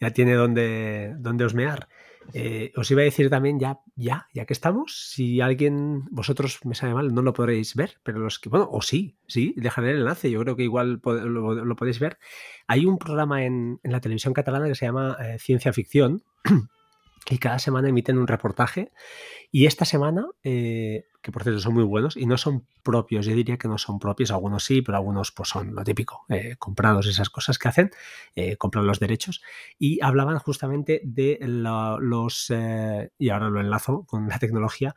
ya 0.01 0.13
tiene 0.13 0.33
donde, 0.33 1.15
donde 1.19 1.45
osmear. 1.45 1.87
Eh, 2.33 2.73
os 2.77 2.91
iba 2.91 3.03
a 3.03 3.05
decir 3.05 3.31
también, 3.31 3.61
ya, 3.61 3.81
ya, 3.97 4.29
ya 4.33 4.47
que 4.47 4.53
estamos, 4.53 5.11
si 5.11 5.41
alguien, 5.41 6.05
vosotros 6.11 6.61
me 6.65 6.75
sabe 6.75 6.95
mal, 6.95 7.15
no 7.15 7.23
lo 7.23 7.33
podréis 7.33 7.75
ver, 7.75 7.99
pero 8.03 8.19
los 8.19 8.39
que, 8.39 8.49
bueno, 8.49 8.69
o 8.71 8.83
sí, 8.83 9.17
sí, 9.27 9.55
dejaré 9.57 9.91
el 9.91 9.99
enlace, 9.99 10.31
yo 10.31 10.41
creo 10.41 10.57
que 10.57 10.65
igual 10.65 11.01
lo, 11.05 11.77
podéis 11.77 12.01
ver. 12.01 12.19
Hay 12.67 12.87
un 12.87 12.99
programa 12.99 13.45
en, 13.45 13.81
en 13.83 13.93
la 13.93 14.01
televisión 14.01 14.35
catalana 14.35 14.67
que 14.67 14.75
se 14.75 14.87
llama 14.87 15.17
eh, 15.21 15.39
Ciencia 15.39 15.73
Ficción 15.73 16.23
y 17.31 17.39
cada 17.39 17.59
semana 17.59 17.89
emiten 17.89 18.19
un 18.19 18.27
reportaje 18.27 18.93
y 19.51 19.67
esta 19.67 19.85
semana, 19.85 20.27
eh, 20.43 21.07
que 21.23 21.33
por 21.33 21.43
cierto 21.43 21.61
son 21.61 21.75
muy 21.75 21.85
buenos 21.85 22.17
y 22.17 22.27
no 22.27 22.37
son 22.37 22.67
propios, 22.83 23.25
yo 23.25 23.35
diría 23.35 23.57
que 23.57 23.69
no 23.69 23.79
son 23.79 23.99
propios, 23.99 24.31
algunos 24.31 24.65
sí, 24.65 24.83
pero 24.83 24.99
algunos 24.99 25.33
pues 25.33 25.49
son 25.49 25.75
lo 25.75 25.83
típico, 25.85 26.27
eh, 26.29 26.57
comprados 26.59 27.07
esas 27.07 27.31
cosas 27.31 27.59
que 27.59 27.69
hacen, 27.69 27.91
eh, 28.37 28.57
compran 28.57 28.87
los 28.87 29.01
derechos 29.01 29.43
y 29.79 30.03
hablaban 30.03 30.39
justamente 30.39 31.01
de 31.05 31.39
los, 31.41 32.51
eh, 32.51 33.11
y 33.19 33.31
ahora 33.31 33.49
lo 33.49 33.61
enlazo 33.61 34.05
con 34.07 34.29
la 34.29 34.39
tecnología, 34.39 34.95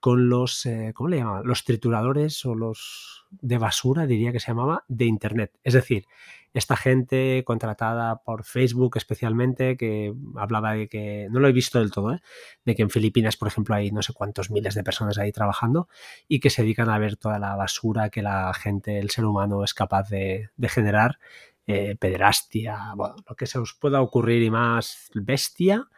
con 0.00 0.28
los, 0.28 0.66
¿cómo 0.94 1.08
le 1.08 1.18
llamaban? 1.18 1.46
Los 1.46 1.64
trituradores 1.64 2.44
o 2.46 2.54
los 2.54 3.26
de 3.30 3.58
basura, 3.58 4.06
diría 4.06 4.32
que 4.32 4.40
se 4.40 4.48
llamaba, 4.48 4.84
de 4.88 5.04
Internet. 5.04 5.52
Es 5.62 5.74
decir, 5.74 6.06
esta 6.52 6.76
gente 6.76 7.44
contratada 7.44 8.22
por 8.22 8.44
Facebook 8.44 8.96
especialmente, 8.96 9.76
que 9.76 10.12
hablaba 10.36 10.74
de 10.74 10.88
que, 10.88 11.28
no 11.30 11.40
lo 11.40 11.48
he 11.48 11.52
visto 11.52 11.78
del 11.78 11.92
todo, 11.92 12.14
¿eh? 12.14 12.20
de 12.64 12.74
que 12.74 12.82
en 12.82 12.90
Filipinas, 12.90 13.36
por 13.36 13.48
ejemplo, 13.48 13.74
hay 13.74 13.92
no 13.92 14.02
sé 14.02 14.12
cuántos 14.12 14.50
miles 14.50 14.74
de 14.74 14.82
personas 14.82 15.18
ahí 15.18 15.32
trabajando 15.32 15.88
y 16.26 16.40
que 16.40 16.50
se 16.50 16.62
dedican 16.62 16.90
a 16.90 16.98
ver 16.98 17.16
toda 17.16 17.38
la 17.38 17.54
basura 17.54 18.10
que 18.10 18.22
la 18.22 18.52
gente, 18.54 18.98
el 18.98 19.10
ser 19.10 19.24
humano 19.24 19.62
es 19.62 19.74
capaz 19.74 20.08
de, 20.08 20.50
de 20.56 20.68
generar, 20.68 21.18
eh, 21.66 21.96
pederastia, 21.96 22.94
bueno, 22.96 23.16
lo 23.28 23.36
que 23.36 23.46
se 23.46 23.58
os 23.58 23.74
pueda 23.74 24.00
ocurrir 24.00 24.42
y 24.42 24.50
más 24.50 25.08
bestia, 25.14 25.88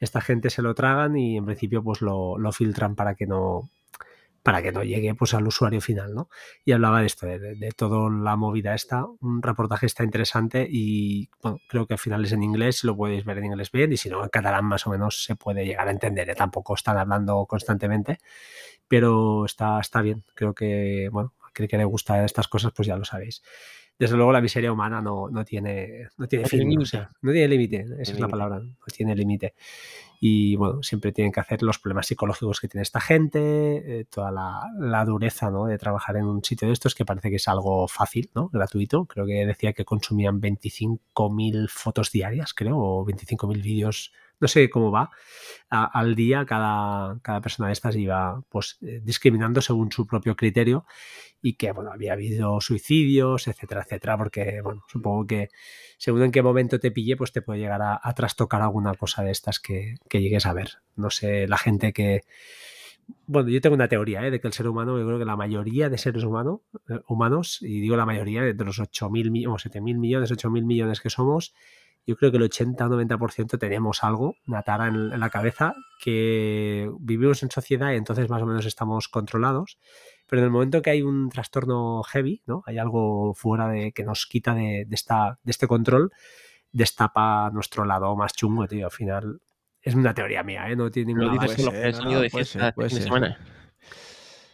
esta 0.00 0.20
gente 0.20 0.50
se 0.50 0.62
lo 0.62 0.74
tragan 0.74 1.16
y 1.16 1.36
en 1.36 1.44
principio 1.44 1.84
pues 1.84 2.00
lo, 2.00 2.36
lo 2.36 2.50
filtran 2.52 2.96
para 2.96 3.14
que 3.14 3.26
no 3.26 3.70
para 4.42 4.62
que 4.62 4.72
no 4.72 4.82
llegue 4.82 5.14
pues 5.14 5.34
al 5.34 5.46
usuario 5.46 5.80
final, 5.80 6.14
¿no? 6.14 6.28
Y 6.64 6.72
hablaba 6.72 7.00
de 7.00 7.06
esto, 7.06 7.26
de, 7.26 7.38
de, 7.38 7.72
toda 7.72 8.10
la 8.10 8.36
movida 8.36 8.74
esta, 8.74 9.04
un 9.20 9.42
reportaje 9.42 9.86
está 9.86 10.04
interesante 10.04 10.66
y 10.68 11.28
bueno, 11.42 11.58
creo 11.68 11.86
que 11.86 11.94
al 11.94 11.98
final 11.98 12.24
es 12.24 12.32
en 12.32 12.42
inglés, 12.42 12.84
lo 12.84 12.96
podéis 12.96 13.24
ver 13.24 13.38
en 13.38 13.46
inglés 13.46 13.70
bien 13.70 13.92
y 13.92 13.96
si 13.96 14.08
no 14.08 14.22
en 14.22 14.30
catalán 14.30 14.64
más 14.64 14.86
o 14.86 14.90
menos 14.90 15.24
se 15.24 15.36
puede 15.36 15.64
llegar 15.66 15.88
a 15.88 15.90
entender, 15.90 16.30
¿eh? 16.30 16.34
tampoco 16.34 16.74
están 16.74 16.96
hablando 16.96 17.44
constantemente, 17.46 18.18
pero 18.88 19.44
está, 19.44 19.78
está 19.80 20.00
bien, 20.02 20.24
creo 20.34 20.54
que, 20.54 21.08
bueno, 21.12 21.34
a 21.42 21.52
que 21.52 21.76
le 21.76 21.84
gusta 21.84 22.24
estas 22.24 22.48
cosas 22.48 22.72
pues 22.74 22.88
ya 22.88 22.96
lo 22.96 23.04
sabéis. 23.04 23.42
Desde 24.00 24.16
luego 24.16 24.32
la 24.32 24.40
miseria 24.40 24.72
humana 24.72 25.02
no, 25.02 25.28
no 25.28 25.44
tiene, 25.44 26.08
no 26.16 26.26
tiene 26.26 26.46
fin, 26.46 26.60
tiene 26.60 26.82
o 26.82 26.86
sea, 26.86 27.10
no 27.20 27.32
tiene 27.32 27.48
límite, 27.48 27.84
esa 28.00 28.12
es 28.12 28.18
la 28.18 28.28
palabra, 28.28 28.58
no 28.58 28.86
tiene 28.90 29.14
límite. 29.14 29.52
Y 30.22 30.56
bueno, 30.56 30.82
siempre 30.82 31.12
tienen 31.12 31.30
que 31.32 31.40
hacer 31.40 31.62
los 31.62 31.78
problemas 31.78 32.06
psicológicos 32.06 32.60
que 32.60 32.68
tiene 32.68 32.80
esta 32.80 32.98
gente, 32.98 34.00
eh, 34.00 34.04
toda 34.06 34.30
la, 34.30 34.62
la 34.78 35.04
dureza 35.04 35.50
¿no? 35.50 35.66
de 35.66 35.76
trabajar 35.76 36.16
en 36.16 36.24
un 36.24 36.42
sitio 36.42 36.68
de 36.68 36.72
estos 36.72 36.94
que 36.94 37.04
parece 37.04 37.28
que 37.28 37.36
es 37.36 37.46
algo 37.46 37.86
fácil, 37.88 38.30
¿no? 38.34 38.48
gratuito. 38.48 39.04
Creo 39.04 39.26
que 39.26 39.44
decía 39.44 39.74
que 39.74 39.84
consumían 39.84 40.40
25.000 40.40 41.68
fotos 41.68 42.10
diarias, 42.10 42.54
creo, 42.54 42.78
o 42.78 43.04
25.000 43.04 43.62
vídeos, 43.62 44.12
no 44.40 44.48
sé 44.48 44.70
cómo 44.70 44.90
va, 44.90 45.10
al 45.70 46.14
día 46.14 46.44
cada, 46.46 47.20
cada 47.22 47.40
persona 47.40 47.68
de 47.68 47.74
estas 47.74 47.94
iba 47.96 48.42
pues 48.48 48.78
eh, 48.82 49.00
discriminando 49.02 49.60
según 49.60 49.92
su 49.92 50.06
propio 50.06 50.34
criterio 50.34 50.84
y 51.42 51.54
que 51.54 51.72
bueno, 51.72 51.92
había 51.92 52.14
habido 52.14 52.60
suicidios, 52.60 53.46
etcétera, 53.48 53.82
etcétera, 53.82 54.18
porque 54.18 54.60
bueno, 54.62 54.84
supongo 54.88 55.26
que 55.26 55.48
según 55.96 56.22
en 56.22 56.32
qué 56.32 56.42
momento 56.42 56.80
te 56.80 56.90
pille, 56.90 57.16
pues 57.16 57.32
te 57.32 57.42
puede 57.42 57.60
llegar 57.60 57.80
a, 57.82 58.14
trastocar 58.14 58.62
alguna 58.62 58.94
cosa 58.94 59.22
de 59.22 59.30
estas 59.30 59.60
que, 59.60 59.94
que 60.08 60.20
llegues 60.20 60.46
a 60.46 60.52
ver. 60.52 60.78
No 60.96 61.10
sé, 61.10 61.46
la 61.46 61.56
gente 61.56 61.92
que... 61.92 62.22
Bueno, 63.26 63.48
yo 63.48 63.60
tengo 63.60 63.74
una 63.74 63.88
teoría 63.88 64.24
¿eh? 64.24 64.30
de 64.30 64.40
que 64.40 64.46
el 64.46 64.52
ser 64.52 64.68
humano, 64.68 64.98
yo 64.98 65.06
creo 65.06 65.18
que 65.18 65.24
la 65.24 65.36
mayoría 65.36 65.88
de 65.88 65.98
seres 65.98 66.22
humano, 66.24 66.62
eh, 66.88 67.00
humanos, 67.08 67.58
y 67.60 67.80
digo 67.80 67.96
la 67.96 68.06
mayoría, 68.06 68.42
de 68.42 68.64
los 68.64 68.78
8.000 68.78 69.30
millones, 69.30 69.66
7.000 69.66 69.98
millones, 69.98 70.30
8.000 70.30 70.64
millones 70.64 71.00
que 71.00 71.10
somos, 71.10 71.54
yo 72.06 72.16
creo 72.16 72.30
que 72.30 72.38
el 72.38 72.44
80 72.44 72.86
o 72.86 72.88
90% 72.88 73.58
tenemos 73.58 74.02
algo, 74.02 74.34
una 74.46 74.62
tara 74.62 74.88
en, 74.88 75.12
en 75.12 75.20
la 75.20 75.30
cabeza, 75.30 75.74
que 76.02 76.90
vivimos 77.00 77.42
en 77.42 77.50
sociedad 77.50 77.92
y 77.92 77.96
entonces 77.96 78.28
más 78.28 78.42
o 78.42 78.46
menos 78.46 78.66
estamos 78.66 79.08
controlados 79.08 79.78
pero 80.30 80.42
en 80.42 80.46
el 80.46 80.52
momento 80.52 80.80
que 80.80 80.90
hay 80.90 81.02
un 81.02 81.28
trastorno 81.28 82.04
heavy, 82.04 82.40
¿no? 82.46 82.62
Hay 82.64 82.78
algo 82.78 83.34
fuera 83.34 83.68
de 83.68 83.90
que 83.90 84.04
nos 84.04 84.26
quita 84.26 84.54
de, 84.54 84.84
de 84.86 84.94
esta, 84.94 85.40
de 85.42 85.50
este 85.50 85.66
control, 85.66 86.12
destapa 86.70 87.50
nuestro 87.50 87.84
lado 87.84 88.14
más 88.14 88.32
chungo, 88.32 88.68
tío. 88.68 88.86
Al 88.86 88.92
final 88.92 89.40
es 89.82 89.96
una 89.96 90.14
teoría 90.14 90.44
mía, 90.44 90.70
¿eh? 90.70 90.76
No 90.76 90.88
tiene 90.88 91.14
Lo 91.14 91.24
ninguna 91.32 91.42
dices 91.42 91.56
que 91.56 91.64
no, 92.04 92.10
no, 92.12 92.20
de 92.20 92.30
fiesta 92.30 92.60
ser, 92.66 92.74
puede 92.74 92.90
ser. 92.90 93.02
semana. 93.02 93.38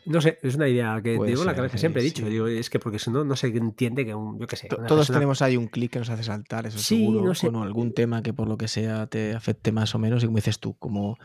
No 0.07 0.21
sé, 0.21 0.39
es 0.43 0.55
una 0.55 0.69
idea 0.69 1.01
que 1.03 1.17
Puede 1.17 1.31
digo 1.31 1.43
en 1.43 1.47
la 1.49 1.55
cabeza, 1.57 1.79
siempre 1.79 2.01
he 2.01 2.05
dicho, 2.05 2.23
sí. 2.25 2.31
digo, 2.31 2.47
es 2.47 2.71
que 2.71 2.79
porque 2.79 2.99
si 3.01 3.11
no, 3.11 3.25
no 3.25 3.35
se 3.35 3.49
entiende 3.49 4.07
que 4.07 4.15
un, 4.15 4.39
yo 4.39 4.47
qué 4.47 4.55
sé. 4.57 4.69
Todos 4.69 4.87
persona- 4.89 5.19
tenemos 5.19 5.43
ahí 5.43 5.57
un 5.57 5.67
clic 5.67 5.91
que 5.93 5.99
nos 5.99 6.09
hace 6.11 6.23
saltar, 6.23 6.65
eso 6.67 6.79
Sí, 6.79 6.99
seguro, 7.01 7.25
no 7.25 7.35
sé. 7.35 7.49
algún 7.49 7.93
tema 7.93 8.23
que 8.23 8.33
por 8.33 8.47
lo 8.49 8.57
que 8.57 8.69
sea 8.69 9.09
te 9.09 9.35
afecte 9.35 9.73
más 9.73 9.95
o 9.97 9.99
menos. 9.99 10.23
Y 10.23 10.27
como 10.27 10.37
dices 10.37 10.61
tú, 10.61 10.75
como 10.79 11.19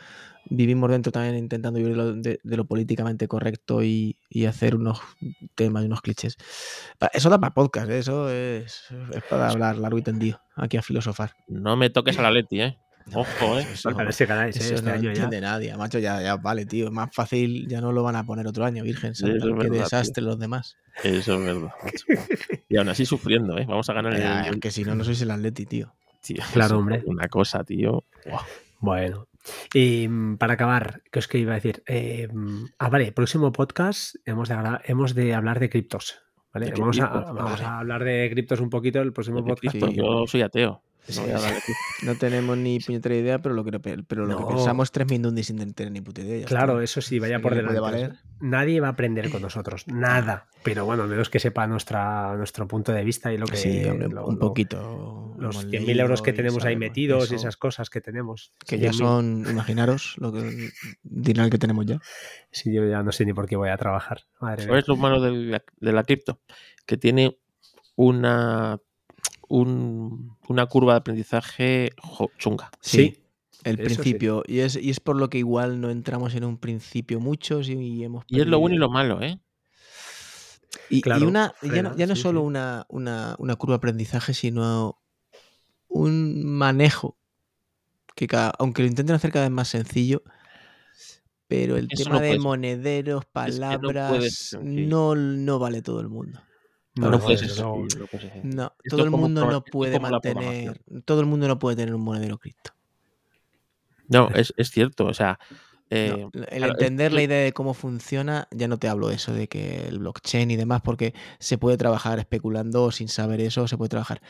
vivimos 0.49 0.89
dentro 0.89 1.11
también 1.11 1.35
intentando 1.37 1.77
vivir 1.79 1.95
lo- 1.95 2.13
de, 2.13 2.39
de 2.43 2.57
lo 2.57 2.65
políticamente 2.65 3.27
correcto 3.27 3.83
y, 3.83 4.17
y 4.29 4.45
hacer 4.45 4.75
unos 4.75 4.99
temas 5.53 5.83
y 5.83 5.85
unos 5.85 6.01
clichés. 6.01 6.35
Eso 7.13 7.29
da 7.29 7.39
para 7.39 7.53
podcast, 7.53 7.87
¿eh? 7.91 7.99
eso 7.99 8.29
es, 8.31 8.85
es 9.13 9.23
para 9.29 9.49
hablar 9.49 9.77
largo 9.77 9.99
y 9.99 10.01
tendido, 10.01 10.41
aquí 10.55 10.77
a 10.77 10.81
filosofar. 10.81 11.33
No 11.47 11.77
me 11.77 11.91
toques 11.91 12.17
a 12.17 12.23
la 12.23 12.31
Leti, 12.31 12.61
¿eh? 12.61 12.77
Ojo, 13.13 13.59
¿eh? 13.59 13.67
Eso, 13.73 13.89
A 13.89 13.93
ver 14.03 14.13
si 14.13 14.25
ganáis, 14.25 14.55
¿eh? 14.57 14.59
eso 14.59 14.75
Este 14.75 14.85
no 14.87 14.93
año 14.93 15.03
ya. 15.03 15.09
entiende 15.09 15.41
nadie, 15.41 15.75
macho, 15.77 15.99
ya, 15.99 16.21
ya 16.21 16.37
vale, 16.37 16.65
tío, 16.65 16.85
es 16.87 16.91
más 16.91 17.09
fácil, 17.13 17.67
ya 17.67 17.81
no 17.81 17.91
lo 17.91 18.03
van 18.03 18.15
a 18.15 18.25
poner 18.25 18.47
otro 18.47 18.65
año, 18.65 18.83
Virgen 18.83 19.13
qué 19.13 19.25
verdad, 19.31 19.59
tío. 19.61 19.71
desastre 19.71 20.23
los 20.23 20.39
demás. 20.39 20.77
Eso 21.03 21.35
es 21.35 21.45
verdad. 21.45 21.71
macho. 21.83 22.05
Y 22.69 22.77
aún 22.77 22.89
así 22.89 23.05
sufriendo, 23.05 23.57
¿eh? 23.57 23.65
Vamos 23.67 23.89
a 23.89 23.93
ganar 23.93 24.17
Ya, 24.17 24.41
el, 24.47 24.59
que 24.59 24.71
si 24.71 24.83
no, 24.83 24.95
no 24.95 25.03
sois 25.03 25.21
el 25.21 25.31
Atleti, 25.31 25.65
tío. 25.65 25.93
Tío, 26.21 26.43
Claro, 26.53 26.77
hombre. 26.79 27.03
Una 27.05 27.27
cosa, 27.27 27.63
tío. 27.63 28.05
Bueno. 28.79 29.27
Y 29.73 30.07
mm, 30.07 30.37
para 30.37 30.53
acabar, 30.53 31.01
¿qué 31.11 31.19
os 31.19 31.27
que 31.27 31.37
iba 31.39 31.51
a 31.53 31.55
decir? 31.55 31.83
Eh, 31.87 32.27
mm, 32.31 32.65
ah, 32.79 32.89
vale, 32.89 33.11
próximo 33.11 33.51
podcast 33.51 34.15
hemos 34.25 34.49
de, 34.49 34.55
hemos 34.85 35.15
de 35.15 35.33
hablar 35.33 35.59
de 35.59 35.69
criptos. 35.69 36.19
¿vale? 36.53 36.67
¿De 36.67 36.73
qué 36.73 36.81
Vamos, 36.81 36.99
a, 36.99 37.09
criptos? 37.09 37.33
vamos 37.35 37.51
Vale. 37.53 37.63
a 37.65 37.79
hablar 37.79 38.03
de 38.03 38.29
criptos 38.31 38.59
un 38.59 38.69
poquito 38.69 39.01
el 39.01 39.13
próximo 39.13 39.37
¿De 39.37 39.43
qué 39.43 39.49
podcast. 39.49 39.77
Sí. 39.85 39.95
Yo 39.95 40.25
soy 40.27 40.41
ateo. 40.43 40.83
Sí, 41.07 41.19
No 42.03 42.15
tenemos 42.15 42.57
ni 42.57 42.79
puñetera 42.79 43.15
idea, 43.15 43.39
pero 43.41 43.55
lo 43.55 43.63
que, 43.65 43.79
pero 43.79 44.25
lo 44.25 44.37
que 44.37 44.43
No. 44.43 44.47
pensamos 44.49 44.91
tres 44.91 45.07
mindundis 45.09 45.47
sin 45.47 45.73
tener 45.73 45.91
ni 45.91 45.99
puta 46.01 46.21
idea. 46.21 46.45
Claro, 46.45 46.73
está. 46.73 46.83
eso 46.83 47.01
sí, 47.01 47.19
vaya 47.19 47.39
por 47.39 47.53
que 47.53 47.61
delante. 47.63 48.17
Nadie 48.39 48.79
va 48.79 48.87
a 48.87 48.91
aprender 48.91 49.29
con 49.31 49.41
nosotros, 49.41 49.87
nada. 49.87 50.47
Pero 50.63 50.85
bueno, 50.85 51.07
menos 51.07 51.29
que 51.29 51.39
sepa 51.39 51.65
nuestra, 51.67 52.35
nuestro 52.37 52.67
punto 52.67 52.91
de 52.91 53.03
vista 53.03 53.33
y 53.33 53.37
lo 53.37 53.47
que. 53.47 53.57
Sí, 53.57 53.83
hombre, 53.85 54.09
lo- 54.09 54.27
un 54.27 54.35
lo- 54.35 54.39
poquito. 54.39 55.35
los 55.39 55.55
hemos 55.63 55.65
100.000 55.73 55.99
euros 55.99 56.21
que 56.21 56.33
tenemos 56.33 56.63
ahí 56.65 56.75
metidos 56.75 57.31
y 57.31 57.35
esas 57.35 57.57
cosas 57.57 57.89
que 57.89 57.99
tenemos. 57.99 58.53
Que 58.67 58.77
ya 58.77 58.91
100.000. 58.91 58.93
son, 58.97 59.45
imaginaros, 59.49 60.13
lo 60.17 60.31
que 60.31 60.69
dinero 61.03 61.49
que 61.49 61.57
tenemos 61.57 61.85
ya. 61.87 61.99
Sí, 62.51 62.71
yo 62.71 62.87
ya 62.87 63.01
no 63.01 63.11
sé 63.11 63.25
ni 63.25 63.33
por 63.33 63.47
qué 63.47 63.55
voy 63.55 63.69
a 63.69 63.77
trabajar. 63.77 64.21
Madre 64.39 64.57
mía. 64.63 64.67
¿Sabes 64.67 64.87
lo 64.87 64.95
malo 64.97 65.19
de 65.19 65.31
la, 65.31 65.63
de 65.79 65.91
la 65.93 66.03
cripto? 66.03 66.39
Que 66.85 66.95
tiene 66.97 67.37
una, 67.95 68.79
un- 69.51 70.37
una 70.47 70.65
curva 70.65 70.93
de 70.93 70.99
aprendizaje 70.99 71.89
jo- 72.01 72.31
chunga. 72.37 72.71
Sí, 72.79 73.17
El 73.63 73.73
Eso 73.79 73.89
sí. 73.89 73.93
principio. 73.95 74.43
Y, 74.47 74.59
es, 74.59 74.75
y 74.75 74.89
es 74.89 74.99
por 74.99 75.17
lo 75.17 75.29
que 75.29 75.37
igual 75.37 75.81
no 75.81 75.89
entramos 75.91 76.33
en 76.33 76.45
un 76.45 76.57
principio 76.57 77.19
muchos 77.19 77.69
y, 77.69 77.73
y 77.73 78.03
hemos 78.03 78.23
Y 78.27 78.39
es 78.39 78.47
lo 78.47 78.59
bueno 78.59 78.75
y 78.75 78.79
perdido- 78.79 78.87
lo 78.87 78.93
malo, 78.93 79.21
¿eh? 79.21 79.39
Y, 80.89 80.97
y 81.07 81.23
una, 81.25 81.53
ya, 81.61 81.83
no, 81.83 81.95
ya 81.95 82.07
no 82.07 82.15
sí, 82.15 82.21
solo 82.21 82.39
sí. 82.41 82.45
Una, 82.47 82.85
una, 82.89 83.35
una 83.39 83.55
curva 83.57 83.73
de 83.73 83.77
aprendizaje, 83.77 84.33
sino 84.33 85.01
un 85.89 86.43
manejo 86.45 87.17
que 88.15 88.25
cada- 88.27 88.53
aunque 88.57 88.81
lo 88.81 88.87
intenten 88.87 89.15
hacer 89.15 89.31
cada 89.31 89.45
vez 89.45 89.51
más 89.51 89.67
sencillo, 89.67 90.23
pero 91.47 91.75
el 91.77 91.87
Eso 91.89 92.05
tema 92.05 92.15
no 92.15 92.21
de 92.21 92.39
monederos, 92.39 93.25
que 93.25 93.29
no 93.29 93.31
palabras, 93.33 94.57
no, 94.63 95.15
no 95.15 95.59
vale 95.59 95.81
todo 95.81 95.99
el 95.99 96.07
mundo. 96.09 96.41
No, 96.95 97.09
No, 97.09 97.19
no, 98.43 98.73
todo 98.89 99.03
el 99.03 99.11
mundo 99.11 99.49
no 99.49 99.63
puede 99.63 99.99
mantener, 99.99 100.81
todo 101.05 101.21
el 101.21 101.25
mundo 101.25 101.47
no 101.47 101.57
puede 101.57 101.77
tener 101.77 101.95
un 101.95 102.01
monedero 102.01 102.37
cripto. 102.37 102.71
No, 104.09 104.29
es, 104.29 104.53
es 104.57 104.71
cierto, 104.71 105.05
o 105.05 105.13
sea, 105.13 105.39
eh, 105.89 106.09
No, 106.09 106.31
el 106.33 106.45
claro, 106.45 106.65
es 106.65 106.71
entender 106.71 107.13
la 107.13 107.21
idea 107.21 107.43
de 107.43 107.53
cómo 107.53 107.73
funciona, 107.73 108.47
ya 108.51 108.67
no 108.67 108.77
te 108.77 108.87
hablo 108.87 109.09
de 109.09 109.15
eso, 109.15 109.33
de 109.33 109.47
que 109.47 109.87
el 109.87 109.99
blockchain 109.99 110.49
y 110.49 110.55
demás, 110.55 110.81
porque 110.81 111.13
se 111.39 111.57
puede 111.57 111.77
trabajar 111.77 112.17
especulando 112.19 112.91
sin 112.91 113.09
saber 113.09 113.41
eso, 113.41 113.67
se 113.67 113.77
puede 113.77 113.89
trabajar. 113.89 114.21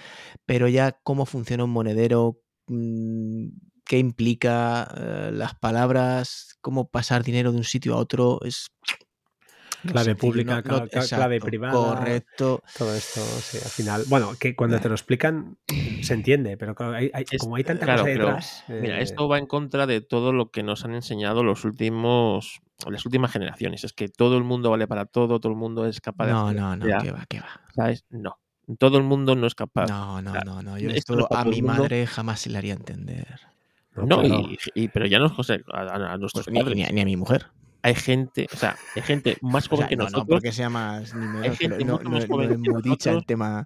Pero 0.46 0.68
ya 0.68 0.92
cómo 1.04 1.26
funciona 1.26 1.64
un 1.64 1.70
monedero, 1.70 2.40
mm, 2.68 3.48
qué 3.86 4.00
implica 4.00 4.92
eh, 4.98 5.30
las 5.34 5.54
palabras, 5.56 6.58
cómo 6.62 6.90
pasar 6.90 7.24
dinero 7.24 7.52
de 7.52 7.58
un 7.58 7.64
sitio 7.64 7.94
a 7.94 7.98
otro, 7.98 8.40
es 8.44 8.68
Clave 9.88 10.16
pública, 10.16 10.62
no- 10.66 10.80
no- 10.80 10.86
cla- 10.86 10.90
cla- 10.90 11.16
clave 11.16 11.40
privada. 11.42 11.74
Correcto. 11.74 12.62
Todo 12.78 12.94
esto, 12.96 13.22
sí, 13.22 13.58
al 13.58 13.70
final. 13.72 14.04
Bueno, 14.08 14.32
que 14.40 14.56
cuando 14.56 14.80
te 14.80 14.88
lo 14.90 14.96
explican 14.96 15.58
se 16.02 16.14
entiende, 16.14 16.58
pero 16.58 16.76
claro, 16.76 16.94
hay- 16.96 17.10
hay- 17.14 17.26
como 17.40 17.56
hay 17.56 17.64
tanta 17.64 17.86
claro, 17.86 18.02
cosa 18.04 18.12
pero, 18.14 18.26
detrás. 18.28 18.64
mira, 18.68 19.00
eh, 19.00 19.04
esto 19.04 19.28
va 19.28 19.38
en 19.40 19.48
contra 19.48 19.88
de 19.88 20.02
todo 20.02 20.34
lo 20.34 20.52
que 20.52 20.64
nos 20.64 20.86
han 20.86 20.94
enseñado 20.96 21.44
los 21.44 21.66
últimos, 21.66 22.62
las 22.88 23.06
últimas 23.06 23.32
generaciones. 23.32 23.84
Es 23.84 23.94
que 23.94 24.08
todo 24.08 24.38
el 24.38 24.44
mundo 24.44 24.70
vale 24.70 24.88
para 24.88 25.06
todo, 25.06 25.40
todo 25.40 25.52
el 25.52 25.58
mundo 25.58 25.86
es 25.86 26.00
capaz 26.02 26.28
de 26.28 26.32
No, 26.34 26.46
hacer 26.48 26.56
lo 26.56 26.62
no, 26.62 26.76
no, 26.78 26.86
sea, 26.86 26.98
que 27.00 27.12
va, 27.12 27.26
que 27.28 27.40
va. 27.40 27.62
¿sabes? 27.76 28.06
No, 28.10 28.38
todo 28.78 28.98
el 28.98 29.04
mundo 29.04 29.36
no 29.36 29.48
es 29.48 29.56
capaz. 29.56 29.88
No, 29.88 30.22
no, 30.22 30.32
sea, 30.32 30.42
no, 30.46 30.62
no. 30.62 30.78
Yo 30.78 30.90
esto 30.92 31.16
no 31.16 31.28
a 31.32 31.44
mi 31.46 31.62
mundo. 31.62 31.82
madre 31.82 32.06
jamás 32.08 32.40
se 32.40 32.50
le 32.50 32.58
haría 32.58 32.74
entender. 32.74 33.40
no, 33.96 34.06
No, 34.06 34.22
claro. 34.22 34.42
y, 34.50 34.58
y- 34.76 34.88
pero 34.88 35.06
ya 35.06 35.20
no 35.20 35.26
es 35.26 35.32
José, 35.34 35.62
a, 35.74 36.18
nuestros 36.18 36.46
Pues 36.46 36.54
ni, 36.54 36.60
padres. 36.62 36.78
ni 36.78 36.84
a, 36.86 36.90
ni 36.92 37.02
a 37.02 37.06
mi 37.06 37.18
mujer. 37.18 37.48
Hay 37.84 37.96
gente, 37.96 38.48
o 38.54 38.58
sea, 38.58 38.80
hay 38.96 39.02
gente 39.04 39.38
más 39.42 39.68
O 39.70 39.76
joven 39.76 39.88
sea, 39.88 39.88
que 39.88 39.96
no, 39.96 40.10
nosotros. 40.10 40.26
no 40.28 40.28
porque 40.28 40.52
sea 40.52 40.70
más 40.70 41.14
ni 41.16 41.28
menos, 41.28 41.58
gente 41.58 41.70
pero 41.78 41.84
no, 41.84 42.00
mucho 42.00 42.10
más 42.10 42.28
no, 42.28 42.28
joven 42.28 42.50
no 42.50 42.58
que 42.62 42.70
embudicha 42.70 43.12
el 43.12 43.24
nosotros. 43.24 43.26
tema. 43.26 43.66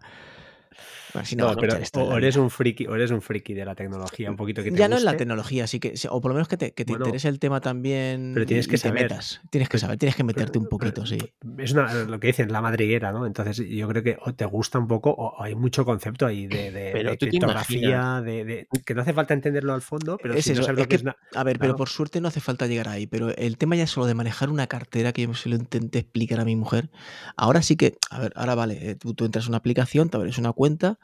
No, 1.35 1.55
pero 1.55 1.75
esto, 1.75 2.01
o 2.03 2.17
eres 2.17 2.35
un 2.35 2.49
friki, 2.49 2.87
o 2.87 2.95
eres 2.95 3.11
un 3.11 3.21
friki 3.21 3.53
de 3.53 3.65
la 3.65 3.75
tecnología, 3.75 4.29
un 4.29 4.35
poquito 4.37 4.63
que 4.63 4.71
te 4.71 4.77
Ya 4.77 4.87
no 4.87 4.95
es 4.97 5.03
la 5.03 5.15
tecnología, 5.17 5.67
sí 5.67 5.79
que, 5.79 5.93
o 6.09 6.21
por 6.21 6.31
lo 6.31 6.35
menos 6.35 6.47
que 6.47 6.57
te, 6.57 6.73
que 6.73 6.85
te 6.85 6.91
Bueno, 6.93 7.05
interese 7.05 7.27
el 7.29 7.39
tema 7.39 7.61
también. 7.61 8.31
pero 8.33 8.45
tienes 8.45 8.67
que 8.67 8.73
te 8.73 8.77
saber. 8.79 9.03
metas. 9.03 9.41
Tienes 9.49 9.69
que 9.69 9.77
saber, 9.77 9.97
tienes 9.97 10.15
que 10.15 10.23
meterte 10.23 10.57
un 10.57 10.65
pero- 10.65 10.69
poquito, 10.77 11.05
sí. 11.05 11.17
Es 11.57 11.71
una, 11.71 11.93
lo 12.05 12.19
que 12.19 12.27
dicen, 12.27 12.51
la 12.51 12.61
madriguera, 12.61 13.11
¿no? 13.11 13.25
Entonces 13.25 13.57
yo 13.67 13.87
creo 13.87 14.03
que 14.03 14.17
o 14.25 14.33
te 14.33 14.45
gusta 14.45 14.79
un 14.79 14.87
poco 14.87 15.11
o 15.11 15.41
hay 15.41 15.55
mucho 15.55 15.85
concepto 15.85 16.25
ahí 16.25 16.47
de, 16.47 16.71
de- 16.71 16.91
Pero 16.93 17.11
de 17.11 17.17
criptografía, 17.17 18.21
de, 18.21 18.45
de- 18.45 18.67
que 18.85 18.93
no 18.95 19.01
hace 19.01 19.13
falta 19.13 19.33
entenderlo 19.33 19.73
al 19.73 19.81
fondo, 19.81 20.17
pero 20.21 20.33
Es 20.33 20.45
si 20.45 20.51
no 20.51 20.55
eso, 20.55 20.63
sabes 20.63 20.79
es 20.79 20.83
lo 20.83 20.89
que 20.89 20.95
es 20.95 21.03
A 21.35 21.43
ver, 21.43 21.59
pero 21.59 21.75
por 21.75 21.89
suerte 21.89 22.21
no 22.21 22.27
hace 22.27 22.39
falta 22.41 22.67
llegar 22.67 22.89
ahí. 22.89 23.07
Pero 23.07 23.29
el 23.35 23.57
tema 23.57 23.75
ya 23.75 23.87
solo 23.87 24.05
de 24.05 24.13
manejar 24.13 24.49
una 24.49 24.67
cartera, 24.67 25.13
que 25.13 25.23
yo 25.23 25.33
se 25.33 25.49
lo 25.49 25.55
intenté 25.55 25.99
explicar 25.99 26.39
a 26.39 26.45
mi 26.45 26.55
mujer. 26.55 26.89
Ahora 27.37 27.61
sí 27.61 27.75
que, 27.75 27.97
a 28.09 28.19
ver, 28.19 28.33
ahora 28.35 28.55
vale, 28.55 28.91
eh, 28.91 28.95
tú, 28.95 29.13
tú 29.13 29.25
entras 29.25 29.45
a 29.45 29.49
una 29.49 29.57
aplicación, 29.57 30.09
te 30.09 30.17
abres 30.17 30.37
una 30.37 30.51
cuenta, 30.53 30.99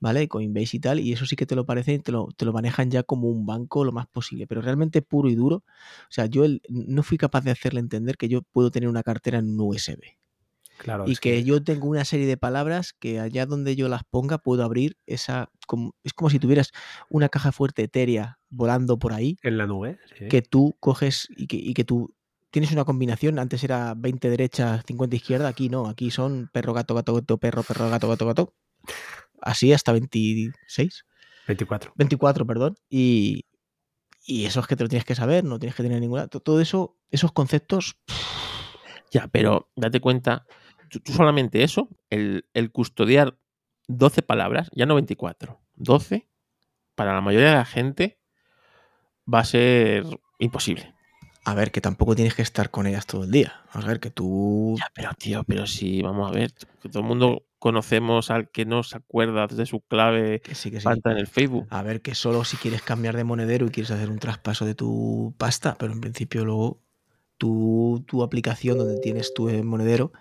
¿vale? 0.00 0.26
Coinbase 0.28 0.76
y 0.78 0.80
tal, 0.80 0.98
y 1.00 1.12
eso 1.12 1.26
sí 1.26 1.36
que 1.36 1.46
te 1.46 1.54
lo 1.54 1.64
parece 1.66 1.92
y 1.94 1.98
te 1.98 2.10
lo, 2.10 2.28
te 2.36 2.44
lo 2.44 2.52
manejan 2.52 2.90
ya 2.90 3.02
como 3.02 3.28
un 3.28 3.46
banco 3.46 3.84
lo 3.84 3.92
más 3.92 4.06
posible. 4.08 4.46
Pero 4.46 4.62
realmente 4.62 5.02
puro 5.02 5.28
y 5.28 5.34
duro. 5.34 5.56
O 5.56 5.62
sea, 6.10 6.26
yo 6.26 6.44
el- 6.44 6.62
no 6.68 7.02
fui 7.02 7.18
capaz 7.18 7.42
de 7.42 7.50
hacerle 7.52 7.80
entender 7.80 8.16
que 8.16 8.28
yo 8.28 8.42
puedo 8.42 8.70
tener 8.70 8.88
una 8.88 9.02
cartera 9.02 9.38
en 9.38 9.50
un 9.50 9.60
USB. 9.60 10.16
Claro, 10.78 11.04
y 11.06 11.14
que, 11.16 11.44
yo 11.44 11.62
tengo 11.62 11.88
una 11.88 12.06
serie 12.06 12.26
de 12.26 12.38
palabras 12.38 12.94
que 12.94 13.20
allá 13.20 13.44
donde 13.44 13.76
yo 13.76 13.90
las 13.90 14.02
ponga 14.04 14.38
puedo 14.38 14.64
abrir 14.64 14.96
esa. 15.06 15.50
como- 15.66 15.94
es 16.02 16.14
como 16.14 16.30
si 16.30 16.38
tuvieras 16.40 16.72
una 17.10 17.28
caja 17.28 17.52
fuerte 17.52 17.82
etérea 17.84 18.38
volando 18.48 18.98
por 18.98 19.12
ahí 19.12 19.36
en 19.42 19.56
la 19.58 19.66
nube. 19.66 19.98
sí. 20.18 20.26
que 20.28 20.42
tú 20.42 20.74
coges 20.80 21.28
y 21.36 21.46
que, 21.46 21.56
y 21.58 21.74
que 21.74 21.84
tú 21.84 22.12
tienes 22.50 22.72
una 22.72 22.84
combinación. 22.84 23.38
Antes 23.38 23.62
era 23.62 23.94
20 23.94 24.28
derecha, 24.30 24.82
50 24.86 25.14
izquierda. 25.16 25.46
Aquí 25.48 25.68
no. 25.68 25.86
Aquí 25.86 26.10
son 26.10 26.48
perro, 26.52 26.72
gato, 26.72 26.94
gato, 26.94 27.14
gato, 27.14 27.36
perro, 27.38 27.62
perro, 27.62 27.88
gato, 27.90 28.08
gato, 28.08 28.26
gato. 28.26 28.54
Así 29.42 29.72
hasta 29.72 29.92
26. 29.92 31.04
24. 31.46 31.92
24, 31.96 32.46
perdón. 32.46 32.76
Y, 32.88 33.46
y 34.26 34.44
eso 34.46 34.60
es 34.60 34.66
que 34.66 34.76
te 34.76 34.84
lo 34.84 34.88
tienes 34.88 35.04
que 35.04 35.14
saber, 35.14 35.44
no 35.44 35.58
tienes 35.58 35.74
que 35.74 35.82
tener 35.82 36.00
ninguna. 36.00 36.28
to- 36.28 36.40
Todo 36.40 36.60
eso, 36.60 36.96
esos 37.10 37.32
conceptos. 37.32 37.96
Ya, 39.10 39.26
pero 39.28 39.70
date 39.74 40.00
cuenta, 40.00 40.46
tú, 40.88 41.00
tú 41.00 41.12
solamente 41.12 41.62
eso, 41.64 41.88
el, 42.10 42.46
el 42.54 42.70
custodiar 42.70 43.36
12 43.88 44.22
palabras, 44.22 44.70
ya 44.72 44.86
no 44.86 44.94
24, 44.94 45.60
12, 45.74 46.28
para 46.94 47.12
la 47.14 47.20
mayoría 47.20 47.48
de 47.48 47.54
la 47.56 47.64
gente 47.64 48.20
va 49.32 49.40
a 49.40 49.44
ser 49.44 50.04
imposible. 50.38 50.94
A 51.44 51.54
ver, 51.54 51.70
que 51.70 51.80
tampoco 51.80 52.14
tienes 52.14 52.34
que 52.34 52.42
estar 52.42 52.70
con 52.70 52.86
ellas 52.86 53.06
todo 53.06 53.24
el 53.24 53.30
día. 53.30 53.62
A 53.72 53.80
ver, 53.80 53.98
que 53.98 54.10
tú. 54.10 54.76
Ya, 54.78 54.86
pero 54.94 55.10
tío, 55.18 55.42
pero 55.44 55.66
si, 55.66 56.02
vamos 56.02 56.30
a 56.30 56.34
ver, 56.34 56.52
que 56.82 56.88
todo 56.88 57.00
el 57.00 57.08
mundo 57.08 57.44
conocemos 57.58 58.30
al 58.30 58.50
que 58.50 58.64
no 58.64 58.82
se 58.82 58.96
acuerda 58.96 59.46
de 59.46 59.66
su 59.66 59.80
clave 59.80 60.40
Que 60.40 60.54
sí, 60.54 60.70
que 60.70 60.80
sí. 60.80 60.88
en 60.88 61.16
el 61.16 61.26
Facebook. 61.26 61.66
A 61.70 61.82
ver, 61.82 62.02
que 62.02 62.14
solo 62.14 62.44
si 62.44 62.56
quieres 62.56 62.82
cambiar 62.82 63.16
de 63.16 63.24
monedero 63.24 63.66
y 63.66 63.70
quieres 63.70 63.90
hacer 63.90 64.10
un 64.10 64.18
traspaso 64.18 64.66
de 64.66 64.74
tu 64.74 65.34
pasta, 65.38 65.76
pero 65.78 65.92
en 65.92 66.00
principio 66.00 66.44
luego 66.44 66.80
tu, 67.38 68.04
tu 68.06 68.22
aplicación 68.22 68.78
donde 68.78 69.00
tienes 69.00 69.32
tu 69.32 69.48
monedero 69.64 70.12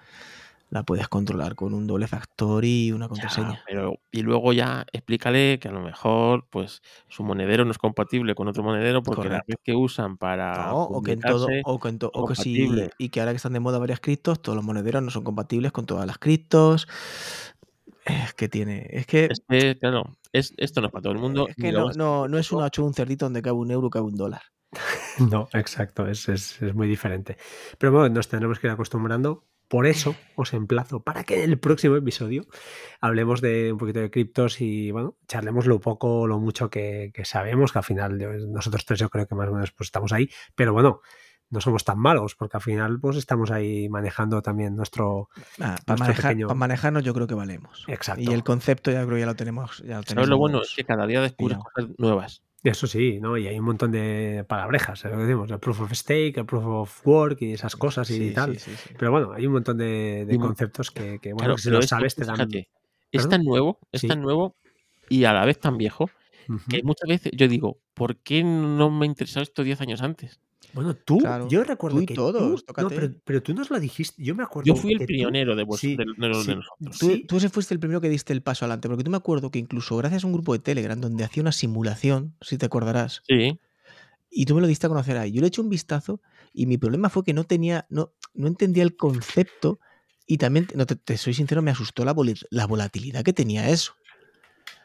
la 0.69 0.83
puedes 0.83 1.07
controlar 1.07 1.55
con 1.55 1.73
un 1.73 1.87
doble 1.87 2.07
factor 2.07 2.63
y 2.65 2.91
una 2.91 3.05
Ya, 3.05 3.09
contraseña. 3.09 3.59
pero, 3.65 3.95
y 4.11 4.21
luego 4.21 4.53
ya 4.53 4.85
explícale 4.93 5.57
que 5.59 5.67
a 5.67 5.71
lo 5.71 5.81
mejor 5.81 6.47
pues 6.49 6.81
su 7.07 7.23
monedero 7.23 7.65
no 7.65 7.71
es 7.71 7.77
compatible 7.79 8.35
con 8.35 8.47
otro 8.47 8.63
monedero 8.63 9.03
porque 9.03 9.29
la 9.29 9.39
Correcto. 9.39 9.47
red 9.47 9.55
que 9.63 9.75
usan 9.75 10.17
para 10.17 10.71
No, 10.71 10.83
o 10.83 11.01
que 11.01 11.11
en 11.13 11.21
todo, 11.21 11.47
o 11.63 11.79
que, 11.79 11.89
en 11.89 11.99
to- 11.99 12.07
o 12.07 12.11
que 12.25 12.33
compatible. 12.35 12.89
y 12.99 13.09
que 13.09 13.19
ahora 13.19 13.31
que 13.31 13.37
están 13.37 13.53
de 13.53 13.59
moda 13.59 13.79
varias 13.79 13.99
criptos, 13.99 14.41
todos 14.41 14.55
los 14.55 14.65
monederos 14.65 15.01
no 15.03 15.09
son 15.11 15.23
compatibles 15.23 15.71
con 15.71 15.85
todas 15.85 16.05
las 16.05 16.17
criptos. 16.19 16.87
Es 18.05 18.33
que 18.33 18.49
tiene, 18.49 18.87
es 18.89 19.05
que, 19.05 19.25
Es 19.25 19.39
que, 19.47 19.77
claro, 19.79 20.03
es, 20.33 20.53
esto 20.57 20.81
no 20.81 20.87
es 20.87 20.91
para 20.93 21.01
todo 21.03 21.13
el 21.13 21.19
mundo. 21.19 21.47
es 21.49 21.55
que 21.55 21.71
no, 21.71 21.91
no, 21.93 22.27
no 22.27 22.37
es 22.37 22.47
hacer 22.47 22.57
un 22.57 22.63
hacho 22.63 22.81
de 22.83 22.87
un 22.89 22.93
cerdito 22.93 23.25
donde 23.25 23.41
cabe 23.41 23.57
un 23.57 23.71
euro, 23.71 23.89
cabe 23.89 24.05
un 24.05 24.15
dólar. 24.15 24.41
No, 25.31 25.49
exacto, 25.53 26.07
es, 26.07 26.29
es- 26.29 26.61
es 26.61 26.73
muy 26.73 26.87
diferente. 26.87 27.37
Pero 27.77 27.91
bueno, 27.91 28.09
nos 28.15 28.27
tendremos 28.29 28.59
que 28.59 28.67
ir 28.67 28.73
acostumbrando. 28.73 29.45
Por 29.69 29.85
eso 29.85 30.15
os 30.35 30.51
emplazo 30.53 31.01
para 31.03 31.23
que 31.23 31.43
en 31.43 31.51
el 31.51 31.59
próximo 31.59 31.95
episodio 31.95 32.45
hablemos 32.99 33.39
de 33.39 33.71
un 33.71 33.77
poquito 33.77 33.99
de 34.01 34.09
criptos 34.11 34.59
y 34.61 34.91
bueno, 34.91 35.15
charlemos 35.27 35.65
lo 35.67 35.79
poco 35.79 36.21
o 36.21 36.27
lo 36.27 36.39
mucho 36.39 36.69
que, 36.69 37.11
que 37.13 37.23
sabemos, 37.23 37.71
que 37.71 37.77
al 37.79 37.83
final 37.85 38.19
yo- 38.19 38.31
nosotros 38.47 38.83
tres 38.85 38.99
yo 38.99 39.09
creo 39.09 39.27
que 39.27 39.35
más 39.35 39.47
o 39.47 39.53
menos 39.53 39.71
pues 39.71 39.87
estamos 39.87 40.11
ahí, 40.11 40.29
pero 40.55 40.73
bueno, 40.73 41.01
no 41.51 41.61
somos 41.61 41.83
tan 41.83 41.97
malos 41.99 42.35
porque 42.35 42.57
al 42.57 42.61
final 42.63 42.99
pues 42.99 43.15
estamos 43.17 43.49
ahí 43.51 43.89
manejando 43.89 44.41
también 44.41 44.75
nuestro... 44.75 45.29
para, 45.57 45.69
Nuestro 45.71 45.95
manejar, 45.97 46.31
pequeño- 46.33 46.47
para 46.47 46.57
manejarnos 46.59 47.03
yo 47.03 47.13
creo 47.13 47.27
que 47.27 47.35
valemos. 47.35 47.85
Exacto. 47.87 48.21
Y 48.21 48.27
el 48.33 48.43
concepto 48.43 48.91
ya 48.91 49.03
creo 49.03 49.15
que 49.15 49.19
ya 49.21 49.25
lo 49.27 49.35
tenemos. 49.35 49.79
Ya 49.85 49.97
lo 49.97 50.03
¿Sabes 50.03 50.27
lo 50.29 50.37
bueno? 50.37 50.61
Es 50.63 50.73
que 50.75 50.83
cada 50.83 51.05
día 51.07 51.21
descubres 51.21 51.57
cosas 51.57 51.89
nuevas. 51.97 52.43
Eso 52.63 52.87
sí, 52.87 53.19
¿no? 53.21 53.37
Y 53.37 53.47
hay 53.47 53.57
un 53.57 53.65
montón 53.65 53.91
de 53.91 54.45
palabrejas, 54.47 55.05
es 55.05 55.11
lo 55.11 55.17
que 55.17 55.23
decimos, 55.23 55.49
el 55.49 55.59
proof 55.59 55.81
of 55.81 55.93
stake, 55.93 56.37
el 56.37 56.45
proof 56.45 56.65
of 56.65 57.07
work 57.07 57.41
y 57.41 57.53
esas 57.53 57.75
cosas 57.75 58.09
y 58.09 58.29
Sí, 58.29 58.33
tal. 58.33 58.57
sí, 58.57 58.71
sí, 58.71 58.75
sí. 58.75 58.95
Pero 58.97 59.11
bueno, 59.11 59.31
hay 59.31 59.47
un 59.47 59.53
montón 59.53 59.77
de, 59.77 60.37
conceptos 60.39 60.91
que, 60.91 61.19
que, 61.19 61.31
bueno, 61.33 61.37
Claro, 61.37 61.55
que 61.55 61.61
si 61.61 61.69
lo 61.69 61.81
sabes 61.81 62.15
te 62.15 62.25
dan... 62.25 62.35
fíjate, 62.35 62.69
es 63.11 63.29
tan 63.29 63.43
nuevo, 63.43 63.79
es 63.91 64.01
tan 64.01 64.21
nuevo 64.21 64.55
y 65.07 65.23
a 65.23 65.33
la 65.33 65.45
vez 65.45 65.59
tan 65.59 65.77
viejo 65.77 66.09
que 66.67 66.81
muchas 66.83 67.07
veces 67.07 67.31
yo 67.35 67.47
digo, 67.47 67.79
¿por 67.93 68.17
qué 68.17 68.43
no 68.43 68.89
me 68.89 69.05
ha 69.05 69.07
interesado 69.07 69.43
esto 69.43 69.63
10 69.63 69.81
años 69.81 70.01
antes? 70.01 70.39
Bueno, 70.73 70.95
tú, 70.95 71.17
Claro, 71.17 71.47
yo 71.49 71.63
recuerdo 71.63 71.97
tú 71.97 72.03
y 72.03 72.05
que 72.05 72.13
todos, 72.13 72.63
tú, 72.65 72.73
no, 72.81 72.89
pero, 72.89 73.11
pero 73.23 73.41
tú 73.41 73.53
nos 73.55 73.69
lo 73.71 73.79
dijiste, 73.79 74.21
yo 74.23 74.35
me 74.35 74.43
acuerdo 74.43 74.67
Yo 74.67 74.75
fui 74.75 74.93
el 74.93 74.99
tú- 74.99 75.05
pionero 75.07 75.55
de, 75.55 75.63
vos, 75.63 75.79
sí, 75.79 75.95
de, 75.95 76.05
de 76.05 76.27
los- 76.27 76.45
de 76.45 76.53
sí. 76.53 76.55
nosotros. 76.59 76.99
Tú, 76.99 77.07
Sí. 77.07 77.25
tú 77.27 77.37
ese 77.37 77.49
fuiste 77.49 77.73
el 77.73 77.79
primero 77.79 77.99
que 78.01 78.09
diste 78.09 78.33
el 78.33 78.41
paso 78.43 78.65
adelante, 78.65 78.87
porque 78.87 79.03
tú 79.03 79.09
me 79.11 79.17
acuerdo 79.17 79.49
que 79.49 79.57
incluso 79.59 79.97
gracias 79.97 80.23
a 80.23 80.27
un 80.27 80.33
grupo 80.33 80.53
de 80.53 80.59
Telegram 80.59 80.99
donde 80.99 81.23
hacía 81.23 81.41
una 81.41 81.51
simulación, 81.51 82.35
si 82.41 82.57
te 82.57 82.65
acordarás, 82.67 83.23
Sí, 83.27 83.59
y 84.29 84.45
tú 84.45 84.53
me 84.55 84.61
lo 84.61 84.67
diste 84.67 84.85
a 84.85 84.89
conocer 84.89 85.17
ahí. 85.17 85.31
Yo 85.31 85.41
le 85.41 85.47
eché 85.47 85.59
un 85.61 85.69
vistazo 85.69 86.21
y 86.53 86.67
mi 86.67 86.77
problema 86.77 87.09
fue 87.09 87.23
que 87.23 87.33
no 87.33 87.45
tenía, 87.45 87.87
no, 87.89 88.13
no 88.35 88.47
entendía 88.47 88.83
el 88.83 88.95
concepto 88.95 89.79
y 90.27 90.37
también, 90.37 90.67
no 90.75 90.85
te, 90.85 90.95
te 90.95 91.17
soy 91.17 91.33
sincero, 91.33 91.63
me 91.63 91.71
asustó 91.71 92.05
la, 92.05 92.13
volatilidad 92.13 93.23
que 93.23 93.33
tenía 93.33 93.69
eso. 93.69 93.93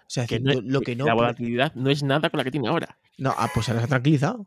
O 0.06 0.10
sea, 0.14 0.22
es 0.24 0.28
Que 0.30 0.40
no- 0.40 0.60
lo 0.62 0.80
que 0.80 0.96
no. 0.96 1.04
la 1.04 1.12
volatilidad 1.14 1.74
no 1.74 1.90
es 1.90 2.02
nada 2.02 2.30
con 2.30 2.38
la 2.38 2.44
que 2.44 2.50
tiene 2.50 2.68
ahora. 2.68 2.96
No, 3.18 3.34
ah, 3.36 3.48
pues 3.52 3.68
ahora 3.68 3.80
se 3.80 3.84
ha 3.84 3.88
tranquilizado. 3.88 4.46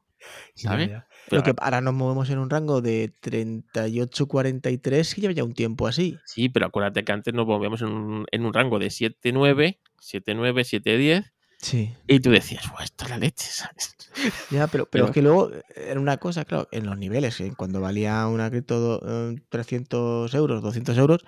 ¿sabes? 0.55 0.89
Pero 1.29 1.43
que 1.43 1.53
ahora 1.57 1.81
nos 1.81 1.93
movemos 1.93 2.29
en 2.29 2.39
un 2.39 2.49
rango 2.49 2.81
de 2.81 3.11
38-43 3.21 5.13
que 5.15 5.21
lleva 5.21 5.33
ya 5.33 5.43
un 5.43 5.53
tiempo 5.53 5.87
así. 5.87 6.17
Sí, 6.25 6.49
pero 6.49 6.67
acuérdate 6.67 7.03
que 7.03 7.11
antes 7.11 7.33
nos 7.33 7.45
movíamos 7.47 7.81
en 7.81 7.89
un, 7.89 8.25
en 8.31 8.45
un 8.45 8.53
rango 8.53 8.79
de 8.79 8.87
7-9, 8.87 9.77
7-9, 10.01 10.63
7-10, 10.63 11.25
Sí. 11.59 11.91
y 12.07 12.19
tú 12.19 12.29
decías, 12.29 12.69
"Buah, 12.71 12.83
esto 12.83 13.05
es 13.05 13.09
la 13.09 13.17
leche, 13.17 13.47
¿sabes? 13.49 13.95
Ya, 14.51 14.67
pero, 14.67 14.85
pero 14.85 14.89
Pero- 14.89 15.05
es 15.07 15.11
que 15.11 15.21
luego 15.21 15.51
eh, 15.53 15.61
era 15.89 15.99
una 15.99 16.17
cosa, 16.17 16.45
claro, 16.45 16.67
en 16.71 16.85
los 16.85 16.97
niveles, 16.97 17.39
eh, 17.41 17.51
cuando 17.57 17.81
valía 17.81 18.27
una 18.27 18.49
cripto 18.49 18.79
do- 18.79 19.31
eh, 19.31 19.35
300 19.49 20.33
euros, 20.35 20.61
200 20.61 20.97
euros, 20.97 21.25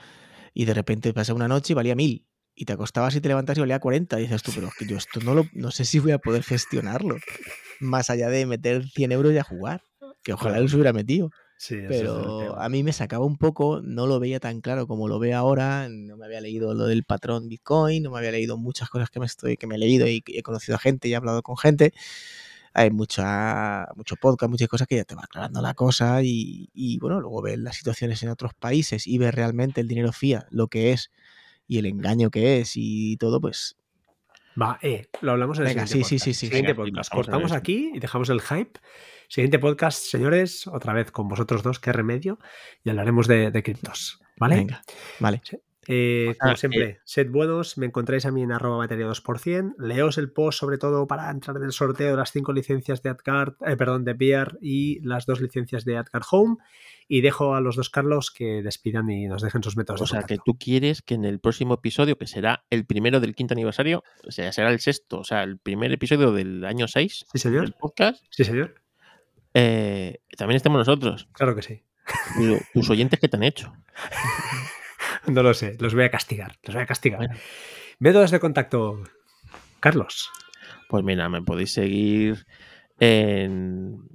y 0.53 0.65
de 0.65 0.73
repente 0.73 1.13
pasa 1.13 1.33
una 1.33 1.47
noche 1.47 1.73
y 1.73 1.75
valía 1.75 1.95
1000. 1.95 2.25
Y 2.55 2.65
te 2.65 2.73
acostabas 2.73 3.15
y 3.15 3.21
te 3.21 3.27
levantas 3.29 3.57
y 3.57 3.61
valía 3.61 3.79
40. 3.79 4.19
Y 4.19 4.23
dices 4.23 4.43
tú, 4.43 4.51
pero 4.53 4.67
es 4.67 4.73
que 4.75 4.85
yo 4.85 4.97
esto 4.97 5.21
no, 5.21 5.33
lo, 5.33 5.45
no 5.53 5.71
sé 5.71 5.85
si 5.85 5.99
voy 5.99 6.11
a 6.11 6.17
poder 6.19 6.43
gestionarlo. 6.43 7.15
Más 7.79 8.09
allá 8.09 8.27
de 8.29 8.45
meter 8.45 8.85
100 8.89 9.13
euros 9.13 9.31
y 9.33 9.37
a 9.37 9.43
jugar. 9.43 9.81
Que 10.29 10.33
ojalá 10.33 10.51
Claro. 10.51 10.63
los 10.63 10.73
hubiera 10.75 10.93
metido. 10.93 11.31
Sí, 11.57 11.75
Pero 11.87 12.57
a 12.59 12.69
mí 12.69 12.83
me 12.83 12.93
sacaba 12.93 13.25
un 13.25 13.37
poco, 13.37 13.81
no 13.83 14.05
lo 14.05 14.19
veía 14.19 14.39
tan 14.39 14.61
claro 14.61 14.85
como 14.85 15.07
lo 15.07 15.17
veo 15.17 15.35
ahora, 15.37 15.89
no 15.89 16.15
me 16.17 16.25
había 16.27 16.39
leído 16.39 16.73
lo 16.75 16.85
del 16.85 17.03
patrón 17.03 17.49
Bitcoin, 17.49 18.03
no 18.03 18.11
me 18.11 18.19
había 18.19 18.31
leído 18.31 18.55
muchas 18.57 18.89
cosas 18.89 19.09
que 19.09 19.19
me 19.19 19.25
estoy 19.25 19.57
que 19.57 19.65
me 19.67 19.75
he 19.75 19.77
leído 19.79 20.07
y 20.07 20.23
he 20.27 20.43
conocido 20.43 20.75
a 20.75 20.79
gente 20.79 21.07
y 21.07 21.13
he 21.13 21.15
hablado 21.15 21.41
con 21.41 21.57
gente. 21.57 21.93
Hay 22.75 22.91
mucha, 22.91 23.87
mucho 23.95 24.15
podcast, 24.17 24.51
muchas 24.51 24.67
cosas 24.69 24.87
que 24.87 24.97
ya 24.97 25.03
te 25.03 25.15
va 25.15 25.23
aclarando 25.23 25.61
la 25.63 25.73
cosa 25.73 26.21
y, 26.21 26.69
y, 26.75 26.99
bueno, 26.99 27.19
luego 27.19 27.41
ves 27.41 27.57
las 27.57 27.75
situaciones 27.75 28.21
en 28.21 28.29
otros 28.29 28.53
países 28.53 29.07
y 29.07 29.17
ves 29.17 29.33
realmente 29.33 29.81
el 29.81 29.87
dinero 29.87 30.13
fía, 30.13 30.45
lo 30.51 30.67
que 30.67 30.91
es 30.91 31.09
y 31.67 31.79
el 31.79 31.87
engaño 31.87 32.29
que 32.29 32.59
es 32.61 32.73
y 32.75 33.17
todo, 33.17 33.41
pues 33.41 33.75
Va, 34.61 34.77
eh, 34.81 35.07
lo 35.21 35.31
hablamos 35.31 35.57
en 35.57 35.63
el 35.67 35.69
Venga, 35.69 35.87
siguiente 35.87 36.07
sí, 36.09 36.19
sí, 36.19 36.23
podcast. 36.23 36.25
sí, 36.25 36.33
sí, 36.33 36.45
Siguiente 36.47 36.75
podcast. 36.75 37.11
Cortamos 37.11 37.51
aquí 37.51 37.91
y 37.95 37.99
dejamos 37.99 38.29
el 38.29 38.41
hype. 38.41 38.79
Siguiente 39.29 39.59
podcast, 39.59 40.01
señores, 40.05 40.65
otra 40.65 40.91
vez 40.93 41.11
con 41.11 41.27
vosotros 41.27 41.61
dos, 41.61 41.79
qué 41.79 41.93
remedio, 41.93 42.39
y 42.83 42.89
hablaremos 42.89 43.27
de, 43.27 43.51
de 43.51 43.61
criptos. 43.61 44.19
¿Vale? 44.37 44.55
venga, 44.55 44.81
vale. 45.19 45.41
Eh, 45.85 46.33
sea, 46.33 46.35
como 46.39 46.55
siempre, 46.55 46.99
sed 47.03 47.29
buenos, 47.29 47.77
me 47.77 47.85
encontráis 47.85 48.25
a 48.25 48.31
mí 48.31 48.41
en 48.41 48.51
arroba 48.51 48.77
batería 48.77 49.07
2%. 49.07 49.75
Leos 49.77 50.17
el 50.17 50.31
post, 50.31 50.59
sobre 50.59 50.79
todo 50.79 51.05
para 51.05 51.29
entrar 51.29 51.57
en 51.57 51.63
el 51.63 51.71
sorteo 51.71 52.09
de 52.09 52.17
las 52.17 52.31
cinco 52.31 52.53
licencias 52.53 53.03
de 53.03 53.11
AdCard, 53.11 53.53
eh, 53.67 53.77
perdón, 53.77 54.03
de 54.03 54.13
Beer 54.13 54.57
y 54.61 54.99
las 55.01 55.27
dos 55.27 55.41
licencias 55.41 55.85
de 55.85 55.97
AdCard 55.97 56.23
Home. 56.31 56.57
Y 57.07 57.21
dejo 57.21 57.53
a 57.53 57.61
los 57.61 57.75
dos 57.75 57.91
Carlos 57.91 58.31
que 58.31 58.63
despidan 58.63 59.09
y 59.11 59.27
nos 59.27 59.41
dejen 59.43 59.61
sus 59.63 59.77
métodos 59.77 60.01
O 60.01 60.07
sea, 60.07 60.23
que 60.23 60.37
tú 60.43 60.57
quieres 60.59 61.01
que 61.03 61.15
en 61.15 61.25
el 61.25 61.39
próximo 61.39 61.75
episodio, 61.75 62.17
que 62.17 62.27
será 62.27 62.65
el 62.69 62.85
primero 62.85 63.19
del 63.19 63.35
quinto 63.35 63.53
aniversario, 63.53 64.03
o 64.27 64.31
sea, 64.31 64.51
será 64.51 64.71
el 64.71 64.79
sexto, 64.79 65.19
o 65.19 65.23
sea, 65.23 65.43
el 65.43 65.59
primer 65.59 65.91
episodio 65.91 66.31
del 66.31 66.65
año 66.65 66.87
6 66.87 67.25
Sí, 67.31 67.39
señor. 67.39 67.61
del 67.61 67.73
podcast, 67.73 68.23
Sí, 68.29 68.43
señor. 68.43 68.78
Eh, 69.53 70.21
también 70.37 70.57
estemos 70.57 70.79
nosotros. 70.79 71.27
Claro 71.33 71.55
que 71.55 71.61
sí. 71.61 71.83
Digo, 72.39 72.57
Tus 72.73 72.89
oyentes, 72.89 73.19
¿qué 73.19 73.27
te 73.27 73.37
han 73.37 73.43
hecho? 73.43 73.73
No 75.27 75.43
lo 75.43 75.53
sé, 75.53 75.75
los 75.79 75.93
voy 75.93 76.05
a 76.05 76.09
castigar. 76.09 76.57
Los 76.63 76.73
voy 76.73 76.83
a 76.83 76.87
castigar. 76.87 77.19
Bueno. 77.19 77.35
Métodos 77.99 78.31
de 78.31 78.39
contacto. 78.39 79.03
Carlos. 79.79 80.31
Pues 80.87 81.03
mira, 81.03 81.29
me 81.29 81.41
podéis 81.41 81.73
seguir 81.73 82.45
en, 82.99 84.07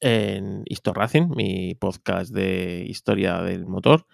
en 0.00 0.62
Historracing, 0.64 1.30
mi 1.36 1.74
podcast 1.74 2.32
de 2.32 2.84
historia 2.86 3.42
del 3.42 3.66
motor, 3.66 4.06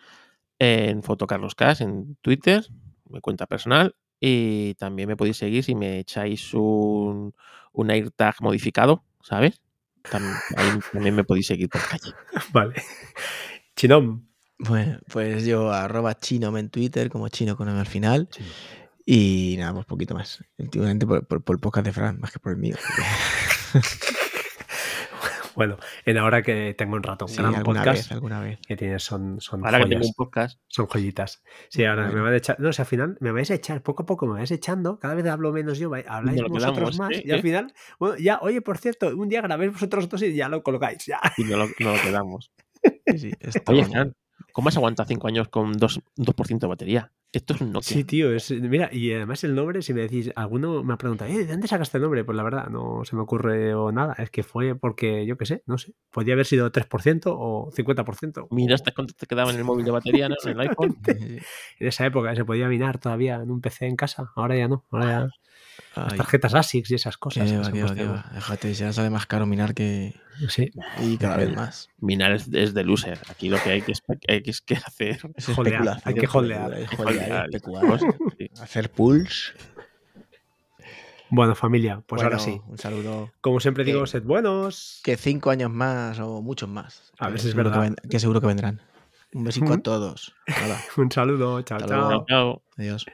en 0.58 1.02
Fotocarloscas 1.02 1.80
en 1.80 2.16
Twitter, 2.22 2.66
mi 3.08 3.20
cuenta 3.20 3.46
personal, 3.46 3.94
y 4.18 4.74
también 4.74 5.08
me 5.08 5.16
podéis 5.16 5.36
seguir 5.36 5.62
si 5.62 5.74
me 5.74 6.00
echáis 6.00 6.52
un, 6.54 7.34
un 7.72 7.90
AirTag 7.90 8.36
modificado, 8.40 9.04
¿sabes? 9.22 9.60
Ahí 10.56 10.78
también 10.92 11.14
me 11.14 11.24
podéis 11.24 11.46
seguir 11.46 11.68
por 11.68 11.80
calle. 11.86 12.12
Vale. 12.52 12.74
Chinom. 13.76 14.26
Bueno, 14.58 14.98
pues 15.08 15.44
yo 15.44 15.70
arroba 15.72 16.18
chino 16.18 16.56
en 16.58 16.68
Twitter 16.68 17.08
como 17.10 17.28
chino 17.28 17.56
con 17.56 17.68
M 17.68 17.78
al 17.78 17.86
final. 17.86 18.28
Y 19.06 19.54
nada, 19.58 19.72
pues 19.74 19.86
poquito 19.86 20.14
más. 20.14 20.42
Últimamente 20.58 21.06
por, 21.06 21.26
por- 21.26 21.42
por 21.44 21.56
el 21.56 21.60
podcast 21.60 21.86
de 21.86 21.92
Fran, 21.92 22.18
más 22.20 22.32
que 22.32 22.38
por 22.40 22.52
el 22.52 22.58
mío. 22.58 22.76
Bueno, 25.58 25.76
en 26.04 26.18
ahora 26.18 26.40
que 26.40 26.72
tengo 26.78 26.94
un 26.94 27.02
rato, 27.02 27.24
un 27.24 27.30
Sí, 27.30 27.36
gran 27.38 27.54
alguna 27.56 27.80
podcast 27.82 28.02
vez, 28.04 28.12
alguna 28.12 28.40
vez. 28.40 28.60
que 28.66 28.76
tienes 28.76 29.02
son, 29.02 29.40
son 29.40 29.64
Ahora 29.66 29.78
que 29.78 29.84
joyas. 29.86 30.00
tengo 30.00 30.08
un 30.08 30.14
podcast, 30.14 30.60
Son 30.68 30.86
joyitas. 30.86 31.42
Sí, 31.68 31.84
ahora 31.84 32.02
Bueno. 32.04 32.16
me 32.18 32.22
van 32.22 32.32
a 32.32 32.36
echar. 32.36 32.60
No, 32.60 32.68
o 32.68 32.72
sea, 32.72 32.84
al 32.84 32.88
final 32.88 33.16
me 33.20 33.32
vais 33.32 33.50
a 33.50 33.54
echar, 33.54 33.82
poco 33.82 34.04
a 34.04 34.06
poco 34.06 34.26
me 34.28 34.34
vais 34.34 34.50
echando. 34.52 35.00
Cada 35.00 35.14
vez 35.14 35.26
hablo 35.26 35.52
menos 35.52 35.78
yo, 35.80 35.90
habláis 36.06 36.40
lo 36.40 36.48
vosotros 36.48 36.90
quedamos, 36.96 36.98
más. 36.98 37.10
¿eh? 37.10 37.22
Y 37.26 37.30
al 37.32 37.42
final, 37.42 37.72
bueno, 37.98 38.16
ya, 38.18 38.38
oye, 38.40 38.62
por 38.62 38.78
cierto, 38.78 39.08
un 39.16 39.28
día 39.28 39.42
grabéis 39.42 39.72
vosotros 39.72 40.08
dos 40.08 40.22
y 40.22 40.32
ya 40.32 40.48
lo 40.48 40.62
colocáis. 40.62 41.04
Ya. 41.06 41.20
y 41.36 41.42
no 41.42 41.56
lo, 41.56 41.66
no 41.80 41.92
lo 41.96 42.00
quedamos. 42.02 42.52
Sí, 43.16 43.32
Oye, 43.66 43.84
Fran, 43.84 44.14
¿cómo 44.52 44.68
has 44.68 44.76
aguantado 44.76 45.08
cinco 45.08 45.26
años 45.26 45.48
con 45.48 45.74
2%, 45.74 46.02
2 46.14 46.60
de 46.60 46.66
batería? 46.68 47.12
Esto 47.30 47.52
es 47.54 47.60
un 47.60 47.72
Nokia. 47.72 47.94
Sí, 47.96 48.04
tío, 48.04 48.32
es, 48.34 48.50
mira, 48.50 48.88
y 48.90 49.12
además 49.12 49.44
el 49.44 49.54
nombre, 49.54 49.82
si 49.82 49.92
me 49.92 50.00
decís, 50.00 50.30
alguno 50.34 50.82
me 50.82 50.94
ha 50.94 50.96
preguntado, 50.96 51.30
"Eh, 51.30 51.38
¿de 51.38 51.46
dónde 51.46 51.68
sacaste 51.68 51.98
el 51.98 52.02
nombre? 52.02 52.24
Pues 52.24 52.34
la 52.36 52.42
verdad, 52.42 52.68
no 52.68 53.04
se 53.04 53.16
me 53.16 53.22
ocurre 53.22 53.74
o 53.74 53.92
nada. 53.92 54.14
Es 54.14 54.30
que 54.30 54.42
fue 54.42 54.74
porque, 54.74 55.26
yo 55.26 55.36
qué 55.36 55.44
sé, 55.44 55.62
no 55.66 55.76
sé. 55.76 55.92
Podría 56.10 56.32
haber 56.34 56.46
sido 56.46 56.72
3% 56.72 57.36
o 57.38 57.70
50%. 57.70 58.48
Mira 58.50 58.72
o- 58.72 58.76
hasta 58.76 58.92
cuánto 58.92 59.12
te 59.14 59.26
quedaba 59.26 59.50
en 59.50 59.58
el 59.58 59.64
móvil 59.64 59.84
de 59.84 59.90
batería, 59.90 60.28
¿no? 60.30 60.36
En 60.42 60.50
el 60.52 60.60
iPhone. 60.60 60.96
En 61.80 61.86
esa 61.86 62.06
época 62.06 62.34
se 62.34 62.44
podía 62.46 62.66
minar 62.68 62.98
todavía 62.98 63.36
en 63.36 63.50
un 63.50 63.60
PC 63.60 63.86
en 63.86 63.96
casa. 63.96 64.30
Ahora 64.34 64.56
ya 64.56 64.66
no. 64.68 64.86
Ahora 64.90 65.06
ya 65.06 65.28
las 66.04 66.16
tarjetas 66.16 66.54
ASICS 66.54 66.90
y 66.90 66.94
esas 66.94 67.16
cosas. 67.18 67.48
que 67.50 67.56
va, 67.58 67.64
se 67.64 67.72
qué 67.72 67.80
han 67.80 67.86
va, 67.88 67.94
qué 67.94 68.04
puesto- 68.06 68.28
va. 68.28 68.34
Déjate, 68.34 68.74
ya 68.74 68.92
sale 68.92 69.10
más 69.10 69.26
caro 69.26 69.46
minar 69.46 69.74
que. 69.74 70.14
Sí, 70.48 70.70
Y 71.02 71.16
cada 71.16 71.36
vez 71.38 71.54
más. 71.54 71.88
Minar 71.98 72.32
es, 72.32 72.48
es 72.52 72.72
de 72.74 72.84
loser. 72.84 73.18
Aquí 73.28 73.48
lo 73.48 73.60
que 73.62 73.70
hay 73.70 73.82
que, 73.82 73.92
hay 74.28 74.42
que, 74.42 74.50
es 74.50 74.60
que 74.60 74.74
hacer. 74.76 75.20
Es 75.34 75.48
hay 75.48 75.54
que 75.54 75.60
holdear. 75.60 76.00
Hay 76.04 76.14
que 76.14 76.26
Holdear 76.26 76.86
holdear, 76.98 77.46
y 77.50 77.56
especular. 77.56 77.86
cosas, 77.86 78.14
sí. 78.38 78.50
Hacer 78.60 78.90
pools. 78.90 79.52
Bueno, 81.30 81.54
familia, 81.54 82.02
pues 82.06 82.22
ahora 82.22 82.38
sí. 82.38 82.60
Un 82.68 82.78
saludo. 82.78 83.30
Como 83.40 83.60
siempre 83.60 83.84
digo, 83.84 84.00
que- 84.02 84.06
sed 84.06 84.22
buenos. 84.22 85.00
Que 85.04 85.16
cinco 85.16 85.50
años 85.50 85.70
más 85.70 86.18
o 86.20 86.40
muchos 86.40 86.68
más. 86.68 87.12
A 87.18 87.28
si 87.30 87.34
es 87.34 87.42
seguro 87.42 87.64
que 87.72 87.78
verdad. 87.78 87.82
ven- 88.00 88.10
que 88.10 88.20
seguro 88.20 88.40
que 88.40 88.46
vendrán. 88.46 88.80
Un 89.34 89.44
besico 89.44 89.66
Ujú. 89.66 89.74
a 89.74 89.78
todos. 89.82 90.34
Un 90.96 91.10
saludo. 91.12 91.60
Chao, 91.62 91.76
Hasta 91.78 91.88
chao. 91.88 91.98
luego. 92.08 92.24
Chao, 92.26 92.52
chao. 92.54 92.62
adiós. 92.78 93.04